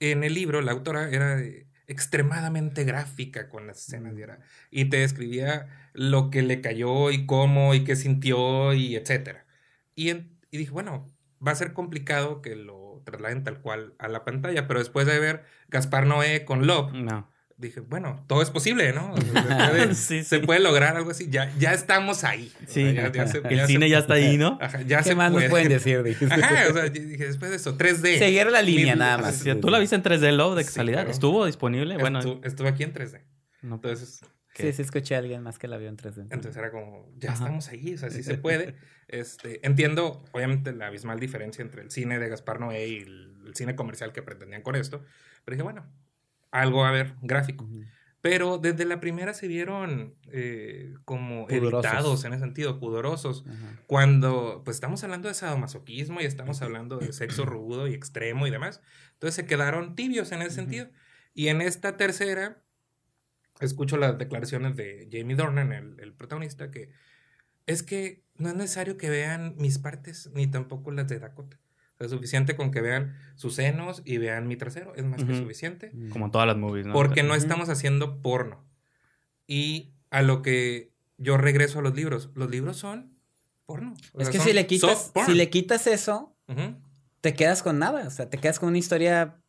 en 0.00 0.24
el 0.24 0.34
libro, 0.34 0.60
la 0.60 0.72
autora 0.72 1.08
era 1.10 1.40
extremadamente 1.86 2.84
gráfica 2.84 3.48
con 3.48 3.66
las 3.66 3.78
escenas 3.78 4.14
y, 4.16 4.22
era, 4.22 4.40
y 4.70 4.86
te 4.86 4.98
describía 4.98 5.68
lo 5.94 6.30
que 6.30 6.42
le 6.42 6.60
cayó 6.60 7.10
y 7.10 7.24
cómo 7.24 7.74
y 7.74 7.84
qué 7.84 7.96
sintió 7.96 8.74
y 8.74 8.96
etcétera. 8.96 9.46
Y, 9.94 10.10
y 10.10 10.26
dije, 10.50 10.70
bueno, 10.70 11.06
va 11.44 11.52
a 11.52 11.56
ser 11.56 11.72
complicado 11.72 12.42
que 12.42 12.56
lo 12.56 13.02
trasladen 13.04 13.44
tal 13.44 13.60
cual 13.60 13.94
a 13.98 14.08
la 14.08 14.24
pantalla, 14.24 14.66
pero 14.66 14.80
después 14.80 15.06
de 15.06 15.18
ver 15.18 15.44
Gaspar 15.68 16.06
Noé 16.06 16.44
con 16.44 16.66
Love, 16.66 16.92
no 16.92 17.28
dije, 17.58 17.80
bueno, 17.80 18.24
todo 18.28 18.40
es 18.40 18.50
posible, 18.50 18.92
¿no? 18.92 19.14
Se 19.94 20.38
puede, 20.40 20.60
lograr 20.60 20.96
algo 20.96 21.10
así. 21.10 21.28
Ya, 21.28 21.52
ya 21.58 21.72
estamos 21.74 22.24
ahí. 22.24 22.52
Sí. 22.66 22.82
el 22.82 23.66
cine 23.66 23.90
ya 23.90 23.98
está 23.98 24.14
ahí, 24.14 24.38
¿no? 24.38 24.58
Ajá, 24.60 24.82
ya 24.82 25.02
¿Qué 25.02 25.14
más 25.14 25.32
nos 25.32 25.44
pueden 25.44 25.68
decir? 25.68 25.98
Ajá, 26.30 26.68
o 26.70 26.72
sea, 26.72 26.88
dije, 26.88 27.26
después 27.26 27.50
de 27.50 27.56
eso, 27.56 27.76
3D. 27.76 28.18
Seguir 28.18 28.50
la 28.50 28.62
línea 28.62 28.94
nada 28.96 29.18
más. 29.18 29.44
Tú 29.60 29.68
la 29.68 29.78
viste 29.78 29.96
en 29.96 30.02
3D, 30.02 30.32
Love, 30.32 30.56
de 30.56 30.64
casualidad. 30.64 31.08
¿Estuvo 31.08 31.44
disponible? 31.46 31.98
Bueno. 31.98 32.20
Estuve, 32.42 32.68
aquí 32.68 32.84
en 32.84 32.94
3D. 32.94 33.20
Entonces... 33.62 34.20
Sí, 34.54 34.72
sí, 34.72 34.82
escuché 34.82 35.14
a 35.14 35.18
alguien 35.18 35.40
más 35.44 35.56
que 35.56 35.68
la 35.68 35.76
vio 35.76 35.88
en 35.88 35.96
3D. 35.96 36.26
Entonces 36.30 36.56
era 36.56 36.72
como, 36.72 37.08
ya 37.16 37.32
estamos 37.32 37.68
ahí, 37.68 37.94
o 37.94 37.98
sea, 37.98 38.10
sí 38.10 38.24
se 38.24 38.38
puede. 38.38 38.74
Este, 39.06 39.64
entiendo, 39.64 40.24
obviamente, 40.32 40.72
la 40.72 40.88
abismal 40.88 41.20
diferencia 41.20 41.62
entre 41.62 41.82
el 41.82 41.92
cine 41.92 42.18
de 42.18 42.28
Gaspar 42.28 42.58
Noé 42.58 42.88
y 42.88 42.96
el, 42.96 43.36
el 43.46 43.54
cine 43.54 43.76
comercial 43.76 44.12
que 44.12 44.20
pretendían 44.20 44.62
con 44.62 44.74
esto. 44.74 45.04
Pero 45.44 45.54
dije, 45.54 45.62
bueno, 45.62 45.86
algo, 46.50 46.84
a 46.84 46.90
ver, 46.90 47.14
gráfico. 47.22 47.68
Pero 48.20 48.58
desde 48.58 48.84
la 48.84 48.98
primera 49.00 49.32
se 49.32 49.46
vieron 49.46 50.16
eh, 50.32 50.94
como 51.04 51.48
editados 51.48 52.24
en 52.24 52.32
ese 52.32 52.42
sentido, 52.42 52.80
pudorosos. 52.80 53.44
Cuando, 53.86 54.62
pues 54.64 54.76
estamos 54.76 55.04
hablando 55.04 55.28
de 55.28 55.34
sadomasoquismo 55.34 56.20
y 56.20 56.24
estamos 56.24 56.60
hablando 56.62 56.98
de 56.98 57.12
sexo 57.12 57.44
rudo 57.46 57.86
y 57.86 57.94
extremo 57.94 58.46
y 58.46 58.50
demás. 58.50 58.82
Entonces 59.14 59.36
se 59.36 59.46
quedaron 59.46 59.94
tibios 59.94 60.32
en 60.32 60.42
ese 60.42 60.50
sentido. 60.50 60.88
Y 61.32 61.48
en 61.48 61.60
esta 61.60 61.96
tercera, 61.96 62.62
escucho 63.60 63.96
las 63.96 64.18
declaraciones 64.18 64.74
de 64.74 65.08
Jamie 65.12 65.36
Dornan, 65.36 65.72
el, 65.72 66.00
el 66.00 66.12
protagonista, 66.12 66.72
que 66.72 66.90
es 67.66 67.82
que 67.82 68.24
no 68.36 68.48
es 68.48 68.56
necesario 68.56 68.96
que 68.96 69.10
vean 69.10 69.54
mis 69.58 69.78
partes 69.78 70.30
ni 70.34 70.46
tampoco 70.48 70.90
las 70.90 71.06
de 71.06 71.20
Dakota. 71.20 71.60
Es 71.98 72.10
suficiente 72.10 72.54
con 72.54 72.70
que 72.70 72.80
vean 72.80 73.16
sus 73.34 73.54
senos 73.54 74.02
y 74.04 74.18
vean 74.18 74.46
mi 74.46 74.56
trasero. 74.56 74.94
Es 74.94 75.04
más 75.04 75.24
que 75.24 75.36
suficiente. 75.36 75.92
Como 76.10 76.30
todas 76.30 76.46
las 76.46 76.56
movies, 76.56 76.86
¿no? 76.86 76.92
Porque 76.92 77.22
no 77.22 77.34
estamos 77.34 77.68
haciendo 77.68 78.22
porno. 78.22 78.64
Y 79.46 79.94
a 80.10 80.22
lo 80.22 80.42
que 80.42 80.92
yo 81.16 81.36
regreso 81.36 81.80
a 81.80 81.82
los 81.82 81.94
libros. 81.94 82.30
Los 82.34 82.50
libros 82.50 82.76
son 82.76 83.18
porno. 83.66 83.94
es 84.18 84.30
que 84.30 84.38
si 84.38 84.52
le 84.52 84.66
quitas, 84.66 85.12
si 85.26 85.34
le 85.34 85.50
quitas 85.50 85.86
eso, 85.86 86.36
te 87.20 87.34
quedas 87.34 87.62
con 87.62 87.78
nada. 87.78 88.06
O 88.06 88.10
sea, 88.10 88.30
te 88.30 88.38
quedas 88.38 88.58
con 88.58 88.68
una 88.68 88.78
historia 88.78 89.40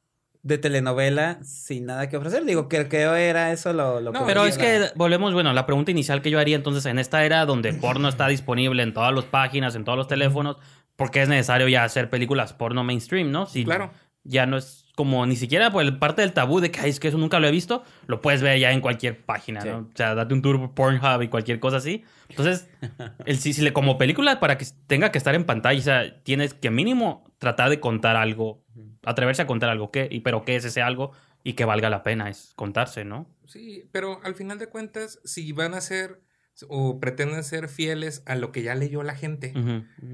de 0.42 0.58
telenovela 0.58 1.40
sin 1.44 1.86
nada 1.86 2.10
que 2.10 2.18
ofrecer. 2.18 2.46
Digo, 2.46 2.70
que 2.70 2.88
creo 2.88 3.16
era 3.16 3.52
eso 3.52 3.74
lo, 3.74 4.00
lo 4.00 4.12
no, 4.12 4.26
Pero 4.26 4.46
es 4.46 4.58
que 4.58 4.90
volvemos, 4.96 5.34
bueno, 5.34 5.52
la 5.54 5.66
pregunta 5.66 5.92
inicial 5.92 6.22
que 6.22 6.32
yo 6.32 6.40
haría 6.40 6.56
entonces 6.56 6.86
en 6.86 6.98
esta 6.98 7.26
era 7.26 7.46
donde 7.46 7.74
porno 7.74 8.08
está 8.08 8.28
disponible 8.28 8.84
en 8.84 8.94
todas 8.94 9.14
las 9.14 9.26
páginas, 9.26 9.76
en 9.76 9.84
todos 9.84 9.98
los 9.98 10.08
teléfonos, 10.08 10.58
porque 11.00 11.22
es 11.22 11.30
necesario 11.30 11.70
ya 11.70 11.86
hacer 11.86 12.10
películas 12.10 12.52
porno 12.52 12.84
mainstream, 12.84 13.32
¿no? 13.32 13.48
claro. 13.64 13.92
Ya 14.26 14.46
no 14.46 14.58
es 14.58 14.86
como 14.96 15.26
ni 15.26 15.38
siquiera 15.38 15.72
por 15.72 15.82
el 15.82 15.98
parte 15.98 16.22
del 16.22 16.34
tabú 16.34 16.60
de 16.60 16.72
que 16.72 16.86
es 16.90 17.00
que 17.00 17.08
eso 17.08 17.18
nunca 17.18 17.40
lo 17.40 17.48
he 17.48 17.52
visto, 17.52 17.86
lo 18.06 18.20
puedes 18.20 18.42
ver 18.42 18.60
ya 18.60 18.74
en 18.74 18.82
cualquier 18.82 19.24
página, 19.24 19.62
¿no? 19.62 19.78
O 19.78 19.96
sea, 19.96 20.14
date 20.14 20.34
un 20.34 20.42
tour 20.42 20.60
por 20.60 20.74
Pornhub 20.74 21.22
y 21.22 21.30
cualquier 21.30 21.62
cosa 21.62 21.78
así. 21.78 22.04
Entonces, 22.28 22.70
el, 23.26 23.40
si, 23.40 23.54
le, 23.62 23.72
como 23.72 23.98
película, 23.98 24.42
para 24.42 24.58
que 24.58 24.66
tenga 24.88 25.10
que 25.10 25.18
estar 25.18 25.36
en 25.36 25.46
pantalla, 25.46 25.80
o 25.80 25.84
sea, 25.84 26.24
tienes 26.24 26.54
que 26.54 26.70
mínimo 26.70 27.24
tratar 27.38 27.70
de 27.70 27.80
contar 27.80 28.18
algo, 28.18 28.62
atreverse 29.06 29.42
a 29.42 29.48
contar 29.48 29.70
algo, 29.70 29.90
¿qué? 29.90 30.10
Y, 30.12 30.20
pero 30.20 30.44
¿qué 30.44 30.58
es 30.58 30.66
ese 30.66 30.82
algo? 30.82 31.14
Y 31.46 31.54
que 31.54 31.64
valga 31.64 31.90
la 31.90 32.04
pena, 32.04 32.30
es 32.30 32.52
contarse, 32.58 33.06
¿no? 33.06 33.26
Sí, 33.48 33.86
pero 33.94 34.20
al 34.26 34.36
final 34.36 34.60
de 34.60 34.68
cuentas, 34.68 35.22
si 35.24 35.54
van 35.54 35.76
a 35.76 35.80
ser 35.80 36.20
o 36.68 37.00
pretenden 37.00 37.44
ser 37.44 37.70
fieles 37.70 38.24
a 38.26 38.36
lo 38.36 38.52
que 38.52 38.64
ya 38.64 38.76
leyó 38.76 39.04
la 39.04 39.16
gente, 39.16 39.54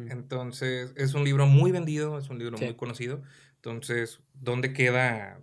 entonces 0.09 0.93
es 0.95 1.13
un 1.13 1.23
libro 1.23 1.47
muy 1.47 1.71
vendido, 1.71 2.17
es 2.17 2.29
un 2.29 2.39
libro 2.39 2.57
muy 2.57 2.75
conocido 2.75 3.21
entonces, 3.65 4.19
¿dónde 4.35 4.73
queda? 4.73 5.39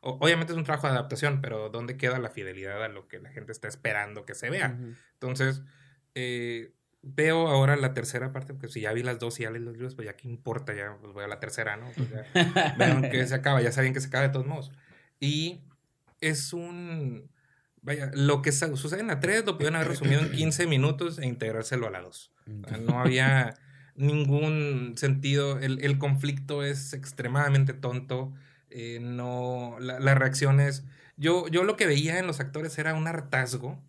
obviamente 0.00 0.52
es 0.52 0.56
un 0.56 0.64
trabajo 0.64 0.86
de 0.86 0.94
adaptación, 0.94 1.42
pero 1.42 1.68
¿dónde 1.68 1.98
queda 1.98 2.18
la 2.18 2.30
fidelidad 2.30 2.82
a 2.82 2.88
lo 2.88 3.08
que 3.08 3.18
la 3.18 3.30
gente 3.30 3.52
está 3.52 3.68
esperando 3.68 4.24
que 4.24 4.34
se 4.34 4.48
vea? 4.48 4.78
Entonces, 5.14 5.60
eh, 6.14 6.72
veo 7.02 7.48
ahora 7.48 7.76
la 7.76 7.92
tercera 7.92 8.32
parte, 8.32 8.54
porque 8.54 8.68
si 8.68 8.80
ya 8.80 8.92
vi 8.94 9.02
las 9.02 9.18
dos 9.18 9.38
y 9.38 9.42
ya 9.42 9.50
leí 9.50 9.60
los 9.60 9.74
libros, 9.74 9.96
pues 9.96 10.06
ya 10.06 10.16
qué 10.16 10.28
importa, 10.28 10.72
ya 10.74 10.96
pues 10.98 11.12
voy 11.12 11.24
a 11.24 11.28
la 11.28 11.40
tercera, 11.40 11.76
¿no? 11.76 11.90
Pues 11.94 12.08
ya 12.08 12.22
que 13.10 13.26
se 13.26 13.34
acaba, 13.34 13.60
ya 13.60 13.70
saben 13.70 13.92
que 13.92 14.00
se 14.00 14.06
acaba 14.06 14.26
de 14.26 14.32
todos 14.32 14.46
modos. 14.46 14.72
Y 15.20 15.60
es 16.22 16.54
un... 16.54 17.28
Vaya, 17.82 18.10
lo 18.14 18.42
que 18.42 18.52
sucede 18.52 19.00
en 19.00 19.08
la 19.08 19.20
3 19.20 19.46
lo 19.46 19.56
pudieron 19.56 19.76
haber 19.76 19.88
resumido 19.88 20.20
en 20.20 20.30
15 20.30 20.66
minutos 20.66 21.18
e 21.18 21.26
integrárselo 21.26 21.86
a 21.86 21.90
la 21.90 22.00
2. 22.00 22.32
no 22.86 23.00
había 23.00 23.54
ningún 23.94 24.94
sentido. 24.96 25.58
El, 25.58 25.98
conflicto 25.98 26.64
es 26.64 26.92
extremadamente 26.92 27.74
tonto. 27.74 28.32
Eh, 28.70 28.98
no, 29.00 29.76
las 29.80 30.18
reacciones. 30.18 30.84
Yo, 31.16 31.48
yo 31.48 31.64
lo 31.64 31.76
que 31.76 31.86
veía 31.86 32.18
en 32.18 32.26
los 32.26 32.40
actores 32.40 32.78
era 32.78 32.94
un 32.94 33.06
hartazgo. 33.06 33.82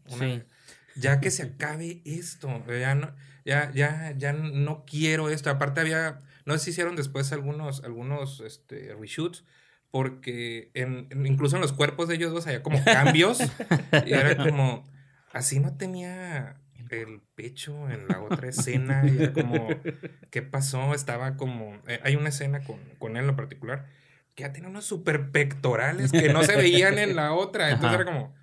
Ya 0.95 1.19
que 1.19 1.31
se 1.31 1.43
acabe 1.43 2.01
esto. 2.05 2.63
Ya 2.67 2.95
no, 2.95 3.13
ya, 3.45 3.71
ya, 3.73 4.13
ya 4.17 4.33
no 4.33 4.83
quiero 4.85 5.29
esto. 5.29 5.49
Aparte 5.49 5.81
había. 5.81 6.19
No 6.45 6.57
sé 6.57 6.65
si 6.65 6.69
hicieron 6.71 6.95
después 6.95 7.31
algunos, 7.31 7.83
algunos 7.83 8.41
este, 8.41 8.95
reshoots. 8.99 9.43
Porque 9.91 10.69
en, 10.73 11.07
incluso 11.25 11.55
en 11.55 11.61
los 11.61 11.73
cuerpos 11.73 12.07
de 12.07 12.15
ellos 12.15 12.31
dos 12.31 12.47
había 12.47 12.63
como 12.63 12.83
cambios. 12.83 13.39
y 14.05 14.13
era 14.13 14.37
como. 14.37 14.83
Así 15.31 15.59
no 15.59 15.77
tenía 15.77 16.57
el 16.89 17.21
pecho 17.35 17.89
en 17.89 18.07
la 18.07 18.21
otra 18.21 18.49
escena. 18.49 19.03
Y 19.05 19.17
era 19.17 19.33
como, 19.33 19.67
¿qué 20.29 20.41
pasó? 20.41 20.93
Estaba 20.93 21.37
como. 21.37 21.75
Eh, 21.87 21.99
hay 22.03 22.15
una 22.15 22.29
escena 22.29 22.63
con, 22.63 22.79
con 22.97 23.17
él 23.17 23.21
en 23.21 23.27
lo 23.27 23.35
particular 23.35 23.87
que 24.39 24.43
ya 24.43 24.53
tenía 24.53 24.69
unos 24.69 24.85
super 24.85 25.31
pectorales 25.31 26.11
que 26.11 26.31
no 26.31 26.43
se 26.43 26.55
veían 26.55 26.97
en 26.97 27.15
la 27.15 27.33
otra. 27.33 27.71
Entonces 27.71 27.99
era 27.99 28.05
como, 28.05 28.33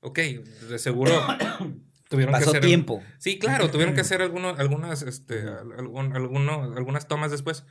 ok, 0.00 0.18
de 0.18 0.78
seguro. 0.78 1.12
Tuvieron 2.08 2.34
que 2.34 2.40
hacer 2.40 2.60
tiempo. 2.60 3.02
Sí, 3.18 3.38
claro, 3.38 3.70
tuvieron 3.70 3.94
que 3.94 4.00
hacer 4.02 4.20
algunos, 4.20 4.58
algunas, 4.58 5.02
este, 5.02 5.44
algunas 5.48 7.06
tomas 7.06 7.30
después. 7.30 7.64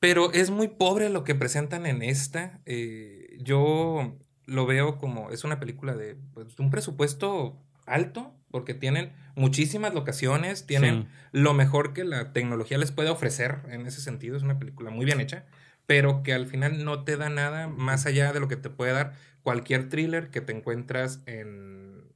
Pero 0.00 0.32
es 0.32 0.50
muy 0.50 0.68
pobre 0.68 1.08
lo 1.08 1.24
que 1.24 1.34
presentan 1.34 1.86
en 1.86 2.02
esta. 2.02 2.60
Eh, 2.66 3.38
yo 3.40 4.16
lo 4.44 4.66
veo 4.66 4.98
como, 4.98 5.30
es 5.30 5.44
una 5.44 5.58
película 5.58 5.94
de 5.94 6.16
pues, 6.34 6.58
un 6.58 6.70
presupuesto 6.70 7.62
alto, 7.86 8.34
porque 8.50 8.74
tienen 8.74 9.12
muchísimas 9.34 9.94
locaciones, 9.94 10.66
tienen 10.66 11.08
lo 11.32 11.52
mejor 11.54 11.92
que 11.92 12.04
la 12.04 12.32
tecnología 12.32 12.78
les 12.78 12.92
puede 12.92 13.10
ofrecer 13.10 13.58
en 13.68 13.86
ese 13.86 14.00
sentido. 14.00 14.36
Es 14.36 14.42
una 14.42 14.58
película 14.58 14.90
muy 14.90 15.04
bien 15.04 15.20
hecha, 15.20 15.44
pero 15.86 16.22
que 16.22 16.32
al 16.32 16.46
final 16.46 16.84
no 16.84 17.04
te 17.04 17.16
da 17.16 17.28
nada 17.28 17.68
más 17.68 18.06
allá 18.06 18.32
de 18.32 18.40
lo 18.40 18.48
que 18.48 18.56
te 18.56 18.70
puede 18.70 18.92
dar 18.92 19.14
cualquier 19.42 19.88
thriller 19.88 20.30
que 20.30 20.40
te 20.40 20.52
encuentras 20.52 21.22
en 21.26 22.12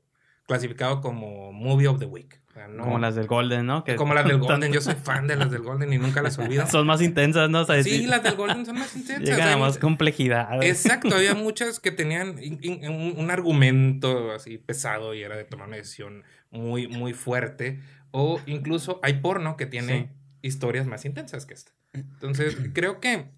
clasificado 0.47 1.01
como 1.01 1.53
Movie 1.53 1.89
of 1.89 1.99
the 1.99 2.07
Week 2.07 2.41
como 2.53 2.99
las 2.99 3.15
del 3.15 3.27
Golden, 3.27 3.67
¿no? 3.67 3.85
como 3.97 4.13
las 4.13 4.27
del 4.27 4.39
Golden, 4.39 4.73
yo 4.73 4.81
soy 4.81 4.95
fan 4.95 5.29
de 5.29 5.37
las 5.37 5.51
del 5.51 5.63
Golden 5.63 5.93
y 5.93 5.99
nunca 5.99 6.21
las 6.21 6.37
olvido. 6.39 6.67
son 6.71 6.87
más 6.87 7.01
intensas, 7.01 7.49
¿no? 7.49 7.65
sí, 7.65 8.07
las 8.07 8.23
del 8.23 8.35
Golden 8.35 8.67
son 8.67 8.77
más 8.77 8.95
intensas. 8.97 9.29
Llegan 9.29 9.49
a 9.49 9.57
más 9.57 9.79
complejidad. 9.79 10.63
Exacto, 10.63 11.15
había 11.15 11.35
muchas 11.37 11.79
que 11.79 11.93
tenían 11.93 12.37
un, 12.39 13.31
argumento 13.31 14.33
así 14.33 14.59
pesado 14.59 15.15
y 15.15 15.23
era 15.23 15.37
de 15.37 15.45
tomar 15.45 15.69
una 15.69 15.77
decisión 15.77 16.25
muy, 16.51 16.89
muy 16.89 17.13
fuerte. 17.13 17.81
O 18.11 18.41
incluso 18.47 18.99
hay 19.05 19.15
porno 19.15 19.57
que 19.57 19.67
tiene 19.67 20.11
historias 20.43 20.87
más 20.87 21.05
intensas 21.05 21.47
que 21.47 21.55
esta. 21.55 21.71
Entonces, 21.93 22.57
creo 22.73 22.99
que 22.99 23.31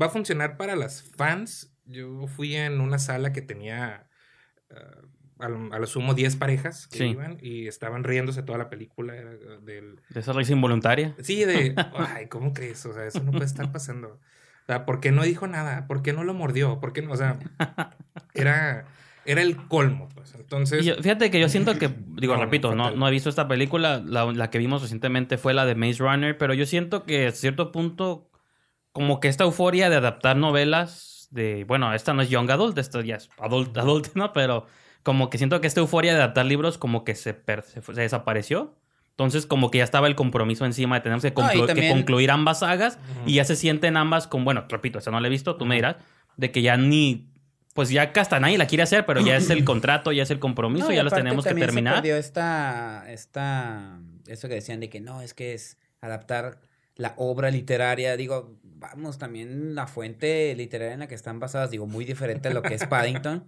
va 0.00 0.06
a 0.06 0.10
funcionar 0.10 0.56
para 0.56 0.76
las 0.76 1.02
fans. 1.02 1.74
Yo 1.86 2.28
fui 2.28 2.54
en 2.54 2.80
una 2.80 2.98
sala 2.98 3.32
que 3.32 3.42
tenía... 3.42 4.06
Ah, 4.70 5.00
a 5.40 5.78
lo, 5.78 5.86
sumo 5.86 6.14
10 6.14 6.36
parejas 6.36 6.86
que 6.88 7.06
iban 7.06 7.38
y 7.40 7.66
estaban 7.66 8.04
riéndose 8.04 8.42
toda 8.42 8.58
la 8.58 8.68
película. 8.68 9.14
del... 9.14 10.00
¿De 10.08 10.20
esa 10.20 10.32
risa 10.32 10.52
involuntaria? 10.52 11.14
Sí, 11.20 11.44
de, 11.44 11.74
ay, 11.94 12.26
¿cómo 12.26 12.52
crees? 12.52 12.84
O 12.86 12.92
sea, 12.92 13.06
eso 13.06 13.22
no 13.22 13.32
puede 13.32 13.46
estar 13.46 13.72
pasando. 13.72 14.08
O 14.08 14.66
sea, 14.66 14.84
¿por 14.84 15.00
qué 15.00 15.12
no 15.12 15.22
dijo 15.22 15.46
nada? 15.46 15.86
¿Por 15.86 16.02
qué 16.02 16.12
no 16.12 16.24
lo 16.24 16.34
mordió? 16.34 16.80
¿Por 16.80 16.92
qué 16.92 17.02
no? 17.02 17.12
O 17.12 17.16
sea, 17.16 17.38
era, 18.34 18.84
era 19.24 19.42
el 19.42 19.56
colmo, 19.56 20.08
pues. 20.14 20.34
Entonces... 20.34 20.84
fíjate 21.00 21.30
que 21.30 21.40
yo 21.40 21.48
siento 21.48 21.78
que, 21.78 21.90
digo, 22.16 22.36
repito, 22.42 22.74
no, 22.74 22.90
no 22.90 23.08
he 23.08 23.10
visto 23.10 23.28
esta 23.28 23.48
película. 23.48 24.02
La, 24.04 24.26
la 24.32 24.50
que 24.50 24.58
vimos 24.58 24.82
recientemente 24.82 25.38
fue 25.38 25.54
la 25.54 25.64
de 25.66 25.74
Maze 25.74 25.98
Runner, 25.98 26.36
pero 26.38 26.54
yo 26.54 26.66
siento 26.66 27.04
que 27.04 27.26
a 27.26 27.32
cierto 27.32 27.72
punto, 27.72 28.30
como 28.92 29.20
que 29.20 29.28
esta 29.28 29.44
euforia 29.44 29.90
de 29.90 29.96
adaptar 29.96 30.36
novelas 30.36 31.10
de, 31.30 31.64
bueno, 31.64 31.94
esta 31.94 32.12
no 32.12 32.22
es 32.22 32.28
Young 32.28 32.50
Adult, 32.50 32.76
esto 32.78 33.00
ya 33.00 33.16
es 33.16 33.30
adult, 33.38 33.76
adult 33.78 34.14
¿no? 34.14 34.32
Pero 34.32 34.66
como 35.02 35.30
que 35.30 35.38
siento 35.38 35.60
que 35.60 35.66
esta 35.66 35.80
euforia 35.80 36.12
de 36.12 36.18
adaptar 36.18 36.46
libros 36.46 36.78
como 36.78 37.04
que 37.04 37.14
se, 37.14 37.34
se, 37.34 37.92
desapareció. 37.92 38.76
Entonces, 39.10 39.44
como 39.44 39.70
que 39.70 39.78
ya 39.78 39.84
estaba 39.84 40.06
el 40.06 40.14
compromiso 40.14 40.64
encima 40.64 40.96
de 40.96 41.02
tener 41.02 41.20
que, 41.20 41.88
concluir 41.90 42.30
ambas 42.30 42.60
sagas 42.60 42.98
y 43.26 43.34
ya 43.34 43.44
se 43.44 43.54
sienten 43.54 43.98
ambas 43.98 44.26
con, 44.26 44.44
bueno, 44.44 44.64
repito, 44.68 44.98
esa 44.98 45.10
no 45.10 45.20
la 45.20 45.26
he 45.26 45.30
visto, 45.30 45.56
tú 45.56 45.66
me 45.66 45.74
dirás, 45.74 45.96
de 46.38 46.50
que 46.50 46.62
ya 46.62 46.78
ni, 46.78 47.28
pues 47.74 47.90
ya 47.90 48.12
hasta 48.14 48.40
nadie 48.40 48.56
la 48.56 48.66
quiere 48.66 48.82
hacer, 48.82 49.04
pero 49.04 49.20
ya 49.20 49.36
es 49.36 49.50
el 49.50 49.64
contrato, 49.66 50.12
ya 50.12 50.22
es 50.22 50.30
el 50.30 50.38
compromiso, 50.38 50.90
ya 50.90 51.02
los 51.02 51.12
tenemos 51.12 51.44
que 51.44 51.54
terminar. 51.54 51.96
Se 51.96 52.00
perdió 52.00 52.16
esta, 52.16 53.04
esta, 53.08 54.00
eso 54.26 54.48
que 54.48 54.54
decían 54.54 54.80
de 54.80 54.88
que 54.88 55.00
no, 55.00 55.20
es 55.20 55.34
que 55.34 55.52
es 55.52 55.76
adaptar 56.00 56.60
la 56.96 57.12
obra 57.18 57.50
literaria, 57.50 58.16
digo, 58.16 58.58
vamos, 58.62 59.18
también 59.18 59.74
la 59.74 59.86
fuente 59.86 60.54
literaria 60.54 60.94
en 60.94 61.00
la 61.00 61.08
que 61.08 61.14
están 61.14 61.40
basadas, 61.40 61.70
digo, 61.70 61.86
muy 61.86 62.06
diferente 62.06 62.48
a 62.48 62.54
lo 62.54 62.62
que 62.62 62.74
es 62.74 62.86
Paddington. 62.86 63.44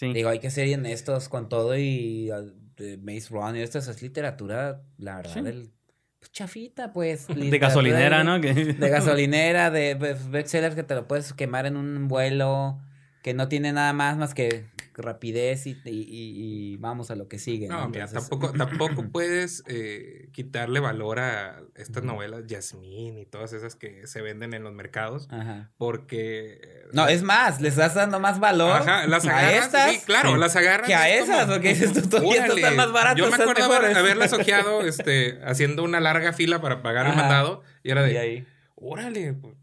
Digo, 0.00 0.28
hay 0.28 0.40
que 0.40 0.50
ser 0.50 0.72
honestos 0.76 1.28
con 1.28 1.48
todo 1.48 1.76
y 1.78 2.30
uh, 2.30 2.52
Maze 3.00 3.28
Runner, 3.30 3.62
esto 3.62 3.78
es 3.78 4.02
literatura, 4.02 4.82
la 4.98 5.16
verdad, 5.16 5.42
del 5.42 5.70
pues, 6.18 6.32
chafita, 6.32 6.92
pues. 6.92 7.26
De 7.28 7.58
gasolinera, 7.58 8.24
¿no? 8.24 8.38
De 8.38 8.74
gasolinera, 8.78 9.70
de 9.70 9.94
pues, 9.96 10.28
bestsellers 10.30 10.74
que 10.74 10.82
te 10.82 10.94
lo 10.94 11.06
puedes 11.06 11.32
quemar 11.32 11.66
en 11.66 11.76
un 11.76 12.08
vuelo, 12.08 12.80
que 13.22 13.34
no 13.34 13.48
tiene 13.48 13.72
nada 13.72 13.92
más 13.92 14.16
más 14.16 14.34
que 14.34 14.66
rapidez 14.96 15.66
y, 15.66 15.76
y, 15.84 16.76
vamos 16.76 17.10
a 17.10 17.16
lo 17.16 17.28
que 17.28 17.38
sigue. 17.38 17.68
No, 17.68 17.88
mira, 17.88 18.06
tampoco, 18.06 18.52
tampoco 18.56 19.08
puedes 19.10 19.62
eh, 19.66 20.28
quitarle 20.32 20.80
valor 20.80 21.20
a 21.20 21.62
estas 21.74 22.04
novelas 22.04 22.46
Yasmín 22.46 23.18
y 23.18 23.26
todas 23.26 23.52
esas 23.52 23.76
que 23.76 24.06
se 24.06 24.22
venden 24.22 24.54
en 24.54 24.62
los 24.62 24.72
mercados. 24.72 25.28
Porque. 25.76 26.84
No, 26.92 27.08
es 27.08 27.22
más, 27.22 27.60
les 27.60 27.72
estás 27.72 27.94
dando 27.94 28.20
más 28.20 28.40
valor. 28.40 28.82
Ajá, 28.82 29.06
las 29.06 29.24
agarras. 29.24 29.44
A 29.44 29.56
estas, 29.56 29.92
sí, 29.92 30.00
claro, 30.04 30.36
las 30.36 30.56
agarras. 30.56 30.86
Que 30.86 30.94
a 30.94 31.08
esas, 31.08 31.46
porque 31.46 31.68
dices 31.70 31.92
tú 31.92 32.08
todavía 32.08 32.46
están 32.46 32.76
más 32.76 32.92
baratas. 32.92 33.18
Yo 33.18 33.28
me 33.30 33.42
acuerdo 33.42 33.64
haber, 33.64 33.96
haberlas 33.96 34.32
ojeado 34.34 34.82
este, 34.82 35.40
haciendo 35.44 35.82
una 35.82 36.00
larga 36.00 36.32
fila 36.32 36.60
para 36.60 36.82
pagar 36.82 37.06
el 37.06 37.16
mandado 37.16 37.62
y 37.82 37.90
era 37.90 38.02
de. 38.02 38.12
Y 38.12 38.16
ahí. 38.16 38.46
Órale, 38.76 39.32
pues 39.32 39.54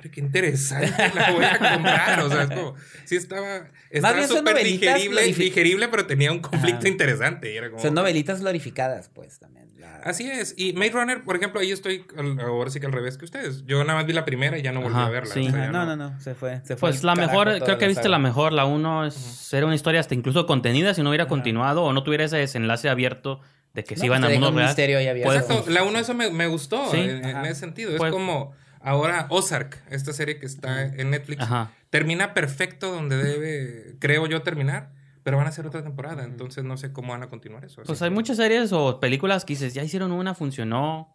qué 0.00 0.20
interesante, 0.20 1.12
la 1.14 1.32
voy 1.32 1.44
a 1.44 1.58
comprar. 1.58 2.20
O 2.20 2.30
sea, 2.30 2.42
es 2.42 2.48
como, 2.48 2.74
sí 3.04 3.16
estaba, 3.16 3.68
estaba 3.90 4.26
súper 4.26 4.64
digerible, 4.64 5.22
digerible, 5.32 5.88
pero 5.88 6.06
tenía 6.06 6.32
un 6.32 6.40
conflicto 6.40 6.88
interesante. 6.88 7.56
era 7.56 7.70
como, 7.70 7.82
son 7.82 7.94
novelitas 7.94 8.40
glorificadas, 8.40 9.08
pues, 9.08 9.38
también. 9.38 9.68
Así 10.04 10.30
es. 10.30 10.54
Y 10.56 10.72
Maze 10.72 10.90
Runner, 10.90 11.24
por 11.24 11.36
ejemplo, 11.36 11.60
ahí 11.60 11.70
estoy, 11.70 12.04
ahora 12.40 12.70
sí 12.70 12.80
que 12.80 12.86
al 12.86 12.92
revés 12.92 13.18
que 13.18 13.24
ustedes. 13.24 13.64
Yo 13.64 13.82
nada 13.84 13.98
más 13.98 14.06
vi 14.06 14.12
la 14.12 14.24
primera 14.24 14.58
y 14.58 14.62
ya 14.62 14.72
no 14.72 14.80
volví 14.80 14.98
a 14.98 15.08
verla. 15.08 15.32
Sí. 15.32 15.48
no, 15.48 15.84
no, 15.84 15.96
no, 15.96 16.20
se 16.20 16.34
fue. 16.34 16.60
Se 16.64 16.76
fue 16.76 16.90
pues 16.90 17.04
la 17.04 17.14
mejor, 17.14 17.60
creo 17.62 17.78
que 17.78 17.86
viste 17.86 18.08
la 18.08 18.18
mejor. 18.18 18.52
La 18.52 18.64
uno 18.64 19.06
es, 19.06 19.52
era 19.52 19.66
una 19.66 19.74
historia 19.74 20.00
hasta 20.00 20.14
incluso 20.14 20.46
contenida 20.46 20.94
si 20.94 21.02
no 21.02 21.10
hubiera 21.10 21.26
continuado 21.26 21.84
o 21.84 21.92
no 21.92 22.02
tuviera 22.02 22.24
ese 22.24 22.36
desenlace 22.36 22.88
abierto 22.88 23.40
de 23.74 23.84
que 23.84 23.96
se 23.96 24.06
iban 24.06 24.24
a 24.24 24.28
mundo 24.28 24.52
real. 24.52 24.74
Exacto, 24.78 25.64
la 25.68 25.82
uno 25.82 25.98
eso 25.98 26.14
me, 26.14 26.30
me 26.30 26.46
gustó 26.46 26.94
en, 26.94 27.24
ese 27.24 27.60
sentido. 27.60 27.92
Es 27.92 28.10
como 28.10 28.54
Ahora 28.88 29.26
Ozark, 29.28 29.82
esta 29.90 30.14
serie 30.14 30.38
que 30.38 30.46
está 30.46 30.82
en 30.82 31.10
Netflix, 31.10 31.44
termina 31.90 32.32
perfecto 32.32 32.90
donde 32.90 33.18
debe, 33.18 33.96
creo 33.98 34.26
yo, 34.26 34.40
terminar. 34.40 34.92
Pero 35.22 35.36
van 35.36 35.44
a 35.44 35.50
hacer 35.50 35.66
otra 35.66 35.82
temporada, 35.82 36.24
entonces 36.24 36.64
no 36.64 36.78
sé 36.78 36.90
cómo 36.90 37.12
van 37.12 37.22
a 37.22 37.28
continuar 37.28 37.62
eso. 37.62 37.82
Pues 37.84 38.00
hay 38.00 38.08
muchas 38.08 38.38
series 38.38 38.72
o 38.72 38.98
películas 38.98 39.44
que 39.44 39.52
dices, 39.52 39.74
ya 39.74 39.84
hicieron 39.84 40.10
una, 40.12 40.32
funcionó. 40.32 41.14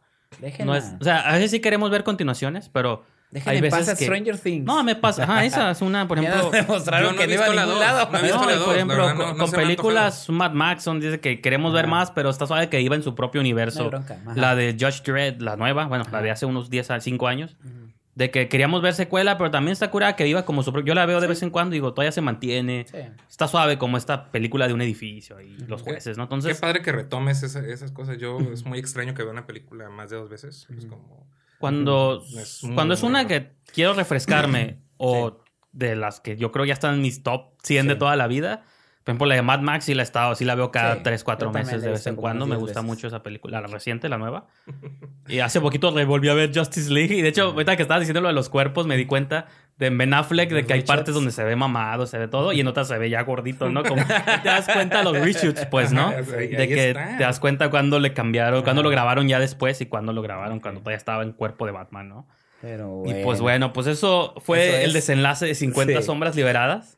No 0.63 0.75
es, 0.75 0.93
o 0.99 1.03
sea, 1.03 1.21
a 1.21 1.33
veces 1.33 1.49
sí 1.49 1.61
queremos 1.61 1.89
ver 1.89 2.03
continuaciones, 2.03 2.69
pero 2.69 3.03
Déjenme 3.33 3.69
pasar 3.69 3.97
Stranger 3.97 4.37
Things. 4.37 4.63
No, 4.63 4.83
me 4.83 4.95
pasa. 4.95 5.23
Ajá, 5.23 5.43
esa 5.43 5.71
es 5.71 5.81
una, 5.81 6.07
por 6.07 6.19
ejemplo. 6.19 6.51
demostraron 6.51 7.15
que 7.15 7.25
no 7.25 7.33
iba 7.33 7.45
a 7.45 7.49
ningún 7.49 7.79
lado. 7.79 8.05
No, 8.05 8.11
por 8.11 8.75
ejemplo, 8.75 9.35
con, 9.37 9.51
películas 9.51 10.29
Mad 10.29 10.51
Max, 10.51 10.83
son, 10.83 10.99
dice 10.99 11.19
que 11.19 11.41
queremos 11.41 11.73
ver 11.73 11.87
más, 11.87 12.11
pero 12.11 12.29
está 12.29 12.45
suave 12.45 12.69
que 12.69 12.79
iba 12.79 12.95
en 12.95 13.01
su 13.01 13.15
propio 13.15 13.41
universo. 13.41 13.89
La 14.35 14.55
de 14.55 14.77
Judge 14.79 15.01
Dredd, 15.03 15.41
la 15.41 15.55
nueva, 15.55 15.87
bueno, 15.87 16.05
la 16.11 16.21
de 16.21 16.29
hace 16.29 16.45
unos 16.45 16.69
10 16.69 16.91
a 16.91 16.99
5 16.99 17.27
años. 17.27 17.57
De 18.13 18.29
que 18.29 18.47
queríamos 18.47 18.83
ver 18.83 18.93
secuela, 18.93 19.39
pero 19.39 19.49
también 19.49 19.71
está 19.73 19.89
curada 19.89 20.15
que 20.15 20.27
iba 20.27 20.45
como 20.45 20.61
su 20.61 20.71
Yo 20.83 20.93
la 20.93 21.07
veo 21.07 21.19
de 21.19 21.25
vez 21.25 21.41
en 21.41 21.49
cuando 21.49 21.75
y 21.75 21.77
digo, 21.77 21.95
todavía 21.95 22.11
se 22.11 22.21
mantiene. 22.21 22.85
Está 23.27 23.47
suave 23.47 23.79
como 23.79 23.97
esta 23.97 24.31
película 24.31 24.67
de 24.67 24.75
un 24.75 24.81
edificio 24.81 25.41
y 25.41 25.57
los 25.65 25.81
jueces, 25.81 26.17
¿no? 26.17 26.23
Entonces. 26.23 26.53
Qué 26.53 26.61
padre 26.61 26.83
que 26.83 26.91
retomes 26.91 27.41
esas 27.41 27.91
cosas. 27.91 28.19
Yo, 28.19 28.37
es 28.53 28.63
muy 28.65 28.77
extraño 28.77 29.15
que 29.15 29.23
vea 29.23 29.31
una 29.31 29.47
película 29.47 29.89
más 29.89 30.11
de 30.11 30.17
dos 30.17 30.29
veces. 30.29 30.67
Es 30.77 30.85
como. 30.85 31.25
Cuando 31.63 32.21
es, 32.37 32.59
cuando 32.75 32.93
es 32.93 33.03
una 33.03 33.25
que 33.25 33.53
quiero 33.73 33.93
refrescarme 33.93 34.81
o 34.97 35.39
de 35.71 35.95
las 35.95 36.19
que 36.19 36.35
yo 36.35 36.51
creo 36.51 36.65
ya 36.65 36.73
están 36.73 36.95
en 36.95 37.01
mis 37.01 37.23
top 37.23 37.53
100 37.63 37.87
de 37.87 37.95
toda 37.95 38.17
la 38.17 38.27
vida, 38.27 38.65
por 39.05 39.11
ejemplo, 39.11 39.27
la 39.27 39.35
de 39.35 39.43
Mad 39.43 39.61
Max 39.61 39.85
sí 39.85 39.93
la 39.93 40.01
he 40.01 40.03
estado, 40.03 40.35
sí 40.35 40.43
la 40.43 40.55
veo 40.55 40.71
cada 40.71 41.03
3, 41.03 41.23
4 41.23 41.53
meses 41.53 41.81
de 41.81 41.91
vez 41.91 42.05
en 42.05 42.17
cuando. 42.17 42.45
Me 42.47 42.57
gusta 42.57 42.81
mucho 42.81 43.07
esa 43.07 43.23
película, 43.23 43.61
la 43.61 43.67
reciente, 43.67 44.09
la 44.09 44.17
nueva. 44.17 44.47
Y 45.29 45.39
hace 45.39 45.61
poquito 45.61 45.93
volví 46.05 46.27
a 46.27 46.33
ver 46.33 46.51
Justice 46.53 46.91
League. 46.91 47.15
Y 47.15 47.21
de 47.21 47.29
hecho, 47.29 47.51
ahorita 47.51 47.77
que 47.77 47.83
estabas 47.83 48.01
diciendo 48.01 48.19
lo 48.19 48.27
de 48.27 48.33
los 48.33 48.49
cuerpos, 48.49 48.87
me 48.87 48.97
di 48.97 49.05
cuenta 49.05 49.47
de 49.77 49.89
Ben 49.89 50.13
Affleck 50.13 50.51
de 50.51 50.65
que 50.65 50.73
hay 50.73 50.81
partes 50.83 51.13
donde 51.15 51.31
se 51.31 51.43
ve 51.43 51.55
mamado, 51.55 52.05
se 52.05 52.17
ve 52.17 52.27
todo, 52.27 52.53
y 52.53 52.59
en 52.59 52.67
otras 52.67 52.87
se 52.87 52.97
ve 52.97 53.09
ya 53.09 53.21
gordito, 53.23 53.69
¿no? 53.69 53.83
Como 53.83 54.03
te 54.43 54.49
das 54.49 54.67
cuenta 54.67 55.03
los 55.03 55.17
reshoots, 55.17 55.65
pues, 55.65 55.91
¿no? 55.91 56.11
De 56.11 56.67
que 56.67 56.93
te 56.93 57.23
das 57.23 57.39
cuenta 57.39 57.69
cuando 57.69 57.99
le 57.99 58.13
cambiaron, 58.13 58.63
cuando 58.63 58.83
lo 58.83 58.89
grabaron 58.89 59.27
ya 59.27 59.39
después 59.39 59.81
y 59.81 59.87
cuando 59.87 60.13
lo 60.13 60.21
grabaron, 60.21 60.59
cuando 60.59 60.81
todavía 60.81 60.97
estaba 60.97 61.23
en 61.23 61.33
cuerpo 61.33 61.65
de 61.65 61.71
Batman, 61.71 62.09
¿no? 62.09 62.27
Pero 62.63 63.03
Y 63.05 63.23
pues 63.25 63.41
bueno, 63.41 63.73
pues 63.73 63.87
eso 63.87 64.35
fue 64.37 64.85
el 64.85 64.93
desenlace 64.93 65.45
de 65.45 65.53
50 65.53 66.01
sombras 66.01 66.33
liberadas. 66.33 66.97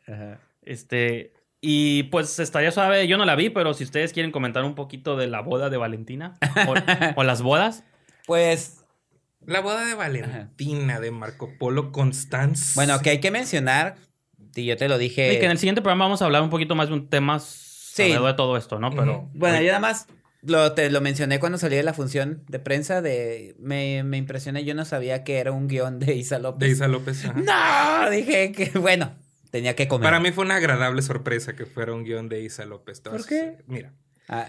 Este, 0.61 1.33
y 1.59 2.03
pues 2.03 2.37
estaría 2.37 2.69
suave, 2.69 3.07
yo 3.07 3.17
no 3.17 3.25
la 3.25 3.35
vi, 3.35 3.49
pero 3.49 3.73
si 3.73 3.83
ustedes 3.83 4.13
quieren 4.13 4.31
comentar 4.31 4.63
un 4.63 4.75
poquito 4.75 5.17
de 5.17 5.25
la 5.25 5.41
boda 5.41 5.71
de 5.71 5.77
Valentina 5.77 6.37
o, 7.15 7.23
las 7.23 7.41
bodas. 7.41 7.83
Pues 8.27 8.84
la 9.45 9.61
boda 9.61 9.85
de 9.85 9.93
Valentina 9.93 10.99
de 10.99 11.11
Marco 11.11 11.51
Polo 11.57 11.91
Constance. 11.91 12.73
Bueno, 12.75 12.99
que 13.01 13.11
hay 13.11 13.19
que 13.19 13.31
mencionar, 13.31 13.95
y 14.55 14.65
yo 14.65 14.77
te 14.77 14.87
lo 14.87 14.97
dije. 14.97 15.33
Y 15.33 15.39
que 15.39 15.45
en 15.45 15.51
el 15.51 15.57
siguiente 15.57 15.81
programa 15.81 16.05
vamos 16.05 16.21
a 16.21 16.25
hablar 16.25 16.41
un 16.41 16.49
poquito 16.49 16.75
más 16.75 16.89
de 16.89 16.93
un 16.93 17.09
tema 17.09 17.39
sí. 17.39 18.13
de 18.13 18.33
todo 18.35 18.57
esto, 18.57 18.79
¿no? 18.79 18.91
Pero. 18.91 19.29
Bueno, 19.33 19.59
yo 19.61 19.67
nada 19.67 19.79
más 19.79 20.07
lo, 20.41 20.73
te 20.73 20.89
lo 20.89 21.01
mencioné 21.01 21.39
cuando 21.39 21.57
salí 21.57 21.75
de 21.75 21.83
la 21.83 21.93
función 21.93 22.43
de 22.47 22.59
prensa 22.59 23.01
de 23.01 23.55
me, 23.59 24.03
me 24.03 24.17
impresioné, 24.17 24.63
yo 24.63 24.75
no 24.75 24.85
sabía 24.85 25.23
que 25.23 25.37
era 25.37 25.51
un 25.51 25.67
guion 25.67 25.99
de 25.99 26.15
Isa 26.15 26.39
López. 26.39 26.59
De 26.67 26.73
Isa 26.73 26.87
López. 26.87 27.23
No, 27.35 28.09
dije 28.09 28.51
que 28.51 28.77
bueno, 28.77 29.15
tenía 29.51 29.75
que 29.75 29.87
comer. 29.87 30.05
Para 30.05 30.19
mí 30.19 30.31
fue 30.31 30.45
una 30.45 30.57
agradable 30.57 31.01
sorpresa 31.01 31.55
que 31.55 31.65
fuera 31.65 31.93
un 31.93 32.03
guion 32.03 32.29
de 32.29 32.41
Isa 32.41 32.65
López. 32.65 33.01
¿Por 33.01 33.25
qué? 33.25 33.57
Mira. 33.67 33.93
Ah, 34.27 34.47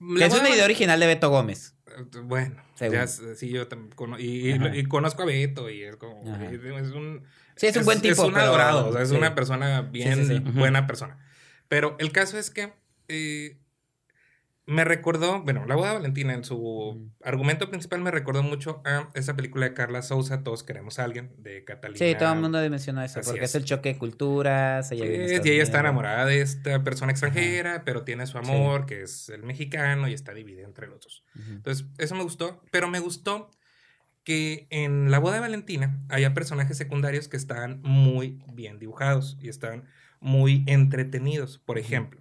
es 0.00 0.34
una 0.34 0.50
idea 0.50 0.64
original 0.64 1.00
de 1.00 1.06
Beto 1.06 1.30
Gómez. 1.30 1.74
Bueno, 2.24 2.62
ya, 2.78 3.06
sí, 3.06 3.48
yo 3.48 3.66
y, 4.18 4.50
y, 4.52 4.84
conozco 4.84 5.22
a 5.22 5.26
Beto 5.26 5.70
y 5.70 5.82
es 5.82 5.96
como. 5.96 6.22
es 6.36 6.90
un. 6.90 7.22
Sí, 7.56 7.68
es 7.68 7.76
un 7.76 7.84
buen 7.84 8.02
tipo. 8.02 8.22
Es 8.22 8.28
un 8.28 8.36
adorado, 8.36 8.88
o 8.88 8.92
sea, 8.92 9.02
es 9.02 9.12
una 9.12 9.34
persona 9.34 9.80
bien, 9.80 10.44
buena 10.54 10.86
persona. 10.86 11.18
Pero 11.68 11.96
el 11.98 12.12
caso 12.12 12.38
es 12.38 12.50
que 12.50 12.74
eh, 13.08 13.56
me 14.68 14.84
recordó, 14.84 15.42
bueno, 15.42 15.64
la 15.64 15.76
boda 15.76 15.90
de 15.90 15.94
Valentina 15.94 16.34
en 16.34 16.42
su 16.42 17.08
argumento 17.22 17.70
principal 17.70 18.00
me 18.00 18.10
recordó 18.10 18.42
mucho 18.42 18.82
a 18.84 19.08
esa 19.14 19.36
película 19.36 19.66
de 19.68 19.74
Carla 19.74 20.02
Souza, 20.02 20.42
Todos 20.42 20.64
queremos 20.64 20.98
a 20.98 21.04
alguien, 21.04 21.32
de 21.38 21.64
Catalina. 21.64 21.98
Sí, 21.98 22.16
todo 22.18 22.32
el 22.32 22.40
mundo 22.40 22.58
mencionó 22.68 23.00
eso, 23.00 23.20
porque 23.24 23.44
es. 23.44 23.54
el 23.54 23.64
choque 23.64 23.90
de 23.90 23.98
culturas. 23.98 24.90
Ella 24.90 25.04
y 25.06 25.48
ella 25.50 25.62
está 25.62 25.78
enamorada 25.78 26.24
de 26.24 26.40
esta 26.40 26.82
persona 26.82 27.12
extranjera, 27.12 27.84
pero 27.84 28.02
tiene 28.02 28.26
su 28.26 28.38
amor, 28.38 28.86
que 28.86 29.02
es 29.02 29.28
el 29.28 29.44
mexicano, 29.44 30.08
y 30.08 30.14
está 30.14 30.34
dividida 30.34 30.64
entre 30.64 30.88
los 30.88 31.00
dos. 31.00 31.24
Entonces, 31.48 31.86
eso 31.98 32.16
me 32.16 32.24
gustó, 32.24 32.60
pero 32.72 32.88
me 32.88 32.98
gustó 32.98 33.52
que 34.24 34.66
en 34.70 35.12
la 35.12 35.20
boda 35.20 35.34
de 35.34 35.40
Valentina 35.42 36.00
haya 36.08 36.34
personajes 36.34 36.76
secundarios 36.76 37.28
que 37.28 37.36
están 37.36 37.80
muy 37.82 38.42
bien 38.52 38.80
dibujados 38.80 39.38
y 39.40 39.48
están 39.48 39.84
muy 40.18 40.64
entretenidos. 40.66 41.58
Por 41.58 41.78
ejemplo, 41.78 42.20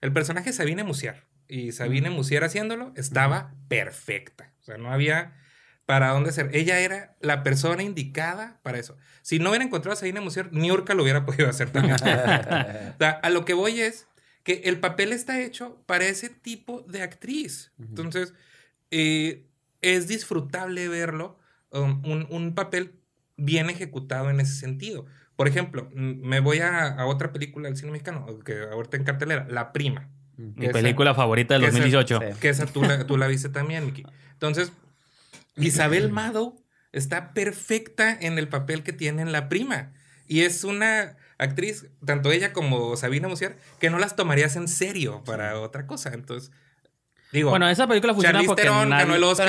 el 0.00 0.12
personaje 0.12 0.52
Sabine 0.52 0.84
Musiar 0.84 1.29
y 1.50 1.72
Sabine 1.72 2.10
Musier 2.10 2.44
haciéndolo, 2.44 2.92
estaba 2.96 3.54
perfecta. 3.68 4.52
O 4.60 4.62
sea, 4.62 4.78
no 4.78 4.92
había 4.92 5.34
para 5.84 6.10
dónde 6.10 6.30
ser. 6.30 6.50
Ella 6.54 6.78
era 6.78 7.16
la 7.20 7.42
persona 7.42 7.82
indicada 7.82 8.60
para 8.62 8.78
eso. 8.78 8.96
Si 9.22 9.40
no 9.40 9.50
hubiera 9.50 9.64
encontrado 9.64 9.94
a 9.94 9.96
Sabine 9.96 10.20
Musier, 10.20 10.52
ni 10.52 10.70
Urca 10.70 10.94
lo 10.94 11.02
hubiera 11.02 11.26
podido 11.26 11.48
hacer 11.48 11.70
también. 11.70 11.94
o 11.96 11.98
sea, 11.98 13.10
a 13.22 13.30
lo 13.30 13.44
que 13.44 13.54
voy 13.54 13.80
es 13.80 14.06
que 14.44 14.62
el 14.66 14.78
papel 14.78 15.12
está 15.12 15.40
hecho 15.40 15.82
para 15.86 16.06
ese 16.06 16.28
tipo 16.28 16.82
de 16.82 17.02
actriz. 17.02 17.72
Entonces, 17.78 18.34
eh, 18.90 19.46
es 19.82 20.06
disfrutable 20.06 20.88
verlo, 20.88 21.38
um, 21.72 22.02
un, 22.04 22.54
papel 22.54 22.92
bien 23.36 23.68
ejecutado 23.68 24.30
en 24.30 24.40
ese 24.40 24.54
sentido. 24.54 25.06
Por 25.34 25.48
ejemplo, 25.48 25.90
me 25.92 26.40
voy 26.40 26.58
a, 26.58 26.86
a 26.86 27.06
otra 27.06 27.32
película 27.32 27.68
del 27.68 27.76
cine 27.76 27.92
mexicano, 27.92 28.26
que 28.44 28.62
ahorita 28.62 28.96
en 28.96 29.04
cartelera, 29.04 29.46
La 29.48 29.72
Prima. 29.72 30.08
Mi 30.56 30.68
película 30.68 31.14
favorita 31.14 31.54
del 31.54 31.62
2018. 31.62 32.20
que 32.40 32.48
esa 32.48 32.66
tú 32.66 32.82
la, 32.82 33.06
tú 33.06 33.16
la 33.16 33.26
viste 33.26 33.48
también, 33.48 33.86
Miki. 33.86 34.04
Entonces, 34.32 34.72
Isabel 35.56 36.10
Mado 36.10 36.56
está 36.92 37.32
perfecta 37.34 38.16
en 38.20 38.38
el 38.38 38.48
papel 38.48 38.82
que 38.82 38.92
tiene 38.92 39.22
en 39.22 39.32
la 39.32 39.48
prima. 39.48 39.92
Y 40.26 40.42
es 40.42 40.64
una 40.64 41.16
actriz, 41.38 41.86
tanto 42.04 42.30
ella 42.30 42.52
como 42.52 42.96
Sabina 42.96 43.28
Musier, 43.28 43.56
que 43.78 43.90
no 43.90 43.98
las 43.98 44.16
tomarías 44.16 44.56
en 44.56 44.68
serio 44.68 45.22
para 45.24 45.58
otra 45.60 45.86
cosa. 45.86 46.10
Entonces, 46.12 46.52
bueno, 47.44 47.68
esa 47.68 47.86
película 47.86 48.12
funciona 48.12 48.42
porque 48.44 48.64
ganó 48.64 49.14
el 49.14 49.22
Oscar 49.22 49.48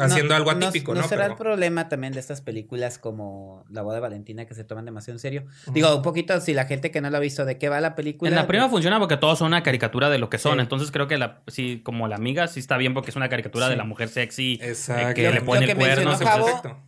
haciendo, 0.00 0.34
algo 0.34 0.50
atípico, 0.50 0.94
¿no? 0.94 1.02
¿no? 1.02 1.08
será 1.08 1.26
el 1.26 1.36
problema 1.36 1.88
también 1.88 2.12
de 2.12 2.20
estas 2.20 2.40
películas 2.40 2.98
como 2.98 3.64
La 3.70 3.82
boda 3.82 3.96
de 3.96 4.00
Valentina 4.00 4.46
que 4.46 4.54
se 4.54 4.64
toman 4.64 4.84
demasiado 4.84 5.16
en 5.16 5.20
serio. 5.20 5.44
Digo, 5.72 5.94
un 5.94 6.02
poquito, 6.02 6.40
si 6.40 6.54
la 6.54 6.64
gente 6.64 6.90
que 6.90 7.00
no 7.00 7.10
la 7.10 7.18
ha 7.18 7.20
visto, 7.20 7.44
¿de 7.44 7.58
qué 7.58 7.68
va 7.68 7.80
la 7.80 7.94
película? 7.94 8.28
En 8.28 8.34
la 8.34 8.46
prima 8.46 8.68
funciona 8.68 8.98
porque 8.98 9.16
todos 9.16 9.38
son 9.38 9.48
una 9.48 9.62
caricatura 9.62 10.10
de 10.10 10.18
lo 10.18 10.28
que 10.28 10.38
son. 10.38 10.60
Entonces 10.60 10.90
creo 10.90 11.06
que 11.06 11.18
la, 11.18 11.42
sí, 11.46 11.80
como 11.84 12.08
la 12.08 12.16
amiga 12.16 12.48
sí 12.48 12.60
está 12.60 12.76
bien 12.76 12.94
porque 12.94 13.10
es 13.10 13.16
una 13.16 13.28
caricatura 13.28 13.68
de 13.68 13.76
la 13.76 13.84
mujer 13.84 14.08
sexy 14.08 14.58
eh, 14.62 14.74
que 15.14 15.30
le 15.30 15.40
pone 15.40 15.70
el 15.70 15.76
cuerno. 15.76 16.16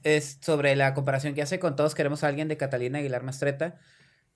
es 0.02 0.38
sobre 0.40 0.76
la 0.76 0.94
comparación 0.94 1.34
que 1.34 1.42
hace 1.42 1.58
con 1.58 1.76
Todos 1.76 1.94
queremos 1.94 2.24
a 2.24 2.28
alguien 2.28 2.48
de 2.48 2.56
Catalina 2.56 2.98
Aguilar 2.98 3.22
Mastreta 3.22 3.76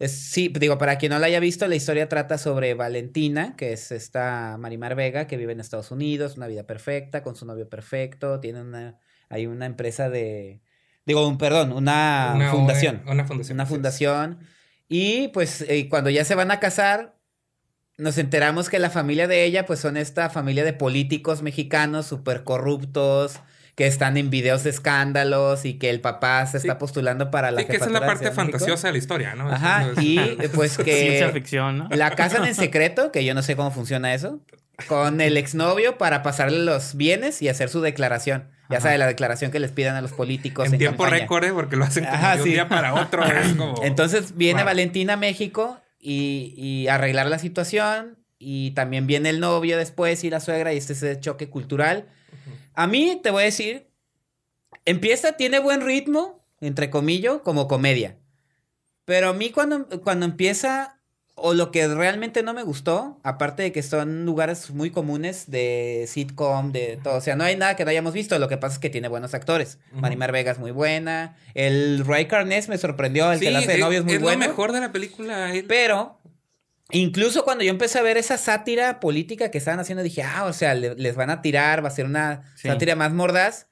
sí, 0.09 0.49
digo, 0.49 0.79
para 0.79 0.97
quien 0.97 1.11
no 1.11 1.19
la 1.19 1.27
haya 1.27 1.41
visto, 1.41 1.67
la 1.69 1.77
historia 1.77 2.09
trata 2.09 2.39
sobre 2.39 2.75
Valentina, 2.75 3.55
que 3.57 3.73
es 3.73 3.93
esta 3.93 4.57
Marimar 4.59 4.95
Vega, 4.95 5.27
que 5.27 5.37
vive 5.37 5.53
en 5.53 5.61
Estados 5.61 5.91
Unidos, 5.91 6.37
una 6.37 6.47
vida 6.47 6.67
perfecta, 6.67 7.23
con 7.23 7.37
su 7.37 7.45
novio 7.45 7.69
perfecto, 7.69 8.41
tiene 8.41 8.63
una, 8.63 8.99
hay 9.29 9.47
una 9.47 9.67
empresa 9.67 10.09
de, 10.09 10.63
digo, 11.05 11.27
un, 11.27 11.39
perdón, 11.39 11.73
una, 11.73 12.35
fundación. 12.51 13.03
Una 13.07 13.25
fundación. 13.25 13.57
Una 13.57 13.67
fundación. 13.67 14.39
Y 14.89 15.29
pues 15.29 15.63
eh, 15.69 15.89
cuando 15.89 16.11
ya 16.11 16.25
se 16.25 16.35
van 16.35 16.51
a 16.51 16.61
casar, 16.61 17.17
nos 17.99 18.17
enteramos 18.19 18.71
que 18.71 18.79
la 18.79 18.91
familia 18.91 19.29
de 19.29 19.45
ella, 19.45 19.67
pues 19.67 19.81
son 19.81 19.97
esta 19.97 20.31
familia 20.31 20.65
de 20.65 20.73
políticos 20.73 21.43
mexicanos 21.43 22.07
súper 22.07 22.45
corruptos, 22.45 23.41
que 23.81 23.87
están 23.87 24.19
en 24.19 24.29
videos 24.29 24.63
de 24.63 24.69
escándalos 24.69 25.65
y 25.65 25.79
que 25.79 25.89
el 25.89 26.03
papá 26.03 26.45
se 26.45 26.59
está 26.59 26.77
postulando 26.77 27.31
para 27.31 27.51
la 27.51 27.63
Sí, 27.63 27.67
que 27.67 27.77
esa 27.77 27.87
es 27.87 27.93
la 27.93 28.05
parte 28.05 28.31
fantasiosa 28.31 28.89
de 28.89 28.93
la 28.93 28.99
historia, 28.99 29.35
¿no? 29.35 29.51
Ajá, 29.51 29.93
y 29.99 30.19
pues 30.55 30.77
que... 30.77 31.01
Ciencia 31.01 31.31
ficción, 31.31 31.79
¿no? 31.79 31.89
La 31.89 32.11
casan 32.11 32.45
en 32.45 32.55
secreto, 32.55 33.11
que 33.11 33.25
yo 33.25 33.33
no 33.33 33.41
sé 33.41 33.57
cómo 33.57 33.71
funciona 33.71 34.13
eso, 34.13 34.39
con 34.87 35.23
el 35.23 35.39
exnovio 35.39 35.97
para 35.97 36.23
pasarle 36.23 36.59
los 36.59 36.95
bienes 36.95 37.41
y 37.41 37.49
hacer 37.49 37.71
su 37.71 37.81
declaración. 37.81 38.51
Ya 38.69 38.83
sabe, 38.83 38.99
la 38.99 39.07
declaración 39.07 39.51
que 39.51 39.61
les 39.61 39.71
pidan 39.71 39.97
a 39.97 40.03
los 40.03 40.13
políticos. 40.13 40.71
En, 40.71 40.77
tiempo 40.77 41.07
récord, 41.07 41.43
¿eh? 41.45 41.53
porque 41.55 41.77
lo 41.77 41.87
hacen 41.87 42.05
de 42.05 42.43
un 42.43 42.45
día 42.45 42.69
para 42.69 42.93
otro. 42.93 43.25
Entonces 43.83 44.37
viene 44.37 44.63
Valentina 44.63 45.15
a 45.15 45.17
México 45.17 45.81
y, 45.99 46.53
y 46.55 46.89
arreglar 46.89 47.29
la 47.29 47.39
situación. 47.39 48.19
Y 48.39 48.73
también 48.73 49.07
viene 49.07 49.31
el 49.31 49.41
novio 49.41 49.79
después 49.79 50.23
y 50.23 50.29
la 50.29 50.41
suegra 50.41 50.75
y 50.75 50.77
este 50.77 50.93
es 50.93 51.03
ese 51.03 51.19
choque 51.19 51.49
cultural. 51.49 52.05
A 52.81 52.87
mí 52.87 53.21
te 53.23 53.31
voy 53.31 53.43
a 53.43 53.45
decir, 53.45 53.89
empieza, 54.87 55.33
tiene 55.33 55.59
buen 55.59 55.83
ritmo, 55.83 56.43
entre 56.63 56.89
comillas, 56.89 57.41
como 57.45 57.69
comedia. 57.69 58.17
Pero 59.05 59.29
a 59.29 59.33
mí 59.35 59.51
cuando, 59.51 59.87
cuando 60.03 60.25
empieza, 60.25 60.99
o 61.35 61.53
lo 61.53 61.73
que 61.73 61.87
realmente 61.89 62.43
no 62.43 62.55
me 62.55 62.63
gustó, 62.63 63.21
aparte 63.23 63.65
de 63.65 63.73
que 63.73 63.83
son 63.83 64.25
lugares 64.25 64.71
muy 64.71 64.91
comunes 64.91 65.51
de 65.51 66.07
sitcom, 66.09 66.73
de 66.73 66.99
todo, 67.03 67.17
o 67.17 67.21
sea, 67.21 67.37
no 67.37 67.45
hay 67.45 67.55
nada 67.55 67.77
que 67.77 67.85
no 67.85 67.91
hayamos 67.91 68.15
visto, 68.15 68.39
lo 68.39 68.49
que 68.49 68.57
pasa 68.57 68.77
es 68.77 68.79
que 68.79 68.89
tiene 68.89 69.09
buenos 69.09 69.35
actores. 69.35 69.79
Marimar 69.93 70.33
Vega 70.33 70.53
es 70.53 70.59
muy 70.59 70.71
buena, 70.71 71.37
el 71.53 72.07
Ray 72.07 72.29
Carnes 72.29 72.71
me 72.71 72.79
sorprendió, 72.79 73.31
el 73.31 73.41
que 73.41 73.51
la 73.51 73.59
hace 73.59 73.73
de 73.73 73.79
novio 73.79 73.99
es 73.99 74.05
muy 74.07 74.17
bueno. 74.17 74.41
Es 74.41 74.47
lo 74.47 74.53
mejor 74.55 74.73
de 74.73 74.81
la 74.81 74.91
película. 74.91 75.53
Pero 75.69 76.20
Incluso 76.93 77.45
cuando 77.45 77.65
yo 77.65 77.71
empecé 77.71 77.99
a 77.99 78.03
ver 78.03 78.17
esa 78.17 78.39
sátira 78.39 79.01
política 79.01 79.51
que 79.51 79.59
estaban 79.59 79.81
haciendo, 79.81 80.03
dije, 80.03 80.23
ah, 80.23 80.45
o 80.45 80.53
sea, 80.53 80.75
les 80.75 81.17
van 81.17 81.31
a 81.31 81.43
tirar, 81.43 81.85
va 81.85 81.89
a 81.89 81.93
ser 81.93 82.07
una 82.07 82.53
sátira 82.57 82.97
más 82.97 83.13
mordaz. 83.13 83.69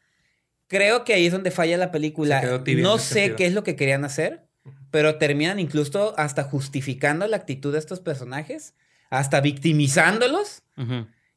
creo 0.66 1.04
que 1.04 1.14
ahí 1.14 1.26
es 1.26 1.32
donde 1.32 1.50
falla 1.50 1.76
la 1.76 1.90
película. 1.90 2.42
No 2.66 2.98
sé 2.98 3.34
qué 3.34 3.46
es 3.46 3.54
lo 3.54 3.64
que 3.64 3.76
querían 3.76 4.04
hacer, 4.04 4.46
pero 4.90 5.16
terminan 5.16 5.58
incluso 5.58 6.14
hasta 6.18 6.44
justificando 6.44 7.26
la 7.26 7.36
actitud 7.36 7.72
de 7.72 7.78
estos 7.78 8.00
personajes, 8.00 8.74
hasta 9.10 9.40
victimizándolos. 9.40 10.62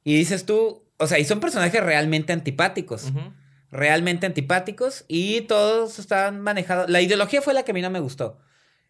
Y 0.03 0.15
dices 0.15 0.45
tú, 0.45 0.86
o 0.97 1.07
sea, 1.07 1.19
y 1.19 1.25
son 1.25 1.39
personajes 1.39 1.84
realmente 1.84 2.34
antipáticos. 2.34 3.11
Realmente 3.71 4.25
antipáticos 4.25 5.05
y 5.07 5.41
todos 5.41 5.97
estaban 5.97 6.41
manejados. 6.41 6.89
La 6.89 7.01
ideología 7.01 7.41
fue 7.41 7.53
la 7.53 7.63
que 7.63 7.71
a 7.71 7.73
mí 7.73 7.82
no 7.82 7.89
me 7.89 7.99
gustó. 7.99 8.39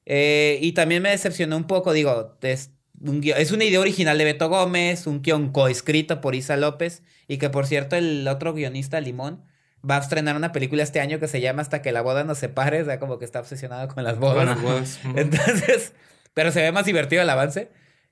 Eh, 0.06 0.60
y 0.62 0.72
también 0.72 1.04
me 1.04 1.10
decepcionó 1.10 1.56
un 1.56 1.68
poco, 1.68 1.94
digo, 1.94 2.38
es, 2.42 2.72
es 3.36 3.52
una 3.52 3.64
idea 3.64 3.80
original 3.80 4.18
de 4.18 4.24
Beto 4.26 4.50
Gómez, 4.50 5.08
un 5.08 5.22
guion 5.22 5.52
coescrito 5.52 6.22
por 6.22 6.36
Isa 6.36 6.58
López 6.58 7.04
y 7.28 7.38
que 7.38 7.50
por 7.50 7.66
cierto 7.66 7.96
el 7.96 8.28
otro 8.28 8.54
guionista, 8.54 9.00
Limón, 9.00 9.44
va 9.90 9.98
a 9.98 10.00
estrenar 10.00 10.36
una 10.36 10.52
película 10.52 10.84
este 10.84 11.00
año 11.00 11.20
que 11.20 11.28
se 11.28 11.42
llama 11.42 11.62
Hasta 11.62 11.82
que 11.82 11.92
la 11.92 12.02
boda 12.02 12.24
nos 12.24 12.38
separe, 12.38 12.82
o 12.82 12.86
sea, 12.86 13.00
como 13.00 13.18
que 13.20 13.26
está 13.26 13.40
obsesionado 13.40 13.88
con 13.88 14.04
las 14.04 14.20
bodas. 14.20 15.00
Entonces, 15.16 15.94
pero 16.34 16.52
se 16.52 16.62
ve 16.62 16.72
más 16.72 16.86
divertido 16.86 17.22
el 17.22 17.30
avance. 17.30 17.70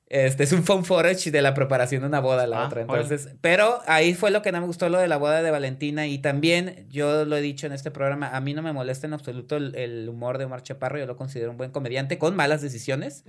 Este 0.07 0.43
es 0.43 0.51
un 0.53 0.63
phone 0.63 0.83
footage 0.83 1.29
de 1.29 1.41
la 1.43 1.53
preparación 1.53 2.01
de 2.01 2.07
una 2.07 2.19
boda 2.19 2.47
la 2.47 2.63
ah, 2.63 2.65
otra. 2.65 2.81
Entonces, 2.81 3.29
pero 3.41 3.79
ahí 3.85 4.15
fue 4.15 4.31
lo 4.31 4.41
que 4.41 4.51
no 4.51 4.59
me 4.59 4.65
gustó 4.65 4.89
lo 4.89 4.97
de 4.97 5.07
la 5.07 5.17
boda 5.17 5.43
de 5.43 5.51
Valentina. 5.51 6.07
Y 6.07 6.17
también, 6.17 6.87
yo 6.89 7.25
lo 7.25 7.37
he 7.37 7.41
dicho 7.41 7.67
en 7.67 7.73
este 7.73 7.91
programa, 7.91 8.35
a 8.35 8.41
mí 8.41 8.55
no 8.55 8.63
me 8.63 8.73
molesta 8.73 9.05
en 9.05 9.13
absoluto 9.13 9.57
el, 9.57 10.09
humor 10.09 10.39
de 10.39 10.45
Omar 10.45 10.63
Chaparro. 10.63 10.97
Yo 10.97 11.05
lo 11.05 11.15
considero 11.15 11.51
un 11.51 11.57
buen 11.57 11.69
comediante 11.69 12.17
con 12.17 12.35
malas 12.35 12.63
decisiones. 12.63 13.23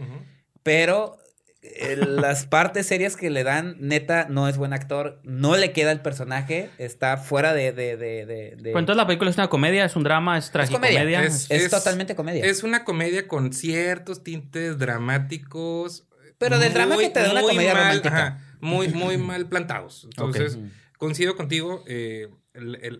Pero 0.62 1.18
las 1.62 2.46
partes 2.46 2.86
serias 2.86 3.16
que 3.16 3.28
le 3.28 3.44
dan, 3.44 3.76
neta, 3.80 4.26
no 4.30 4.48
es 4.48 4.56
buen 4.56 4.72
actor, 4.72 5.20
no 5.24 5.56
le 5.56 5.72
queda 5.72 5.92
el 5.92 6.00
personaje, 6.00 6.70
está 6.78 7.18
fuera 7.18 7.52
de... 7.52 7.72
de, 7.72 7.96
de, 7.96 8.26
de, 8.26 8.56
pues 8.56 8.76
entonces 8.76 8.96
la 8.96 9.06
película 9.06 9.30
es 9.30 9.36
una 9.36 9.48
comedia, 9.48 9.84
es 9.84 9.94
un 9.94 10.02
drama, 10.02 10.38
es 10.38 10.50
tragicomedia. 10.50 11.22
Es, 11.22 11.50
es, 11.50 11.70
totalmente 11.70 12.14
comedia. 12.14 12.44
Es 12.44 12.62
una 12.62 12.84
comedia 12.84 13.28
con 13.28 13.52
ciertos 13.52 14.22
tintes 14.22 14.78
dramáticos. 14.78 16.06
Pero 16.38 16.58
del 16.58 16.72
drama 16.72 16.96
que 16.96 17.10
te 17.10 17.20
da 17.20 17.30
una 17.30 17.42
comedia 17.42 17.74
romántica. 17.74 18.40
muy, 18.60 18.88
muy 18.88 19.18
mal 19.18 19.46
plantados. 19.46 20.04
Entonces, 20.04 20.58
coincido 20.96 21.36
contigo, 21.36 21.84
eh, 21.86 22.28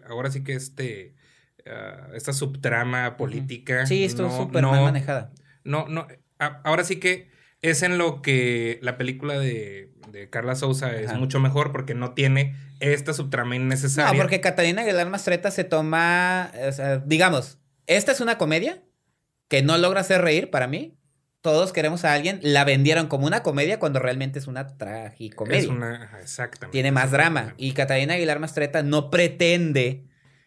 ahora 0.08 0.30
sí 0.30 0.44
que 0.44 0.54
este... 0.54 1.14
Ah, 1.66 2.08
esta 2.14 2.32
subtrama 2.32 3.18
política. 3.18 3.86
Sí, 3.86 4.02
esto 4.04 4.34
súper 4.34 4.64
mal 4.64 4.82
manejada. 4.82 5.30
No, 5.62 5.86
no, 5.88 6.06
ahora 6.38 6.84
sí 6.84 6.96
que 6.96 7.30
es 7.62 7.82
en 7.82 7.98
lo 7.98 8.22
que 8.22 8.78
la 8.82 8.96
película 8.96 9.38
de, 9.38 9.90
Carla 10.30 10.56
Souza 10.56 10.94
es 10.96 11.12
mucho 11.14 11.38
mejor 11.40 11.72
porque 11.72 11.94
no 11.94 12.14
tiene 12.14 12.56
esta 12.80 13.12
subtrama 13.12 13.54
innecesaria. 13.56 14.12
No, 14.12 14.18
porque 14.18 14.40
Catalina 14.40 14.82
Aguilar 14.82 15.08
Mastreta 15.08 15.50
se 15.50 15.64
toma, 15.64 16.50
digamos, 17.04 17.58
esta 17.86 18.12
es 18.12 18.20
una 18.20 18.38
comedia 18.38 18.82
que 19.48 19.62
no 19.62 19.78
logra 19.78 20.00
hacer 20.00 20.22
reír 20.22 20.50
para 20.50 20.66
mí. 20.66 20.96
Todos 21.42 21.72
queremos 21.72 22.04
a 22.04 22.12
alguien, 22.12 22.38
la 22.42 22.64
vendieron 22.64 23.06
como 23.06 23.26
una 23.26 23.42
comedia 23.42 23.78
cuando 23.78 23.98
realmente 23.98 24.38
es 24.38 24.46
una 24.46 24.76
tragicomedia. 24.76 25.60
Es 25.60 25.66
una, 25.68 26.10
exactamente. 26.20 26.72
Tiene 26.72 26.92
más 26.92 27.12
drama. 27.12 27.54
Y 27.56 27.72
Catalina 27.72 28.14
Aguilar 28.14 28.40
Mastreta 28.40 28.82
no 28.82 29.10
pretende 29.10 30.04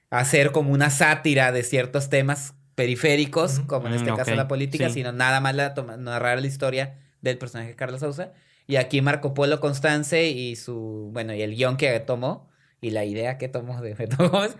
hacer 0.09 0.51
como 0.51 0.71
una 0.71 0.89
sátira 0.89 1.51
de 1.51 1.63
ciertos 1.63 2.09
temas 2.09 2.53
periféricos, 2.75 3.61
como 3.61 3.87
en 3.87 3.93
este 3.93 4.11
mm, 4.11 4.15
caso 4.15 4.35
la 4.35 4.47
política, 4.47 4.89
sino 4.89 5.11
nada 5.11 5.39
más 5.39 5.55
la 5.55 5.73
narrar 5.97 6.41
la 6.41 6.47
historia 6.47 6.99
del 7.23 7.39
personaje 7.39 7.69
de 7.69 7.75
Carlos 7.75 8.01
Sousa. 8.01 8.33
Y 8.67 8.75
aquí 8.75 9.01
Marco 9.01 9.33
Polo 9.33 9.59
Constance 9.59 10.29
y 10.29 10.55
su, 10.55 11.09
bueno, 11.11 11.33
y 11.33 11.41
el 11.41 11.55
guion 11.55 11.75
que 11.77 11.99
tomó 11.99 12.49
y 12.79 12.91
la 12.91 13.05
idea 13.05 13.37
que 13.37 13.47
tomó 13.47 13.81
de 13.81 13.95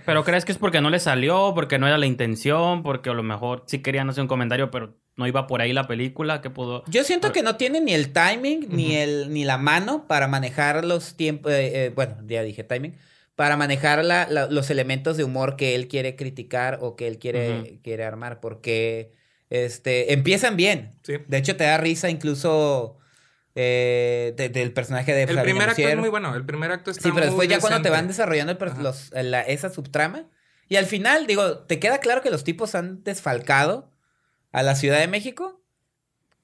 Pero 0.05 0.23
crees 0.23 0.45
que 0.45 0.53
es 0.53 0.57
porque 0.57 0.81
no 0.81 0.89
le 0.89 0.99
salió, 0.99 1.51
porque 1.53 1.77
no 1.77 1.87
era 1.87 1.97
la 1.97 2.05
intención, 2.05 2.81
porque 2.81 3.09
a 3.09 3.13
lo 3.13 3.21
mejor 3.21 3.63
sí 3.67 3.79
querían 3.79 4.09
hacer 4.09 4.21
un 4.21 4.27
comentario, 4.29 4.71
pero 4.71 4.97
no 5.17 5.27
iba 5.27 5.45
por 5.45 5.61
ahí 5.61 5.73
la 5.73 5.87
película, 5.87 6.41
que 6.41 6.49
pudo... 6.49 6.83
Yo 6.87 7.03
siento 7.03 7.33
que 7.33 7.43
no 7.43 7.57
tiene 7.57 7.81
ni 7.81 7.93
el 7.93 8.13
timing, 8.13 8.67
ni 8.69 8.95
el, 8.95 9.31
ni 9.33 9.43
la 9.43 9.57
mano 9.57 10.07
para 10.07 10.27
manejar 10.27 10.85
los 10.85 11.15
tiempos, 11.15 11.51
eh, 11.51 11.85
eh, 11.85 11.91
bueno, 11.93 12.15
ya 12.25 12.43
dije 12.43 12.63
timing, 12.63 12.95
para 13.35 13.57
manejar 13.57 14.03
la, 14.05 14.27
los 14.49 14.69
elementos 14.69 15.17
de 15.17 15.25
humor 15.25 15.57
que 15.57 15.75
él 15.75 15.89
quiere 15.89 16.15
criticar 16.15 16.79
o 16.81 16.95
que 16.95 17.07
él 17.07 17.19
quiere, 17.19 17.79
quiere 17.83 18.05
armar, 18.05 18.39
porque 18.39 19.13
este, 19.53 20.13
empiezan 20.13 20.57
bien. 20.57 20.95
De 21.05 21.37
hecho, 21.37 21.55
te 21.55 21.63
da 21.63 21.77
risa 21.77 22.09
incluso 22.09 22.97
eh, 23.53 24.33
del 24.35 24.73
personaje 24.73 25.13
de 25.13 25.23
El 25.23 25.41
primer 25.43 25.69
acto 25.69 25.87
es 25.87 25.95
muy 25.95 26.09
bueno. 26.09 26.33
El 26.33 26.43
primer 26.43 26.71
acto 26.71 26.89
está 26.89 27.03
Sí, 27.03 27.11
pero 27.13 27.27
después 27.27 27.47
ya 27.47 27.59
cuando 27.59 27.83
te 27.83 27.91
van 27.91 28.07
desarrollando 28.07 28.57
esa 29.45 29.69
subtrama. 29.69 30.25
Y 30.69 30.77
al 30.77 30.87
final, 30.87 31.27
digo, 31.27 31.59
te 31.59 31.77
queda 31.77 31.99
claro 31.99 32.23
que 32.23 32.31
los 32.31 32.43
tipos 32.43 32.73
han 32.73 33.03
desfalcado 33.03 33.91
a 34.51 34.63
la 34.63 34.73
Ciudad 34.73 34.97
de 34.97 35.07
México 35.07 35.62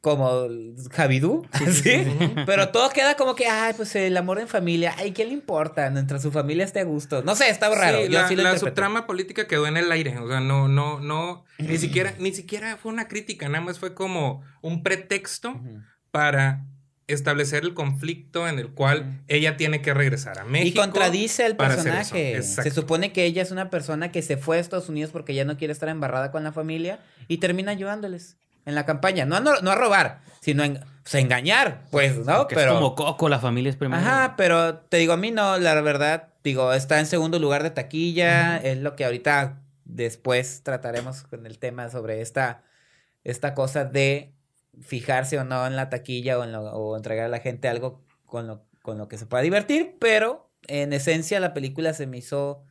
como 0.02 0.48
Javidú, 0.92 1.46
sí, 1.72 2.06
Pero 2.46 2.70
todo 2.70 2.90
queda 2.90 3.16
como 3.16 3.36
que, 3.36 3.48
ay, 3.48 3.74
pues 3.76 3.96
el 3.96 4.16
amor 4.16 4.40
en 4.40 4.48
familia, 4.48 4.96
ay, 4.98 5.12
¿qué 5.12 5.26
le 5.26 5.34
importa? 5.34 5.90
Mientras 5.90 6.22
su 6.22 6.32
familia 6.32 6.64
esté 6.64 6.80
a 6.80 6.86
gusto. 6.86 7.22
No 7.24 7.36
sé, 7.36 7.50
está 7.50 7.70
raro. 7.74 8.00
la, 8.08 8.30
la 8.32 8.58
subtrama 8.58 9.06
política 9.06 9.48
quedó 9.48 9.68
en 9.68 9.76
el 9.76 9.92
aire, 9.92 10.18
o 10.18 10.28
sea, 10.28 10.40
no, 10.40 10.68
no, 10.68 11.00
no, 11.00 11.44
ni 11.58 11.78
siquiera, 11.78 12.14
ni 12.18 12.34
siquiera 12.34 12.78
fue 12.78 12.92
una 12.94 13.08
crítica, 13.08 13.50
nada 13.50 13.64
más 13.64 13.80
fue 13.80 13.94
como 13.94 14.42
un 14.62 14.84
pretexto 14.84 15.60
para 16.12 16.66
establecer 17.08 17.64
el 17.64 17.74
conflicto 17.74 18.48
en 18.48 18.60
el 18.60 18.70
cual 18.70 19.24
ella 19.28 19.58
tiene 19.58 19.82
que 19.82 19.94
regresar 19.94 20.40
a 20.40 20.46
México. 20.46 20.80
Y 20.80 20.82
contradice 20.82 21.44
al 21.44 21.58
personaje. 21.58 22.42
Se 22.44 22.72
supone 22.72 23.12
que 23.12 23.26
ella 23.26 23.42
es 23.42 23.52
una 23.52 23.70
persona 23.70 24.12
que 24.12 24.22
se 24.22 24.38
fue 24.38 24.58
a 24.58 24.60
Estados 24.60 24.90
Unidos 24.90 25.12
porque 25.12 25.34
ya 25.34 25.44
no 25.44 25.58
quiere 25.58 25.74
estar 25.74 25.90
embarrada 25.90 26.32
con 26.32 26.44
la 26.44 26.52
familia 26.52 27.00
y 27.28 27.40
termina 27.40 27.72
ayudándoles 27.72 28.38
en 28.70 28.76
la 28.76 28.86
campaña. 28.86 29.26
No 29.26 29.36
a, 29.36 29.40
no, 29.40 29.72
a 29.72 29.76
robar, 29.76 30.22
sino 30.40 30.64
en, 30.64 30.80
pues, 31.04 31.16
engañar, 31.16 31.86
pues, 31.92 32.18
¿no? 32.18 32.48
pero, 32.48 32.62
es 32.62 32.78
como 32.78 32.96
Coco, 32.96 33.28
la 33.30 33.40
familia 33.40 33.70
es 33.70 33.76
primero. 33.76 34.02
Ajá, 34.02 34.36
pero 34.38 34.78
te 34.78 34.98
digo, 34.98 35.14
a 35.14 35.18
mí 35.18 35.32
no, 35.32 35.58
la 35.58 35.80
verdad, 35.82 36.30
digo, 36.44 36.72
está 36.74 37.00
en 37.00 37.06
segundo 37.06 37.40
lugar 37.40 37.64
de 37.64 37.72
taquilla, 37.72 38.58
es 38.58 38.78
lo 38.78 38.96
que 38.96 39.06
ahorita 39.06 39.62
después 39.84 40.62
trataremos 40.64 41.24
con 41.24 41.46
el 41.46 41.60
tema 41.60 41.90
sobre 41.90 42.22
esta, 42.22 42.64
esta 43.24 43.54
cosa 43.54 43.86
de 43.86 44.34
fijarse 44.82 45.38
o 45.40 45.44
no 45.44 45.68
en 45.68 45.76
la 45.76 45.90
taquilla 45.90 46.38
o, 46.38 46.44
en 46.44 46.56
o 46.56 46.96
entregar 46.96 47.26
a 47.26 47.30
la 47.30 47.40
gente 47.40 47.68
algo 47.68 48.06
con 48.26 48.48
lo, 48.48 48.64
con 48.82 48.98
lo 48.98 49.08
que 49.08 49.18
se 49.18 49.26
pueda 49.26 49.44
divertir, 49.44 49.98
pero 50.00 50.50
en 50.68 50.94
esencia 50.94 51.40
la 51.40 51.54
película 51.54 51.94
se 51.94 52.08
me 52.08 52.18
hizo 52.18 52.64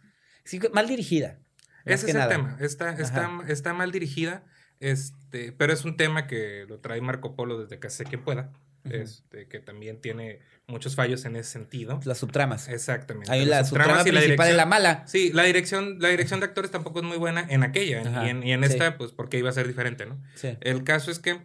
mal 0.73 0.87
dirigida. 0.89 1.39
Ese 1.85 2.11
es 2.11 2.15
el 2.15 2.29
tema, 2.29 2.57
está, 2.61 2.91
está, 2.93 3.31
está 3.49 3.73
mal 3.73 3.91
dirigida. 3.93 4.45
Este, 4.81 5.53
pero 5.53 5.73
es 5.73 5.85
un 5.85 5.97
tema 5.97 6.27
que 6.27 6.65
lo 6.69 6.79
trae 6.79 7.01
Marco 7.01 7.35
Polo 7.35 7.59
desde 7.61 7.79
que 7.79 7.91
sé 7.91 8.05
que 8.05 8.19
pueda. 8.19 8.53
Este, 8.85 9.49
que 9.49 9.59
también 9.59 10.01
tiene 10.01 10.41
muchos 10.67 10.95
fallos 10.95 11.25
en 11.25 11.37
ese 11.37 11.51
sentido. 11.51 12.01
Las 12.05 12.19
subtramas. 12.19 12.69
Exactamente. 12.69 13.31
Hay 13.31 13.45
la 13.45 13.65
subtrama 13.65 14.03
principal 14.03 14.49
de 14.49 14.55
la 14.55 14.67
mala. 14.67 15.05
Sí, 15.07 15.31
la 15.33 15.43
dirección, 15.43 15.99
la 16.01 16.09
dirección 16.09 16.41
de 16.41 16.47
actores 16.47 16.71
tampoco 16.71 17.01
es 17.01 17.05
muy 17.05 17.19
buena 17.19 17.47
en 17.49 17.65
aquella. 17.65 18.03
y 18.25 18.31
en, 18.31 18.43
y 18.43 18.53
en 18.53 18.65
esta, 18.65 18.97
pues, 18.97 19.13
porque 19.13 19.39
iba 19.39 19.51
a 19.51 19.53
ser 19.53 19.67
diferente, 19.67 20.07
¿no? 20.07 20.23
Sí. 20.35 20.57
El 20.61 20.85
caso 20.85 21.11
es 21.11 21.19
que 21.19 21.39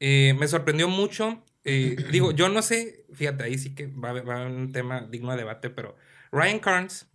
eh, 0.00 0.34
me 0.38 0.46
sorprendió 0.46 0.88
mucho. 0.88 1.42
Eh, 1.64 1.96
digo, 2.12 2.32
yo 2.32 2.48
no 2.48 2.62
sé, 2.62 3.04
fíjate, 3.12 3.44
ahí 3.44 3.58
sí 3.58 3.74
que 3.74 3.88
va, 3.88 4.12
va 4.12 4.34
a 4.34 4.40
haber 4.42 4.52
un 4.52 4.72
tema 4.72 5.00
digno 5.00 5.32
de 5.32 5.38
debate, 5.38 5.70
pero 5.70 5.96
Ryan 6.32 6.58
Carnes, 6.58 7.08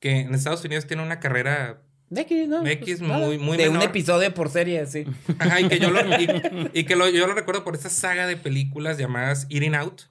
que 0.00 0.20
en 0.20 0.34
Estados 0.34 0.64
Unidos 0.64 0.86
tiene 0.86 1.02
una 1.02 1.20
carrera 1.20 1.82
de 2.10 2.20
X, 2.22 2.48
¿no? 2.48 2.66
X 2.66 2.98
pues, 2.98 3.00
muy, 3.00 3.38
muy 3.38 3.56
De 3.56 3.68
un 3.68 3.82
episodio 3.82 4.32
por 4.32 4.48
serie, 4.50 4.86
sí. 4.86 5.04
Ajá, 5.38 5.60
y 5.60 5.68
que 5.68 5.78
yo 5.78 5.90
lo, 5.90 6.00
y, 6.00 6.84
que 6.84 7.12
yo 7.12 7.26
lo 7.26 7.34
recuerdo 7.34 7.64
por 7.64 7.74
esa 7.74 7.90
saga 7.90 8.26
de 8.26 8.36
películas 8.36 8.98
llamadas 8.98 9.46
Eating 9.50 9.74
Out, 9.74 10.02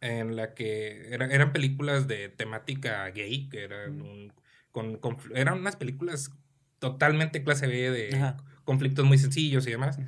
en 0.00 0.36
la 0.36 0.54
que 0.54 1.08
eran 1.12 1.52
películas 1.52 2.06
de 2.08 2.28
temática 2.28 3.08
gay, 3.10 3.48
que 3.48 3.64
eran, 3.64 4.32
con, 4.70 4.98
eran 5.34 5.58
unas 5.58 5.76
películas 5.76 6.30
totalmente 6.78 7.42
clase 7.42 7.66
B 7.66 7.90
de 7.90 8.34
conflictos 8.64 9.04
muy 9.04 9.18
sencillos 9.18 9.66
y 9.66 9.70
demás. 9.70 9.98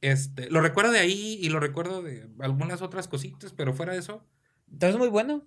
Este, 0.00 0.50
lo 0.50 0.60
recuerdo 0.60 0.92
de 0.92 1.00
ahí 1.00 1.38
y 1.40 1.48
lo 1.48 1.60
recuerdo 1.60 2.02
de 2.02 2.28
algunas 2.38 2.82
otras 2.82 3.08
cositas, 3.08 3.52
pero 3.52 3.74
fuera 3.74 3.92
de 3.92 3.98
eso. 3.98 4.24
Entonces 4.70 4.98
muy 4.98 5.08
bueno 5.08 5.44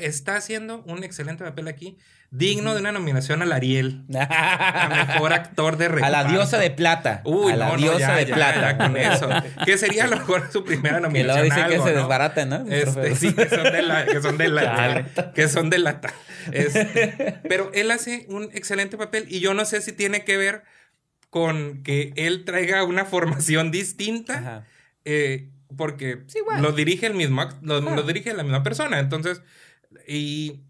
está 0.00 0.36
haciendo 0.36 0.82
un 0.86 1.04
excelente 1.04 1.44
papel 1.44 1.68
aquí, 1.68 1.98
digno 2.30 2.74
de 2.74 2.80
una 2.80 2.92
nominación 2.92 3.42
al 3.42 3.52
Ariel. 3.52 4.04
a 4.14 5.06
mejor 5.06 5.32
actor 5.32 5.76
de 5.76 5.88
reparto. 5.88 6.06
A 6.16 6.22
la 6.22 6.30
diosa 6.30 6.58
de 6.58 6.70
plata. 6.70 7.22
Uy, 7.24 7.52
a 7.52 7.56
la 7.56 7.76
diosa 7.76 8.14
de 8.14 8.26
plata. 8.26 8.76
con 8.78 8.96
eso. 8.96 9.28
Que 9.64 9.78
sería 9.78 10.04
a 10.04 10.06
lo 10.06 10.16
mejor 10.16 10.50
su 10.52 10.64
primera 10.64 11.00
nominación. 11.00 11.48
Que 11.48 11.48
luego 11.48 11.64
dice 11.64 11.76
que 11.76 11.90
se 11.90 11.96
desbarata, 11.96 12.44
¿no? 12.46 12.66
Este, 12.70 13.14
sí, 13.16 13.32
que 13.32 13.48
son 13.48 13.64
de 13.64 13.82
la, 13.82 14.06
que 14.06 14.22
son 14.22 14.38
de 14.38 14.48
la, 14.48 15.06
que 15.34 15.48
son 15.48 15.70
de 15.70 15.78
lata. 15.78 16.12
Este, 16.52 17.38
pero 17.48 17.70
él 17.74 17.90
hace 17.90 18.26
un 18.28 18.44
excelente 18.52 18.96
papel 18.96 19.26
y 19.28 19.40
yo 19.40 19.54
no 19.54 19.64
sé 19.64 19.80
si 19.80 19.92
tiene 19.92 20.24
que 20.24 20.36
ver 20.36 20.62
con 21.28 21.82
que 21.82 22.12
él 22.16 22.44
traiga 22.44 22.84
una 22.84 23.04
formación 23.04 23.70
distinta. 23.70 24.64
Eh, 25.04 25.48
porque 25.76 26.24
lo 26.58 26.72
dirige 26.72 27.06
el 27.06 27.14
mismo, 27.14 27.48
lo, 27.62 27.80
lo 27.80 28.02
dirige 28.02 28.34
la 28.34 28.42
misma 28.42 28.62
persona. 28.62 28.98
Entonces, 28.98 29.42
y 30.06 30.60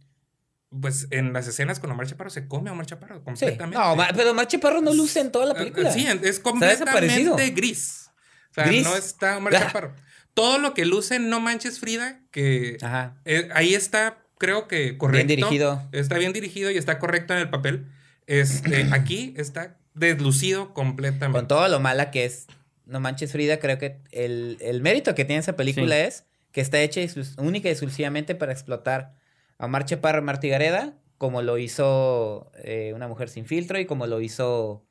pues 0.80 1.08
en 1.10 1.32
las 1.32 1.48
escenas 1.48 1.80
con 1.80 1.90
Omar 1.90 2.06
Chaparro 2.06 2.30
se 2.30 2.46
come 2.46 2.70
a 2.70 2.72
Omar 2.72 2.86
Chaparro 2.86 3.24
completamente. 3.24 3.76
No, 3.76 3.96
pero 4.16 4.30
Omar 4.30 4.46
Chaparro 4.46 4.80
no 4.80 4.94
luce 4.94 5.20
en 5.20 5.32
toda 5.32 5.46
la 5.46 5.54
película. 5.54 5.90
Sí, 5.92 6.06
es 6.22 6.38
completamente 6.38 7.50
gris. 7.50 8.10
O 8.50 8.54
sea, 8.54 8.66
no 8.66 8.96
está 8.96 9.36
Omar 9.36 9.54
ah. 9.56 9.58
Chaparro. 9.58 9.94
Todo 10.34 10.58
lo 10.58 10.74
que 10.74 10.86
luce 10.86 11.18
No 11.18 11.40
Manches 11.40 11.80
Frida, 11.80 12.20
que 12.30 12.78
eh, 13.24 13.48
ahí 13.52 13.74
está, 13.74 14.18
creo 14.38 14.68
que 14.68 14.96
correcto. 14.96 15.26
Bien 15.26 15.40
dirigido. 15.40 15.88
Está 15.90 16.18
bien 16.18 16.32
dirigido 16.32 16.70
y 16.70 16.78
está 16.78 17.00
correcto 17.00 17.34
en 17.34 17.40
el 17.40 17.50
papel. 17.50 17.86
Este, 18.26 18.88
aquí 18.92 19.34
está 19.36 19.76
deslucido 19.94 20.72
completamente. 20.72 21.36
Con 21.36 21.48
todo 21.48 21.66
lo 21.66 21.80
mala 21.80 22.12
que 22.12 22.24
es 22.24 22.46
No 22.86 23.00
Manches 23.00 23.32
Frida, 23.32 23.58
creo 23.58 23.78
que 23.78 23.98
el, 24.12 24.80
mérito 24.82 25.16
que 25.16 25.24
tiene 25.24 25.40
esa 25.40 25.56
película 25.56 25.98
es 25.98 26.24
que 26.52 26.60
está 26.60 26.80
hecha 26.80 27.00
única 27.38 27.68
y 27.68 27.72
exclusivamente 27.72 28.34
para 28.34 28.52
explotar 28.52 29.14
a 29.58 29.66
Omar 29.66 29.84
Chaparro 29.84 30.20
y 30.20 30.24
Martí 30.24 30.48
Gareda, 30.48 30.98
como 31.18 31.42
lo 31.42 31.58
hizo 31.58 32.50
eh, 32.64 32.92
Una 32.94 33.08
Mujer 33.08 33.28
Sin 33.28 33.44
Filtro 33.44 33.78
y 33.78 33.86
como 33.86 34.06
lo 34.06 34.20
hizo 34.20 34.86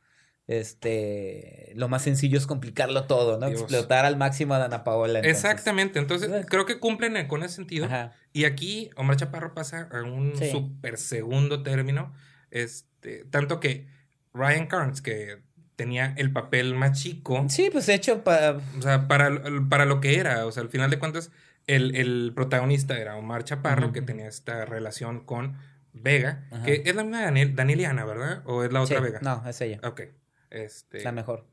este 0.48 1.74
lo 1.76 1.90
más 1.90 2.02
sencillo 2.02 2.38
es 2.38 2.48
complicarlo 2.48 3.06
todo, 3.06 3.38
¿no? 3.38 3.48
Explotar 3.48 4.06
al 4.06 4.18
máximo 4.18 4.56
a 4.56 4.58
Dana 4.58 4.84
Paola. 4.84 5.20
Exactamente, 5.20 6.00
entonces 6.00 6.46
creo 6.48 6.66
que 6.66 6.80
cumplen 6.80 7.28
con 7.28 7.44
ese 7.44 7.56
sentido. 7.56 7.88
Y 8.34 8.46
aquí 8.46 8.90
Omar 8.96 9.16
Chaparro 9.16 9.54
pasa 9.54 9.90
a 9.92 10.02
un 10.02 10.34
súper 10.38 10.98
segundo 10.98 11.62
término, 11.62 12.14
este, 12.50 13.26
tanto 13.26 13.60
que 13.60 13.88
Ryan 14.34 14.68
Carnes, 14.68 15.02
que 15.02 15.42
tenía 15.76 16.14
el 16.18 16.34
papel 16.34 16.76
más 16.76 17.00
chico. 17.00 17.46
Sí, 17.48 17.70
pues 17.72 17.88
hecho 17.88 18.24
para... 18.24 18.60
O 18.78 18.82
sea, 18.82 19.08
para, 19.08 19.42
para 19.70 19.86
lo 19.86 20.02
que 20.02 20.18
era, 20.18 20.46
o 20.46 20.52
sea, 20.52 20.62
al 20.62 20.70
final 20.70 20.90
de 20.90 21.00
cuentas, 21.00 21.32
el, 21.76 21.96
el 21.96 22.32
protagonista 22.36 22.98
era 22.98 23.16
Omar 23.16 23.44
Chaparro, 23.44 23.92
que 23.92 24.02
tenía 24.02 24.28
esta 24.28 24.66
relación 24.66 25.22
con 25.22 25.58
Vega, 25.94 26.46
que 26.66 26.84
es 26.86 26.96
la 26.96 27.04
misma 27.04 27.22
Daniel, 27.22 27.56
Danieliana, 27.56 28.06
¿verdad? 28.06 28.42
¿O 28.46 28.64
es 28.64 28.72
la 28.72 28.82
otra 28.82 29.00
Vega? 29.00 29.20
No, 29.22 29.48
es 29.48 29.60
ella. 29.62 29.80
Ok. 29.84 30.02
Este, 30.50 31.04
la 31.04 31.12
mejor. 31.12 31.48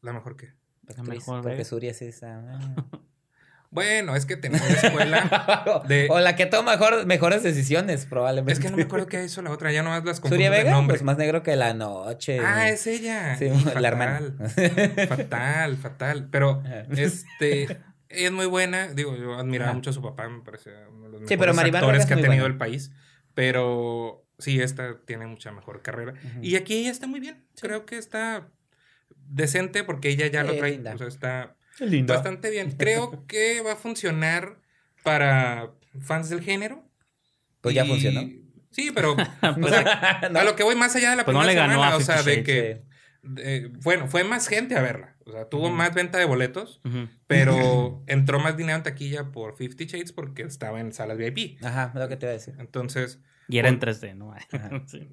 ¿La 0.00 0.12
mejor 0.12 0.36
qué? 0.36 0.54
La 0.86 1.02
mejor. 1.02 1.42
Porque 1.42 1.64
Suri 1.64 1.88
es 1.88 2.02
esa. 2.02 2.38
Ah. 2.38 2.86
Bueno, 3.70 4.16
es 4.16 4.24
que 4.24 4.40
una 4.48 4.56
escuela 4.56 5.82
de... 5.88 6.08
o 6.08 6.20
la 6.20 6.36
que 6.36 6.46
toma 6.46 6.72
mejor, 6.72 7.04
mejores 7.04 7.42
decisiones, 7.42 8.06
probablemente. 8.06 8.54
Es 8.54 8.60
que 8.60 8.70
no 8.70 8.78
me 8.78 8.84
acuerdo 8.84 9.06
qué 9.08 9.22
hizo 9.22 9.42
la 9.42 9.50
otra, 9.50 9.70
ya 9.72 9.82
nomás 9.82 10.06
las 10.06 10.20
confundo 10.20 10.36
¿Suria 10.36 10.48
Vega? 10.48 10.70
nombre. 10.70 10.94
Pues 10.94 11.02
más 11.02 11.18
negro 11.18 11.42
que 11.42 11.54
la 11.54 11.74
noche. 11.74 12.40
Ah, 12.40 12.70
es 12.70 12.86
ella. 12.86 13.36
Sí, 13.36 13.50
la 13.78 13.88
hermana. 13.88 14.22
fatal, 15.06 15.76
fatal. 15.76 16.28
Pero, 16.30 16.62
este... 16.96 17.78
Es 18.08 18.32
muy 18.32 18.46
buena. 18.46 18.92
Digo, 18.94 19.16
yo 19.16 19.34
admiraba 19.34 19.72
mucho 19.72 19.90
a 19.90 19.92
su 19.92 20.02
papá, 20.02 20.28
me 20.28 20.40
parece 20.42 20.70
uno 20.90 21.06
de 21.06 21.12
los 21.12 21.20
mejores 21.20 21.28
sí, 21.28 21.36
pero 21.36 21.76
actores 21.76 22.06
que 22.06 22.14
ha 22.14 22.20
tenido 22.20 22.46
el 22.46 22.56
país. 22.56 22.90
Pero 23.34 24.26
sí, 24.38 24.60
esta 24.60 25.00
tiene 25.04 25.26
mucha 25.26 25.52
mejor 25.52 25.82
carrera. 25.82 26.14
Y 26.42 26.56
aquí 26.56 26.74
ella 26.74 26.90
está 26.90 27.06
muy 27.06 27.20
bien. 27.20 27.44
Creo 27.60 27.86
que 27.86 27.98
está 27.98 28.48
decente 29.10 29.84
porque 29.84 30.08
ella 30.08 30.26
ya 30.26 30.42
lo 30.42 30.56
trae. 30.56 30.80
O 30.94 30.98
sea, 30.98 31.06
está 31.06 31.56
bastante 32.06 32.50
bien. 32.50 32.72
Creo 32.72 33.26
que 33.28 33.60
va 33.60 33.72
a 33.72 33.76
funcionar 33.76 34.60
para 35.02 35.72
fans 36.00 36.30
del 36.30 36.42
género. 36.42 36.84
Pues 37.60 37.74
ya 37.74 37.84
funcionó. 37.84 38.22
Sí, 38.70 38.90
pero 38.94 39.16
pues 39.60 39.72
a 39.72 40.44
lo 40.44 40.56
que 40.56 40.62
voy 40.62 40.76
más 40.76 40.94
allá 40.96 41.10
de 41.10 41.16
la 41.16 41.24
pues 41.24 41.36
primera 41.36 41.68
semana, 41.68 41.96
o 41.96 42.00
sea, 42.00 42.22
de 42.22 42.42
que 42.42 42.87
bueno, 43.82 44.08
fue 44.08 44.24
más 44.24 44.48
gente 44.48 44.76
a 44.76 44.82
verla. 44.82 45.16
O 45.26 45.32
sea, 45.32 45.48
tuvo 45.48 45.70
más 45.70 45.94
venta 45.94 46.18
de 46.18 46.24
boletos, 46.24 46.80
pero 47.26 48.02
entró 48.06 48.40
más 48.40 48.56
dinero 48.56 48.76
en 48.76 48.82
taquilla 48.82 49.30
por 49.30 49.56
Fifty 49.56 49.86
Shades 49.86 50.12
porque 50.12 50.42
estaba 50.42 50.80
en 50.80 50.92
salas 50.92 51.18
VIP. 51.18 51.62
Ajá, 51.62 51.92
es 51.94 52.00
lo 52.00 52.08
que 52.08 52.16
te 52.16 52.26
iba 52.26 52.30
a 52.30 52.34
decir. 52.34 52.54
Entonces. 52.58 53.20
Y 53.48 53.58
era 53.58 53.68
en 53.68 53.80
3D, 53.80 54.14
¿no? 54.14 54.34
sí. 54.86 55.08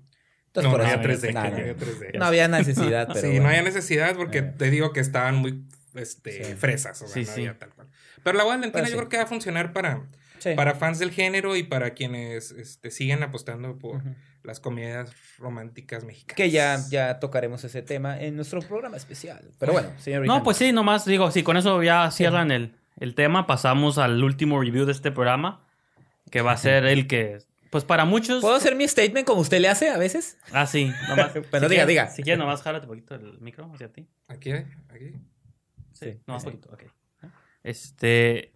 Entonces, 0.47 0.71
no, 0.71 0.77
no, 0.77 0.83
había 0.83 1.01
3D, 1.01 2.17
no, 2.17 2.25
había 2.25 2.47
necesidad, 2.47 3.07
pero. 3.13 3.27
Sí, 3.27 3.39
no 3.39 3.47
había 3.47 3.63
necesidad 3.63 4.15
porque 4.15 4.37
eh. 4.37 4.53
te 4.57 4.69
digo 4.69 4.93
que 4.93 5.01
estaban 5.01 5.35
muy 5.35 5.65
este, 5.95 6.55
fresas, 6.55 7.01
o 7.01 7.07
sea, 7.07 7.21
no 7.21 7.31
había 7.31 7.57
tal 7.57 7.73
cual. 7.73 7.89
Pero 8.23 8.37
la 8.37 8.45
Valentina 8.45 8.87
yo 8.87 8.95
creo 8.95 9.09
que 9.09 9.17
va 9.17 9.23
a 9.23 9.27
funcionar 9.27 9.73
para, 9.73 10.07
para 10.55 10.75
fans 10.75 10.99
del 10.99 11.11
género 11.11 11.55
y 11.55 11.63
para 11.63 11.93
quienes 11.93 12.51
este, 12.51 12.91
siguen 12.91 13.23
apostando 13.23 13.77
por 13.77 14.01
las 14.43 14.59
comedias 14.59 15.11
románticas 15.37 16.03
mexicanas. 16.03 16.35
Que 16.35 16.51
ya, 16.51 16.77
ya 16.89 17.19
tocaremos 17.19 17.63
ese 17.63 17.81
tema 17.81 18.19
en 18.19 18.35
nuestro 18.35 18.61
programa 18.61 18.97
especial. 18.97 19.51
Pero 19.59 19.73
bueno, 19.73 19.89
señor 19.97 20.25
No, 20.25 20.43
pues 20.43 20.57
sí, 20.57 20.71
nomás 20.71 21.05
digo, 21.05 21.31
sí, 21.31 21.43
con 21.43 21.57
eso 21.57 21.81
ya 21.81 22.11
cierran 22.11 22.51
el, 22.51 22.75
el 22.99 23.15
tema. 23.15 23.47
Pasamos 23.47 23.97
al 23.97 24.23
último 24.23 24.61
review 24.61 24.85
de 24.85 24.91
este 24.91 25.11
programa, 25.11 25.65
que 26.29 26.41
va 26.41 26.51
a 26.51 26.57
ser 26.57 26.85
el 26.85 27.07
que 27.07 27.39
pues 27.75 27.83
para 27.83 28.05
muchos. 28.05 28.41
¿Puedo 28.41 28.55
hacer 28.55 28.73
mi 28.73 28.87
statement 28.87 29.27
como 29.27 29.41
usted 29.41 29.59
le 29.59 29.67
hace 29.67 29.89
a 29.89 29.97
veces? 29.97 30.37
Ah, 30.53 30.65
sí, 30.65 30.93
nomás. 31.09 31.33
Pero 31.51 31.67
diga, 31.67 31.85
diga. 31.85 32.07
Si 32.09 32.23
quieres, 32.23 32.39
nomás 32.39 32.61
jálate 32.61 32.85
un 32.85 32.91
poquito 32.91 33.15
el 33.15 33.37
micro 33.41 33.69
hacia 33.73 33.91
ti. 33.91 34.07
Aquí, 34.29 34.51
aquí. 34.53 35.13
Sí, 35.91 36.21
nomás 36.25 36.45
un 36.45 36.53
poquito, 36.53 36.73
ok. 36.73 36.83
Este. 37.63 38.54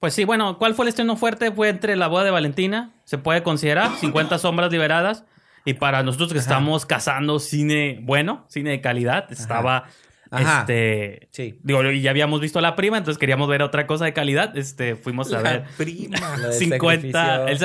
Pues 0.00 0.14
sí, 0.14 0.24
bueno, 0.24 0.58
¿cuál 0.58 0.74
fue 0.74 0.84
el 0.84 0.90
estreno 0.90 1.16
fuerte? 1.16 1.50
Fue 1.50 1.68
entre 1.68 1.96
La 1.96 2.06
Boda 2.08 2.24
de 2.24 2.30
Valentina, 2.30 2.92
se 3.04 3.18
puede 3.18 3.42
considerar, 3.42 3.90
50 4.00 4.38
sombras 4.38 4.70
liberadas. 4.70 5.24
Y 5.64 5.74
para 5.74 6.02
nosotros 6.04 6.32
que 6.32 6.38
estamos 6.38 6.86
cazando 6.86 7.40
cine 7.40 7.98
bueno, 8.02 8.44
cine 8.48 8.70
de 8.70 8.80
calidad, 8.80 9.32
estaba 9.32 9.86
Este, 10.30 11.28
sí. 11.32 11.58
Digo, 11.62 11.82
ya 11.90 12.10
habíamos 12.10 12.40
visto 12.40 12.60
la 12.60 12.76
prima, 12.76 12.98
entonces 12.98 13.18
queríamos 13.18 13.48
ver 13.48 13.62
otra 13.62 13.86
cosa 13.86 14.04
de 14.04 14.12
calidad. 14.12 14.56
Este, 14.56 14.94
fuimos 14.94 15.32
a 15.32 15.40
ver. 15.40 15.64
Prima. 15.76 16.18
50. 16.52 17.42
El, 17.50 17.58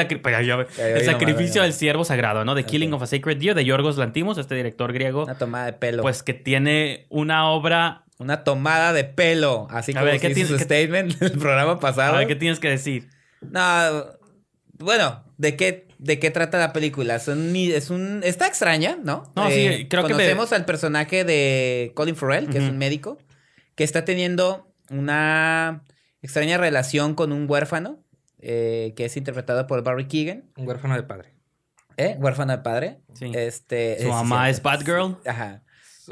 el 0.78 1.06
sacrificio 1.06 1.62
del 1.62 1.74
siervo 1.74 2.04
sagrado, 2.04 2.44
¿no? 2.46 2.56
The 2.56 2.64
Killing 2.64 2.94
of 2.94 3.04
a 3.04 3.08
Sacred 3.08 3.38
Deer 3.38 3.56
de 3.56 3.66
Yorgos 3.66 3.98
Lantimos, 3.98 4.38
este 4.38 4.56
director 4.56 4.94
griego. 4.94 5.24
Una 5.24 5.38
tomada 5.38 5.66
de 5.66 5.74
pelo. 5.74 6.02
Pues 6.02 6.24
que 6.24 6.34
tiene 6.34 7.06
una 7.10 7.50
obra 7.50 8.06
una 8.22 8.44
tomada 8.44 8.94
de 8.94 9.04
pelo, 9.04 9.68
así 9.72 9.94
como 9.94 10.06
ver, 10.06 10.20
¿qué 10.20 10.30
tienes, 10.30 10.52
su 10.52 10.60
statement 10.60 11.20
el 11.22 11.40
programa 11.40 11.80
pasado. 11.80 12.16
A 12.16 12.20
ver, 12.20 12.28
¿qué 12.28 12.36
tienes 12.36 12.60
que 12.60 12.70
decir? 12.70 13.10
No, 13.42 14.06
bueno, 14.78 15.24
¿de 15.38 15.56
qué, 15.56 15.88
de 15.98 16.20
qué 16.20 16.30
trata 16.30 16.60
la 16.60 16.72
película? 16.72 17.16
Es 17.16 17.28
un, 17.28 17.56
es 17.56 17.90
un 17.90 18.22
está 18.24 18.46
extraña, 18.46 19.00
¿no? 19.04 19.32
No, 19.36 19.50
sí, 19.50 19.66
eh, 19.66 19.88
creo 19.90 20.04
que 20.04 20.14
conocemos 20.14 20.54
al 20.54 20.66
personaje 20.66 21.24
de 21.24 21.92
Colin 21.96 22.16
Farrell, 22.16 22.48
que 22.48 22.60
es 22.60 22.70
un 22.70 22.78
médico, 22.78 23.18
que 23.74 23.84
está 23.84 24.06
teniendo 24.06 24.72
una 24.92 25.84
extraña 26.22 26.60
relación 26.60 27.16
con 27.16 27.32
un 27.32 27.50
huérfano, 27.50 28.04
eh, 28.40 28.94
que 28.96 29.06
es 29.06 29.18
interpretado 29.18 29.66
por 29.66 29.84
Barry 29.84 30.08
Keegan. 30.08 30.46
Un 30.58 30.68
huérfano 30.68 30.96
de 30.96 31.04
padre. 31.04 31.34
¿Eh? 31.98 32.18
Huérfano 32.20 32.52
de 32.52 32.60
padre. 32.60 33.02
Sí. 33.16 33.32
Este, 33.34 33.98
Su 34.00 34.10
mamá 34.10 34.52
es 34.52 34.62
Batgirl. 34.62 35.18
Ajá 35.26 35.64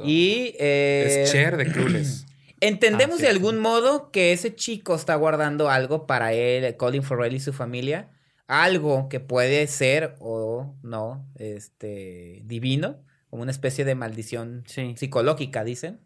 y... 0.03 0.55
Eh, 0.59 1.23
es 1.23 1.31
Cher 1.31 1.57
de 1.57 1.71
Clueless. 1.71 2.25
Entendemos 2.61 3.19
ah, 3.19 3.23
de 3.23 3.29
algún 3.29 3.57
modo 3.57 4.11
que 4.11 4.33
ese 4.33 4.53
chico 4.53 4.95
está 4.95 5.15
guardando 5.15 5.69
algo 5.69 6.05
para 6.05 6.33
él, 6.33 6.75
Colin 6.75 7.03
Farrell 7.03 7.33
y 7.33 7.39
su 7.39 7.53
familia. 7.53 8.09
Algo 8.47 9.07
que 9.09 9.19
puede 9.19 9.65
ser 9.67 10.15
o 10.19 10.75
no, 10.83 11.25
este, 11.35 12.41
divino, 12.45 12.97
como 13.29 13.43
una 13.43 13.51
especie 13.51 13.85
de 13.85 13.95
maldición 13.95 14.63
psicológica, 14.65 15.63
dicen. 15.63 16.01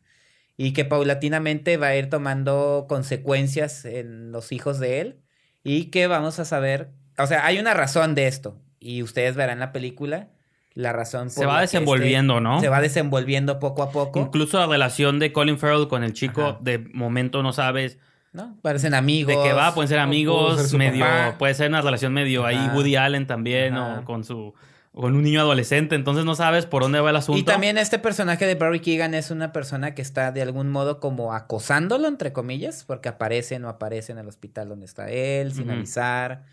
Y 0.55 0.73
que 0.73 0.85
paulatinamente 0.85 1.77
va 1.77 1.87
a 1.87 1.95
ir 1.95 2.09
tomando 2.09 2.85
consecuencias 2.87 3.85
en 3.85 4.31
los 4.31 4.51
hijos 4.51 4.79
de 4.79 4.99
él. 4.99 5.21
Y 5.63 5.85
que 5.85 6.05
vamos 6.07 6.37
a 6.39 6.45
saber, 6.45 6.91
o 7.17 7.25
sea, 7.25 7.45
hay 7.45 7.57
una 7.57 7.73
razón 7.73 8.13
de 8.13 8.27
esto. 8.27 8.61
Y 8.79 9.01
ustedes 9.01 9.35
verán 9.35 9.59
la 9.59 9.71
película 9.71 10.29
la 10.75 10.91
razón 10.91 11.25
por 11.25 11.31
se 11.31 11.45
va 11.45 11.61
desenvolviendo, 11.61 12.39
¿no? 12.39 12.59
Se 12.59 12.69
va 12.69 12.81
desenvolviendo 12.81 13.59
poco 13.59 13.83
a 13.83 13.91
poco. 13.91 14.19
Incluso 14.19 14.59
la 14.59 14.65
relación 14.65 15.19
de 15.19 15.31
Colin 15.31 15.57
Farrell 15.57 15.87
con 15.87 16.03
el 16.03 16.13
chico, 16.13 16.57
de 16.61 16.79
momento 16.79 17.43
no 17.43 17.53
sabes. 17.53 17.99
¿No? 18.31 18.57
Parecen 18.63 18.95
amigos. 18.95 19.35
De 19.35 19.43
qué 19.43 19.53
va, 19.53 19.75
pueden 19.75 19.87
ser 19.87 19.99
amigos, 19.99 20.73
medio. 20.73 21.05
Puede 21.37 21.53
ser 21.53 21.69
una 21.69 21.81
relación 21.81 22.13
medio 22.13 22.45
ahí, 22.45 22.69
Woody 22.73 22.95
Allen 22.95 23.27
también, 23.27 23.77
o 23.77 24.03
con 24.05 24.23
su. 24.23 24.53
Con 24.95 25.15
un 25.15 25.23
niño 25.23 25.39
adolescente, 25.39 25.95
entonces 25.95 26.23
no 26.23 26.35
sabes 26.35 26.67
por 26.67 26.83
dónde 26.83 26.99
va 26.99 27.09
el 27.09 27.15
asunto. 27.15 27.39
Y 27.39 27.43
también 27.43 27.79
este 27.79 27.97
personaje 27.97 28.45
de 28.45 28.53
Barry 28.53 28.79
Keegan 28.79 29.15
es 29.15 29.31
una 29.31 29.51
persona 29.51 29.95
que 29.95 30.03
está 30.03 30.31
de 30.31 30.43
algún 30.43 30.69
modo 30.69 30.99
como 30.99 31.33
acosándolo, 31.33 32.07
entre 32.07 32.31
comillas, 32.31 32.83
porque 32.83 33.09
aparece, 33.09 33.57
no 33.57 33.69
aparece 33.69 34.11
en 34.11 34.19
el 34.19 34.27
hospital 34.27 34.69
donde 34.69 34.85
está 34.85 35.09
él, 35.09 35.51
sin 35.51 35.71
avisar. 35.71 36.43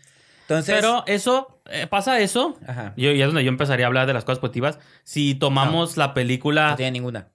Pero 0.65 1.03
eso, 1.07 1.61
eh, 1.69 1.87
pasa 1.87 2.19
eso. 2.19 2.57
Ajá. 2.67 2.93
y 2.95 3.07
es 3.07 3.25
donde 3.25 3.43
yo 3.43 3.49
empezaría 3.49 3.85
a 3.85 3.87
hablar 3.87 4.07
de 4.07 4.13
las 4.13 4.25
cosas 4.25 4.39
positivas. 4.39 4.79
Si 5.03 5.35
tomamos 5.35 5.97
la 5.97 6.13
película. 6.13 6.71
No 6.71 6.75
tiene 6.75 6.91
ninguna. 6.91 7.29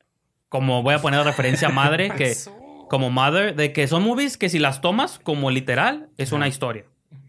Como 0.49 0.83
voy 0.83 0.95
a 0.95 1.01
poner 1.01 1.25
referencia 1.25 1.69
a 1.69 1.73
Madre, 1.73 2.11
que. 2.17 2.35
Como 2.89 3.11
Mother, 3.11 3.57
de 3.57 3.73
que 3.73 3.89
son 3.89 4.05
movies 4.05 4.37
que 4.37 4.49
si 4.49 4.61
las 4.61 4.81
tomas 4.81 5.19
como 5.19 5.51
literal, 5.51 6.09
es 6.19 6.31
una 6.31 6.47
historia. 6.47 6.85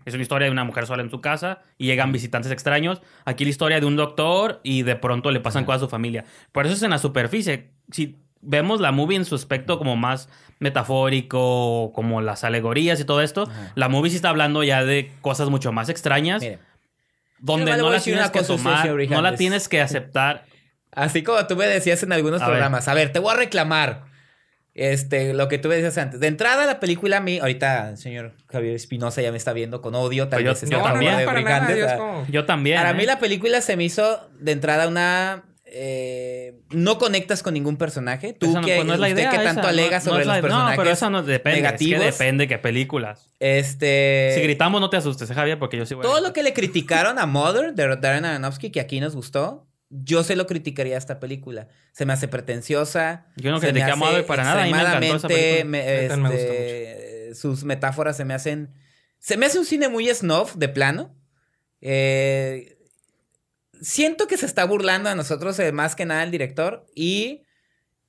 Es 0.06 0.14
una 0.14 0.22
historia 0.22 0.46
de 0.46 0.52
una 0.52 0.64
mujer 0.64 0.86
sola 0.86 1.02
en 1.02 1.10
su 1.10 1.20
casa 1.20 1.62
y 1.78 1.88
llegan 1.88 2.12
visitantes 2.12 2.52
extraños. 2.52 3.02
Aquí 3.26 3.44
la 3.44 3.50
historia 3.50 3.80
de 3.80 3.86
un 3.86 3.96
doctor 3.96 4.62
y 4.64 4.84
de 4.84 4.96
pronto 4.96 5.32
le 5.32 5.40
pasan 5.40 5.66
cosas 5.66 5.82
a 5.82 5.86
su 5.86 5.90
familia. 5.90 6.24
Por 6.52 6.66
eso 6.66 6.76
es 6.76 6.84
en 6.84 6.92
la 6.92 6.98
superficie. 7.00 7.72
Si 7.92 8.16
vemos 8.42 8.80
la 8.80 8.92
movie 8.92 9.18
en 9.18 9.26
su 9.26 9.36
aspecto 9.36 9.78
como 9.78 9.96
más 9.98 10.30
metafórico, 10.60 11.92
como 11.94 12.22
las 12.22 12.44
alegorías 12.44 13.00
y 13.00 13.06
todo 13.06 13.22
esto, 13.22 13.50
la 13.76 13.90
movie 13.90 14.10
sí 14.10 14.16
está 14.16 14.30
hablando 14.30 14.64
ya 14.64 14.84
de 14.84 15.12
cosas 15.22 15.50
mucho 15.50 15.72
más 15.72 15.90
extrañas. 15.90 16.44
donde 17.40 17.78
no 17.78 17.90
la 17.90 18.00
tienes 18.00 18.32
que 18.32 18.44
tomar, 18.44 18.88
no 18.88 19.22
la 19.22 19.36
tienes 19.36 19.68
que 19.68 19.82
aceptar. 19.82 20.46
Así 20.92 21.22
como 21.22 21.46
tú 21.46 21.56
me 21.56 21.68
decías 21.68 22.02
en 22.02 22.12
algunos 22.12 22.42
programas, 22.42 22.88
a 22.88 22.94
ver, 22.94 23.12
te 23.12 23.20
voy 23.20 23.34
a 23.34 23.38
reclamar. 23.38 24.06
Este, 24.74 25.34
lo 25.34 25.48
que 25.48 25.58
tú 25.58 25.70
me 25.70 25.76
decías 25.76 25.98
antes. 25.98 26.20
De 26.20 26.28
entrada, 26.28 26.68
la 26.68 26.80
película 26.80 27.18
a 27.18 27.20
mí, 27.20 27.40
ahorita 27.40 27.90
el 27.90 27.98
señor 27.98 28.34
Javier 28.48 28.76
Espinosa 28.76 29.24
ya 29.24 29.32
me 29.32 29.38
está 29.38 29.52
viendo 29.52 29.82
con 29.82 29.96
odio, 29.96 30.28
tal 30.28 30.44
vez 30.44 30.62
yo, 30.70 30.84
también, 30.84 31.18
yo 32.30 32.46
también. 32.46 32.78
Para 32.78 32.94
mí 32.94 33.02
¿eh? 33.02 33.08
la 33.08 33.18
película 33.18 33.62
se 33.62 33.76
me 33.76 33.86
hizo 33.86 34.30
de 34.40 34.52
entrada 34.52 34.88
una 34.88 35.46
eh, 35.70 36.60
no 36.70 36.98
conectas 36.98 37.44
con 37.44 37.54
ningún 37.54 37.78
personaje. 37.78 38.34
Tú 38.34 38.54
que, 38.62 38.76
pues, 38.76 38.86
no 38.86 38.94
es 38.94 39.00
la 39.00 39.10
idea, 39.10 39.30
que 39.30 39.38
tanto 39.40 39.68
alega 39.68 40.00
sobre 40.00 40.26
los 40.26 40.40
personajes. 40.40 40.78
No, 40.78 40.84
pero 40.84 40.94
eso 40.94 41.10
no 41.10 41.24
depende. 41.24 41.62
Negativos. 41.62 42.06
Es 42.06 42.18
que 42.18 42.24
depende 42.24 42.48
qué 42.48 42.58
películas. 42.58 43.30
Este. 43.40 44.32
Si 44.36 44.42
gritamos, 44.42 44.82
no 44.82 44.90
te 44.90 44.98
asustes, 44.98 45.30
¿eh, 45.30 45.34
Javier, 45.34 45.60
porque 45.60 45.78
yo 45.78 45.86
sí 45.86 45.94
voy 45.94 46.04
Todo 46.04 46.22
lo 46.22 46.34
que 46.34 46.44
le 46.44 46.54
criticaron 46.54 47.20
a 47.20 47.26
Mother 47.26 47.74
de 47.74 47.96
Darren 47.98 48.26
Aronofsky, 48.26 48.72
que 48.72 48.80
aquí 48.80 49.00
nos 49.00 49.16
gustó, 49.16 49.68
yo 49.90 50.24
se 50.24 50.36
lo 50.36 50.48
criticaría 50.48 50.96
a 50.96 50.98
esta 51.00 51.20
película. 51.20 51.68
Se 51.92 52.06
me 52.06 52.14
hace 52.14 52.28
pretenciosa. 52.28 53.28
Yo 53.36 53.52
no 53.52 53.60
critiqué 53.60 53.84
a 53.84 53.96
Mother 53.96 54.26
para 54.26 54.44
nada. 54.44 54.68
Extremadamente. 54.68 55.62
Este, 56.06 57.36
sus 57.36 57.64
metáforas 57.64 58.16
se 58.18 58.26
me 58.26 58.34
hacen. 58.34 58.74
Se 59.20 59.36
me 59.36 59.48
hace 59.48 59.60
un 59.60 59.66
cine 59.66 59.90
muy 59.90 60.08
snuff 60.14 60.56
de 60.56 60.70
plano. 60.70 61.16
Eh 61.82 62.77
siento 63.82 64.28
que 64.28 64.38
se 64.38 64.46
está 64.46 64.66
burlando 64.66 65.10
a 65.10 65.16
nosotros 65.16 65.58
eh, 65.60 65.72
más 65.72 65.96
que 65.96 66.06
nada 66.06 66.24
el 66.24 66.32
director 66.32 66.86
y 66.96 67.44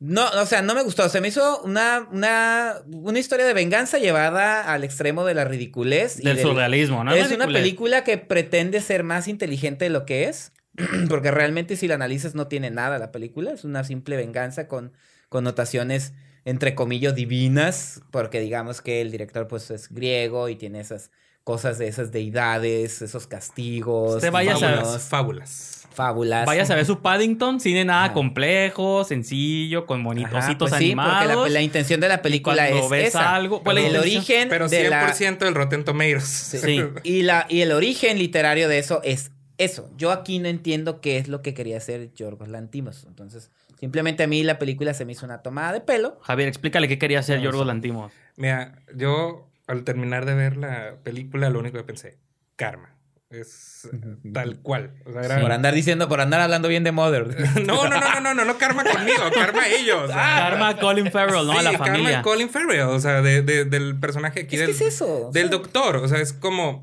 no, 0.00 0.28
o 0.40 0.46
sea, 0.46 0.62
no 0.62 0.74
me 0.74 0.82
gustó. 0.82 1.08
Se 1.08 1.20
me 1.20 1.28
hizo 1.28 1.60
una, 1.62 2.08
una, 2.12 2.76
una 2.86 3.18
historia 3.18 3.46
de 3.46 3.52
venganza 3.52 3.98
llevada 3.98 4.72
al 4.72 4.84
extremo 4.84 5.24
de 5.24 5.34
la 5.34 5.44
ridiculez. 5.44 6.18
Del, 6.18 6.38
surrealismo, 6.38 7.02
¿no? 7.02 7.12
Es 7.12 7.32
una 7.32 7.46
película 7.46 8.04
que 8.04 8.16
pretende 8.16 8.80
ser 8.80 9.02
más 9.02 9.26
inteligente 9.26 9.86
de 9.86 9.90
lo 9.90 10.06
que 10.06 10.24
es, 10.24 10.52
porque 11.08 11.32
realmente 11.32 11.76
si 11.76 11.88
la 11.88 11.96
analizas 11.96 12.36
no 12.36 12.46
tiene 12.46 12.70
nada 12.70 12.98
la 12.98 13.10
película, 13.10 13.50
es 13.50 13.64
una 13.64 13.82
simple 13.82 14.16
venganza 14.16 14.68
con 14.68 14.92
connotaciones 15.28 16.12
entre 16.44 16.74
comillas 16.74 17.14
divinas, 17.14 18.00
porque 18.10 18.40
digamos 18.40 18.80
que 18.80 19.00
el 19.00 19.10
director 19.10 19.48
pues 19.48 19.70
es 19.70 19.92
griego 19.92 20.48
y 20.48 20.56
tiene 20.56 20.80
esas 20.80 21.10
cosas 21.48 21.78
de 21.78 21.88
esas 21.88 22.12
deidades, 22.12 23.00
esos 23.00 23.26
castigos. 23.26 24.20
Te 24.20 24.28
vayas 24.28 24.62
a 24.62 24.98
fábulas. 24.98 25.88
Fábulas. 25.90 26.44
Vayas 26.44 26.70
a 26.70 26.74
ver 26.74 26.84
su 26.84 27.00
Paddington, 27.00 27.58
cine 27.58 27.86
nada 27.86 28.12
complejo, 28.12 29.02
sencillo, 29.02 29.86
con 29.86 30.02
monitositos 30.02 30.68
pues 30.68 30.72
animados. 30.74 31.46
Sí, 31.46 31.52
la, 31.54 31.62
intención 31.62 32.00
de 32.00 32.08
la 32.08 32.20
película 32.20 32.68
es 32.68 32.90
ves 32.90 33.14
algo, 33.14 33.62
pues 33.62 33.78
el 33.78 33.96
origen 33.96 34.50
pero 34.50 34.68
100% 34.68 35.38
del 35.38 35.54
Rotten 35.54 35.86
Tomatoes. 35.86 36.24
Sí. 36.24 36.82
y 37.02 37.22
la 37.22 37.46
y 37.48 37.62
el 37.62 37.72
origen 37.72 38.18
literario 38.18 38.68
de 38.68 38.78
eso 38.78 39.00
es 39.02 39.30
eso. 39.56 39.88
Yo 39.96 40.12
aquí 40.12 40.40
no 40.40 40.48
entiendo 40.48 41.00
qué 41.00 41.16
es 41.16 41.28
lo 41.28 41.40
que 41.40 41.54
quería 41.54 41.78
hacer 41.78 42.12
Yorgos 42.12 42.48
Lantimos. 42.48 43.06
Entonces, 43.08 43.50
simplemente 43.80 44.22
a 44.22 44.26
mí 44.26 44.42
la 44.42 44.58
película 44.58 44.92
se 44.92 45.06
me 45.06 45.12
hizo 45.12 45.24
una 45.24 45.38
tomada 45.38 45.72
de 45.72 45.80
pelo. 45.80 46.18
Javier, 46.20 46.46
explícale 46.46 46.88
qué 46.88 46.98
quería 46.98 47.20
hacer 47.20 47.40
Yorgos 47.40 47.66
Lantimos. 47.66 48.12
Mira, 48.36 48.82
yo 48.94 49.47
al 49.68 49.84
terminar 49.84 50.24
de 50.26 50.34
ver 50.34 50.56
la 50.56 50.96
película, 51.04 51.50
lo 51.50 51.60
único 51.60 51.76
que 51.76 51.84
pensé, 51.84 52.18
karma. 52.56 52.98
Es 53.30 53.86
tal 54.32 54.60
cual. 54.60 54.94
Por 55.04 55.52
andar 55.52 55.74
diciendo, 55.74 56.08
por 56.08 56.22
andar 56.22 56.40
hablando 56.40 56.66
bien 56.66 56.82
de 56.82 56.92
Mother. 56.92 57.26
no, 57.66 57.86
no, 57.86 58.00
no, 58.00 58.20
no, 58.20 58.34
no, 58.34 58.44
no, 58.46 58.56
karma 58.56 58.84
conmigo, 58.84 59.22
karma 59.34 59.68
ellos. 59.68 60.10
karma 60.10 60.78
Colin 60.78 61.12
Farrell, 61.12 61.46
no 61.46 61.58
a 61.58 61.62
la 61.62 61.76
familia. 61.76 62.08
Karma 62.08 62.22
Colin 62.22 62.48
Farrell, 62.48 62.80
o 62.88 62.98
sea, 62.98 63.20
de, 63.20 63.42
del 63.42 64.00
personaje 64.00 64.40
aquí. 64.40 64.56
del, 64.56 64.68
¿Qué 64.68 64.72
es 64.72 64.80
eso? 64.80 65.30
Del 65.32 65.50
doctor, 65.50 65.96
o 65.96 66.08
sea, 66.08 66.18
es 66.20 66.32
como. 66.32 66.82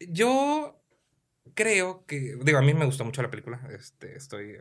Yo 0.00 0.82
creo 1.54 2.04
que. 2.06 2.36
Digo, 2.42 2.58
a 2.58 2.62
mí 2.62 2.74
me 2.74 2.86
gustó 2.86 3.04
mucho 3.04 3.22
la 3.22 3.30
película. 3.30 3.60
Este, 3.72 4.16
estoy 4.16 4.56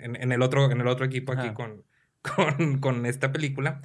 en, 0.00 0.32
el, 0.32 0.40
otro, 0.40 0.70
en 0.70 0.80
el 0.80 0.86
otro 0.86 1.04
equipo 1.04 1.32
aquí 1.32 1.52
con, 1.52 1.84
con, 2.22 2.78
con, 2.78 3.04
esta 3.04 3.32
película. 3.32 3.82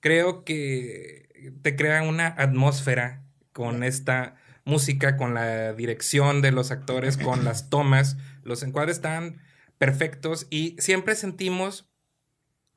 Creo 0.00 0.44
que 0.44 1.27
te 1.62 1.76
crea 1.76 2.02
una 2.02 2.26
atmósfera 2.26 3.24
con 3.52 3.82
esta 3.82 4.36
música, 4.64 5.16
con 5.16 5.34
la 5.34 5.72
dirección 5.72 6.42
de 6.42 6.52
los 6.52 6.70
actores, 6.70 7.16
con 7.16 7.44
las 7.44 7.70
tomas. 7.70 8.16
Los 8.42 8.62
encuadres 8.62 8.96
están 8.96 9.40
perfectos 9.78 10.46
y 10.50 10.76
siempre 10.78 11.14
sentimos 11.14 11.88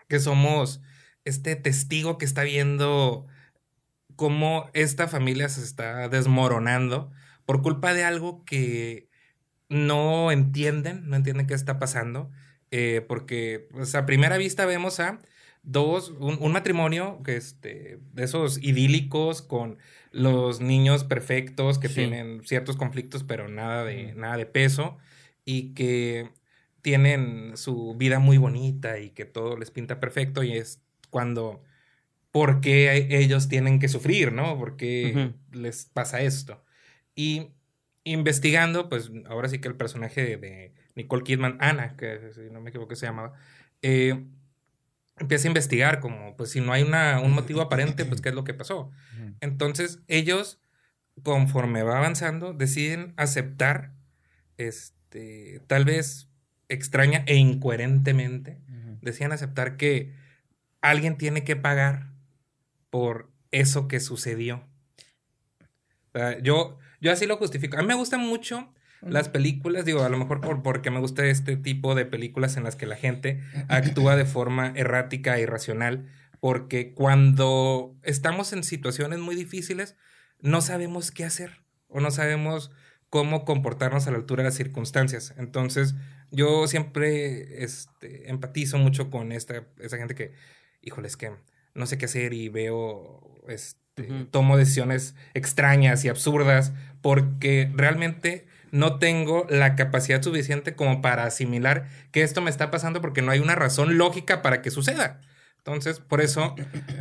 que 0.07 0.19
somos 0.19 0.81
este 1.25 1.55
testigo 1.55 2.17
que 2.17 2.25
está 2.25 2.43
viendo 2.43 3.27
cómo 4.15 4.69
esta 4.73 5.07
familia 5.07 5.49
se 5.49 5.63
está 5.63 6.07
desmoronando 6.09 7.11
por 7.45 7.61
culpa 7.61 7.93
de 7.93 8.03
algo 8.03 8.43
que 8.45 9.09
no 9.69 10.31
entienden, 10.31 11.09
no 11.09 11.15
entienden 11.15 11.47
qué 11.47 11.53
está 11.53 11.79
pasando, 11.79 12.29
eh, 12.71 13.03
porque 13.07 13.67
pues, 13.71 13.95
a 13.95 14.05
primera 14.05 14.37
vista 14.37 14.65
vemos 14.65 14.99
a 14.99 15.19
Dos, 15.63 16.09
un, 16.19 16.51
matrimonio 16.51 17.21
que 17.23 17.37
este, 17.37 17.99
de 18.13 18.23
esos 18.23 18.57
idílicos 18.63 19.43
con 19.43 19.77
los 20.11 20.59
niños 20.59 21.03
perfectos 21.03 21.77
que 21.77 21.87
tienen 21.87 22.41
ciertos 22.45 22.77
conflictos, 22.77 23.23
pero 23.23 23.47
nada 23.47 23.85
de, 23.85 24.13
nada 24.15 24.37
de 24.37 24.47
peso, 24.47 24.97
y 25.45 25.73
que 25.73 26.29
tienen 26.81 27.57
su 27.57 27.95
vida 27.95 28.17
muy 28.17 28.37
bonita 28.37 28.97
y 28.99 29.11
que 29.11 29.25
todo 29.25 29.55
les 29.55 29.69
pinta 29.69 29.99
perfecto, 29.99 30.41
y 30.41 30.53
es 30.53 30.81
cuando, 31.11 31.63
¿por 32.31 32.59
qué 32.59 33.07
ellos 33.11 33.47
tienen 33.47 33.79
que 33.79 33.87
sufrir, 33.87 34.33
no? 34.33 34.57
¿Por 34.57 34.77
qué 34.77 35.33
les 35.51 35.85
pasa 35.85 36.21
esto? 36.21 36.63
Y 37.15 37.49
investigando, 38.03 38.89
pues 38.89 39.11
ahora 39.27 39.47
sí 39.49 39.59
que 39.59 39.67
el 39.67 39.75
personaje 39.75 40.37
de, 40.37 40.73
Nicole 40.95 41.23
Kidman, 41.23 41.57
Ana, 41.59 41.95
que 41.95 42.31
si 42.33 42.41
no 42.51 42.61
me 42.61 42.69
equivoco 42.69 42.95
se 42.95 43.05
llamaba, 43.05 43.33
eh, 43.81 44.25
empieza 45.21 45.47
a 45.47 45.49
investigar 45.49 45.99
como, 45.99 46.35
pues 46.35 46.49
si 46.49 46.59
no 46.59 46.73
hay 46.73 46.83
una, 46.83 47.19
un 47.21 47.31
motivo 47.31 47.61
aparente, 47.61 48.05
pues 48.05 48.21
qué 48.21 48.29
es 48.29 48.35
lo 48.35 48.43
que 48.43 48.53
pasó. 48.53 48.91
Entonces 49.39 49.99
ellos, 50.07 50.59
conforme 51.23 51.83
va 51.83 51.97
avanzando, 51.97 52.53
deciden 52.53 53.13
aceptar, 53.17 53.93
este, 54.57 55.61
tal 55.67 55.85
vez 55.85 56.27
extraña 56.67 57.23
e 57.27 57.35
incoherentemente, 57.35 58.59
deciden 59.01 59.31
aceptar 59.31 59.77
que 59.77 60.13
alguien 60.81 61.17
tiene 61.17 61.43
que 61.43 61.55
pagar 61.55 62.09
por 62.89 63.31
eso 63.51 63.87
que 63.87 63.99
sucedió. 63.99 64.67
yo, 66.41 66.79
yo 66.99 67.11
así 67.11 67.25
lo 67.25 67.37
justifico. 67.37 67.77
A 67.77 67.81
mí 67.81 67.87
me 67.87 67.95
gusta 67.95 68.17
mucho 68.17 68.73
las 69.01 69.29
películas, 69.29 69.85
digo, 69.85 70.03
a 70.03 70.09
lo 70.09 70.17
mejor 70.17 70.41
por, 70.41 70.61
porque 70.61 70.91
me 70.91 70.99
gusta 70.99 71.25
este 71.25 71.57
tipo 71.57 71.95
de 71.95 72.05
películas 72.05 72.57
en 72.57 72.63
las 72.63 72.75
que 72.75 72.85
la 72.85 72.95
gente 72.95 73.41
actúa 73.67 74.15
de 74.15 74.25
forma 74.25 74.73
errática 74.75 75.37
e 75.37 75.41
irracional, 75.41 76.07
porque 76.39 76.93
cuando 76.93 77.95
estamos 78.03 78.53
en 78.53 78.63
situaciones 78.63 79.19
muy 79.19 79.35
difíciles, 79.35 79.95
no 80.39 80.61
sabemos 80.61 81.11
qué 81.11 81.23
hacer 81.23 81.61
o 81.87 81.99
no 81.99 82.11
sabemos 82.11 82.71
cómo 83.09 83.43
comportarnos 83.43 84.07
a 84.07 84.11
la 84.11 84.17
altura 84.17 84.43
de 84.43 84.49
las 84.49 84.55
circunstancias. 84.55 85.33
Entonces, 85.37 85.95
yo 86.31 86.67
siempre 86.67 87.63
este, 87.63 88.29
empatizo 88.29 88.77
mucho 88.77 89.09
con 89.09 89.31
esta, 89.31 89.65
esa 89.79 89.97
gente 89.97 90.15
que, 90.15 90.31
híjole, 90.81 91.07
es 91.07 91.17
que 91.17 91.31
no 91.73 91.85
sé 91.85 91.97
qué 91.97 92.05
hacer 92.05 92.33
y 92.33 92.49
veo, 92.49 93.41
este, 93.49 94.03
tomo 94.31 94.57
decisiones 94.57 95.15
extrañas 95.33 96.05
y 96.05 96.09
absurdas 96.09 96.71
porque 97.01 97.69
realmente 97.75 98.47
no 98.71 98.99
tengo 98.99 99.45
la 99.49 99.75
capacidad 99.75 100.21
suficiente 100.21 100.75
como 100.75 101.01
para 101.01 101.25
asimilar 101.25 101.87
que 102.11 102.23
esto 102.23 102.41
me 102.41 102.49
está 102.49 102.71
pasando 102.71 103.01
porque 103.01 103.21
no 103.21 103.31
hay 103.31 103.39
una 103.39 103.55
razón 103.55 103.97
lógica 103.97 104.41
para 104.41 104.61
que 104.61 104.71
suceda. 104.71 105.21
Entonces, 105.57 105.99
por 105.99 106.21
eso 106.21 106.55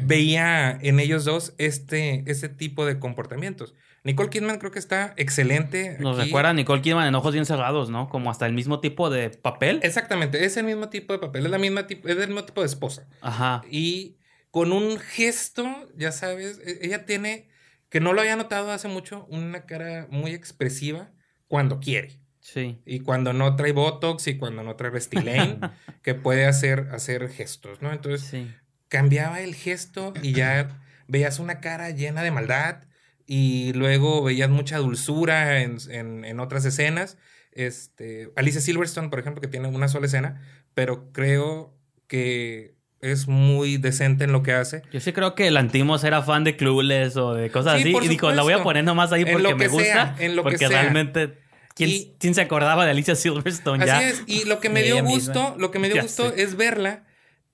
veía 0.04 0.78
en 0.82 1.00
ellos 1.00 1.24
dos 1.24 1.54
este, 1.56 2.24
este 2.26 2.50
tipo 2.50 2.84
de 2.84 2.98
comportamientos. 2.98 3.74
Nicole 4.04 4.28
Kidman 4.28 4.58
creo 4.58 4.70
que 4.70 4.78
está 4.78 5.14
excelente. 5.16 5.96
Nos 5.98 6.18
recuerda 6.18 6.50
a 6.50 6.52
Nicole 6.52 6.82
Kidman 6.82 7.06
en 7.06 7.14
Ojos 7.14 7.32
Bien 7.32 7.46
Cerrados, 7.46 7.88
¿no? 7.88 8.08
Como 8.10 8.30
hasta 8.30 8.46
el 8.46 8.52
mismo 8.52 8.80
tipo 8.80 9.08
de 9.08 9.30
papel. 9.30 9.80
Exactamente, 9.82 10.44
es 10.44 10.56
el 10.58 10.64
mismo 10.64 10.90
tipo 10.90 11.14
de 11.14 11.18
papel, 11.18 11.46
es, 11.46 11.50
la 11.50 11.58
misma 11.58 11.86
es 11.88 12.04
el 12.04 12.28
mismo 12.28 12.44
tipo 12.44 12.60
de 12.60 12.66
esposa. 12.66 13.06
Ajá. 13.22 13.62
Y 13.70 14.18
con 14.50 14.72
un 14.72 14.98
gesto, 14.98 15.66
ya 15.96 16.12
sabes, 16.12 16.60
e, 16.64 16.80
ella 16.82 17.06
tiene, 17.06 17.48
que 17.88 18.00
no 18.00 18.12
lo 18.12 18.20
había 18.20 18.36
notado 18.36 18.70
hace 18.72 18.88
mucho, 18.88 19.26
una 19.30 19.64
cara 19.64 20.06
muy 20.10 20.32
expresiva 20.32 21.10
cuando 21.50 21.80
quiere. 21.80 22.20
Sí. 22.38 22.78
Y 22.86 23.00
cuando 23.00 23.32
no 23.32 23.56
trae 23.56 23.72
Botox 23.72 24.28
y 24.28 24.38
cuando 24.38 24.62
no 24.62 24.76
trae 24.76 24.92
Restylane, 24.92 25.58
que 26.02 26.14
puede 26.14 26.46
hacer, 26.46 26.88
hacer 26.92 27.28
gestos, 27.28 27.82
¿no? 27.82 27.92
Entonces, 27.92 28.46
cambiaba 28.86 29.40
el 29.40 29.56
gesto 29.56 30.14
y 30.22 30.32
ya 30.32 30.80
veías 31.08 31.40
una 31.40 31.58
cara 31.60 31.90
llena 31.90 32.22
de 32.22 32.30
maldad 32.30 32.84
y 33.26 33.72
luego 33.72 34.22
veías 34.22 34.48
mucha 34.48 34.78
dulzura 34.78 35.60
en, 35.60 35.78
en, 35.90 36.38
otras 36.38 36.64
escenas. 36.64 37.18
Este, 37.50 38.30
Alicia 38.36 38.60
Silverstone, 38.60 39.08
por 39.08 39.18
ejemplo, 39.18 39.40
que 39.40 39.48
tiene 39.48 39.66
una 39.66 39.88
sola 39.88 40.06
escena, 40.06 40.40
pero 40.72 41.10
creo 41.10 41.76
que 42.06 42.76
es 43.00 43.28
muy 43.28 43.76
decente 43.76 44.24
en 44.24 44.32
lo 44.32 44.42
que 44.42 44.52
hace. 44.52 44.82
Yo 44.92 45.00
sí 45.00 45.12
creo 45.12 45.34
que 45.34 45.46
el 45.46 45.56
Antimos 45.56 46.04
era 46.04 46.22
fan 46.22 46.44
de 46.44 46.56
Clueless 46.56 47.16
o 47.16 47.34
de 47.34 47.50
cosas 47.50 47.80
así. 47.80 47.94
Y 47.96 48.08
dijo, 48.08 48.30
la 48.32 48.42
voy 48.42 48.52
a 48.52 48.62
poner 48.62 48.84
nomás 48.84 49.12
ahí 49.12 49.24
porque 49.24 49.54
me 49.54 49.68
gusta. 49.68 50.16
En 50.18 50.36
lo 50.36 50.42
porque 50.42 50.68
realmente 50.68 51.38
¿Quién, 51.74 52.34
se 52.34 52.40
acordaba 52.40 52.84
de 52.84 52.90
Alicia 52.90 53.14
Silverstone 53.14 53.86
ya? 53.86 54.06
Es. 54.06 54.22
Y 54.26 54.44
lo 54.44 54.60
que 54.60 54.68
me 54.68 54.82
dio 54.82 55.02
gusto, 55.02 55.54
lo 55.58 55.70
que 55.70 55.78
me 55.78 55.88
dio 55.88 56.02
gusto 56.02 56.32
es 56.34 56.56
verla 56.56 57.04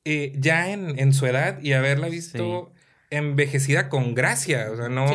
eh, 0.05 0.33
ya 0.37 0.71
en, 0.71 1.13
su 1.13 1.27
edad 1.27 1.61
y 1.63 1.73
haberla 1.73 2.09
visto 2.09 2.73
envejecida 3.11 3.89
con 3.89 4.15
gracia. 4.15 4.69
O 4.73 4.77
sea, 4.77 4.89
no, 4.89 5.07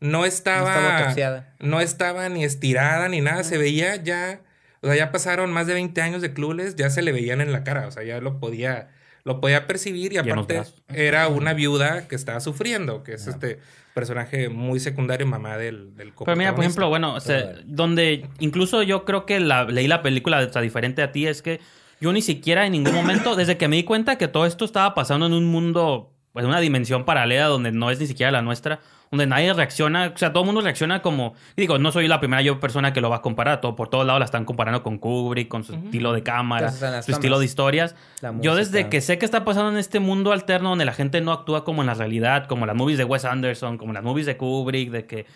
no 0.00 0.24
estaba. 0.24 1.14
No 1.60 1.80
estaba, 1.80 2.28
ni 2.28 2.44
estirada 2.44 3.08
ni 3.08 3.20
nada. 3.20 3.44
Se 3.44 3.58
veía 3.58 3.96
ya. 3.96 4.40
O 4.80 4.88
sea, 4.88 4.96
ya 4.96 5.10
pasaron 5.10 5.52
más 5.52 5.66
de 5.66 5.74
20 5.74 6.00
años 6.02 6.22
de 6.22 6.32
clubes, 6.32 6.76
ya 6.76 6.90
se 6.90 7.02
le 7.02 7.12
veían 7.12 7.40
en 7.40 7.52
la 7.52 7.64
cara. 7.64 7.86
O 7.86 7.90
sea, 7.90 8.04
ya 8.04 8.20
lo 8.20 8.38
podía, 8.38 8.88
lo 9.26 9.40
podía 9.40 9.66
percibir 9.66 10.12
y 10.12 10.18
aparte 10.18 10.62
era 10.88 11.26
una 11.26 11.52
viuda 11.52 12.06
que 12.06 12.14
estaba 12.14 12.38
sufriendo, 12.38 13.02
que 13.02 13.14
es 13.14 13.26
este 13.26 13.58
personaje 13.92 14.48
muy 14.48 14.78
secundario, 14.78 15.26
mamá 15.26 15.56
del, 15.56 15.96
del 15.96 16.12
Pero 16.12 16.36
mira, 16.36 16.54
por 16.54 16.62
ejemplo, 16.62 16.88
bueno, 16.88 17.16
donde 17.64 18.24
incluso 18.38 18.84
yo 18.84 19.04
creo 19.04 19.26
que 19.26 19.40
la, 19.40 19.64
leí 19.64 19.88
la 19.88 20.00
película 20.02 20.40
está 20.40 20.60
diferente 20.60 21.02
a 21.02 21.10
ti, 21.10 21.26
es 21.26 21.42
que 21.42 21.58
yo 22.00 22.12
ni 22.12 22.22
siquiera 22.22 22.66
en 22.66 22.72
ningún 22.72 22.94
momento, 22.94 23.34
desde 23.34 23.56
que 23.56 23.66
me 23.66 23.74
di 23.74 23.82
cuenta 23.82 24.16
que 24.16 24.28
todo 24.28 24.46
esto 24.46 24.64
estaba 24.64 24.94
pasando 24.94 25.26
en 25.26 25.32
un 25.32 25.46
mundo, 25.46 26.12
pues 26.32 26.46
una 26.46 26.60
dimensión 26.60 27.04
paralela 27.04 27.46
donde 27.46 27.72
no 27.72 27.90
es 27.90 27.98
ni 27.98 28.06
siquiera 28.06 28.30
la 28.30 28.42
nuestra, 28.42 28.78
donde 29.10 29.26
nadie 29.26 29.52
reacciona, 29.52 30.12
o 30.14 30.18
sea, 30.18 30.32
todo 30.32 30.42
el 30.42 30.46
mundo 30.46 30.60
reacciona 30.60 31.02
como, 31.02 31.34
digo, 31.56 31.78
no 31.78 31.92
soy 31.92 32.08
la 32.08 32.18
primera 32.18 32.42
yo 32.42 32.60
persona 32.60 32.92
que 32.92 33.00
lo 33.00 33.10
va 33.10 33.16
a 33.16 33.22
comparar, 33.22 33.60
todo, 33.60 33.76
por 33.76 33.88
todos 33.88 34.06
lados 34.06 34.18
la 34.18 34.24
están 34.24 34.44
comparando 34.44 34.82
con 34.82 34.98
Kubrick, 34.98 35.48
con 35.48 35.64
su 35.64 35.74
estilo 35.74 36.12
de 36.12 36.22
cámara, 36.22 36.70
su 37.02 37.12
estilo 37.12 37.38
de 37.38 37.44
historias. 37.44 37.94
Yo 38.40 38.54
desde 38.54 38.88
que 38.88 39.00
sé 39.00 39.18
que 39.18 39.24
está 39.24 39.44
pasando 39.44 39.70
en 39.70 39.78
este 39.78 40.00
mundo 40.00 40.32
alterno 40.32 40.70
donde 40.70 40.84
la 40.84 40.92
gente 40.92 41.20
no 41.20 41.32
actúa 41.32 41.64
como 41.64 41.82
en 41.82 41.86
la 41.86 41.94
realidad, 41.94 42.46
como 42.46 42.66
las 42.66 42.76
movies 42.76 42.98
de 42.98 43.04
Wes 43.04 43.24
Anderson, 43.24 43.78
como 43.78 43.92
las 43.92 44.02
movies 44.02 44.26
de 44.26 44.36
Kubrick, 44.36 44.90
de 44.90 45.06
que 45.06 45.26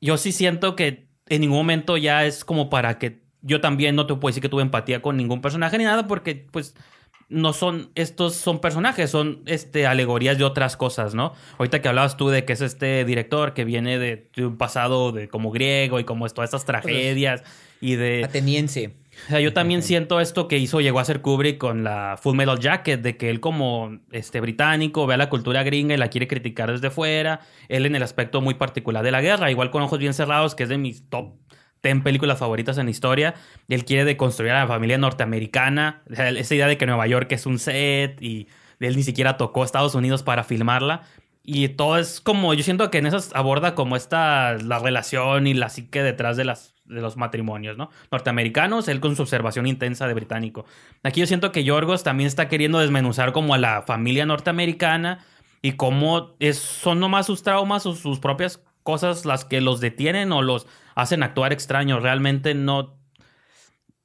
yo 0.00 0.16
sí 0.16 0.32
siento 0.32 0.74
que 0.76 1.08
en 1.28 1.40
ningún 1.40 1.58
momento 1.58 1.96
ya 1.96 2.24
es 2.24 2.44
como 2.44 2.68
para 2.70 2.98
que 2.98 3.22
yo 3.42 3.60
también 3.60 3.96
no 3.96 4.06
te 4.06 4.14
puedo 4.14 4.30
decir 4.30 4.42
que 4.42 4.48
tuve 4.48 4.62
empatía 4.62 5.02
con 5.02 5.16
ningún 5.16 5.40
personaje 5.40 5.78
ni 5.78 5.84
nada 5.84 6.06
porque 6.06 6.46
pues 6.50 6.74
no 7.32 7.52
son, 7.52 7.90
estos 7.94 8.36
son 8.36 8.60
personajes, 8.60 9.10
son 9.10 9.42
este, 9.46 9.86
alegorías 9.86 10.38
de 10.38 10.44
otras 10.44 10.76
cosas, 10.76 11.14
¿no? 11.14 11.32
Ahorita 11.58 11.80
que 11.80 11.88
hablabas 11.88 12.16
tú 12.16 12.28
de 12.28 12.44
que 12.44 12.52
es 12.52 12.60
este 12.60 13.04
director 13.04 13.54
que 13.54 13.64
viene 13.64 13.98
de, 13.98 14.28
un 14.38 14.58
pasado 14.58 15.12
de 15.12 15.28
como 15.28 15.50
griego 15.50 15.98
y 15.98 16.04
como 16.04 16.28
todas 16.28 16.48
estas 16.48 16.64
tragedias 16.64 17.42
y 17.80 17.96
de... 17.96 18.24
Ateniense. 18.24 18.94
O 19.26 19.30
sea, 19.30 19.40
yo 19.40 19.52
también 19.52 19.82
siento 19.82 20.20
esto 20.20 20.48
que 20.48 20.58
hizo, 20.58 20.80
llegó 20.80 21.00
a 21.00 21.04
ser 21.04 21.20
Kubrick 21.20 21.58
con 21.58 21.84
la 21.84 22.18
Full 22.20 22.36
Metal 22.36 22.58
Jacket, 22.58 23.02
de 23.02 23.16
que 23.16 23.28
él 23.30 23.40
como 23.40 23.98
este 24.10 24.40
británico 24.40 25.06
ve 25.06 25.14
a 25.14 25.18
la 25.18 25.28
cultura 25.28 25.62
gringa 25.62 25.94
y 25.94 25.98
la 25.98 26.08
quiere 26.08 26.28
criticar 26.28 26.70
desde 26.70 26.90
fuera, 26.90 27.40
él 27.68 27.86
en 27.86 27.94
el 27.94 28.02
aspecto 28.02 28.40
muy 28.40 28.54
particular 28.54 29.04
de 29.04 29.10
la 29.10 29.20
guerra, 29.20 29.50
igual 29.50 29.70
con 29.70 29.82
Ojos 29.82 29.98
Bien 29.98 30.14
Cerrados, 30.14 30.54
que 30.54 30.62
es 30.62 30.68
de 30.68 30.78
mis 30.78 31.08
top 31.08 31.34
ten 31.82 32.02
películas 32.02 32.38
favoritas 32.38 32.78
en 32.78 32.86
la 32.86 32.90
historia. 32.90 33.34
Él 33.68 33.84
quiere 33.84 34.06
deconstruir 34.06 34.52
a 34.52 34.60
la 34.60 34.66
familia 34.66 34.96
norteamericana. 34.96 36.02
esa 36.08 36.54
idea 36.54 36.68
de 36.68 36.78
que 36.78 36.86
Nueva 36.86 37.06
York 37.06 37.30
es 37.32 37.44
un 37.44 37.58
set 37.58 38.22
y 38.22 38.48
él 38.80 38.96
ni 38.96 39.02
siquiera 39.02 39.36
tocó 39.36 39.64
Estados 39.64 39.94
Unidos 39.94 40.22
para 40.22 40.44
filmarla. 40.44 41.02
Y 41.44 41.68
todo 41.70 41.98
es 41.98 42.20
como, 42.20 42.54
yo 42.54 42.62
siento 42.62 42.88
que 42.90 42.98
en 42.98 43.06
esas 43.06 43.34
aborda 43.34 43.74
como 43.74 43.96
esta, 43.96 44.54
la 44.54 44.78
relación 44.78 45.48
y 45.48 45.54
la 45.54 45.68
psique 45.68 46.02
detrás 46.04 46.36
de, 46.36 46.44
las, 46.44 46.76
de 46.84 47.00
los 47.00 47.16
matrimonios, 47.16 47.76
¿no? 47.76 47.90
Norteamericanos, 48.12 48.86
él 48.86 49.00
con 49.00 49.16
su 49.16 49.22
observación 49.22 49.66
intensa 49.66 50.06
de 50.06 50.14
británico. 50.14 50.64
Aquí 51.02 51.18
yo 51.18 51.26
siento 51.26 51.50
que 51.50 51.64
Yorgos 51.64 52.04
también 52.04 52.28
está 52.28 52.48
queriendo 52.48 52.78
desmenuzar 52.78 53.32
como 53.32 53.54
a 53.54 53.58
la 53.58 53.82
familia 53.82 54.24
norteamericana 54.24 55.24
y 55.62 55.72
cómo 55.72 56.36
es, 56.38 56.58
son 56.58 57.00
nomás 57.00 57.26
sus 57.26 57.42
traumas 57.42 57.86
o 57.86 57.96
sus 57.96 58.20
propias 58.20 58.60
cosas 58.84 59.24
las 59.24 59.44
que 59.44 59.60
los 59.60 59.80
detienen 59.80 60.30
o 60.30 60.42
los 60.42 60.68
hacen 60.94 61.22
actuar 61.22 61.52
extraño. 61.52 62.00
Realmente 62.00 62.54
no. 62.54 62.98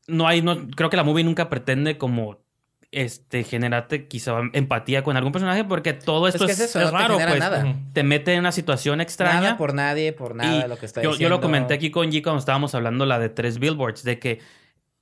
No 0.07 0.27
hay. 0.27 0.41
No, 0.41 0.68
creo 0.69 0.89
que 0.89 0.97
la 0.97 1.03
movie 1.03 1.23
nunca 1.23 1.49
pretende 1.49 1.97
como. 1.97 2.45
Este, 2.89 3.43
generarte 3.43 4.07
quizá 4.07 4.39
empatía 4.53 5.03
con 5.03 5.18
algún 5.18 5.34
personaje 5.34 5.65
porque 5.65 5.91
todo 5.91 6.26
esto 6.30 6.45
es, 6.45 6.73
raro, 6.89 7.18
pues. 7.18 7.43
Te 7.91 8.01
mete 8.01 8.34
en 8.34 8.39
una 8.39 8.53
situación 8.53 9.01
extraña. 9.01 9.41
Nada 9.41 9.57
por 9.57 9.73
nadie, 9.73 10.14
por 10.14 10.35
nada, 10.35 10.69
lo 10.69 10.77
que 10.77 10.85
está 10.85 11.01
yo, 11.01 11.14
Yo 11.18 11.27
lo 11.27 11.41
comenté 11.41 11.73
aquí 11.73 11.91
con 11.91 12.09
G 12.09 12.23
cuando 12.23 12.39
estábamos 12.39 12.73
hablando 12.76 13.05
la 13.05 13.19
de 13.19 13.27
tres 13.27 13.59
billboards, 13.59 14.03
de 14.03 14.19
que 14.19 14.39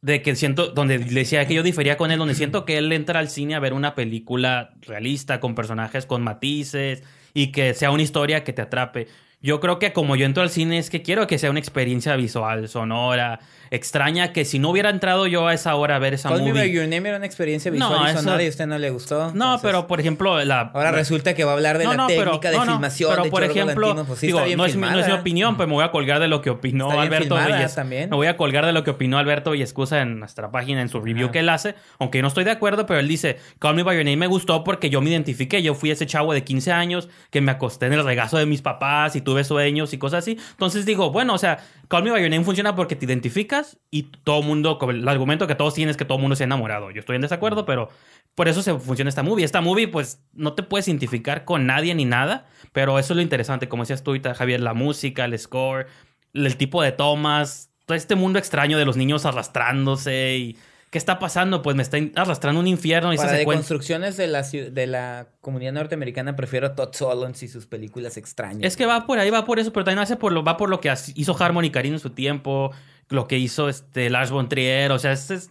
de 0.06 0.22
que 0.22 0.36
siento, 0.36 0.68
donde 0.68 1.00
le 1.00 1.22
decía 1.22 1.48
que 1.48 1.56
yo 1.56 1.64
difería 1.64 1.98
con 1.98 2.12
él, 2.12 2.20
donde 2.20 2.36
siento 2.36 2.64
que 2.64 2.78
él 2.78 2.92
entra 2.92 3.20
al 3.20 3.28
cine 3.28 3.56
a 3.56 3.60
ver 3.60 3.74
una 3.74 3.96
película 3.96 4.76
realista, 4.82 5.40
con 5.40 5.56
personajes 5.56 6.06
con 6.06 6.22
matices 6.22 7.02
y 7.34 7.52
que 7.52 7.74
sea 7.74 7.90
una 7.90 8.04
historia 8.04 8.44
que 8.44 8.54
te 8.54 8.62
atrape. 8.62 9.08
Yo 9.46 9.60
creo 9.60 9.78
que 9.78 9.94
como 9.94 10.16
yo 10.16 10.26
entro 10.26 10.42
al 10.42 10.50
cine 10.50 10.80
es 10.80 10.90
que 10.90 11.04
quiero 11.04 11.28
que 11.28 11.38
sea 11.38 11.52
una 11.52 11.60
experiencia 11.60 12.16
visual, 12.16 12.68
sonora, 12.68 13.40
extraña, 13.72 14.34
que 14.34 14.46
si 14.46 14.60
no 14.60 14.70
hubiera 14.70 14.90
entrado 14.90 15.28
yo 15.28 15.48
a 15.48 15.54
esa 15.54 15.76
hora 15.76 15.96
a 15.96 16.00
ver 16.00 16.14
esa 16.14 16.30
Call 16.30 16.40
movie... 16.42 16.54
Me 16.54 16.72
Your 16.72 16.88
Name 16.88 17.10
era 17.10 17.18
una 17.18 17.26
experiencia 17.26 17.72
visual 17.72 18.12
y 18.12 18.18
sonora 18.18 18.44
y 18.44 18.48
a 18.48 18.50
usted 18.50 18.68
no 18.68 18.78
le 18.78 18.90
gustó. 18.90 19.32
No, 19.34 19.60
pero 19.62 19.88
por 19.88 20.00
ejemplo... 20.00 20.44
La... 20.44 20.72
Ahora 20.74 20.92
resulta 20.92 21.34
que 21.34 21.44
va 21.44 21.52
a 21.52 21.54
hablar 21.56 21.78
de 21.78 21.86
la 21.86 22.08
técnica 22.08 22.52
de 22.52 22.60
filmación 22.60 23.06
pero 23.16 23.30
por 23.30 23.44
ejemplo, 23.44 24.06
pues 24.06 24.22
digo, 24.22 24.40
no, 24.56 24.66
es 24.66 24.76
mi, 24.76 24.82
no, 24.82 25.00
es 25.00 25.08
mi, 25.08 25.14
opinión, 25.14 25.58
pero 25.58 25.68
me 25.68 25.74
voy 25.74 25.84
a 25.84 25.92
colgar 25.92 26.20
de 26.20 26.28
lo 26.28 26.42
que 26.42 26.50
opinó 26.50 26.92
Alberto 26.92 27.38
Me 27.86 28.08
voy 28.08 28.28
a 28.28 28.38
colgar 28.38 28.66
de 28.66 28.74
lo 28.74 28.84
que 28.84 28.92
opinó 28.92 29.18
Alberto 29.18 29.56
y 29.56 29.62
excusa 29.62 30.02
en 30.02 30.20
nuestra 30.20 30.52
página, 30.52 30.82
en 30.82 30.90
su 30.90 31.02
review 31.02 31.32
que 31.32 31.40
él 31.40 31.50
hace, 31.50 31.76
aunque 32.00 32.20
yo 32.20 32.22
no 32.22 32.28
estoy 32.28 32.44
de 32.44 32.52
acuerdo, 32.52 32.86
pero 32.86 33.00
él 33.00 33.08
dice, 33.08 33.38
Call 33.60 33.76
Me 33.76 33.84
By 33.84 33.96
Your 33.96 34.06
Name 34.06 34.18
me 34.18 34.28
gustó 34.28 34.64
porque 34.64 34.90
yo 34.90 35.02
me 35.02 35.10
identifiqué, 35.10 35.62
yo 35.62 35.76
fui 35.76 35.92
ese 35.92 36.06
chavo 36.06 36.34
de 36.34 36.44
15 36.44 36.72
años 36.72 37.10
que 37.30 37.42
me 37.42 37.52
acosté 37.52 37.88
en 37.88 37.94
el 37.94 38.04
regazo 38.04 38.38
de 38.38 38.46
mis 38.46 38.62
papás 38.62 39.16
y 39.16 39.22
tuve 39.22 39.44
sueños 39.44 39.94
y 39.94 39.98
cosas 39.98 40.20
así. 40.20 40.38
Entonces 40.52 40.86
digo, 40.86 41.12
bueno, 41.12 41.34
o 41.34 41.38
sea, 41.38 41.60
Call 41.88 42.04
Me 42.04 42.12
By 42.12 42.22
Your 42.22 42.30
Name 42.30 42.44
funciona 42.44 42.76
porque 42.76 42.96
te 42.96 43.06
identificas 43.06 43.78
y 43.92 44.04
todo 44.04 44.40
el 44.40 44.46
mundo, 44.46 44.80
el 44.90 45.08
argumento 45.08 45.48
que 45.48 45.56
todos 45.56 45.74
tienen 45.74 45.92
es 45.92 45.98
que 45.98 46.06
todo 46.06 46.18
el 46.18 46.22
mundo 46.22 46.36
se 46.36 46.44
ha 46.44 46.46
enamorado. 46.46 46.92
Yo 46.92 47.00
estoy 47.00 47.16
en 47.16 47.22
desacuerdo, 47.22 47.66
pero 47.66 47.90
por 48.34 48.48
eso 48.48 48.62
se 48.62 48.78
funciona 48.80 49.10
esta 49.10 49.24
movie. 49.24 49.46
Esta 49.46 49.62
movie, 49.62 49.88
pues, 49.88 50.22
no 50.34 50.54
te 50.54 50.64
puedes 50.64 50.88
identificar 50.88 51.46
con 51.46 51.66
nadie 51.66 51.94
ni 51.96 52.06
nada, 52.06 52.48
pero 52.74 52.98
eso 53.00 53.14
es 53.14 53.18
lo 53.18 53.22
interesante, 53.22 53.68
como 53.68 53.84
decías 53.84 54.04
tú, 54.04 54.14
Javier, 54.36 54.62
la 54.62 54.74
música, 54.74 55.26
el 55.26 55.38
score, 55.38 55.88
el 56.34 56.58
tipo 56.58 56.82
de 56.82 56.92
tomas, 56.92 57.72
todo 57.86 57.96
este 57.96 58.16
mundo 58.16 58.40
extraño 58.40 58.78
de 58.78 58.86
los 58.86 58.98
niños 58.98 59.26
arrastrándose 59.26 60.38
y 60.38 60.58
¿Qué 60.96 61.00
está 61.00 61.20
pasando? 61.20 61.62
Pues 61.62 61.76
me 61.76 61.84
está 61.84 61.98
arrastrando 62.16 62.58
un 62.58 62.68
infierno. 62.68 63.12
Y 63.14 63.18
Para 63.18 63.34
deconstrucciones 63.34 64.16
de 64.16 64.28
la, 64.28 64.44
de 64.44 64.88
la 64.88 65.28
comunidad 65.42 65.74
norteamericana, 65.74 66.38
prefiero 66.38 66.72
Todd 66.72 66.94
Solondz 66.94 67.44
y 67.44 67.50
sus 67.50 67.66
películas 67.66 68.16
extrañas. 68.16 68.62
Es 68.64 68.78
que 68.78 68.86
va 68.86 69.06
por 69.06 69.20
ahí, 69.20 69.30
va 69.30 69.44
por 69.44 69.60
eso, 69.60 69.74
pero 69.74 69.84
también 69.84 70.00
hace 70.00 70.16
por 70.16 70.32
lo, 70.32 70.46
va 70.46 70.56
por 70.56 70.70
lo 70.70 70.80
que 70.80 70.94
hizo 71.16 71.36
Harmony 71.38 71.70
Karine 71.70 71.98
en 71.98 72.00
su 72.00 72.12
tiempo, 72.12 72.72
lo 73.10 73.28
que 73.28 73.38
hizo 73.38 73.68
este 73.68 74.10
Lars 74.10 74.32
von 74.32 74.48
Trier, 74.48 74.94
o 74.94 74.98
sea, 74.98 75.12
este 75.12 75.34
es 75.34 75.50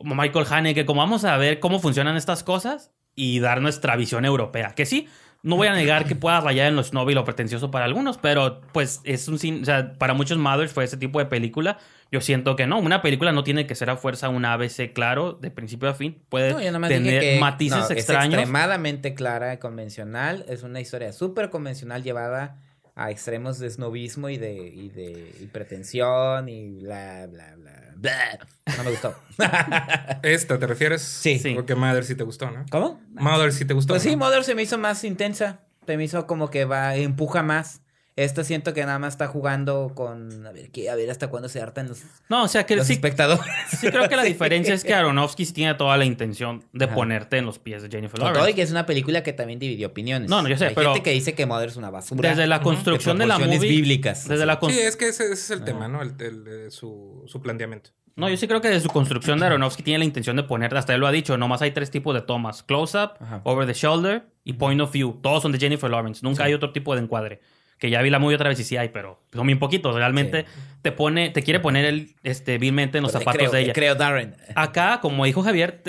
Michael 0.00 0.46
Haneke, 0.48 0.86
como 0.86 1.00
vamos 1.00 1.24
a 1.24 1.36
ver 1.38 1.58
cómo 1.58 1.80
funcionan 1.80 2.16
estas 2.16 2.44
cosas 2.44 2.92
y 3.16 3.40
dar 3.40 3.60
nuestra 3.62 3.96
visión 3.96 4.24
europea. 4.24 4.76
Que 4.76 4.86
sí, 4.86 5.08
no 5.44 5.56
voy 5.56 5.68
a 5.68 5.74
negar 5.74 6.06
que 6.06 6.16
pueda 6.16 6.40
rayar 6.40 6.66
en 6.66 6.74
lo 6.74 6.82
snob 6.82 7.08
y 7.10 7.14
lo 7.14 7.24
pretencioso 7.24 7.70
para 7.70 7.84
algunos, 7.84 8.18
pero 8.18 8.60
pues 8.72 9.00
es 9.04 9.28
un 9.28 9.36
o 9.36 9.64
sea, 9.64 9.92
para 9.96 10.14
muchos 10.14 10.38
mothers 10.38 10.72
fue 10.72 10.82
ese 10.82 10.96
tipo 10.96 11.20
de 11.20 11.26
película 11.26 11.78
yo 12.14 12.20
siento 12.20 12.54
que 12.54 12.68
no, 12.68 12.78
una 12.78 13.02
película 13.02 13.32
no 13.32 13.42
tiene 13.42 13.66
que 13.66 13.74
ser 13.74 13.90
a 13.90 13.96
fuerza 13.96 14.28
un 14.28 14.44
ABC 14.44 14.92
claro 14.92 15.32
de 15.32 15.50
principio 15.50 15.88
a 15.88 15.94
fin. 15.94 16.22
Puede 16.28 16.54
tener 16.86 17.40
matices 17.40 17.90
extraños. 17.90 18.34
Es 18.34 18.40
extremadamente 18.40 19.14
clara, 19.14 19.58
convencional. 19.58 20.44
Es 20.48 20.62
una 20.62 20.80
historia 20.80 21.12
súper 21.12 21.50
convencional 21.50 22.04
llevada 22.04 22.58
a 22.96 23.10
extremos 23.10 23.58
de 23.58 23.70
snobismo 23.70 24.28
y 24.28 24.36
de, 24.36 24.54
y 24.54 24.88
de 24.88 25.34
y 25.40 25.46
pretensión 25.46 26.48
y 26.48 26.70
bla, 26.80 27.26
bla, 27.26 27.54
bla, 27.56 28.38
No 28.76 28.84
me 28.84 28.90
gustó. 28.90 29.14
¿Esta 30.22 30.58
te 30.58 30.66
refieres? 30.66 31.02
Sí. 31.02 31.40
Porque 31.54 31.74
Mother 31.74 32.04
sí 32.04 32.14
te 32.14 32.24
gustó, 32.24 32.50
¿no? 32.50 32.64
¿Cómo? 32.70 33.00
Mother 33.10 33.52
sí 33.52 33.64
te 33.64 33.74
gustó. 33.74 33.94
Pues 33.94 34.02
sí, 34.02 34.16
Mother 34.16 34.44
se 34.44 34.54
me 34.54 34.62
hizo 34.62 34.78
más 34.78 35.02
intensa. 35.04 35.60
Se 35.86 35.96
me 35.96 36.04
hizo 36.04 36.26
como 36.26 36.50
que 36.50 36.64
va, 36.64 36.94
empuja 36.96 37.42
más. 37.42 37.82
Esto 38.16 38.44
siento 38.44 38.74
que 38.74 38.84
nada 38.86 39.00
más 39.00 39.14
está 39.14 39.26
jugando 39.26 39.90
con. 39.92 40.46
A 40.46 40.52
ver, 40.52 40.70
a 40.88 40.94
ver 40.94 41.10
hasta 41.10 41.28
cuándo 41.28 41.48
se 41.48 41.60
hartan 41.60 41.88
los, 41.88 42.02
no, 42.28 42.44
o 42.44 42.48
sea 42.48 42.64
que 42.64 42.76
los 42.76 42.86
sí, 42.86 42.92
espectadores. 42.92 43.44
Sí, 43.68 43.88
creo 43.88 44.08
que 44.08 44.14
la 44.14 44.22
diferencia 44.34 44.72
es 44.72 44.84
que 44.84 44.94
Aronofsky 44.94 45.44
tiene 45.46 45.74
toda 45.74 45.96
la 45.96 46.04
intención 46.04 46.64
de 46.72 46.86
ponerte 46.86 47.38
en 47.38 47.46
los 47.46 47.58
pies 47.58 47.82
de 47.82 47.88
Jennifer 47.88 48.20
Lawrence. 48.20 48.38
Todo 48.38 48.48
y 48.48 48.54
que 48.54 48.62
es 48.62 48.70
una 48.70 48.86
película 48.86 49.24
que 49.24 49.32
también 49.32 49.58
dividió 49.58 49.88
opiniones. 49.88 50.30
No, 50.30 50.42
no, 50.42 50.48
yo 50.48 50.56
sé, 50.56 50.66
Hay 50.66 50.74
gente 50.76 51.02
que 51.02 51.10
dice 51.10 51.34
que 51.34 51.44
Mother 51.44 51.70
es 51.70 51.76
una 51.76 51.90
basura. 51.90 52.30
Desde 52.30 52.46
la 52.46 52.60
construcción 52.60 53.18
de, 53.18 53.26
la 53.26 53.36
movie. 53.38 53.58
bíblicas. 53.58 54.28
Desde 54.28 54.46
la 54.46 54.60
sí, 54.62 54.78
es 54.78 54.96
que 54.96 55.08
ese, 55.08 55.32
es 55.32 55.50
el 55.50 55.64
tema, 55.64 55.88
¿no? 55.88 56.00
El, 56.00 56.70
su, 56.70 57.24
su 57.26 57.42
planteamiento. 57.42 57.90
No, 58.16 58.28
yo 58.28 58.36
sí 58.36 58.46
creo 58.46 58.60
que 58.60 58.68
desde 58.68 58.82
su 58.82 58.90
construcción 58.90 59.40
de 59.40 59.46
Aronofsky 59.46 59.82
tiene 59.82 59.98
la 59.98 60.04
intención 60.04 60.36
de 60.36 60.44
ponerte, 60.44 60.78
hasta 60.78 60.94
él 60.94 61.00
lo 61.00 61.08
ha 61.08 61.10
dicho, 61.10 61.36
nomás 61.36 61.62
hay 61.62 61.72
tres 61.72 61.90
tipos 61.90 62.14
de 62.14 62.20
tomas: 62.20 62.62
close-up, 62.62 63.14
over 63.42 63.66
the 63.66 63.72
shoulder 63.72 64.28
y 64.44 64.52
point 64.52 64.80
of 64.80 64.92
view. 64.92 65.18
Todos 65.20 65.42
son 65.42 65.50
de 65.50 65.58
Jennifer 65.58 65.90
Lawrence. 65.90 66.20
Nunca 66.22 66.44
hay 66.44 66.54
otro 66.54 66.70
tipo 66.70 66.94
de 66.94 67.02
encuadre. 67.02 67.40
Que 67.78 67.90
ya 67.90 68.02
vi 68.02 68.10
la 68.10 68.18
movie 68.18 68.36
otra 68.36 68.48
vez 68.48 68.58
y 68.60 68.64
sí 68.64 68.76
hay, 68.76 68.88
pero 68.88 69.20
son 69.32 69.46
bien 69.46 69.58
poquitos. 69.58 69.94
Realmente 69.94 70.46
te 70.84 70.92
pone, 70.92 71.30
te 71.30 71.42
quiere 71.42 71.60
poner 71.60 71.86
el, 71.86 72.14
este, 72.22 72.58
vilmente 72.58 72.98
en 72.98 73.02
los 73.02 73.12
pues 73.12 73.24
zapatos 73.24 73.52
de 73.52 73.62
ella. 73.62 73.72
creo, 73.72 73.94
Darren. 73.94 74.36
Acá, 74.54 75.00
como 75.00 75.24
dijo 75.24 75.42
Javier, 75.42 75.82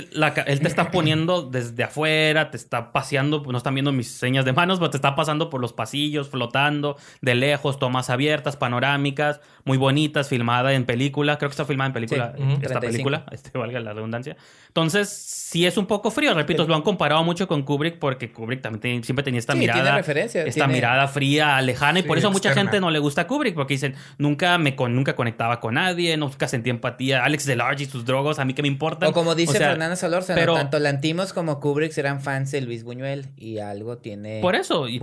él 0.46 0.60
te 0.62 0.68
está 0.68 0.90
poniendo 0.90 1.42
desde 1.52 1.84
afuera, 1.84 2.50
te 2.50 2.56
está 2.56 2.94
paseando, 2.94 3.44
no 3.46 3.58
están 3.58 3.74
viendo 3.74 3.92
mis 3.92 4.10
señas 4.10 4.46
de 4.46 4.54
manos, 4.54 4.80
pero 4.80 4.92
te 4.92 4.98
está 4.98 5.14
pasando 5.14 5.50
por 5.50 5.60
los 5.60 5.74
pasillos, 5.74 6.30
flotando, 6.30 6.96
de 7.22 7.36
lejos, 7.36 7.78
tomas 7.78 8.10
abiertas, 8.10 8.56
panorámicas, 8.56 9.42
muy 9.66 9.78
bonitas, 9.78 10.30
filmada 10.30 10.74
en 10.74 10.86
película. 10.86 11.38
Creo 11.38 11.50
que 11.50 11.54
está 11.54 11.66
filmada 11.66 11.88
en 11.88 11.94
película, 11.94 12.34
esta 12.62 12.80
película, 12.80 13.26
este 13.32 13.58
valga 13.58 13.82
la 13.82 13.92
redundancia. 13.92 14.38
Entonces, 14.68 15.10
sí 15.10 15.66
es 15.66 15.78
un 15.78 15.88
poco 15.88 16.10
frío, 16.10 16.34
repito, 16.34 16.66
lo 16.68 16.76
han 16.76 16.82
comparado 16.82 17.24
mucho 17.24 17.50
con 17.50 17.64
Kubrick 17.64 18.00
porque 18.00 18.32
Kubrick 18.32 18.62
también 18.62 19.04
siempre 19.04 19.24
tenía 19.24 19.40
esta 19.40 19.56
mirada, 19.56 20.00
esta 20.00 20.68
mirada 20.68 21.08
fría, 21.10 21.58
lejana 21.86 22.00
y 22.00 22.04
por 22.04 22.18
eso 22.18 22.32
mucha 22.32 22.54
gente 22.54 22.80
no 22.80 22.92
le 22.92 23.00
gusta 23.00 23.28
Kubrick 23.28 23.56
porque 23.56 23.76
dicen, 23.76 23.96
nunca 24.18 24.58
me 24.58 24.76
nunca 24.90 25.16
conectaba 25.16 25.60
con 25.60 25.76
nadie, 25.76 26.18
nunca 26.18 26.48
sentí 26.48 26.70
empatía. 26.70 27.24
Alex 27.24 27.46
Delarge 27.46 27.84
y 27.84 27.86
sus 27.86 28.06
drogos, 28.06 28.40
a 28.40 28.46
mí 28.46 28.54
que 28.54 28.62
me 28.62 28.68
importan. 28.68 29.10
O 29.10 29.14
como 29.14 29.36
dice 29.36 29.58
Fernanda 29.58 29.96
Solórzano, 29.96 30.40
pero, 30.40 30.54
tanto 30.56 30.80
Lantimos 30.80 31.34
como 31.34 31.60
Kubrick 31.60 31.98
eran 31.98 32.22
fans 32.22 32.52
de 32.52 32.62
Luis 32.62 32.84
Buñuel 32.84 33.28
y 33.38 33.60
algo 33.60 33.98
tiene. 33.98 34.42
Por 34.42 34.56
eso. 34.56 34.88
Y 34.88 35.02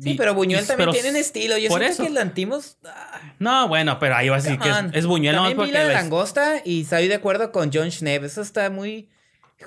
sí, 0.00 0.14
pero 0.14 0.34
Buñuel 0.34 0.66
también 0.66 0.90
tiene 0.90 1.10
un 1.10 1.16
estilo. 1.16 1.58
Yo 1.58 1.68
por 1.68 1.82
eso. 1.82 2.04
que 2.04 2.10
Lantimos. 2.10 2.76
Ah. 2.84 3.20
No, 3.38 3.68
bueno, 3.68 3.98
pero 3.98 4.16
ahí 4.16 4.28
va 4.28 4.36
a 4.36 4.40
decir 4.40 4.58
que 4.58 4.70
es, 4.92 5.06
Buñuel. 5.06 5.36
También 5.36 5.56
no, 5.56 5.64
vi 5.64 5.70
la 5.70 5.84
langosta 5.84 6.62
y 6.64 6.82
estoy 6.82 7.08
de 7.08 7.14
acuerdo 7.14 7.52
con 7.52 7.70
John 7.72 7.90
Schneeb. 7.90 8.24
Eso 8.24 8.42
está 8.42 8.70
muy 8.70 9.08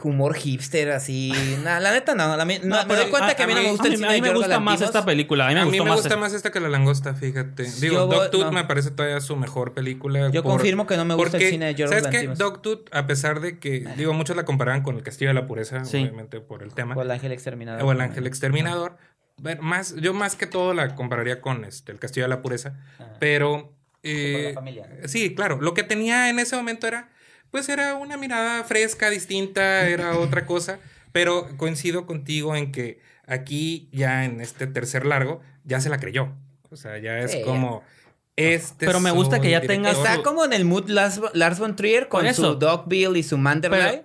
humor 0.04 0.36
hipster 0.36 0.92
así. 0.92 1.34
la 1.64 1.80
neta 1.92 2.16
no. 2.16 2.38
me 2.46 2.60
doy 2.60 3.10
cuenta 3.10 3.36
que 3.36 3.44
a 3.44 3.48
mí 3.48 3.54
no 3.54 3.62
me 3.62 3.72
gusta 3.72 3.88
el 3.88 3.96
cine 3.98 4.08
A 4.08 4.12
mí 4.12 4.22
me 4.22 4.34
gusta 4.34 4.60
más 4.60 4.82
esta 4.82 5.06
película. 5.06 5.48
A 5.48 5.66
mí 5.66 5.80
me, 5.80 5.92
gusta 5.92 6.18
más 6.18 6.34
esta 6.34 6.52
que 6.52 6.60
La 6.60 6.70
Langosta, 6.70 7.14
fíjate. 7.14 7.64
Digo, 7.80 8.06
Dogtooth 8.08 8.52
me 8.52 8.64
parece 8.64 8.92
todavía 8.92 9.20
su 9.22 9.36
mejor 9.36 9.74
película. 9.74 10.30
Yo 10.32 10.44
confirmo 10.44 10.88
que 10.88 10.98
no 10.98 11.06
me 11.06 11.16
gusta 11.16 11.38
el 11.38 11.50
cine 11.50 11.66
de 11.68 11.76
George 11.76 12.02
¿Sabes 12.02 12.20
qué? 12.20 12.28
Dogtooth, 12.28 12.94
a 12.94 13.08
pesar 13.08 13.40
de 13.40 13.60
que, 13.60 13.88
digo, 13.98 14.14
muchos 14.14 14.36
la 14.36 14.46
comparaban 14.46 14.82
con 14.82 14.96
El 14.96 15.04
Castillo 15.04 15.30
de 15.30 15.36
la 15.36 15.48
Pureza, 15.48 15.82
obviamente 15.82 16.40
por 16.42 16.64
el 16.64 16.74
tema. 16.74 16.96
O 16.96 17.02
El 17.02 17.12
Ángel 17.12 17.32
Exterminador. 17.32 17.84
O 17.84 17.92
El 17.92 18.02
Ángel 18.02 18.28
Exterminador. 18.28 18.98
más, 19.60 19.96
yo 19.96 20.14
más 20.14 20.36
que 20.36 20.48
todo 20.48 20.74
la 20.74 20.96
compararía 20.96 21.42
con 21.42 21.66
este, 21.66 21.92
El 21.92 22.00
Castillo 22.00 22.26
de 22.26 22.30
la 22.30 22.42
Pureza. 22.42 22.78
Pero... 23.20 23.74
Eh, 24.08 24.54
sí, 25.06 25.34
claro. 25.34 25.60
Lo 25.60 25.74
que 25.74 25.82
tenía 25.82 26.30
en 26.30 26.38
ese 26.38 26.56
momento 26.56 26.86
era 26.86 27.10
pues 27.52 27.70
era 27.70 27.96
una 27.96 28.18
mirada 28.18 28.64
fresca, 28.64 29.10
distinta, 29.10 29.88
era 29.88 30.18
otra 30.18 30.46
cosa, 30.46 30.80
pero 31.12 31.48
coincido 31.58 32.06
contigo 32.06 32.56
en 32.56 32.72
que 32.72 33.00
aquí 33.26 33.90
ya 33.92 34.26
en 34.26 34.42
este 34.42 34.68
tercer 34.68 35.06
largo 35.06 35.42
ya 35.64 35.82
se 35.82 35.90
la 35.90 36.00
creyó. 36.00 36.34
O 36.70 36.76
sea, 36.76 36.98
ya 36.98 37.20
es 37.20 37.38
como... 37.46 37.84
Este 38.38 38.86
pero 38.86 39.00
me 39.00 39.12
gusta 39.12 39.40
que 39.40 39.50
ya 39.50 39.62
tenga. 39.62 39.92
Está 39.92 40.22
como 40.22 40.44
en 40.44 40.52
el 40.52 40.66
mood 40.66 40.90
Lars, 40.90 41.22
Lars 41.34 41.58
von 41.58 41.78
Trier 41.78 42.10
con, 42.10 42.34
su 42.34 42.56
Dogville 42.56 43.18
y 43.18 43.24
su 43.24 43.38
Manderley. 43.38 44.04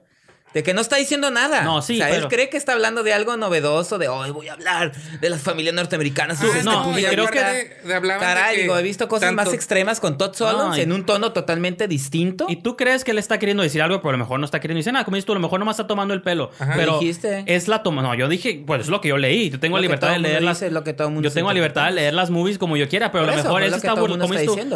De 0.54 0.62
que 0.62 0.74
no 0.74 0.80
está 0.80 0.96
diciendo 0.96 1.30
nada. 1.30 1.62
No, 1.62 1.82
sí. 1.82 1.94
O 1.94 1.96
sea, 1.96 2.14
él 2.14 2.28
cree 2.28 2.48
que 2.48 2.56
está 2.56 2.72
hablando 2.72 3.02
de 3.02 3.12
algo 3.12 3.36
novedoso, 3.36 3.98
de 3.98 4.08
hoy 4.08 4.30
voy 4.30 4.48
a 4.48 4.54
hablar 4.54 4.92
de 5.20 5.30
las 5.30 5.42
familias 5.42 5.74
norteamericanas. 5.74 6.40
Ah, 6.42 6.46
no, 6.64 6.92
creo 6.92 7.28
que 7.28 7.40
de, 7.40 8.00
Caray, 8.18 8.62
digo, 8.62 8.76
he 8.76 8.82
visto 8.82 9.08
cosas 9.08 9.32
más 9.32 9.52
extremas 9.52 10.00
con 10.00 10.18
Todd 10.18 10.34
Solondz 10.34 10.78
en 10.78 10.92
un 10.92 11.06
tono 11.06 11.32
totalmente 11.32 11.88
distinto. 11.88 12.46
Y 12.48 12.56
tú 12.56 12.76
crees 12.76 13.04
que 13.04 13.12
él 13.12 13.18
está 13.18 13.38
queriendo 13.38 13.62
decir 13.62 13.82
algo, 13.82 14.00
pero 14.00 14.10
a 14.10 14.12
lo 14.12 14.18
mejor 14.18 14.40
no 14.40 14.44
está 14.44 14.60
queriendo 14.60 14.78
decir 14.78 14.92
nada. 14.92 15.04
Como 15.04 15.16
dices 15.16 15.26
tú, 15.26 15.32
a 15.32 15.36
lo 15.36 15.40
mejor 15.40 15.60
nomás 15.60 15.74
está 15.74 15.86
tomando 15.86 16.14
el 16.14 16.22
pelo. 16.22 16.50
Ajá. 16.58 16.74
Pero 16.76 16.98
dijiste? 16.98 17.44
es 17.46 17.68
la 17.68 17.82
toma. 17.82 18.02
No, 18.02 18.14
yo 18.14 18.28
dije, 18.28 18.62
pues 18.66 18.82
es 18.82 18.88
lo 18.88 19.00
que 19.00 19.08
yo 19.08 19.18
leí. 19.18 19.50
Yo 19.50 19.60
tengo 19.60 19.76
la 19.76 19.82
libertad 19.82 20.12
de 20.12 20.18
leerlas. 20.18 20.62
Lo 20.70 20.84
que 20.84 20.92
todo 20.92 21.10
mundo 21.10 21.28
yo 21.28 21.32
tengo 21.32 21.48
la 21.48 21.54
libertad 21.54 21.86
de 21.86 21.92
leer 21.92 22.14
las 22.14 22.30
movies 22.30 22.58
como 22.58 22.76
yo 22.76 22.88
quiera, 22.88 23.12
pero 23.12 23.24
a 23.24 23.26
lo 23.28 23.36
mejor 23.36 23.62
él 23.62 23.70
se 23.70 23.76
está 23.76 23.94
burlando. 23.94 24.24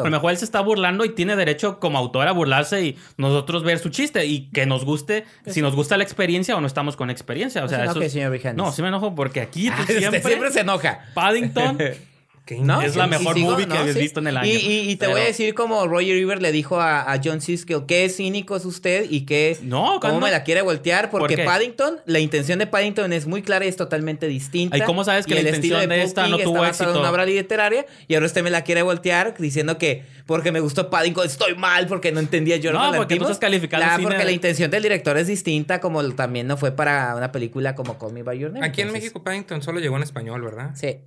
A 0.01 0.05
lo 0.05 0.11
mejor 0.11 0.31
él 0.31 0.39
se 0.39 0.45
está 0.45 0.61
burlando 0.61 1.05
y 1.05 1.11
tiene 1.11 1.37
derecho 1.37 1.79
como 1.81 1.99
autor 1.99 2.29
a 2.29 2.33
burlarse 2.33 2.83
y 2.85 2.99
nosotros 3.17 3.65
ver 3.65 3.79
su 3.79 3.89
chiste 3.89 4.25
y 4.27 4.51
que 4.51 4.67
nos 4.67 4.85
guste, 4.85 5.25
si 5.47 5.63
nos 5.65 5.75
gusta 5.75 5.97
la 5.97 6.05
experiencia 6.05 6.55
o 6.57 6.61
no 6.61 6.67
estamos 6.67 6.95
con 6.95 7.11
experiencia. 7.11 7.65
O 7.65 7.69
sea, 7.69 7.87
no 7.87 7.95
señor 7.95 8.39
No, 8.55 8.71
sí 8.71 8.83
me 8.83 8.89
enojo 8.89 9.15
porque 9.15 9.41
aquí 9.41 9.69
ah, 9.69 9.85
siempre, 9.87 10.23
siempre 10.23 10.51
se 10.53 10.61
enoja. 10.61 11.01
Paddington 11.15 11.79
¿No? 12.61 12.83
Es 12.83 12.95
la 12.95 13.07
mejor 13.07 13.39
movie 13.39 13.67
que 13.67 13.77
habéis 13.77 13.97
visto 13.97 14.21
en 14.21 14.27
el 14.27 14.37
año. 14.37 14.51
Y, 14.53 14.97
te 14.97 15.07
voy 15.07 15.21
a 15.21 15.25
decir 15.25 15.55
como 15.55 15.87
Roger 15.87 16.15
River 16.15 16.43
le 16.43 16.53
dijo 16.53 16.81
a, 16.81 17.19
John 17.23 17.41
Siskel, 17.41 17.87
qué 17.87 18.09
cínico 18.09 18.57
es 18.57 18.65
usted 18.65 19.07
y 19.09 19.23
qué... 19.23 19.57
No, 19.63 19.99
¿Cómo 20.01 20.21
me 20.21 20.31
la 20.31 20.45
quiere 20.45 20.63
voltear? 20.63 21.11
Porque 21.11 21.39
Paddington, 21.39 22.01
la 22.07 22.19
intención 22.19 22.59
de 22.59 22.67
Paddington 22.67 23.13
es 23.13 23.27
muy 23.27 23.43
clara 23.43 23.65
y 23.65 23.69
es 23.69 23.77
totalmente 23.77 24.27
distinta. 24.27 24.77
¿Y 24.77 24.83
cómo 24.83 25.05
sabes 25.05 25.27
que 25.27 25.35
la 25.35 25.41
intención 25.41 25.89
de, 25.89 26.03
esta 26.03 26.29
no 26.29 26.39
tuvo 26.39 26.65
éxito? 26.65 26.91
en 26.91 26.99
una 26.99 27.11
obra 27.11 27.25
literaria 27.25 27.87
y 28.09 28.15
ahora 28.15 28.27
usted 28.27 28.43
me 28.43 28.51
la 28.51 28.63
quiere 28.63 28.83
voltear 28.83 29.35
diciendo 29.39 29.79
que 29.79 30.05
porque 30.27 30.53
me 30.53 30.61
gustó 30.61 30.91
Paddington 30.91 31.27
estoy 31.27 31.55
mal 31.55 31.87
porque 31.87 32.13
no 32.13 32.21
entendía 32.21 32.57
yo 32.57 32.73
No, 32.73 32.93
porque 32.95 33.17
tú 33.17 33.25
estás 33.25 33.39
calificando 33.39 33.87
la, 33.87 33.99
Porque 33.99 34.25
la 34.25 34.33
intención 34.33 34.71
del 34.71 34.83
director 34.83 35.17
es 35.17 35.27
distinta 35.27 35.81
como 35.81 36.05
también 36.15 36.47
no 36.47 36.57
fue 36.57 36.73
para 36.73 37.15
una 37.17 37.33
película 37.33 37.75
como 37.75 37.99
Call 37.99 38.13
Me 38.13 38.23
By 38.23 38.39
Your 38.39 38.53
Name. 38.53 38.67
Aquí 38.67 38.83
en 38.83 38.93
México 38.93 39.23
Paddington 39.23 39.63
solo 39.63 39.81
llegó 39.81 39.97
en 39.97 40.03
español, 40.03 40.43
¿verdad? 40.43 40.73
Sí. 40.75 40.99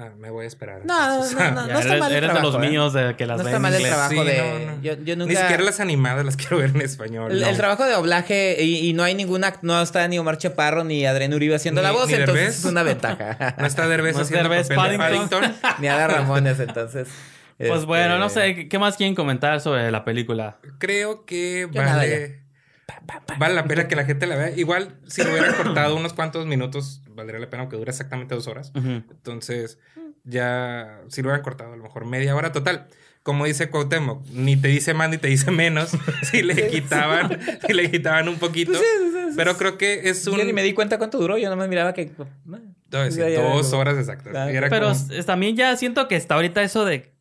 Ah, 0.00 0.10
me 0.16 0.30
voy 0.30 0.44
a 0.44 0.48
esperar. 0.48 0.82
No, 0.84 1.08
no, 1.08 1.50
no, 1.50 1.66
no, 1.66 1.78
está 1.80 1.96
mal 1.96 2.12
el 2.12 2.18
Eres 2.18 2.32
de 2.32 2.40
los 2.40 2.54
¿eh? 2.54 2.58
míos 2.58 2.92
de 2.92 3.16
que 3.16 3.26
las 3.26 3.38
no 3.38 3.44
ven 3.44 3.54
está 3.54 3.58
mal 3.58 3.74
el 3.74 3.82
trabajo 3.82 4.24
de... 4.24 4.76
Yo, 4.80 4.92
yo, 5.02 5.16
nunca... 5.16 5.32
Ni 5.32 5.36
siquiera 5.36 5.62
las 5.64 5.80
animadas 5.80 6.24
las 6.24 6.36
quiero 6.36 6.58
ver 6.58 6.70
en 6.70 6.82
español. 6.82 7.42
El, 7.42 7.56
trabajo 7.56 7.84
de 7.84 7.92
doblaje 7.92 8.62
y, 8.62 8.92
no 8.92 9.02
hay 9.02 9.14
ninguna... 9.14 9.54
No 9.62 9.82
está 9.82 10.06
ni 10.06 10.18
Omar 10.18 10.38
Chaparro 10.38 10.84
ni 10.84 11.04
Adrián 11.04 11.34
Uribe 11.34 11.56
haciendo 11.56 11.82
la 11.82 11.90
voz, 11.90 12.10
entonces 12.12 12.58
es 12.58 12.64
una 12.64 12.84
ventaja. 12.84 13.56
no 13.58 13.66
está 13.66 13.88
Derbez 13.88 14.14
no 14.14 14.22
haciendo 14.22 14.48
Derbez, 14.48 14.68
Paddington. 14.68 15.56
ni 15.80 15.88
Ada 15.88 16.06
Ramones, 16.06 16.60
entonces... 16.60 17.08
Pues 17.58 17.84
bueno, 17.86 18.18
no 18.18 18.26
este, 18.26 18.54
sé, 18.54 18.68
¿qué 18.68 18.78
más 18.78 18.96
quieren 18.96 19.16
comentar 19.16 19.60
sobre 19.60 19.90
la 19.90 20.04
película? 20.04 20.58
Creo 20.78 21.24
que 21.24 21.66
vale... 21.66 22.47
Vale 23.38 23.54
la 23.54 23.64
pena 23.64 23.88
que 23.88 23.96
la 23.96 24.04
gente 24.04 24.26
la 24.26 24.36
vea. 24.36 24.50
Igual, 24.50 24.96
si 25.06 25.22
lo 25.22 25.30
hubieran 25.30 25.54
cortado 25.54 25.96
unos 25.96 26.12
cuantos 26.12 26.46
minutos, 26.46 27.02
valdría 27.08 27.38
la 27.38 27.50
pena, 27.50 27.62
aunque 27.62 27.76
dure 27.76 27.90
exactamente 27.90 28.34
dos 28.34 28.46
horas. 28.46 28.72
Entonces, 28.74 29.78
ya, 30.24 31.00
si 31.08 31.22
lo 31.22 31.28
hubieran 31.28 31.42
cortado, 31.42 31.72
a 31.72 31.76
lo 31.76 31.82
mejor 31.82 32.04
media 32.04 32.34
hora 32.34 32.52
total. 32.52 32.88
Como 33.22 33.44
dice 33.44 33.68
Cuauhtémoc, 33.68 34.26
ni 34.30 34.56
te 34.56 34.68
dice 34.68 34.94
más 34.94 35.10
ni 35.10 35.18
te 35.18 35.28
dice 35.28 35.50
menos. 35.50 35.90
si 36.22 36.42
le 36.42 36.68
quitaban, 36.68 37.38
si 37.66 37.74
le 37.74 37.90
quitaban 37.90 38.28
un 38.28 38.38
poquito. 38.38 38.72
Pues 38.72 39.34
pero 39.36 39.56
creo 39.56 39.76
que 39.76 40.08
es 40.08 40.26
un. 40.26 40.38
Yo 40.38 40.44
ni 40.44 40.52
me 40.52 40.62
di 40.62 40.72
cuenta 40.72 40.96
cuánto 40.98 41.18
duró, 41.18 41.36
yo 41.36 41.50
nomás 41.50 41.68
miraba 41.68 41.92
que. 41.92 42.10
dos 42.88 43.72
horas 43.74 43.98
exactas. 43.98 44.32
Pero 44.70 44.92
también 45.26 45.56
ya 45.56 45.76
siento 45.76 46.08
que 46.08 46.16
está 46.16 46.36
ahorita 46.36 46.62
eso 46.62 46.84
de 46.84 47.12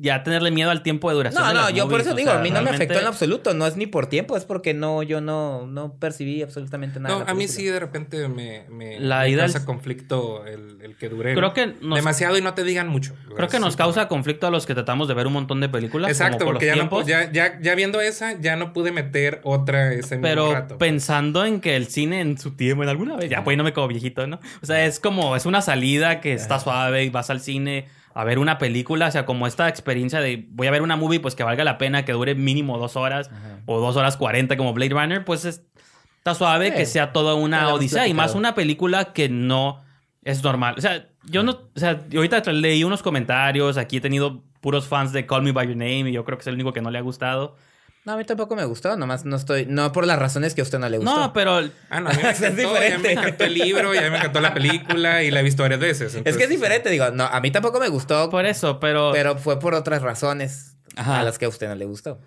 ya 0.00 0.22
tenerle 0.22 0.50
miedo 0.50 0.70
al 0.70 0.82
tiempo 0.82 1.08
de 1.08 1.16
duración. 1.16 1.42
No, 1.42 1.52
no, 1.52 1.70
yo 1.70 1.88
por 1.88 2.00
eso 2.00 2.14
digo, 2.14 2.30
a 2.30 2.38
mí 2.38 2.50
no 2.50 2.62
me 2.62 2.70
afectó 2.70 2.98
en 2.98 3.06
absoluto, 3.06 3.54
no 3.54 3.66
es 3.66 3.76
ni 3.76 3.86
por 3.86 4.06
tiempo, 4.06 4.36
es 4.36 4.44
porque 4.44 4.74
no, 4.74 5.02
yo 5.02 5.20
no, 5.20 5.66
no 5.66 5.94
percibí 5.94 6.42
absolutamente 6.42 7.00
nada. 7.00 7.18
No, 7.18 7.30
a 7.30 7.34
mí 7.34 7.48
sí 7.48 7.64
de 7.64 7.80
repente 7.80 8.28
me, 8.28 8.64
me, 8.68 8.98
causa 9.36 9.64
conflicto 9.64 10.44
el, 10.46 10.80
el, 10.80 10.96
que 10.96 11.08
dure 11.08 11.34
creo 11.34 11.52
que 11.52 11.74
demasiado 11.82 12.36
y 12.38 12.42
no 12.42 12.54
te 12.54 12.64
digan 12.64 12.88
mucho. 12.88 13.14
Creo 13.34 13.48
que 13.48 13.58
nos 13.58 13.76
causa 13.76 14.08
conflicto 14.08 14.46
a 14.46 14.50
los 14.50 14.66
que 14.66 14.74
tratamos 14.74 15.08
de 15.08 15.14
ver 15.14 15.26
un 15.26 15.32
montón 15.32 15.60
de 15.60 15.68
películas. 15.68 16.10
Exacto, 16.10 16.44
porque 16.44 16.66
ya, 16.66 16.76
no, 16.76 17.06
ya, 17.06 17.30
ya, 17.30 17.60
ya, 17.60 17.74
viendo 17.74 18.00
esa, 18.00 18.38
ya 18.40 18.56
no 18.56 18.72
pude 18.72 18.92
meter 18.92 19.40
otra 19.44 19.92
ese 19.92 20.18
Pero 20.18 20.46
mismo 20.46 20.60
rato. 20.60 20.78
pensando 20.78 21.44
en 21.44 21.60
que 21.60 21.76
el 21.76 21.86
cine 21.86 22.20
en 22.20 22.38
su 22.38 22.52
tiempo, 22.52 22.82
en 22.82 22.88
alguna 22.88 23.16
vez, 23.16 23.30
ya 23.30 23.44
pues 23.44 23.56
no 23.56 23.64
me 23.64 23.72
como 23.72 23.88
viejito, 23.88 24.26
¿no? 24.26 24.40
O 24.62 24.66
sea, 24.66 24.84
es 24.84 25.00
como, 25.00 25.36
es 25.36 25.46
una 25.46 25.62
salida 25.62 26.20
que 26.20 26.32
está 26.32 26.58
suave 26.58 27.04
y 27.04 27.10
vas 27.10 27.30
al 27.30 27.40
cine 27.40 27.86
a 28.14 28.24
ver 28.24 28.38
una 28.38 28.58
película, 28.58 29.08
o 29.08 29.10
sea, 29.10 29.26
como 29.26 29.46
esta 29.46 29.68
experiencia 29.68 30.20
de 30.20 30.46
voy 30.50 30.68
a 30.68 30.70
ver 30.70 30.82
una 30.82 30.96
movie, 30.96 31.18
pues 31.18 31.34
que 31.34 31.42
valga 31.42 31.64
la 31.64 31.78
pena, 31.78 32.04
que 32.04 32.12
dure 32.12 32.36
mínimo 32.36 32.78
dos 32.78 32.96
horas 32.96 33.30
o 33.66 33.80
dos 33.80 33.96
horas 33.96 34.16
cuarenta 34.16 34.56
como 34.56 34.72
Blade 34.72 34.94
Runner, 34.94 35.24
pues 35.24 35.44
está 35.44 36.34
suave 36.34 36.72
que 36.72 36.86
sea 36.86 37.12
toda 37.12 37.34
una 37.34 37.68
odisea 37.74 38.06
y 38.06 38.14
más 38.14 38.34
una 38.34 38.54
película 38.54 39.12
que 39.12 39.28
no 39.28 39.82
es 40.22 40.42
normal. 40.42 40.76
O 40.78 40.80
sea, 40.80 41.08
yo 41.24 41.42
no, 41.42 41.52
o 41.74 41.78
sea, 41.78 42.00
ahorita 42.14 42.40
leí 42.52 42.84
unos 42.84 43.02
comentarios, 43.02 43.76
aquí 43.76 43.96
he 43.96 44.00
tenido 44.00 44.42
puros 44.60 44.86
fans 44.86 45.12
de 45.12 45.26
Call 45.26 45.42
Me 45.42 45.52
By 45.52 45.66
Your 45.66 45.76
Name 45.76 46.08
y 46.08 46.12
yo 46.12 46.24
creo 46.24 46.38
que 46.38 46.42
es 46.42 46.46
el 46.46 46.54
único 46.54 46.72
que 46.72 46.80
no 46.80 46.90
le 46.90 46.98
ha 46.98 47.02
gustado. 47.02 47.56
No, 48.04 48.12
a 48.12 48.16
mí 48.18 48.24
tampoco 48.24 48.54
me 48.54 48.66
gustó, 48.66 48.96
nomás 48.98 49.24
no 49.24 49.36
estoy, 49.36 49.64
no 49.64 49.90
por 49.92 50.06
las 50.06 50.18
razones 50.18 50.54
que 50.54 50.60
a 50.60 50.64
usted 50.64 50.78
no 50.78 50.88
le 50.90 50.98
gustó. 50.98 51.16
No, 51.16 51.32
pero... 51.32 51.60
Ah, 51.88 52.00
no, 52.00 52.10
a 52.10 52.12
mí 52.12 52.18
me 52.22 52.30
encantó, 52.30 52.74
ya 52.76 52.98
me 52.98 53.12
encantó 53.12 53.44
el 53.44 53.54
libro, 53.54 53.94
ya 53.94 54.10
me 54.10 54.18
encantó 54.18 54.40
la 54.42 54.52
película 54.52 55.22
y 55.22 55.30
la 55.30 55.40
he 55.40 55.42
visto 55.42 55.62
varias 55.62 55.80
veces. 55.80 56.20
Es 56.22 56.36
que 56.36 56.44
es 56.44 56.50
diferente, 56.50 56.90
digo, 56.90 57.10
no, 57.12 57.24
a 57.24 57.40
mí 57.40 57.50
tampoco 57.50 57.80
me 57.80 57.88
gustó. 57.88 58.28
Por 58.28 58.44
eso, 58.44 58.78
pero... 58.78 59.10
Pero 59.12 59.38
fue 59.38 59.58
por 59.58 59.72
otras 59.72 60.02
razones 60.02 60.76
a 60.96 61.22
las 61.22 61.38
que 61.38 61.46
a 61.46 61.48
usted 61.48 61.66
no 61.68 61.74
le 61.76 61.86
gustó. 61.86 62.20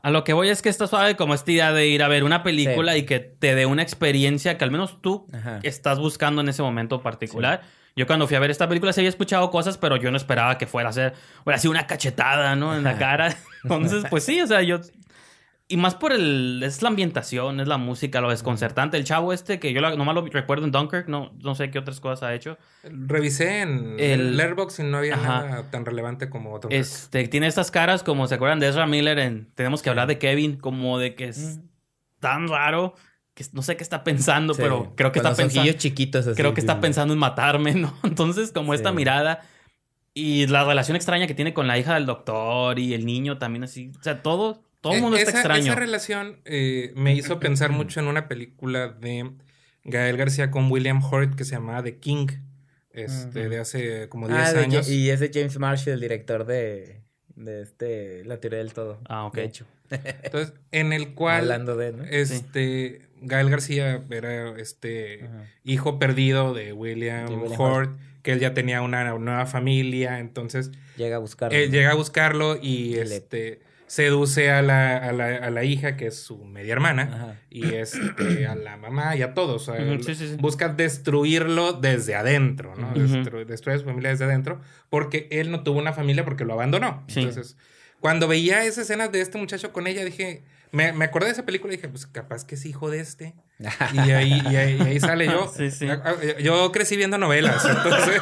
A 0.00 0.10
lo 0.10 0.22
que 0.22 0.32
voy 0.32 0.48
es 0.48 0.62
que 0.62 0.68
está 0.68 0.86
suave 0.86 1.16
como 1.16 1.34
esta 1.34 1.50
idea 1.50 1.72
de 1.72 1.88
ir 1.88 2.04
a 2.04 2.08
ver 2.08 2.22
una 2.22 2.44
película 2.44 2.96
y 2.96 3.04
que 3.04 3.18
te 3.18 3.56
dé 3.56 3.66
una 3.66 3.82
experiencia 3.82 4.56
que 4.56 4.62
al 4.62 4.70
menos 4.70 5.02
tú 5.02 5.26
estás 5.64 5.98
buscando 5.98 6.40
en 6.40 6.48
ese 6.48 6.62
momento 6.62 7.02
particular. 7.02 7.62
Yo 7.96 8.06
cuando 8.06 8.28
fui 8.28 8.36
a 8.36 8.40
ver 8.40 8.50
esta 8.50 8.68
película 8.68 8.92
sí 8.92 9.00
había 9.00 9.08
escuchado 9.08 9.50
cosas, 9.50 9.78
pero 9.78 9.96
yo 9.96 10.10
no 10.10 10.18
esperaba 10.18 10.58
que 10.58 10.66
fuera 10.66 10.90
a 10.90 10.92
ser, 10.92 11.14
fuera 11.42 11.56
así 11.56 11.66
una 11.66 11.86
cachetada, 11.86 12.54
¿no? 12.54 12.76
En 12.76 12.84
la 12.84 12.98
cara. 12.98 13.34
Entonces, 13.64 14.04
pues 14.10 14.22
sí, 14.22 14.40
o 14.40 14.46
sea, 14.46 14.60
yo 14.60 14.80
Y 15.68 15.76
más 15.78 15.96
por 15.96 16.12
el. 16.12 16.62
Es 16.64 16.82
la 16.82 16.88
ambientación, 16.90 17.58
es 17.58 17.66
la 17.66 17.76
música, 17.76 18.20
lo 18.20 18.30
desconcertante. 18.30 18.96
El 18.96 19.04
chavo 19.04 19.32
este, 19.32 19.58
que 19.58 19.72
yo 19.72 19.80
nomás 19.80 20.14
lo 20.14 20.24
recuerdo 20.24 20.64
en 20.64 20.70
Dunkirk, 20.70 21.08
no, 21.08 21.32
no 21.42 21.56
sé 21.56 21.70
qué 21.72 21.80
otras 21.80 21.98
cosas 21.98 22.22
ha 22.22 22.34
hecho. 22.34 22.56
Revisé 22.84 23.62
en 23.62 23.96
el 23.98 24.36
Letterboxd 24.36 24.80
y 24.80 24.82
no 24.84 24.98
había 24.98 25.16
nada 25.16 25.68
tan 25.70 25.84
relevante 25.84 26.30
como 26.30 26.50
Dunkirk. 26.60 26.72
Este, 26.72 27.26
tiene 27.26 27.48
estas 27.48 27.72
caras 27.72 28.04
como, 28.04 28.28
¿se 28.28 28.36
acuerdan 28.36 28.60
de 28.60 28.68
Ezra 28.68 28.86
Miller 28.86 29.18
en 29.18 29.50
Tenemos 29.56 29.82
que 29.82 29.90
hablar 29.90 30.06
de 30.06 30.18
Kevin? 30.18 30.56
Como 30.56 31.00
de 31.00 31.16
que 31.16 31.26
es 31.26 31.58
tan 32.20 32.46
raro 32.46 32.94
que 33.34 33.44
no 33.52 33.60
sé 33.60 33.76
qué 33.76 33.82
está 33.82 34.04
pensando, 34.04 34.54
pero 34.54 34.94
creo 34.94 35.10
que 35.10 35.18
está 35.18 35.34
pensando. 35.34 35.72
chiquitos 35.72 36.28
Creo 36.36 36.54
que 36.54 36.60
está 36.60 36.80
pensando 36.80 37.12
en 37.12 37.18
matarme, 37.18 37.74
¿no? 37.74 37.92
Entonces, 38.04 38.52
como 38.52 38.72
esta 38.72 38.92
mirada. 38.92 39.42
Y 40.14 40.46
la 40.46 40.64
relación 40.64 40.96
extraña 40.96 41.26
que 41.26 41.34
tiene 41.34 41.52
con 41.52 41.66
la 41.66 41.76
hija 41.76 41.94
del 41.94 42.06
doctor 42.06 42.78
y 42.78 42.94
el 42.94 43.04
niño 43.04 43.36
también 43.36 43.64
así. 43.64 43.92
O 43.98 44.02
sea, 44.02 44.22
todo 44.22 44.65
todo 44.86 44.96
el 44.96 45.02
mundo 45.02 45.16
está 45.16 45.30
extraño. 45.30 45.64
Esa 45.64 45.74
relación 45.74 46.40
eh, 46.44 46.92
me 46.94 47.14
hizo 47.14 47.40
pensar 47.40 47.70
mucho 47.70 48.00
en 48.00 48.06
una 48.06 48.28
película 48.28 48.88
de 48.88 49.32
Gael 49.84 50.16
García 50.16 50.50
con 50.50 50.70
William 50.70 51.02
Hurt 51.02 51.34
que 51.34 51.44
se 51.44 51.52
llamaba 51.52 51.82
The 51.82 51.98
King, 51.98 52.28
este, 52.92 53.48
de 53.48 53.58
hace 53.58 54.08
como 54.08 54.28
10 54.28 54.38
ah, 54.38 54.60
años. 54.60 54.88
y 54.88 55.10
es 55.10 55.20
de 55.20 55.30
James 55.32 55.58
Marshall, 55.58 55.94
el 55.94 56.00
director 56.00 56.46
de, 56.46 57.02
de 57.34 57.62
este, 57.62 58.24
La 58.24 58.38
teoría 58.38 58.58
del 58.60 58.72
todo. 58.72 59.00
Ah, 59.08 59.26
ok. 59.26 59.34
De 59.34 59.44
hecho. 59.44 59.66
Entonces, 59.90 60.54
en 60.72 60.92
el 60.92 61.14
cual. 61.14 61.42
Hablando 61.42 61.76
de, 61.76 61.94
Este. 62.10 63.02
Gael 63.22 63.48
García 63.48 64.04
era 64.10 64.58
este 64.60 65.26
hijo 65.64 65.98
perdido 65.98 66.52
de 66.52 66.74
William, 66.74 67.32
Hurt, 67.58 67.98
que 68.22 68.32
él 68.32 68.40
ya 68.40 68.52
tenía 68.52 68.82
una 68.82 69.10
nueva 69.18 69.46
familia, 69.46 70.18
entonces. 70.18 70.70
Llega 70.98 71.16
a 71.16 71.18
buscarlo. 71.18 71.58
llega 71.58 71.92
a 71.92 71.94
buscarlo 71.94 72.58
y 72.60 72.96
este 72.96 73.60
seduce 73.86 74.50
a 74.50 74.62
la, 74.62 74.96
a 74.96 75.12
la, 75.12 75.36
a 75.36 75.50
la 75.50 75.64
hija, 75.64 75.96
que 75.96 76.08
es 76.08 76.18
su 76.20 76.44
media 76.44 76.72
hermana, 76.72 77.40
y 77.50 77.74
este, 77.74 78.46
a 78.46 78.54
la 78.54 78.76
mamá 78.76 79.16
y 79.16 79.22
a 79.22 79.34
todos. 79.34 79.70
Busca 80.38 80.68
destruirlo 80.68 81.72
desde 81.72 82.14
adentro, 82.14 82.74
¿no? 82.76 82.92
destruir 83.44 83.76
a 83.76 83.78
su 83.78 83.84
familia 83.84 84.10
desde 84.10 84.24
adentro, 84.24 84.60
porque 84.90 85.28
él 85.30 85.50
no 85.50 85.62
tuvo 85.62 85.78
una 85.78 85.92
familia 85.92 86.24
porque 86.24 86.44
lo 86.44 86.54
abandonó. 86.54 87.04
Entonces, 87.08 87.56
cuando 88.00 88.28
veía 88.28 88.64
esa 88.64 88.82
escena 88.82 89.08
de 89.08 89.20
este 89.20 89.38
muchacho 89.38 89.72
con 89.72 89.86
ella, 89.86 90.04
dije, 90.04 90.44
me, 90.72 90.92
me 90.92 91.04
acordé 91.04 91.26
de 91.26 91.32
esa 91.32 91.44
película 91.44 91.72
y 91.72 91.76
dije, 91.76 91.88
pues 91.88 92.06
capaz 92.06 92.44
que 92.44 92.54
es 92.56 92.66
hijo 92.66 92.90
de 92.90 93.00
este. 93.00 93.34
Y 93.94 94.10
ahí, 94.10 94.42
y 94.50 94.56
ahí, 94.56 95.00
sale 95.00 95.26
yo. 95.26 95.52
Yo 96.38 96.72
crecí 96.72 96.96
viendo 96.96 97.18
novelas, 97.18 97.64
entonces 97.64 98.20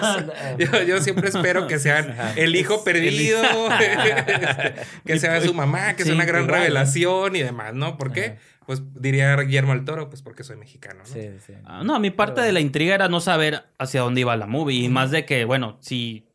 yo, 0.58 0.82
yo, 0.82 1.00
siempre 1.00 1.28
espero 1.28 1.66
que 1.66 1.78
sean 1.78 2.16
el 2.36 2.54
hijo 2.54 2.84
perdido, 2.84 3.42
este, 3.80 4.74
que 5.04 5.18
sea 5.18 5.40
su 5.40 5.54
mamá, 5.54 5.96
que 5.96 6.04
sea 6.04 6.14
una 6.14 6.24
gran 6.24 6.48
revelación 6.48 7.34
y 7.36 7.42
demás, 7.42 7.74
¿no? 7.74 7.96
¿Por 7.98 8.12
qué? 8.12 8.38
Pues 8.66 8.82
diría 8.94 9.36
Guillermo 9.36 9.72
el 9.72 9.84
Toro, 9.84 10.08
pues 10.08 10.22
porque 10.22 10.44
soy 10.44 10.56
mexicano, 10.56 11.00
¿no? 11.00 11.12
Sí, 11.12 11.28
sí. 11.44 11.52
Ah, 11.64 11.82
no, 11.84 11.98
mi 11.98 12.10
parte 12.10 12.40
de 12.40 12.52
la 12.52 12.60
intriga 12.60 12.94
era 12.94 13.08
no 13.08 13.20
saber 13.20 13.64
hacia 13.78 14.00
dónde 14.00 14.22
iba 14.22 14.36
la 14.36 14.46
movie 14.46 14.84
y 14.84 14.88
más 14.88 15.10
de 15.10 15.24
que, 15.24 15.44
bueno, 15.44 15.78
si... 15.80 16.26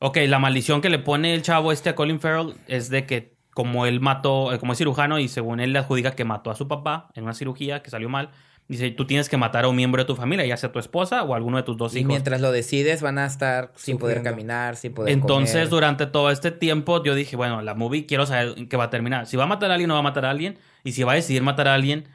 Ok, 0.00 0.16
la 0.28 0.38
maldición 0.38 0.80
que 0.80 0.90
le 0.90 1.00
pone 1.00 1.34
el 1.34 1.42
chavo 1.42 1.72
este 1.72 1.90
a 1.90 1.94
Colin 1.96 2.20
Farrell 2.20 2.54
es 2.68 2.88
de 2.88 3.04
que 3.04 3.37
como 3.58 3.86
él 3.86 3.98
mató, 3.98 4.52
eh, 4.52 4.60
como 4.60 4.70
es 4.70 4.78
cirujano 4.78 5.18
y 5.18 5.26
según 5.26 5.58
él 5.58 5.72
le 5.72 5.80
adjudica 5.80 6.12
que 6.12 6.24
mató 6.24 6.52
a 6.52 6.54
su 6.54 6.68
papá 6.68 7.08
en 7.16 7.24
una 7.24 7.34
cirugía 7.34 7.82
que 7.82 7.90
salió 7.90 8.08
mal, 8.08 8.30
dice, 8.68 8.88
tú 8.92 9.04
tienes 9.04 9.28
que 9.28 9.36
matar 9.36 9.64
a 9.64 9.68
un 9.68 9.74
miembro 9.74 10.00
de 10.00 10.06
tu 10.06 10.14
familia, 10.14 10.46
ya 10.46 10.56
sea 10.56 10.70
tu 10.70 10.78
esposa 10.78 11.24
o 11.24 11.34
alguno 11.34 11.56
de 11.56 11.64
tus 11.64 11.76
dos 11.76 11.92
hijos. 11.96 12.02
Y 12.02 12.06
mientras 12.06 12.40
lo 12.40 12.52
decides 12.52 13.02
van 13.02 13.18
a 13.18 13.26
estar 13.26 13.72
sin 13.74 13.98
poder 13.98 14.22
caminar, 14.22 14.76
sin 14.76 14.94
poder 14.94 15.12
Entonces, 15.12 15.70
durante 15.70 16.06
todo 16.06 16.30
este 16.30 16.52
tiempo 16.52 17.02
yo 17.02 17.16
dije, 17.16 17.34
bueno, 17.34 17.60
la 17.60 17.74
movie 17.74 18.06
quiero 18.06 18.26
saber 18.26 18.68
qué 18.68 18.76
va 18.76 18.84
a 18.84 18.90
terminar. 18.90 19.26
Si 19.26 19.36
va 19.36 19.42
a 19.42 19.48
matar 19.48 19.72
a 19.72 19.74
alguien 19.74 19.90
o 19.90 19.94
no 19.94 19.94
va 19.94 20.00
a 20.08 20.10
matar 20.12 20.24
a 20.26 20.30
alguien. 20.30 20.56
Y 20.84 20.92
si 20.92 21.02
va 21.02 21.10
a 21.10 21.14
decidir 21.16 21.42
matar 21.42 21.66
a 21.66 21.74
alguien, 21.74 22.06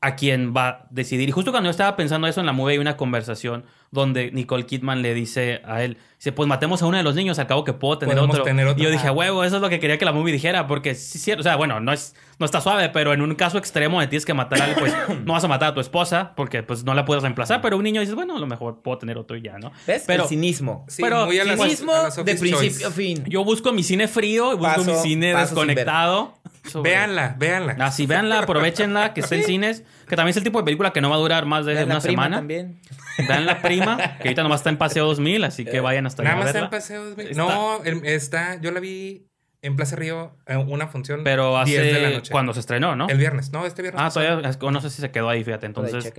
a 0.00 0.14
quién 0.14 0.54
va 0.56 0.68
a 0.68 0.86
decidir. 0.90 1.28
Y 1.28 1.32
justo 1.32 1.50
cuando 1.50 1.68
yo 1.68 1.70
estaba 1.72 1.96
pensando 1.96 2.26
eso 2.26 2.40
en 2.40 2.46
la 2.46 2.52
movie 2.52 2.74
hay 2.74 2.78
una 2.78 2.96
conversación 2.96 3.64
donde 3.90 4.30
Nicole 4.30 4.66
Kidman 4.66 5.02
le 5.02 5.14
dice 5.14 5.62
a 5.64 5.82
él, 5.82 5.96
dice, 6.18 6.32
pues 6.32 6.48
matemos 6.48 6.82
a 6.82 6.86
uno 6.86 6.98
de 6.98 7.02
los 7.02 7.14
niños, 7.14 7.38
al 7.38 7.46
cabo 7.46 7.64
que 7.64 7.72
puedo 7.72 7.98
tener 7.98 8.18
otro. 8.18 8.44
Y 8.76 8.82
yo 8.82 8.90
dije, 8.90 9.10
huevo, 9.10 9.44
eso 9.44 9.56
es 9.56 9.62
lo 9.62 9.68
que 9.68 9.80
quería 9.80 9.98
que 9.98 10.04
la 10.04 10.12
movie 10.12 10.32
dijera, 10.32 10.66
porque 10.66 10.94
sí, 10.94 11.18
cierto, 11.18 11.40
o 11.40 11.44
sea, 11.44 11.56
bueno, 11.56 11.80
no 11.80 11.92
es 11.92 12.14
no 12.38 12.46
está 12.46 12.60
suave, 12.60 12.88
pero 12.90 13.12
en 13.12 13.20
un 13.20 13.34
caso 13.34 13.58
extremo 13.58 14.00
de 14.00 14.06
tienes 14.06 14.24
que 14.24 14.34
matar 14.34 14.60
a 14.60 14.64
alguien, 14.66 14.80
pues 14.80 14.94
no 15.24 15.32
vas 15.32 15.42
a 15.42 15.48
matar 15.48 15.70
a 15.70 15.74
tu 15.74 15.80
esposa 15.80 16.32
porque 16.36 16.62
pues 16.62 16.84
no 16.84 16.94
la 16.94 17.04
puedes 17.04 17.22
reemplazar, 17.22 17.60
pero 17.60 17.76
un 17.76 17.82
niño 17.82 18.00
dices, 18.00 18.14
bueno, 18.14 18.36
a 18.36 18.38
lo 18.38 18.46
mejor 18.46 18.80
puedo 18.82 18.98
tener 18.98 19.18
otro 19.18 19.36
y 19.36 19.42
ya, 19.42 19.58
¿no? 19.58 19.72
¿Ves? 19.86 20.04
Pero, 20.06 20.24
el 20.24 20.28
cinismo. 20.28 20.86
pero 20.98 21.26
muy 21.26 21.38
a 21.38 21.56
cinismo 21.56 21.92
de 22.24 22.34
principio 22.36 22.88
a 22.88 22.90
fin. 22.90 23.24
Yo 23.26 23.44
busco 23.44 23.72
mi 23.72 23.82
cine 23.82 24.06
frío 24.06 24.52
y 24.52 24.56
busco 24.56 24.84
mi 24.84 24.94
cine 24.96 25.34
desconectado. 25.34 26.34
Véanla, 26.82 27.36
véanla. 27.38 27.76
Así, 27.80 28.06
véanla, 28.06 28.40
aprovechenla, 28.40 29.14
que 29.14 29.20
esté 29.20 29.36
en 29.36 29.44
cines, 29.44 29.84
que 30.08 30.16
también 30.16 30.30
es 30.30 30.36
el 30.36 30.44
tipo 30.44 30.58
de 30.58 30.64
película 30.64 30.92
que 30.92 31.00
no 31.00 31.10
va 31.10 31.16
a 31.16 31.18
durar 31.18 31.44
más 31.46 31.66
de 31.66 31.84
una 31.84 32.00
semana. 32.00 32.36
También. 32.36 32.80
Vean 33.26 33.46
la 33.46 33.62
prima, 33.62 33.96
que 34.18 34.28
ahorita 34.28 34.42
nomás 34.42 34.60
está 34.60 34.70
en 34.70 34.78
Paseo 34.78 35.06
2000, 35.06 35.44
así 35.44 35.64
que 35.64 35.80
vayan 35.80 36.06
hasta 36.06 36.22
allá. 36.22 36.30
Nada 36.30 36.40
más 36.40 36.48
está 36.54 36.64
en 36.64 36.70
Paseo 36.70 37.04
2000. 37.04 37.36
No, 37.36 37.82
está, 37.84 38.60
yo 38.60 38.70
la 38.70 38.80
vi 38.80 39.28
en 39.62 39.76
Plaza 39.76 39.96
Río 39.96 40.36
una 40.68 40.86
función 40.86 41.22
pero 41.24 41.58
hace 41.58 41.82
10 41.82 41.94
de 41.94 42.00
la 42.00 42.10
noche. 42.10 42.30
cuando 42.30 42.54
se 42.54 42.60
estrenó, 42.60 42.94
¿no? 42.94 43.08
El 43.08 43.18
viernes, 43.18 43.50
no, 43.52 43.66
este 43.66 43.82
viernes. 43.82 44.02
Ah, 44.04 44.10
todavía 44.10 44.56
no 44.70 44.80
sé 44.80 44.90
si 44.90 45.00
se 45.00 45.10
quedó 45.10 45.28
ahí, 45.28 45.42
fíjate, 45.42 45.66
entonces. 45.66 46.12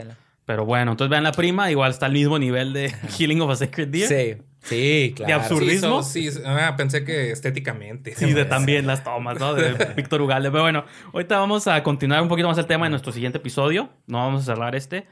pero 0.45 0.65
bueno, 0.65 0.91
entonces 0.91 1.09
vean 1.09 1.23
la 1.23 1.31
prima, 1.31 1.71
igual 1.71 1.91
está 1.91 2.07
al 2.07 2.13
mismo 2.13 2.37
nivel 2.37 2.73
de 2.73 2.89
Healing 3.17 3.41
of 3.41 3.51
a 3.51 3.55
Sacred 3.55 3.87
Deer. 3.87 4.07
Sí. 4.07 4.43
Sí, 4.61 5.13
claro. 5.15 5.27
De 5.27 5.33
absurdismo. 5.33 6.03
Sí, 6.03 6.29
ah, 6.45 6.75
pensé 6.77 7.03
que 7.03 7.31
estéticamente. 7.31 8.15
Sí, 8.15 8.33
de 8.33 8.45
también 8.45 8.87
las 8.87 9.03
tomas, 9.03 9.39
¿no? 9.39 9.53
De 9.53 9.73
Víctor 9.95 10.21
Ugalde. 10.21 10.51
Pero 10.51 10.63
bueno, 10.63 10.85
ahorita 11.13 11.37
vamos 11.37 11.67
a 11.67 11.81
continuar 11.83 12.21
un 12.21 12.27
poquito 12.27 12.47
más 12.47 12.57
el 12.57 12.67
tema 12.67 12.85
en 12.85 12.91
nuestro 12.91 13.11
siguiente 13.11 13.37
episodio. 13.37 13.89
No 14.07 14.17
vamos 14.19 14.43
a 14.43 14.45
cerrar 14.53 14.75
este. 14.75 15.07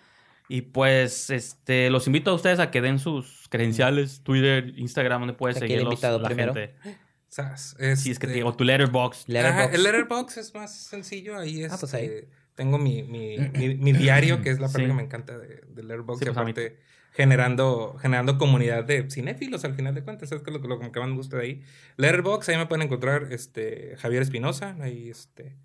Y 0.50 0.62
pues, 0.62 1.30
este, 1.30 1.90
los 1.90 2.08
invito 2.08 2.32
a 2.32 2.34
ustedes 2.34 2.60
a 2.60 2.72
que 2.72 2.82
den 2.82 3.00
sus 3.00 3.48
credenciales, 3.50 4.22
Twitter, 4.24 4.74
Instagram, 4.78 5.22
donde 5.22 5.34
puedes 5.34 5.58
seguirlos. 5.58 5.94
invitado 5.94 6.20
la 6.20 6.28
primero? 6.28 6.54
Gente. 6.54 6.76
Sí, 7.96 8.12
es 8.12 8.20
que 8.20 8.28
te, 8.28 8.44
o 8.44 8.54
tu 8.54 8.64
letterbox. 8.64 9.28
letterbox. 9.28 9.74
el 9.74 9.84
letterbox 9.84 10.38
es 10.38 10.56
más 10.56 10.76
sencillo. 10.76 11.38
Ahí 11.38 11.64
es. 11.64 11.72
Ah, 11.72 11.78
pues 11.80 11.94
ahí. 11.94 12.06
Este, 12.06 12.30
tengo 12.56 12.78
mi, 12.80 13.04
mi, 13.04 13.38
mi, 13.38 13.92
diario, 13.94 14.42
que 14.42 14.50
es 14.50 14.60
la 14.60 14.68
parte 14.68 14.88
que 14.88 14.94
me 14.94 15.04
encanta 15.04 15.38
de, 15.38 15.62
de 15.68 15.84
letterbox. 15.84 16.22
y 16.22 16.26
pues, 16.26 16.38
aparte, 16.38 16.80
generando, 17.18 17.98
generando 18.00 18.38
comunidad 18.38 18.84
de 18.84 19.10
cinéfilos 19.10 19.66
al 19.66 19.74
final 19.74 19.96
de 19.96 20.04
cuentas. 20.04 20.32
Es 20.32 20.44
que 20.44 20.52
lo, 20.52 20.60
lo, 20.60 20.80
que 20.80 21.00
más 21.00 21.10
me 21.10 21.16
gusta 21.16 21.38
de 21.38 21.44
ahí. 21.44 21.64
Letterbox, 21.98 22.48
ahí 22.48 22.58
me 22.58 22.68
pueden 22.68 22.84
encontrar 22.84 23.30
este, 23.32 23.96
Javier 23.98 24.22
Espinosa. 24.22 24.78
Ahí 24.80 25.10
este, 25.10 25.58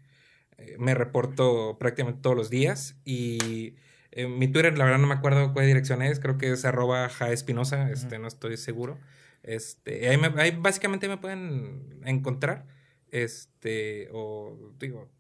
eh, 0.57 0.77
me 0.79 0.95
reporto 0.95 1.77
prácticamente 1.79 2.23
todos 2.23 2.35
los 2.35 2.49
días. 2.49 2.97
Y 3.05 3.75
eh, 4.13 4.29
mi 4.29 4.49
Twitter, 4.49 4.79
la 4.79 4.85
verdad 4.87 4.99
no 4.99 5.07
me 5.07 5.13
acuerdo 5.13 5.53
cuál 5.53 5.67
dirección 5.67 6.01
es. 6.01 6.21
Creo 6.21 6.39
que 6.39 6.53
es 6.53 6.65
arroba 6.65 7.11
jaespinosa. 7.11 7.91
Este, 7.91 8.19
no 8.19 8.29
estoy 8.29 8.57
seguro. 8.57 8.99
Este, 9.43 10.09
ahí, 10.09 10.19
ahí 10.39 10.57
básicamente 10.59 11.07
me 11.07 11.19
pueden 11.19 12.01
encontrar. 12.07 12.65
Este, 13.11 14.09
o 14.11 14.57
digo, 14.79 15.11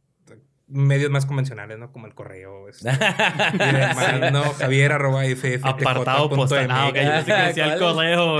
medios 0.73 1.11
más 1.11 1.27
convencionales, 1.27 1.78
¿no? 1.78 1.93
Como 1.93 2.07
el 2.07 2.15
correo. 2.15 2.69
Este, 2.69 2.90
no, 4.32 4.43
Javier 4.55 4.93
arroba 4.93 5.23
Apartado 5.62 6.31
postal. 6.31 6.69
Ah, 6.70 6.89
ok. 6.89 6.94
Yo 6.97 7.24
que 7.24 7.32
decía 7.32 7.74
el 7.74 7.78
correo. 7.78 8.39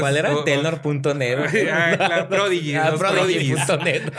¿Cuál 0.00 0.16
era? 0.16 0.44
Telnor.net. 0.44 1.38
Ah, 1.70 2.26
Prodigy. 2.30 2.74
Ah, 2.74 2.94
Prodigy.net. 2.96 4.12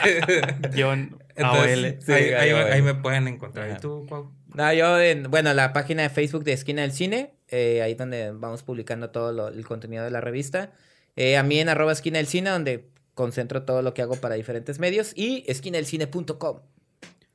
John 0.77 1.17
AOL. 1.37 1.97
Sí, 1.99 2.11
ahí, 2.11 2.49
ahí, 2.51 2.81
me 2.81 2.95
pueden 2.95 3.27
encontrar. 3.27 3.71
¿Y 3.71 3.81
tú, 3.81 4.05
Cuau? 4.07 4.31
No, 4.53 4.71
yo, 4.71 4.99
en, 4.99 5.31
bueno, 5.31 5.53
la 5.53 5.73
página 5.73 6.03
de 6.03 6.09
Facebook 6.09 6.43
de 6.43 6.53
Esquina 6.53 6.83
del 6.83 6.91
Cine, 6.91 7.33
eh, 7.47 7.81
ahí 7.81 7.95
donde 7.95 8.31
vamos 8.31 8.61
publicando 8.61 9.09
todo 9.09 9.47
el 9.47 9.65
contenido 9.65 10.03
de 10.03 10.11
la 10.11 10.21
revista. 10.21 10.71
Eh, 11.15 11.37
a 11.37 11.43
mí 11.43 11.59
en 11.59 11.69
arroba 11.69 11.91
esquina 11.91 12.17
del 12.17 12.27
cine, 12.27 12.51
donde 12.51 12.89
concentro 13.13 13.63
todo 13.63 13.81
lo 13.81 13.93
que 13.93 14.01
hago 14.01 14.15
para 14.15 14.35
diferentes 14.35 14.79
medios. 14.79 15.13
Y 15.15 15.43
esquinaelcine.com, 15.47 16.59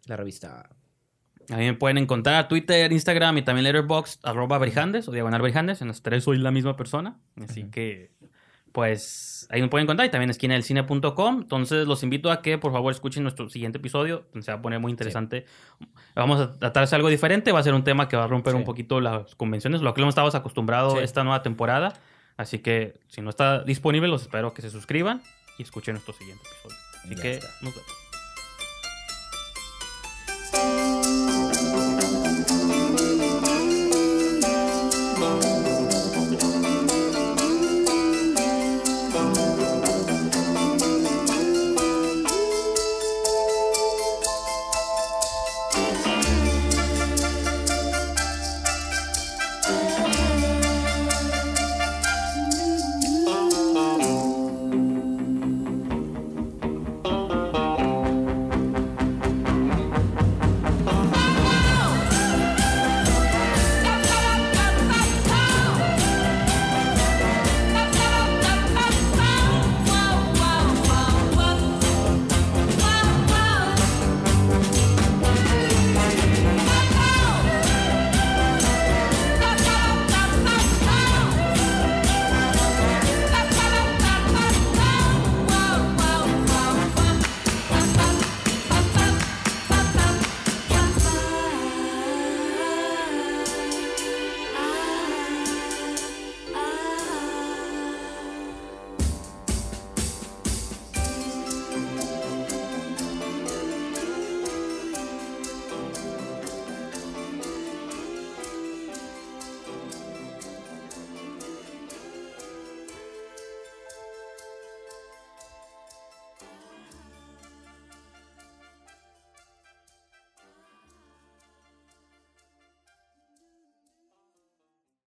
la 0.09 0.17
revista. 0.17 0.69
A 1.51 1.57
mí 1.57 1.65
me 1.65 1.75
pueden 1.75 1.97
encontrar 1.97 2.47
Twitter, 2.49 2.93
Instagram 2.93 3.39
y 3.39 3.43
también 3.43 3.65
Letterboxd, 3.65 4.21
arroba 4.23 4.59
Brijandes 4.59 5.09
o 5.09 5.13
Diagonal 5.13 5.41
Brijandes. 5.41 5.81
En 5.81 5.89
los 5.89 6.03
tres 6.03 6.25
soy 6.25 6.37
la 6.39 6.51
misma 6.51 6.77
persona. 6.77 7.17
Así 7.43 7.65
que, 7.71 8.11
pues, 8.73 9.47
ahí 9.51 9.63
me 9.63 9.69
pueden 9.69 9.85
encontrar. 9.85 10.07
Y 10.07 10.11
también 10.11 10.29
esquinaelcine.com. 10.29 11.41
Entonces, 11.41 11.87
los 11.87 12.03
invito 12.03 12.31
a 12.31 12.43
que, 12.43 12.59
por 12.59 12.73
favor, 12.73 12.93
escuchen 12.93 13.23
nuestro 13.23 13.49
siguiente 13.49 13.79
episodio. 13.79 14.27
Se 14.41 14.51
va 14.53 14.59
a 14.59 14.63
poner 14.63 14.79
muy 14.79 14.91
interesante. 14.91 15.47
Vamos 16.15 16.39
a 16.39 16.59
tratarse 16.59 16.95
algo 16.95 17.09
diferente. 17.09 17.51
Va 17.51 17.61
a 17.61 17.63
ser 17.63 17.73
un 17.73 17.85
tema 17.85 18.09
que 18.09 18.19
va 18.19 18.25
a 18.25 18.29
romper 18.29 18.55
un 18.55 18.65
poquito 18.65 19.01
las 19.01 19.35
convenciones, 19.35 19.81
lo 19.81 19.95
que 19.95 20.03
hemos 20.03 20.13
estado 20.13 20.29
acostumbrados 20.37 20.99
esta 21.01 21.25
nueva 21.25 21.43
temporada. 21.43 21.95
Así 22.37 22.59
que 22.59 23.01
si 23.09 23.23
no 23.23 23.31
está 23.31 23.65
disponible, 23.65 24.09
los 24.09 24.23
espero 24.23 24.53
que 24.53 24.61
se 24.61 24.71
suscriban 24.71 25.23
y 25.59 25.63
escuchen 25.63 25.95
nuestro 25.95 26.13
siguiente 26.13 26.45
episodio. 26.47 26.77
Así 27.05 27.15
que 27.17 27.41
nos 27.63 27.75
vemos. 27.75 28.08